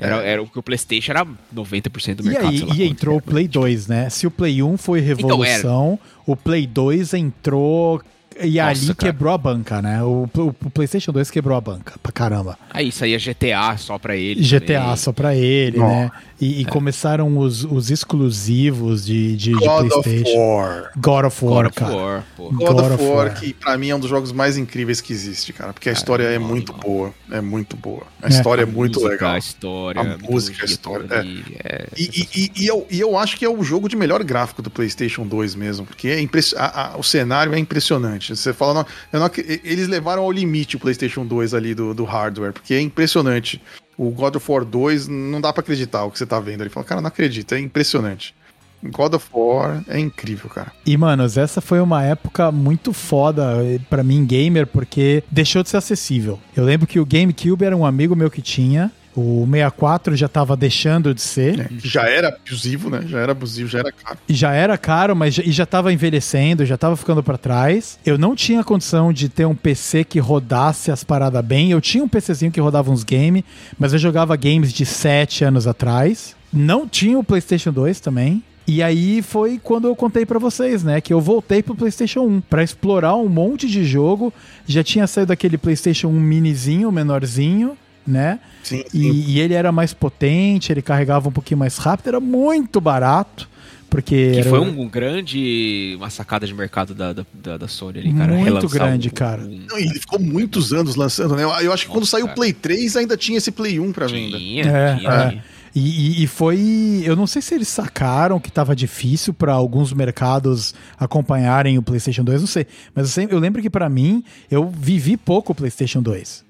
Era, 0.00 0.24
é. 0.24 0.32
era 0.32 0.42
o 0.42 0.46
que 0.46 0.58
o 0.58 0.62
PlayStation 0.62 1.12
era 1.12 1.26
90% 1.54 2.16
do 2.16 2.24
mercado. 2.24 2.52
E 2.52 2.62
aí, 2.62 2.80
e 2.80 2.88
entrou 2.88 3.18
o 3.18 3.22
Play 3.22 3.46
2, 3.46 3.86
né? 3.86 4.08
Se 4.08 4.26
o 4.26 4.30
Play 4.30 4.62
1 4.62 4.76
foi 4.76 5.00
então, 5.00 5.08
revolução, 5.08 5.98
então, 6.00 6.22
o 6.26 6.36
Play 6.36 6.66
2 6.66 7.14
entrou 7.14 8.00
e 8.42 8.56
Nossa, 8.56 8.70
ali 8.70 8.94
cara. 8.94 9.12
quebrou 9.12 9.34
a 9.34 9.38
banca, 9.38 9.82
né? 9.82 10.02
O, 10.02 10.28
o, 10.34 10.46
o, 10.48 10.70
PlayStation 10.70 11.12
2 11.12 11.30
quebrou 11.30 11.56
a 11.56 11.60
banca 11.60 11.94
pra 12.02 12.10
caramba. 12.10 12.58
Aí 12.70 12.88
isso 12.88 13.04
aí 13.04 13.12
é 13.12 13.18
GTA 13.18 13.76
só 13.76 13.98
pra 13.98 14.16
ele. 14.16 14.42
GTA 14.42 14.80
também. 14.80 14.96
só 14.96 15.12
pra 15.12 15.34
ele, 15.34 15.78
né? 15.78 16.10
E, 16.40 16.60
e 16.60 16.62
é. 16.62 16.64
começaram 16.64 17.36
os, 17.36 17.64
os 17.64 17.90
exclusivos 17.90 19.04
de, 19.04 19.36
de, 19.36 19.52
God 19.52 19.60
de 19.60 19.88
PlayStation. 19.90 20.30
Of 20.30 20.38
War. 20.38 20.90
God 20.96 21.24
of 21.26 21.44
War, 21.44 21.64
God 21.64 21.74
cara. 21.74 21.92
Of 21.92 22.00
War, 22.00 22.24
God, 22.38 22.58
God, 22.58 22.92
of 22.92 23.04
War, 23.04 23.16
War, 23.16 23.34
que 23.34 23.52
pra 23.52 23.76
mim 23.76 23.90
é 23.90 23.94
um 23.94 24.00
dos 24.00 24.08
jogos 24.08 24.32
mais 24.32 24.56
incríveis 24.56 25.02
que 25.02 25.12
existe, 25.12 25.52
cara. 25.52 25.74
Porque 25.74 25.90
a 25.90 25.92
história 25.92 26.24
é, 26.24 26.36
é 26.36 26.38
muito 26.38 26.72
boa. 26.72 27.12
É 27.30 27.42
muito 27.42 27.76
boa. 27.76 28.04
A 28.22 28.26
é. 28.26 28.30
história 28.30 28.62
é, 28.62 28.66
muito 28.66 28.94
música, 28.94 29.12
legal. 29.12 29.32
A 29.34 29.38
história. 29.38 30.00
A 30.00 30.18
música, 30.18 30.62
a 30.62 30.64
história. 30.64 31.06
É. 31.10 31.20
é. 31.62 31.86
E, 31.94 32.28
e, 32.34 32.52
e, 32.56 32.66
eu, 32.66 32.86
e 32.90 32.98
eu 32.98 33.18
acho 33.18 33.36
que 33.36 33.44
é 33.44 33.48
o 33.48 33.62
jogo 33.62 33.86
de 33.86 33.96
melhor 33.96 34.24
gráfico 34.24 34.62
do 34.62 34.70
PlayStation 34.70 35.26
2 35.26 35.54
mesmo. 35.54 35.84
Porque 35.84 36.08
é 36.08 36.20
impress... 36.20 36.54
A, 36.56 36.94
a, 36.94 36.96
o 36.96 37.02
cenário 37.02 37.52
é 37.52 37.58
impressionante. 37.58 38.34
Você 38.34 38.54
fala, 38.54 38.86
não, 39.12 39.20
não, 39.20 39.30
eles 39.62 39.88
levaram 39.88 40.22
ao 40.22 40.32
limite 40.32 40.76
o 40.76 40.80
PlayStation 40.80 41.26
2 41.26 41.52
ali 41.52 41.74
do, 41.74 41.92
do 41.92 42.04
hardware. 42.04 42.54
Porque 42.54 42.72
é 42.72 42.80
impressionante 42.80 43.60
o 44.00 44.10
God 44.10 44.36
of 44.36 44.50
War 44.50 44.64
2, 44.64 45.08
não 45.08 45.42
dá 45.42 45.52
para 45.52 45.60
acreditar 45.60 46.04
o 46.04 46.10
que 46.10 46.18
você 46.18 46.24
tá 46.24 46.40
vendo. 46.40 46.62
Ele 46.62 46.70
fala, 46.70 46.86
cara, 46.86 47.00
não 47.02 47.08
acredito, 47.08 47.54
é 47.54 47.60
impressionante. 47.60 48.34
God 48.82 49.12
of 49.12 49.28
War 49.30 49.84
é 49.86 49.98
incrível, 49.98 50.48
cara. 50.48 50.72
E, 50.86 50.96
manos, 50.96 51.36
essa 51.36 51.60
foi 51.60 51.80
uma 51.80 52.02
época 52.02 52.50
muito 52.50 52.94
foda 52.94 53.58
para 53.90 54.02
mim, 54.02 54.24
gamer, 54.24 54.66
porque 54.66 55.22
deixou 55.30 55.62
de 55.62 55.68
ser 55.68 55.76
acessível. 55.76 56.40
Eu 56.56 56.64
lembro 56.64 56.86
que 56.86 56.98
o 56.98 57.04
GameCube 57.04 57.62
era 57.62 57.76
um 57.76 57.84
amigo 57.84 58.16
meu 58.16 58.30
que 58.30 58.40
tinha, 58.40 58.90
o 59.14 59.44
64 59.44 60.16
já 60.16 60.26
estava 60.26 60.56
deixando 60.56 61.12
de 61.12 61.20
ser. 61.20 61.60
É, 61.60 61.68
já 61.82 62.08
era 62.08 62.28
abusivo, 62.28 62.90
né? 62.90 63.02
Já 63.06 63.18
era 63.18 63.32
abusivo, 63.32 63.68
já 63.68 63.80
era 63.80 63.92
caro. 63.92 64.18
E 64.28 64.34
já 64.34 64.52
era 64.52 64.78
caro, 64.78 65.16
mas 65.16 65.34
já, 65.34 65.42
e 65.42 65.50
já 65.50 65.64
estava 65.64 65.92
envelhecendo, 65.92 66.64
já 66.64 66.76
estava 66.76 66.96
ficando 66.96 67.22
para 67.22 67.36
trás. 67.36 67.98
Eu 68.06 68.16
não 68.16 68.36
tinha 68.36 68.62
condição 68.62 69.12
de 69.12 69.28
ter 69.28 69.46
um 69.46 69.54
PC 69.54 70.04
que 70.04 70.18
rodasse 70.18 70.90
as 70.90 71.02
paradas 71.02 71.44
bem. 71.44 71.70
Eu 71.70 71.80
tinha 71.80 72.04
um 72.04 72.08
PCzinho 72.08 72.52
que 72.52 72.60
rodava 72.60 72.90
uns 72.90 73.02
games, 73.02 73.42
mas 73.78 73.92
eu 73.92 73.98
jogava 73.98 74.36
games 74.36 74.72
de 74.72 74.86
7 74.86 75.44
anos 75.44 75.66
atrás. 75.66 76.36
Não 76.52 76.86
tinha 76.86 77.18
o 77.18 77.24
PlayStation 77.24 77.72
2 77.72 78.00
também. 78.00 78.42
E 78.66 78.82
aí 78.84 79.20
foi 79.22 79.58
quando 79.60 79.88
eu 79.88 79.96
contei 79.96 80.24
para 80.24 80.38
vocês, 80.38 80.84
né, 80.84 81.00
que 81.00 81.12
eu 81.12 81.20
voltei 81.20 81.60
pro 81.60 81.74
PlayStation 81.74 82.20
1 82.20 82.40
para 82.42 82.62
explorar 82.62 83.16
um 83.16 83.28
monte 83.28 83.66
de 83.66 83.84
jogo. 83.84 84.32
Já 84.64 84.84
tinha 84.84 85.08
saído 85.08 85.32
aquele 85.32 85.58
PlayStation 85.58 86.06
1 86.06 86.12
minizinho, 86.12 86.92
menorzinho 86.92 87.76
né? 88.06 88.40
Sim, 88.62 88.84
sim. 88.88 88.98
E, 88.98 89.34
e, 89.34 89.40
ele 89.40 89.54
era 89.54 89.70
mais 89.70 89.92
potente, 89.92 90.72
ele 90.72 90.82
carregava 90.82 91.28
um 91.28 91.32
pouquinho 91.32 91.58
mais 91.58 91.78
rápido, 91.78 92.08
era 92.08 92.20
muito 92.20 92.80
barato. 92.80 93.48
Porque 93.88 94.30
que 94.34 94.42
foi 94.44 94.60
um, 94.60 94.82
um, 94.82 94.88
grande 94.88 95.94
uma 95.96 96.08
sacada 96.08 96.46
de 96.46 96.54
mercado 96.54 96.94
da, 96.94 97.12
da, 97.12 97.56
da 97.58 97.66
Sony 97.66 97.98
ali, 97.98 98.12
cara. 98.12 98.32
Muito 98.32 98.68
grande, 98.68 99.08
um, 99.08 99.10
cara. 99.10 99.42
Um... 99.42 99.64
Não, 99.68 99.76
ele 99.76 99.98
ficou 99.98 100.20
muitos 100.20 100.72
anos 100.72 100.94
lançando, 100.94 101.34
né? 101.34 101.42
Eu, 101.42 101.48
eu 101.48 101.72
acho 101.72 101.82
que 101.82 101.88
Nossa, 101.88 101.88
quando 101.88 102.06
saiu 102.06 102.26
o 102.26 102.28
Play 102.28 102.52
3 102.52 102.96
ainda 102.96 103.16
tinha 103.16 103.38
esse 103.38 103.50
Play 103.50 103.80
1 103.80 103.92
pra 103.92 104.06
venda. 104.06 104.38
Tinha, 104.38 104.62
é, 104.62 104.96
tinha. 104.96 105.10
É. 105.10 105.42
E, 105.74 106.22
e, 106.22 106.26
foi. 106.26 107.02
Eu 107.04 107.14
não 107.14 107.26
sei 107.26 107.42
se 107.42 107.54
eles 107.54 107.68
sacaram 107.68 108.40
que 108.40 108.48
estava 108.48 108.74
difícil 108.74 109.32
para 109.32 109.52
alguns 109.52 109.92
mercados 109.92 110.74
acompanharem 110.98 111.78
o 111.78 111.82
PlayStation 111.82 112.24
2, 112.24 112.40
não 112.40 112.48
sei. 112.48 112.66
Mas 112.94 113.06
eu, 113.06 113.10
sempre, 113.10 113.36
eu 113.36 113.40
lembro 113.40 113.62
que 113.62 113.70
para 113.70 113.88
mim, 113.88 114.24
eu 114.50 114.68
vivi 114.68 115.16
pouco 115.16 115.52
o 115.52 115.54
PlayStation 115.54 116.02
2. 116.02 116.44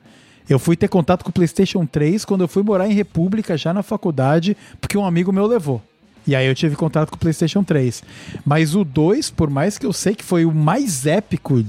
Eu 0.51 0.59
fui 0.59 0.75
ter 0.77 0.89
contato 0.89 1.23
com 1.23 1.31
o 1.31 1.33
PlayStation 1.33 1.87
3 1.87 2.25
quando 2.25 2.41
eu 2.41 2.49
fui 2.49 2.65
morar 2.65 2.89
em 2.89 2.93
República, 2.93 3.57
já 3.57 3.73
na 3.73 3.85
faculdade, 3.85 4.57
porque 4.81 4.99
um 4.99 5.07
amigo 5.07 5.33
meu 5.33 5.47
levou. 5.47 5.81
E 6.27 6.35
aí 6.35 6.47
eu 6.47 6.55
tive 6.55 6.77
contato 6.77 7.11
com 7.11 7.17
o 7.17 7.19
PlayStation 7.19 7.63
3. 7.63 8.03
Mas 8.45 8.75
o 8.75 8.85
2, 8.85 9.31
por 9.31 9.49
mais 9.49 9.79
que 9.79 9.87
eu 9.87 9.93
sei 9.93 10.15
que 10.15 10.25
foi 10.25 10.45
o 10.45 10.53
mais 10.53 11.07
épico, 11.07 11.65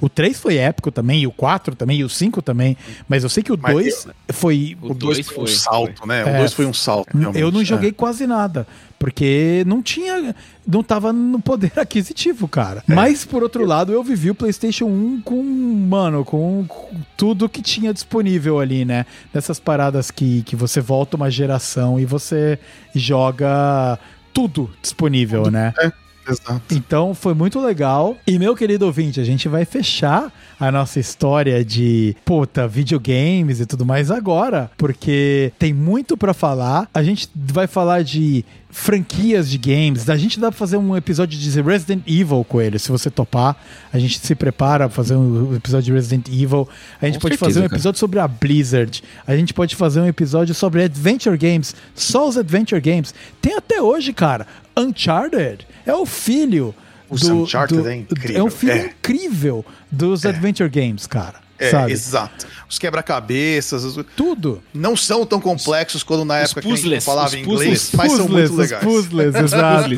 o 0.00 0.08
3 0.08 0.40
foi 0.40 0.56
épico 0.56 0.90
também, 0.90 1.22
e 1.22 1.26
o 1.26 1.30
4 1.30 1.76
também, 1.76 1.98
e 1.98 2.04
o 2.04 2.08
5 2.08 2.40
também, 2.40 2.76
mas 3.06 3.22
eu 3.22 3.28
sei 3.28 3.42
que 3.42 3.52
o 3.52 3.56
2 3.56 4.08
foi. 4.30 4.76
O 4.80 4.94
2 4.94 5.28
foi 5.28 5.44
um 5.44 5.46
salto, 5.46 6.06
né? 6.06 6.22
O 6.22 6.38
2 6.38 6.40
é, 6.40 6.48
foi 6.48 6.66
um 6.66 6.74
salto. 6.74 7.16
Realmente. 7.16 7.40
Eu 7.40 7.52
não 7.52 7.62
joguei 7.62 7.90
é. 7.90 7.92
quase 7.92 8.26
nada. 8.26 8.66
Porque 9.06 9.62
não 9.68 9.80
tinha. 9.80 10.34
Não 10.66 10.82
tava 10.82 11.12
no 11.12 11.38
poder 11.38 11.70
aquisitivo, 11.78 12.48
cara. 12.48 12.82
É. 12.88 12.92
Mas, 12.92 13.24
por 13.24 13.40
outro 13.40 13.64
lado, 13.64 13.92
eu 13.92 14.02
vivi 14.02 14.32
o 14.32 14.34
PlayStation 14.34 14.86
1 14.86 15.20
com, 15.20 15.44
mano, 15.44 16.24
com, 16.24 16.64
com 16.66 17.00
tudo 17.16 17.48
que 17.48 17.62
tinha 17.62 17.94
disponível 17.94 18.58
ali, 18.58 18.84
né? 18.84 19.06
Nessas 19.32 19.60
paradas 19.60 20.10
que, 20.10 20.42
que 20.42 20.56
você 20.56 20.80
volta 20.80 21.16
uma 21.16 21.30
geração 21.30 22.00
e 22.00 22.04
você 22.04 22.58
joga 22.92 23.96
tudo 24.34 24.68
disponível, 24.82 25.44
tudo, 25.44 25.52
né? 25.52 25.72
É. 25.78 25.92
Exato. 26.28 26.74
Então 26.74 27.14
foi 27.14 27.32
muito 27.32 27.60
legal. 27.60 28.16
E 28.26 28.40
meu 28.40 28.56
querido 28.56 28.86
ouvinte, 28.86 29.20
a 29.20 29.24
gente 29.24 29.48
vai 29.48 29.64
fechar 29.64 30.32
a 30.58 30.72
nossa 30.72 30.98
história 30.98 31.64
de 31.64 32.16
puta, 32.24 32.66
videogames 32.66 33.60
e 33.60 33.66
tudo 33.66 33.84
mais 33.84 34.10
agora, 34.10 34.70
porque 34.76 35.52
tem 35.58 35.72
muito 35.72 36.16
para 36.16 36.32
falar. 36.32 36.88
A 36.94 37.02
gente 37.02 37.28
vai 37.34 37.66
falar 37.66 38.02
de 38.02 38.44
franquias 38.70 39.48
de 39.50 39.58
games. 39.58 40.08
A 40.08 40.16
gente 40.16 40.38
dá 40.38 40.50
pra 40.50 40.58
fazer 40.58 40.76
um 40.76 40.96
episódio 40.96 41.38
de 41.38 41.60
Resident 41.60 42.02
Evil 42.06 42.44
com 42.44 42.60
ele, 42.60 42.78
se 42.78 42.90
você 42.90 43.10
topar. 43.10 43.56
A 43.92 43.98
gente 43.98 44.18
se 44.18 44.34
prepara 44.34 44.86
pra 44.86 44.94
fazer 44.94 45.16
um 45.16 45.54
episódio 45.54 45.86
de 45.86 45.92
Resident 45.92 46.28
Evil. 46.28 46.68
A 47.00 47.06
gente 47.06 47.14
com 47.14 47.22
pode 47.22 47.36
certeza, 47.36 47.38
fazer 47.38 47.60
um 47.60 47.64
episódio 47.64 47.98
cara. 47.98 48.00
sobre 48.00 48.18
a 48.18 48.28
Blizzard. 48.28 49.02
A 49.26 49.36
gente 49.36 49.54
pode 49.54 49.74
fazer 49.76 50.00
um 50.00 50.06
episódio 50.06 50.54
sobre 50.54 50.84
Adventure 50.84 51.36
Games. 51.38 51.74
Só 51.94 52.28
os 52.28 52.36
Adventure 52.36 52.80
Games. 52.80 53.14
Tem 53.40 53.56
até 53.56 53.80
hoje, 53.80 54.12
cara. 54.12 54.46
Uncharted 54.76 55.66
é 55.86 55.94
o 55.94 56.04
filho. 56.04 56.74
O 57.08 57.16
do, 57.16 57.42
Uncharted 57.42 57.82
do, 57.82 57.88
é 57.88 57.96
incrível. 57.96 58.36
É 58.36 58.42
um 58.42 58.50
filho 58.50 58.72
é. 58.72 58.86
incrível 58.86 59.64
dos 59.90 60.24
é. 60.24 60.28
Adventure 60.28 60.68
Games, 60.68 61.06
cara. 61.06 61.46
É, 61.58 61.70
sabe? 61.70 61.92
exato. 61.92 62.46
Os 62.68 62.78
quebra-cabeças, 62.78 63.82
os... 63.84 64.04
tudo. 64.14 64.62
Não 64.74 64.94
são 64.94 65.24
tão 65.24 65.40
complexos 65.40 66.02
quando 66.02 66.24
na 66.24 66.38
época 66.38 66.60
puzzles, 66.60 66.80
que 66.80 66.88
a 66.88 66.90
gente 66.90 67.04
falava 67.04 67.38
inglês, 67.38 67.90
mas 67.94 68.12
são 68.12 68.28
muito 68.28 68.54
legais. 68.54 68.84
Puzzles, 68.84 69.34
exato. 69.36 69.90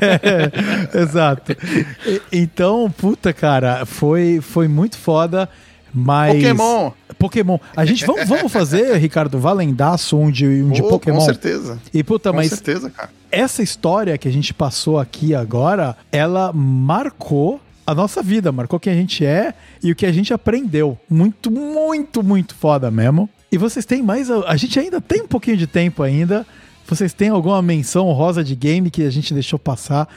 é, 0.00 1.00
exato. 1.02 1.56
Então, 2.32 2.90
puta, 2.90 3.32
cara, 3.32 3.84
foi, 3.84 4.40
foi 4.40 4.68
muito 4.68 4.96
foda. 4.96 5.48
Mas. 5.92 6.34
Pokémon! 6.34 6.92
Pokémon. 7.22 7.58
A 7.76 7.84
gente 7.84 8.04
vamos, 8.04 8.28
vamos 8.28 8.52
fazer, 8.52 8.96
Ricardo, 8.98 9.38
valendaço 9.38 10.18
um 10.18 10.30
de, 10.30 10.46
um 10.46 10.70
de 10.70 10.82
Pokémon. 10.82 11.18
Com 11.18 11.24
certeza. 11.24 11.78
E 11.94 12.02
puta, 12.02 12.30
com 12.30 12.36
mas. 12.36 12.50
Com 12.50 12.56
certeza, 12.56 12.90
cara. 12.90 13.10
Essa 13.30 13.62
história 13.62 14.18
que 14.18 14.28
a 14.28 14.30
gente 14.30 14.52
passou 14.52 14.98
aqui 14.98 15.34
agora, 15.34 15.96
ela 16.10 16.52
marcou 16.52 17.60
a 17.86 17.94
nossa 17.94 18.22
vida, 18.22 18.52
marcou 18.52 18.78
quem 18.78 18.92
a 18.92 18.96
gente 18.96 19.24
é 19.24 19.54
e 19.82 19.90
o 19.90 19.96
que 19.96 20.04
a 20.04 20.12
gente 20.12 20.34
aprendeu. 20.34 20.98
Muito, 21.08 21.50
muito, 21.50 22.22
muito 22.22 22.54
foda 22.54 22.90
mesmo. 22.90 23.28
E 23.50 23.58
vocês 23.58 23.86
têm 23.86 24.02
mais. 24.02 24.30
A 24.30 24.56
gente 24.56 24.78
ainda 24.78 25.00
tem 25.00 25.22
um 25.22 25.28
pouquinho 25.28 25.56
de 25.56 25.66
tempo 25.66 26.02
ainda. 26.02 26.46
Vocês 26.86 27.12
têm 27.12 27.28
alguma 27.28 27.62
menção 27.62 28.10
rosa 28.12 28.42
de 28.42 28.54
game 28.54 28.90
que 28.90 29.04
a 29.04 29.10
gente 29.10 29.32
deixou 29.32 29.58
passar? 29.58 30.08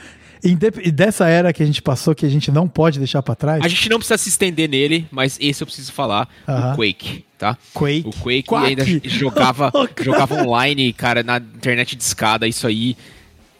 E 0.46 0.90
dessa 0.92 1.26
era 1.28 1.52
que 1.52 1.62
a 1.62 1.66
gente 1.66 1.82
passou, 1.82 2.14
que 2.14 2.24
a 2.24 2.28
gente 2.28 2.50
não 2.50 2.68
pode 2.68 2.98
deixar 2.98 3.22
para 3.22 3.34
trás. 3.34 3.64
A 3.64 3.68
gente 3.68 3.88
não 3.88 3.98
precisa 3.98 4.16
se 4.16 4.28
estender 4.28 4.68
nele, 4.68 5.06
mas 5.10 5.36
esse 5.40 5.62
eu 5.62 5.66
preciso 5.66 5.92
falar: 5.92 6.28
uh 6.46 6.50
-huh. 6.50 6.72
o 6.72 6.76
Quake, 6.76 7.24
tá? 7.36 7.58
Quake. 7.74 8.04
O 8.06 8.12
Quake 8.12 8.44
Quack. 8.44 8.66
ainda 8.66 8.84
jogava, 9.08 9.72
jogava 10.00 10.42
online, 10.42 10.92
cara, 10.92 11.22
na 11.22 11.38
internet 11.38 11.96
de 11.96 12.02
escada, 12.02 12.46
isso 12.46 12.66
aí 12.66 12.96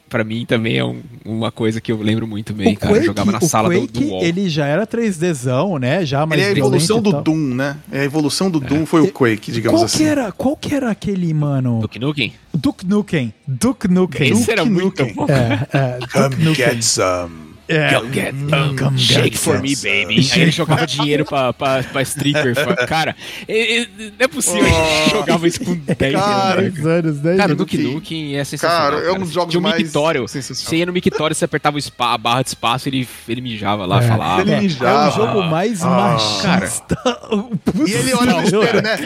para 0.08 0.24
mim 0.24 0.44
também 0.46 0.78
é 0.78 0.84
um, 0.84 1.02
uma 1.24 1.50
coisa 1.50 1.80
que 1.80 1.90
eu 1.90 2.00
lembro 2.00 2.26
muito 2.26 2.52
bem, 2.52 2.74
o 2.74 2.76
cara. 2.76 2.92
Quake, 2.92 3.06
eu 3.06 3.06
jogava 3.06 3.32
na 3.32 3.40
sala 3.40 3.68
Quake, 3.68 3.86
do, 3.86 4.00
do 4.00 4.06
UOL. 4.06 4.22
Ele 4.22 4.48
já 4.48 4.66
era 4.66 4.86
3Dzão, 4.86 5.78
né? 5.78 6.04
Já 6.04 6.24
mais 6.24 6.40
ele 6.40 6.50
é 6.50 6.54
a 6.54 6.58
evolução 6.58 7.02
do 7.02 7.12
Doom, 7.22 7.54
né? 7.54 7.76
É 7.90 8.00
a 8.00 8.04
evolução 8.04 8.50
do 8.50 8.62
é. 8.62 8.66
Doom 8.66 8.86
foi 8.86 9.02
o 9.02 9.12
Quake, 9.12 9.50
digamos 9.50 9.80
qual 9.80 9.84
assim. 9.84 9.98
Que 9.98 10.04
era, 10.04 10.32
qual 10.32 10.56
que 10.56 10.74
era 10.74 10.90
aquele, 10.90 11.32
mano? 11.34 11.80
Duke 11.80 11.98
Nukem? 11.98 12.32
Duke 12.54 12.86
Nukem. 12.86 13.34
Duke 13.46 13.88
Nukem. 13.88 14.32
Esse 14.32 14.50
era 14.50 14.64
muito 14.64 15.04
bom. 15.14 15.26
É, 15.28 15.66
é, 15.72 15.98
Come 16.12 16.54
get 16.54 16.82
some. 16.82 17.45
É, 17.68 17.98
Go 17.98 18.06
get 18.12 18.34
um, 18.34 18.76
come 18.76 18.98
shake 18.98 19.36
for 19.36 19.60
me, 19.60 19.74
baby. 19.74 20.28
Aí 20.32 20.40
ele 20.42 20.50
jogava 20.50 20.86
dinheiro 20.86 21.24
pra, 21.24 21.52
pra, 21.52 21.82
pra 21.82 22.02
stripper. 22.02 22.54
Cara, 22.86 23.16
não 23.48 24.10
é 24.18 24.28
possível. 24.28 24.62
Oh, 24.66 25.10
jogava 25.10 25.48
isso 25.48 25.64
com 25.64 25.74
10 25.74 26.14
anos. 26.14 26.86
anos 26.86 27.18
10 27.18 27.36
cara, 27.36 27.52
o 27.52 27.56
Duke 27.56 27.78
Nukem 27.78 28.36
é 28.36 28.44
sensacional. 28.44 28.90
Cara, 28.90 29.08
é 29.08 29.12
um 29.12 29.18
dos 29.18 29.32
jogos 29.32 29.54
um 29.54 29.60
mais 29.60 29.82
mictório. 29.82 30.26
Você 30.26 30.76
ia 30.76 30.86
no 30.86 30.92
mictório, 30.92 31.34
você 31.34 31.44
apertava 31.44 31.76
o 31.76 31.82
spa, 31.82 32.14
a 32.14 32.18
barra 32.18 32.42
de 32.42 32.48
espaço, 32.48 32.88
ele, 32.88 33.08
ele 33.28 33.40
mijava 33.40 33.84
lá, 33.84 34.02
é. 34.02 34.06
falava. 34.06 34.42
Ele 34.42 34.60
mijava. 34.60 35.06
É 35.06 35.08
o 35.08 35.16
jogo 35.16 35.42
mais 35.44 35.82
ah, 35.82 35.88
machista. 35.88 36.96
Cara. 36.96 37.26
E 37.86 37.92
ele 37.92 38.14
olha 38.14 38.32
no 38.34 38.42
espelho, 38.42 38.82
né? 38.82 38.96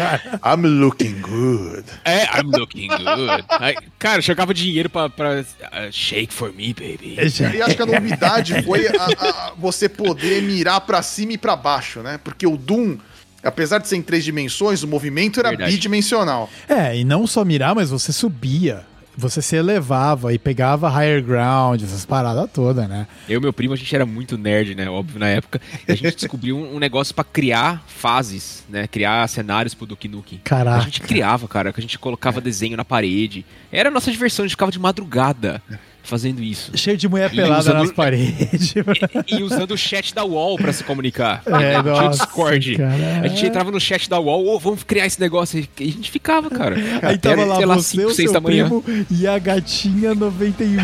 I'm 0.44 0.66
looking 0.66 1.20
good. 1.20 1.84
É, 2.04 2.24
I'm 2.38 2.50
looking 2.50 2.88
good. 2.88 3.44
Aí, 3.48 3.76
cara, 3.98 4.20
jogava 4.20 4.52
dinheiro 4.52 4.90
pra, 4.90 5.08
pra 5.08 5.40
uh, 5.40 5.44
shake 5.90 6.32
for 6.32 6.52
me, 6.52 6.74
baby. 6.74 7.16
E 7.18 7.62
acho 7.62 7.76
que 7.76 7.82
a 7.82 7.86
novidade 7.86 8.49
foi 8.62 8.86
a, 8.88 8.92
a, 8.92 9.52
você 9.56 9.88
poder 9.88 10.42
mirar 10.42 10.80
para 10.82 11.02
cima 11.02 11.32
e 11.32 11.38
para 11.38 11.56
baixo, 11.56 12.00
né? 12.00 12.18
Porque 12.22 12.46
o 12.46 12.56
Doom 12.56 12.98
Apesar 13.42 13.78
de 13.78 13.88
ser 13.88 13.96
em 13.96 14.02
três 14.02 14.22
dimensões, 14.22 14.82
o 14.82 14.86
movimento 14.86 15.40
era 15.40 15.48
Verdade. 15.48 15.72
bidimensional. 15.72 16.50
É, 16.68 16.94
e 16.94 17.04
não 17.04 17.26
só 17.26 17.42
mirar, 17.42 17.74
mas 17.74 17.88
você 17.88 18.12
subia 18.12 18.84
você 19.16 19.42
se 19.42 19.56
elevava 19.56 20.32
e 20.32 20.38
pegava 20.38 20.88
higher 20.88 21.22
ground, 21.22 21.82
essas 21.82 22.06
paradas 22.06 22.48
todas, 22.52 22.88
né? 22.88 23.06
Eu 23.28 23.38
e 23.38 23.42
meu 23.42 23.52
primo, 23.52 23.74
a 23.74 23.76
gente 23.76 23.94
era 23.94 24.06
muito 24.06 24.38
nerd, 24.38 24.74
né? 24.74 24.88
Óbvio, 24.88 25.18
na 25.18 25.28
época. 25.28 25.60
E 25.86 25.92
a 25.92 25.94
gente 25.94 26.16
descobriu 26.16 26.56
um, 26.56 26.78
negócio 26.78 27.14
para 27.14 27.24
criar 27.24 27.84
fases, 27.86 28.64
né? 28.68 28.86
Criar 28.86 29.28
cenários 29.28 29.74
pro 29.74 29.86
Duke 29.86 30.08
Nukem. 30.08 30.40
Caraca. 30.42 30.78
A 30.78 30.84
gente 30.84 31.02
criava, 31.02 31.46
cara, 31.46 31.72
que 31.72 31.80
a 31.80 31.82
gente 31.82 31.98
colocava 31.98 32.38
é. 32.38 32.40
desenho 32.40 32.76
na 32.76 32.84
parede. 32.84 33.44
Era 33.70 33.88
a 33.88 33.92
nossa 33.92 34.10
diversão, 34.10 34.44
a 34.44 34.46
gente 34.46 34.54
ficava 34.54 34.72
de 34.72 34.78
madrugada 34.78 35.62
fazendo 36.02 36.42
isso. 36.42 36.76
Cheio 36.76 36.96
de 36.96 37.08
mulher 37.08 37.30
pelada 37.30 37.60
usando, 37.60 37.78
nas 37.78 37.92
paredes. 37.92 38.74
E, 39.26 39.36
e, 39.36 39.42
usando 39.42 39.72
o 39.72 39.78
chat 39.78 40.14
da 40.14 40.24
UOL 40.24 40.56
para 40.56 40.72
se 40.72 40.82
comunicar. 40.84 41.42
É, 41.46 41.82
nossa, 41.82 42.24
Discord. 42.24 42.76
Cara. 42.76 43.20
A 43.22 43.28
gente 43.28 43.46
entrava 43.46 43.70
no 43.70 43.80
chat 43.80 44.08
da 44.08 44.18
UOL, 44.18 44.46
oh, 44.46 44.58
vamos 44.58 44.82
criar 44.82 45.06
esse 45.06 45.20
negócio. 45.20 45.58
E 45.58 45.68
a 45.78 45.84
gente 45.84 46.10
ficava, 46.10 46.50
cara. 46.50 46.76
Aí 47.02 47.18
tava 47.18 47.44
lá, 47.44 47.56
sei 47.56 47.66
lá 47.66 47.74
você, 47.74 47.96
5, 47.98 48.14
6 48.14 48.32
da 48.32 48.40
manhã. 48.40 48.70
e 49.10 49.26
a 49.26 49.38
gatinha 49.38 50.14
91. 50.14 50.76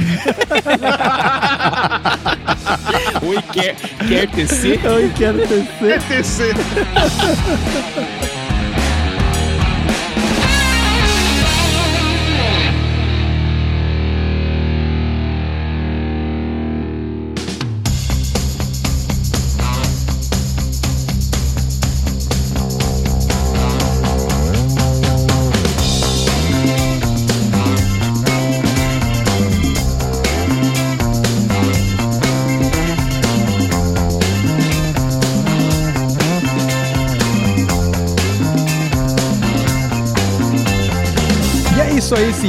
Oi, 3.26 3.42
quer, 3.52 3.76
quer 4.08 4.28
TC? 4.30 4.80
Oi, 4.88 5.12
quer 5.16 5.34
TC? 5.34 5.66
Quer 5.78 6.02
TC. 6.02 6.52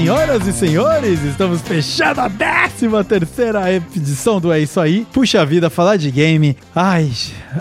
Isso 0.08 0.16
aí, 0.16 0.17
senhoras 0.28 0.48
e 0.48 0.54
senhores. 0.54 1.24
Estamos 1.24 1.62
fechando 1.62 2.20
a 2.20 2.30
13 2.30 2.90
terceira 3.08 3.74
edição 3.74 4.42
do 4.42 4.52
É 4.52 4.60
Isso 4.60 4.78
Aí. 4.78 5.08
Puxa 5.14 5.46
vida, 5.46 5.70
falar 5.70 5.96
de 5.96 6.12
game. 6.12 6.58
Ai, 6.76 7.10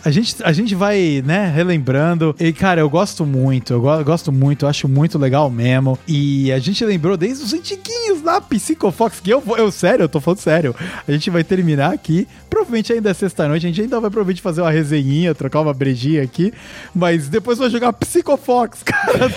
a 0.05 0.11
gente, 0.11 0.35
a 0.43 0.53
gente 0.53 0.75
vai, 0.75 1.23
né, 1.25 1.49
relembrando. 1.55 2.35
E, 2.41 2.53
cara, 2.53 2.81
eu 2.81 2.91
gosto 2.91 3.25
muito. 3.25 3.73
Eu 3.73 4.05
gosto 4.05 4.33
muito, 4.33 4.67
acho 4.67 4.89
muito 4.89 5.17
legal 5.17 5.49
mesmo. 5.49 5.97
E 6.09 6.51
a 6.53 6.59
gente 6.59 6.85
lembrou 6.85 7.17
desde 7.17 7.45
os 7.45 7.55
antiguinhos 7.55 8.23
lá, 8.25 8.41
Psychofox, 8.41 9.21
que 9.21 9.31
eu 9.31 9.41
vou. 9.41 9.57
Eu, 9.57 9.71
sério, 9.71 10.03
eu 10.03 10.09
tô 10.09 10.21
falando 10.21 10.41
sério. 10.41 10.75
A 11.07 11.13
gente 11.13 11.31
vai 11.31 11.45
terminar 11.45 11.93
aqui. 11.93 12.27
Provavelmente 12.51 12.93
ainda 12.93 13.11
é 13.11 13.15
sexta-noite. 13.15 13.65
A 13.65 13.69
gente 13.69 13.81
ainda 13.83 14.01
vai 14.01 14.11
provavelmente 14.11 14.43
fazer 14.43 14.63
uma 14.63 14.71
resenhinha, 14.71 15.35
trocar 15.35 15.61
uma 15.61 15.73
brejinha 15.73 16.23
aqui. 16.23 16.53
Mas 16.95 17.29
depois 17.29 17.59
vai 17.59 17.71
jogar 17.71 17.93
Psychofox, 17.93 18.83
cara. 18.85 19.31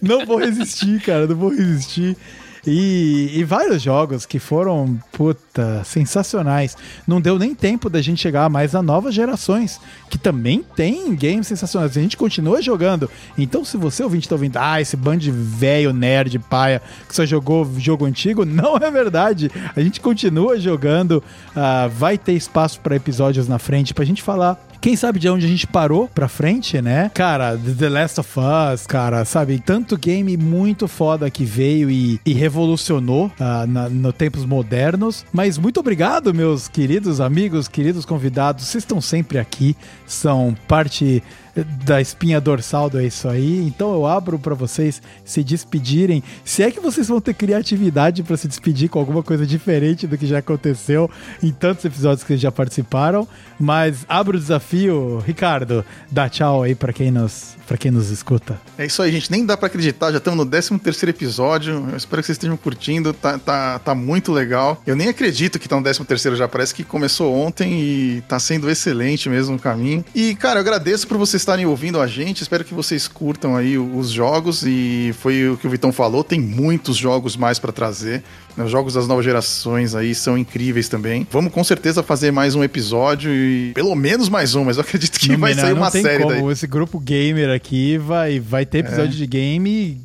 Não, 0.00 0.18
não 0.20 0.26
vou 0.26 0.38
resistir, 0.38 0.91
cara. 1.00 1.26
Não 1.26 1.36
vou 1.36 1.50
resistir. 1.50 2.16
E, 2.64 3.32
e, 3.34 3.42
vários 3.42 3.82
jogos 3.82 4.24
que 4.24 4.38
foram, 4.38 4.96
puta, 5.10 5.82
sensacionais. 5.84 6.76
Não 7.06 7.20
deu 7.20 7.36
nem 7.36 7.56
tempo 7.56 7.90
da 7.90 8.00
gente 8.00 8.22
chegar 8.22 8.48
mais 8.48 8.72
a 8.74 8.80
novas 8.80 9.14
gerações, 9.14 9.80
que 10.08 10.16
também 10.16 10.64
tem 10.76 11.12
games 11.16 11.48
sensacionais. 11.48 11.96
A 11.96 12.00
gente 12.00 12.16
continua 12.16 12.62
jogando. 12.62 13.10
Então, 13.36 13.64
se 13.64 13.76
você 13.76 14.04
ouvinte 14.04 14.28
tá 14.28 14.36
ouvindo, 14.36 14.58
ah, 14.58 14.80
esse 14.80 14.96
bando 14.96 15.18
de 15.18 15.32
velho, 15.32 15.92
nerd, 15.92 16.38
paia, 16.38 16.80
que 17.08 17.14
só 17.14 17.26
jogou 17.26 17.68
jogo 17.78 18.04
antigo, 18.04 18.44
não 18.46 18.76
é 18.76 18.90
verdade. 18.92 19.50
A 19.74 19.80
gente 19.80 20.00
continua 20.00 20.60
jogando. 20.60 21.22
Uh, 21.48 21.88
vai 21.90 22.16
ter 22.16 22.34
espaço 22.34 22.78
para 22.80 22.94
episódios 22.94 23.48
na 23.48 23.58
frente 23.58 23.92
pra 23.92 24.04
gente 24.04 24.22
falar 24.22 24.56
quem 24.82 24.96
sabe 24.96 25.20
de 25.20 25.28
onde 25.28 25.46
a 25.46 25.48
gente 25.48 25.64
parou 25.64 26.08
pra 26.08 26.26
frente, 26.26 26.82
né? 26.82 27.08
Cara, 27.14 27.56
The 27.56 27.88
Last 27.88 28.18
of 28.18 28.30
Us, 28.36 28.84
cara, 28.84 29.24
sabe? 29.24 29.60
Tanto 29.60 29.96
game 29.96 30.36
muito 30.36 30.88
foda 30.88 31.30
que 31.30 31.44
veio 31.44 31.88
e, 31.88 32.20
e 32.26 32.32
revolucionou 32.32 33.26
uh, 33.26 33.66
na, 33.68 33.88
no 33.88 34.12
tempos 34.12 34.44
modernos. 34.44 35.24
Mas 35.32 35.56
muito 35.56 35.78
obrigado, 35.78 36.34
meus 36.34 36.66
queridos 36.66 37.20
amigos, 37.20 37.68
queridos 37.68 38.04
convidados. 38.04 38.64
Vocês 38.64 38.82
estão 38.82 39.00
sempre 39.00 39.38
aqui, 39.38 39.76
são 40.04 40.56
parte 40.66 41.22
da 41.84 42.00
espinha 42.00 42.40
dorsal 42.40 42.88
do 42.88 42.98
É 42.98 43.04
Isso 43.04 43.28
Aí. 43.28 43.58
Então 43.66 43.92
eu 43.92 44.06
abro 44.06 44.38
para 44.38 44.54
vocês 44.54 45.02
se 45.24 45.42
despedirem. 45.42 46.22
Se 46.44 46.62
é 46.62 46.70
que 46.70 46.80
vocês 46.80 47.08
vão 47.08 47.20
ter 47.20 47.34
criatividade 47.34 48.22
para 48.22 48.36
se 48.36 48.48
despedir 48.48 48.88
com 48.88 48.98
alguma 48.98 49.22
coisa 49.22 49.46
diferente 49.46 50.06
do 50.06 50.16
que 50.16 50.26
já 50.26 50.38
aconteceu 50.38 51.10
em 51.42 51.50
tantos 51.50 51.84
episódios 51.84 52.22
que 52.22 52.28
vocês 52.28 52.40
já 52.40 52.50
participaram. 52.50 53.26
Mas 53.58 54.04
abro 54.08 54.36
o 54.36 54.40
desafio, 54.40 55.18
Ricardo, 55.18 55.84
dá 56.10 56.28
tchau 56.28 56.62
aí 56.62 56.74
para 56.74 56.92
quem 56.92 57.10
nos 57.10 57.56
para 57.66 57.78
quem 57.78 57.90
nos 57.90 58.10
escuta. 58.10 58.60
É 58.76 58.84
isso 58.84 59.00
aí, 59.00 59.10
gente. 59.10 59.30
Nem 59.30 59.46
dá 59.46 59.56
para 59.56 59.66
acreditar, 59.66 60.10
já 60.10 60.18
estamos 60.18 60.44
no 60.44 60.50
13 60.50 60.78
terceiro 60.78 61.10
episódio. 61.10 61.86
Eu 61.90 61.96
espero 61.96 62.20
que 62.20 62.26
vocês 62.26 62.36
estejam 62.36 62.56
curtindo. 62.56 63.14
Tá, 63.14 63.38
tá, 63.38 63.78
tá 63.78 63.94
muito 63.94 64.30
legal. 64.30 64.82
Eu 64.86 64.94
nem 64.94 65.08
acredito 65.08 65.58
que 65.58 65.66
tá 65.66 65.76
no 65.76 65.82
13 65.82 66.04
terceiro 66.04 66.36
já. 66.36 66.46
Parece 66.46 66.74
que 66.74 66.84
começou 66.84 67.34
ontem 67.34 67.80
e 67.80 68.20
tá 68.28 68.38
sendo 68.38 68.68
excelente 68.68 69.28
mesmo 69.28 69.56
o 69.56 69.58
caminho. 69.58 70.04
E, 70.14 70.34
cara, 70.34 70.58
eu 70.58 70.60
agradeço 70.60 71.08
por 71.08 71.16
vocês 71.16 71.41
estarem 71.42 71.66
ouvindo 71.66 72.00
a 72.00 72.06
gente. 72.06 72.42
Espero 72.42 72.64
que 72.64 72.72
vocês 72.72 73.06
curtam 73.06 73.56
aí 73.56 73.76
os 73.76 74.10
jogos. 74.10 74.62
E 74.64 75.14
foi 75.18 75.48
o 75.48 75.56
que 75.56 75.66
o 75.66 75.70
Vitão 75.70 75.92
falou. 75.92 76.24
Tem 76.24 76.40
muitos 76.40 76.96
jogos 76.96 77.36
mais 77.36 77.58
para 77.58 77.72
trazer. 77.72 78.22
Os 78.56 78.70
jogos 78.70 78.94
das 78.94 79.06
novas 79.06 79.24
gerações 79.24 79.94
aí 79.94 80.14
são 80.14 80.36
incríveis 80.36 80.88
também. 80.88 81.26
Vamos 81.30 81.52
com 81.52 81.64
certeza 81.64 82.02
fazer 82.02 82.30
mais 82.30 82.54
um 82.54 82.62
episódio 82.62 83.30
e 83.32 83.72
pelo 83.74 83.94
menos 83.94 84.28
mais 84.28 84.54
um, 84.54 84.64
mas 84.64 84.76
eu 84.76 84.82
acredito 84.82 85.18
que 85.18 85.30
não, 85.30 85.38
vai 85.38 85.54
não, 85.54 85.62
sair 85.62 85.72
uma 85.72 85.90
série 85.90 86.22
como. 86.22 86.34
daí. 86.34 86.52
Esse 86.52 86.66
grupo 86.66 87.00
gamer 87.00 87.50
aqui 87.50 87.98
vai, 87.98 88.38
vai 88.38 88.66
ter 88.66 88.78
episódio 88.78 89.14
é. 89.14 89.16
de 89.16 89.26
game. 89.26 90.00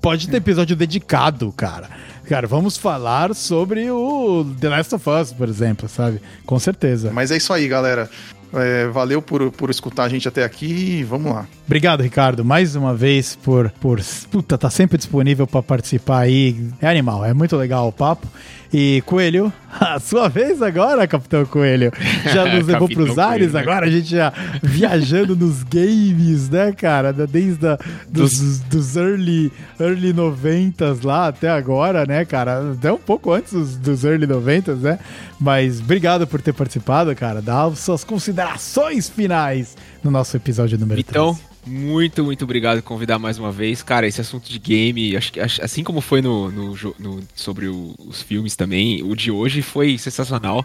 Pode 0.00 0.28
ter 0.28 0.36
episódio 0.36 0.76
dedicado, 0.76 1.50
cara. 1.52 1.88
Cara, 2.28 2.46
vamos 2.46 2.76
falar 2.76 3.34
sobre 3.34 3.90
o 3.90 4.44
The 4.60 4.68
Last 4.68 4.94
of 4.94 5.10
Us, 5.10 5.32
por 5.32 5.48
exemplo, 5.48 5.88
sabe? 5.88 6.20
Com 6.46 6.58
certeza. 6.58 7.10
Mas 7.12 7.30
é 7.30 7.38
isso 7.38 7.52
aí, 7.52 7.66
galera. 7.66 8.08
É, 8.52 8.88
valeu 8.88 9.22
por, 9.22 9.50
por 9.52 9.70
escutar 9.70 10.04
a 10.04 10.08
gente 10.08 10.26
até 10.26 10.44
aqui 10.44 10.98
e 10.98 11.04
vamos 11.04 11.32
lá. 11.32 11.46
Obrigado, 11.66 12.02
Ricardo, 12.02 12.44
mais 12.44 12.74
uma 12.74 12.94
vez 12.94 13.36
por, 13.36 13.70
por 13.80 14.00
puta, 14.30 14.58
tá 14.58 14.68
sempre 14.68 14.98
disponível 14.98 15.46
para 15.46 15.62
participar 15.62 16.20
aí. 16.20 16.68
É 16.80 16.88
animal, 16.88 17.24
é 17.24 17.32
muito 17.32 17.56
legal 17.56 17.88
o 17.88 17.92
papo. 17.92 18.26
E 18.72 19.02
Coelho, 19.04 19.52
a 19.80 19.98
sua 19.98 20.28
vez 20.28 20.62
agora, 20.62 21.06
Capitão 21.06 21.44
Coelho. 21.44 21.92
Já 22.32 22.44
nos 22.54 22.66
levou 22.66 22.88
pros 22.88 23.18
ares, 23.18 23.52
né? 23.52 23.60
agora 23.60 23.86
a 23.86 23.90
gente 23.90 24.10
já 24.10 24.32
viajando 24.62 25.34
nos 25.34 25.64
games, 25.64 26.48
né, 26.48 26.72
cara? 26.72 27.12
Desde 27.12 27.66
a, 27.66 27.78
dos, 28.08 28.60
dos 28.60 28.96
early, 28.96 29.52
early 29.78 30.14
90s 30.14 31.04
lá 31.04 31.28
até 31.28 31.48
agora, 31.48 32.06
né, 32.06 32.24
cara? 32.24 32.72
Até 32.72 32.92
um 32.92 32.98
pouco 32.98 33.32
antes 33.32 33.52
dos, 33.52 33.76
dos 33.76 34.04
early 34.04 34.26
90s, 34.26 34.76
né? 34.76 34.98
Mas 35.40 35.80
obrigado 35.80 36.26
por 36.26 36.40
ter 36.40 36.52
participado, 36.52 37.14
cara. 37.16 37.42
Dá 37.42 37.68
suas 37.72 38.04
considerações 38.04 39.08
finais 39.08 39.76
no 40.02 40.10
nosso 40.10 40.36
episódio 40.36 40.78
número 40.78 41.00
então, 41.00 41.34
3. 41.34 41.49
Muito, 41.66 42.24
muito 42.24 42.44
obrigado 42.44 42.78
por 42.78 42.88
convidar 42.88 43.18
mais 43.18 43.38
uma 43.38 43.52
vez. 43.52 43.82
Cara, 43.82 44.06
esse 44.06 44.20
assunto 44.20 44.50
de 44.50 44.58
game, 44.58 45.16
acho 45.16 45.32
que 45.32 45.40
assim 45.40 45.84
como 45.84 46.00
foi 46.00 46.22
no, 46.22 46.50
no, 46.50 46.74
no 46.98 47.20
sobre 47.34 47.68
o, 47.68 47.94
os 47.98 48.22
filmes 48.22 48.56
também, 48.56 49.02
o 49.02 49.14
de 49.14 49.30
hoje 49.30 49.62
foi 49.62 49.98
sensacional. 49.98 50.64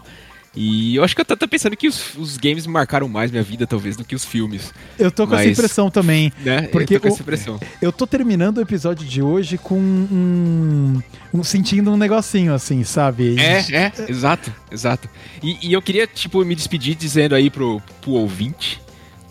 E 0.56 0.96
eu 0.96 1.04
acho 1.04 1.14
que 1.14 1.20
eu 1.20 1.24
tô, 1.24 1.36
tô 1.36 1.46
pensando 1.46 1.76
que 1.76 1.86
os, 1.86 2.14
os, 2.16 2.38
games 2.38 2.66
marcaram 2.66 3.06
mais 3.06 3.30
minha 3.30 3.42
vida, 3.42 3.66
talvez, 3.66 3.94
do 3.94 4.02
que 4.02 4.14
os 4.14 4.24
filmes. 4.24 4.72
Eu 4.98 5.10
tô 5.10 5.26
com 5.26 5.34
Mas, 5.34 5.42
essa 5.42 5.50
impressão 5.50 5.90
também. 5.90 6.32
Né? 6.42 6.62
Porque 6.68 6.94
eu 6.94 7.00
tô 7.00 7.08
com 7.08 7.12
essa 7.12 7.22
impressão. 7.22 7.60
Eu 7.82 7.92
tô 7.92 8.06
terminando 8.06 8.56
o 8.56 8.62
episódio 8.62 9.06
de 9.06 9.20
hoje 9.20 9.58
com 9.58 9.78
um, 9.78 11.02
um 11.34 11.44
sentindo 11.44 11.92
um 11.92 11.96
negocinho, 11.98 12.54
assim, 12.54 12.82
sabe? 12.84 13.38
É, 13.38 13.58
é, 13.70 13.92
exato, 14.08 14.50
exato. 14.72 15.10
E, 15.42 15.58
e 15.68 15.74
eu 15.74 15.82
queria, 15.82 16.06
tipo, 16.06 16.42
me 16.42 16.54
despedir 16.54 16.94
dizendo 16.94 17.34
aí 17.34 17.50
pro, 17.50 17.82
pro 18.00 18.12
ouvinte 18.12 18.80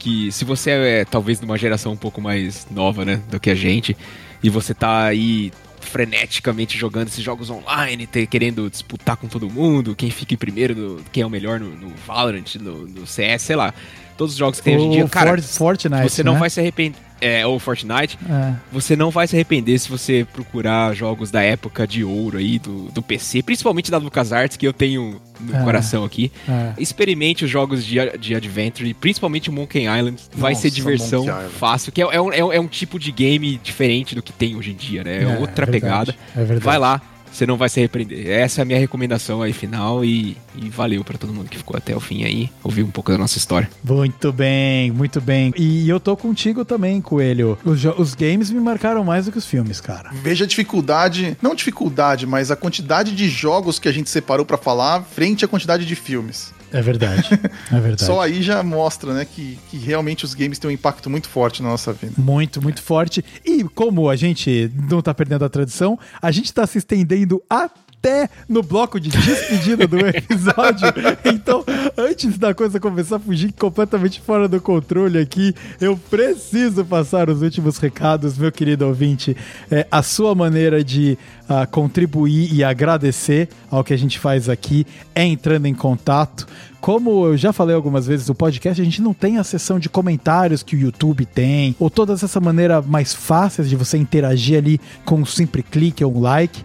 que 0.06 0.32
se 0.32 0.46
você 0.46 0.70
é 0.70 1.04
talvez 1.04 1.40
de 1.40 1.46
uma 1.46 1.58
geração 1.58 1.94
um 1.94 1.98
pouco 1.98 2.22
mais 2.22 2.68
nova, 2.70 3.04
né, 3.04 3.20
do 3.28 3.40
que 3.40 3.50
a 3.50 3.56
gente, 3.56 3.98
e 4.44 4.52
você 4.52 4.72
tá 4.72 5.06
aí 5.06 5.52
freneticamente 5.80 6.78
jogando 6.78 7.08
esses 7.08 7.24
jogos 7.24 7.50
online, 7.50 8.06
ter, 8.06 8.28
querendo 8.28 8.70
disputar 8.70 9.18
com 9.18 9.28
todo 9.28 9.50
mundo, 9.50 9.96
quem 9.96 10.12
fica 10.12 10.36
em 10.36 10.38
primeiro, 10.38 10.76
no, 10.76 11.04
quem 11.12 11.24
é 11.24 11.26
o 11.26 11.30
melhor 11.30 11.60
no, 11.60 11.70
no 11.70 11.90
Valorant, 12.06 12.54
no, 12.60 12.88
no, 12.88 13.08
CS, 13.08 13.42
sei 13.42 13.56
lá. 13.56 13.74
Todos 14.18 14.34
os 14.34 14.38
jogos 14.38 14.60
que 14.60 14.66
tem 14.66 14.76
o 14.76 14.80
hoje 14.80 14.88
em 14.88 14.92
dia. 14.92 15.08
Cara, 15.08 15.42
Fortnite, 15.42 16.04
você 16.04 16.24
não 16.24 16.34
né? 16.34 16.40
vai 16.40 16.50
se 16.50 16.60
arrepender 16.60 16.98
é, 17.22 17.46
ou 17.46 17.58
Fortnite, 17.60 18.18
é. 18.30 18.54
você 18.72 18.96
não 18.96 19.10
vai 19.10 19.28
se 19.28 19.36
arrepender 19.36 19.80
se 19.80 19.90
você 19.90 20.28
procurar 20.34 20.94
jogos 20.94 21.32
da 21.32 21.42
época 21.42 21.88
de 21.88 22.04
ouro 22.04 22.38
aí, 22.38 22.60
do, 22.60 22.92
do 22.92 23.02
PC, 23.02 23.42
principalmente 23.42 23.90
da 23.90 23.98
LucasArts, 23.98 24.58
que 24.58 24.68
eu 24.68 24.74
tenho 24.74 25.22
no 25.40 25.56
é. 25.56 25.64
coração 25.64 26.04
aqui. 26.04 26.32
É. 26.48 26.74
Experimente 26.78 27.46
os 27.46 27.52
jogos 27.52 27.86
de, 27.86 27.96
de 28.18 28.36
Adventure, 28.36 28.94
principalmente 28.94 29.50
o 29.50 29.54
Monkey 29.54 29.86
Island. 29.86 30.22
Vai 30.34 30.54
Nossa, 30.54 30.64
ser 30.64 30.72
diversão 30.72 31.26
fácil, 31.58 31.92
que 31.92 32.02
é, 32.02 32.06
é, 32.06 32.22
um, 32.22 32.32
é, 32.32 32.60
um 32.60 32.68
tipo 32.68 33.00
de 33.00 33.12
game 33.12 33.60
diferente 33.64 34.14
do 34.14 34.22
que 34.22 34.34
tem 34.34 34.56
hoje 34.56 34.72
em 34.72 34.76
dia, 34.76 35.04
né? 35.04 35.20
É, 35.20 35.24
é 35.24 35.38
outra 35.40 35.66
pegada. 35.66 36.14
Vai 36.62 36.78
lá, 36.78 37.02
você 37.36 37.46
não 37.46 37.58
vai 37.58 37.70
se 37.70 37.80
arrepender. 37.80 38.28
Essa 38.30 38.62
é 38.62 38.64
a 38.64 38.66
minha 38.66 38.80
recomendação 38.80 39.42
aí 39.42 39.52
final 39.52 40.06
e, 40.06 40.38
e 40.56 40.70
valeu 40.70 41.04
para 41.04 41.18
todo 41.18 41.34
mundo 41.34 41.50
que 41.50 41.58
ficou 41.58 41.76
até 41.76 41.96
o 41.96 42.00
fim 42.00 42.24
aí, 42.24 42.50
ouvir 42.64 42.84
um 42.84 42.92
pouco 42.92 43.12
da 43.12 43.18
nossa 43.18 43.38
história. 43.38 43.70
Muito 43.84 44.32
bem, 44.32 44.92
muito 44.92 45.20
bem. 45.20 45.54
E 45.58 45.88
eu 45.90 46.00
tô 46.00 46.16
contigo 46.16 46.64
também, 46.64 47.02
Coelho. 47.02 47.58
Os, 47.66 47.84
os 47.84 48.16
games 48.16 48.50
me 48.50 48.60
marcaram 48.60 49.04
mais 49.04 49.26
do 49.26 49.32
que 49.32 49.38
os 49.38 49.46
filmes, 49.46 49.82
cara. 49.82 50.12
Veja 50.14 50.46
a 50.46 50.48
dificuldade, 50.48 51.38
não 51.42 51.54
dificuldade, 51.54 52.26
mas 52.26 52.52
a 52.52 52.56
quantidade 52.56 53.14
de 53.14 53.28
jogos 53.28 53.80
que 53.80 53.88
a 53.88 53.92
gente 53.92 54.10
separou 54.10 54.46
para 54.46 54.58
falar 54.58 55.04
frente 55.04 55.44
à 55.44 55.48
quantidade 55.48 55.86
de 55.86 55.96
filmes. 55.96 56.54
É 56.72 56.82
verdade. 56.82 57.30
É 57.72 57.80
verdade. 57.80 58.04
Só 58.04 58.22
aí 58.22 58.42
já 58.42 58.62
mostra, 58.64 59.14
né, 59.14 59.26
que, 59.26 59.58
que 59.70 59.78
realmente 59.78 60.26
os 60.26 60.34
games 60.34 60.60
têm 60.60 60.70
um 60.70 60.74
impacto 60.74 61.10
muito 61.10 61.30
forte 61.30 61.62
na 61.62 61.70
nossa 61.70 61.94
vida. 61.94 62.14
Muito, 62.18 62.62
muito 62.62 62.82
forte. 62.82 63.24
E 63.44 63.64
como 63.64 64.10
a 64.10 64.16
gente 64.16 64.72
não 64.90 65.02
tá 65.02 65.14
perdendo 65.14 65.46
a 65.46 65.50
tradição, 65.50 65.98
a 66.22 66.32
gente 66.32 66.54
tá 66.54 66.66
se 66.68 66.78
estendendo 66.78 67.42
a 67.50 67.70
até 68.06 68.30
no 68.48 68.62
bloco 68.62 69.00
de 69.00 69.10
despedida 69.10 69.88
do 69.88 69.98
episódio. 69.98 70.86
Então, 71.26 71.64
antes 71.98 72.38
da 72.38 72.54
coisa 72.54 72.80
começar 72.80 73.16
a 73.16 73.20
fugir 73.20 73.52
completamente 73.54 74.22
fora 74.22 74.48
do 74.48 74.62
controle 74.62 75.18
aqui, 75.18 75.54
eu 75.82 75.98
preciso 75.98 76.86
passar 76.86 77.30
os 77.30 77.42
últimos 77.42 77.78
recados, 77.78 78.38
meu 78.38 78.52
querido 78.52 78.86
ouvinte. 78.86 79.36
É, 79.72 79.88
a 79.92 80.04
sua 80.04 80.36
maneira 80.36 80.84
de 80.84 81.18
uh, 81.50 81.70
contribuir 81.72 82.54
e 82.54 82.64
agradecer 82.64 83.50
ao 83.70 83.84
que 83.84 83.94
a 83.94 83.98
gente 83.98 84.20
faz 84.20 84.50
aqui 84.50 84.86
é 85.14 85.24
entrando 85.24 85.66
em 85.66 85.74
contato. 85.74 86.48
Como 86.80 87.26
eu 87.26 87.38
já 87.38 87.52
falei 87.52 87.76
algumas 87.76 88.06
vezes 88.06 88.28
no 88.28 88.36
podcast, 88.36 88.80
a 88.80 88.86
gente 88.86 89.02
não 89.02 89.14
tem 89.14 89.40
a 89.40 89.44
seção 89.44 89.80
de 89.80 89.90
comentários 89.90 90.62
que 90.62 90.76
o 90.76 90.80
YouTube 90.80 91.26
tem, 91.26 91.76
ou 91.80 91.90
toda 91.90 92.14
essa 92.14 92.40
maneira 92.40 92.82
mais 92.82 93.14
fácil 93.14 93.64
de 93.64 93.76
você 93.76 93.98
interagir 93.98 94.58
ali 94.60 94.80
com 95.04 95.16
um 95.16 95.26
simples 95.26 95.66
clique 95.72 96.04
ou 96.04 96.16
um 96.16 96.20
like. 96.20 96.64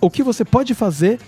O 0.00 0.10
que 0.10 0.22
você 0.22 0.44
pode 0.44 0.74
fazer 0.74 1.18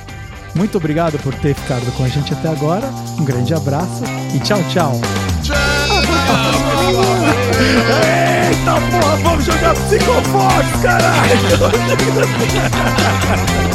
Muito 0.56 0.76
obrigado 0.77 1.19
por 1.19 1.35
ter 1.35 1.53
ficado 1.53 1.95
com 1.95 2.03
a 2.03 2.07
gente 2.07 2.34
até 2.34 2.49
agora. 2.49 2.88
Um 3.19 3.23
grande 3.23 3.53
abraço 3.53 4.03
e 4.35 4.39
tchau, 4.39 4.64
tchau. 4.72 4.99
Porra, 8.64 9.16
vamos 9.24 9.46
jogar 9.46 9.76
Psychofox, 9.76 10.82
caralho! 10.84 11.72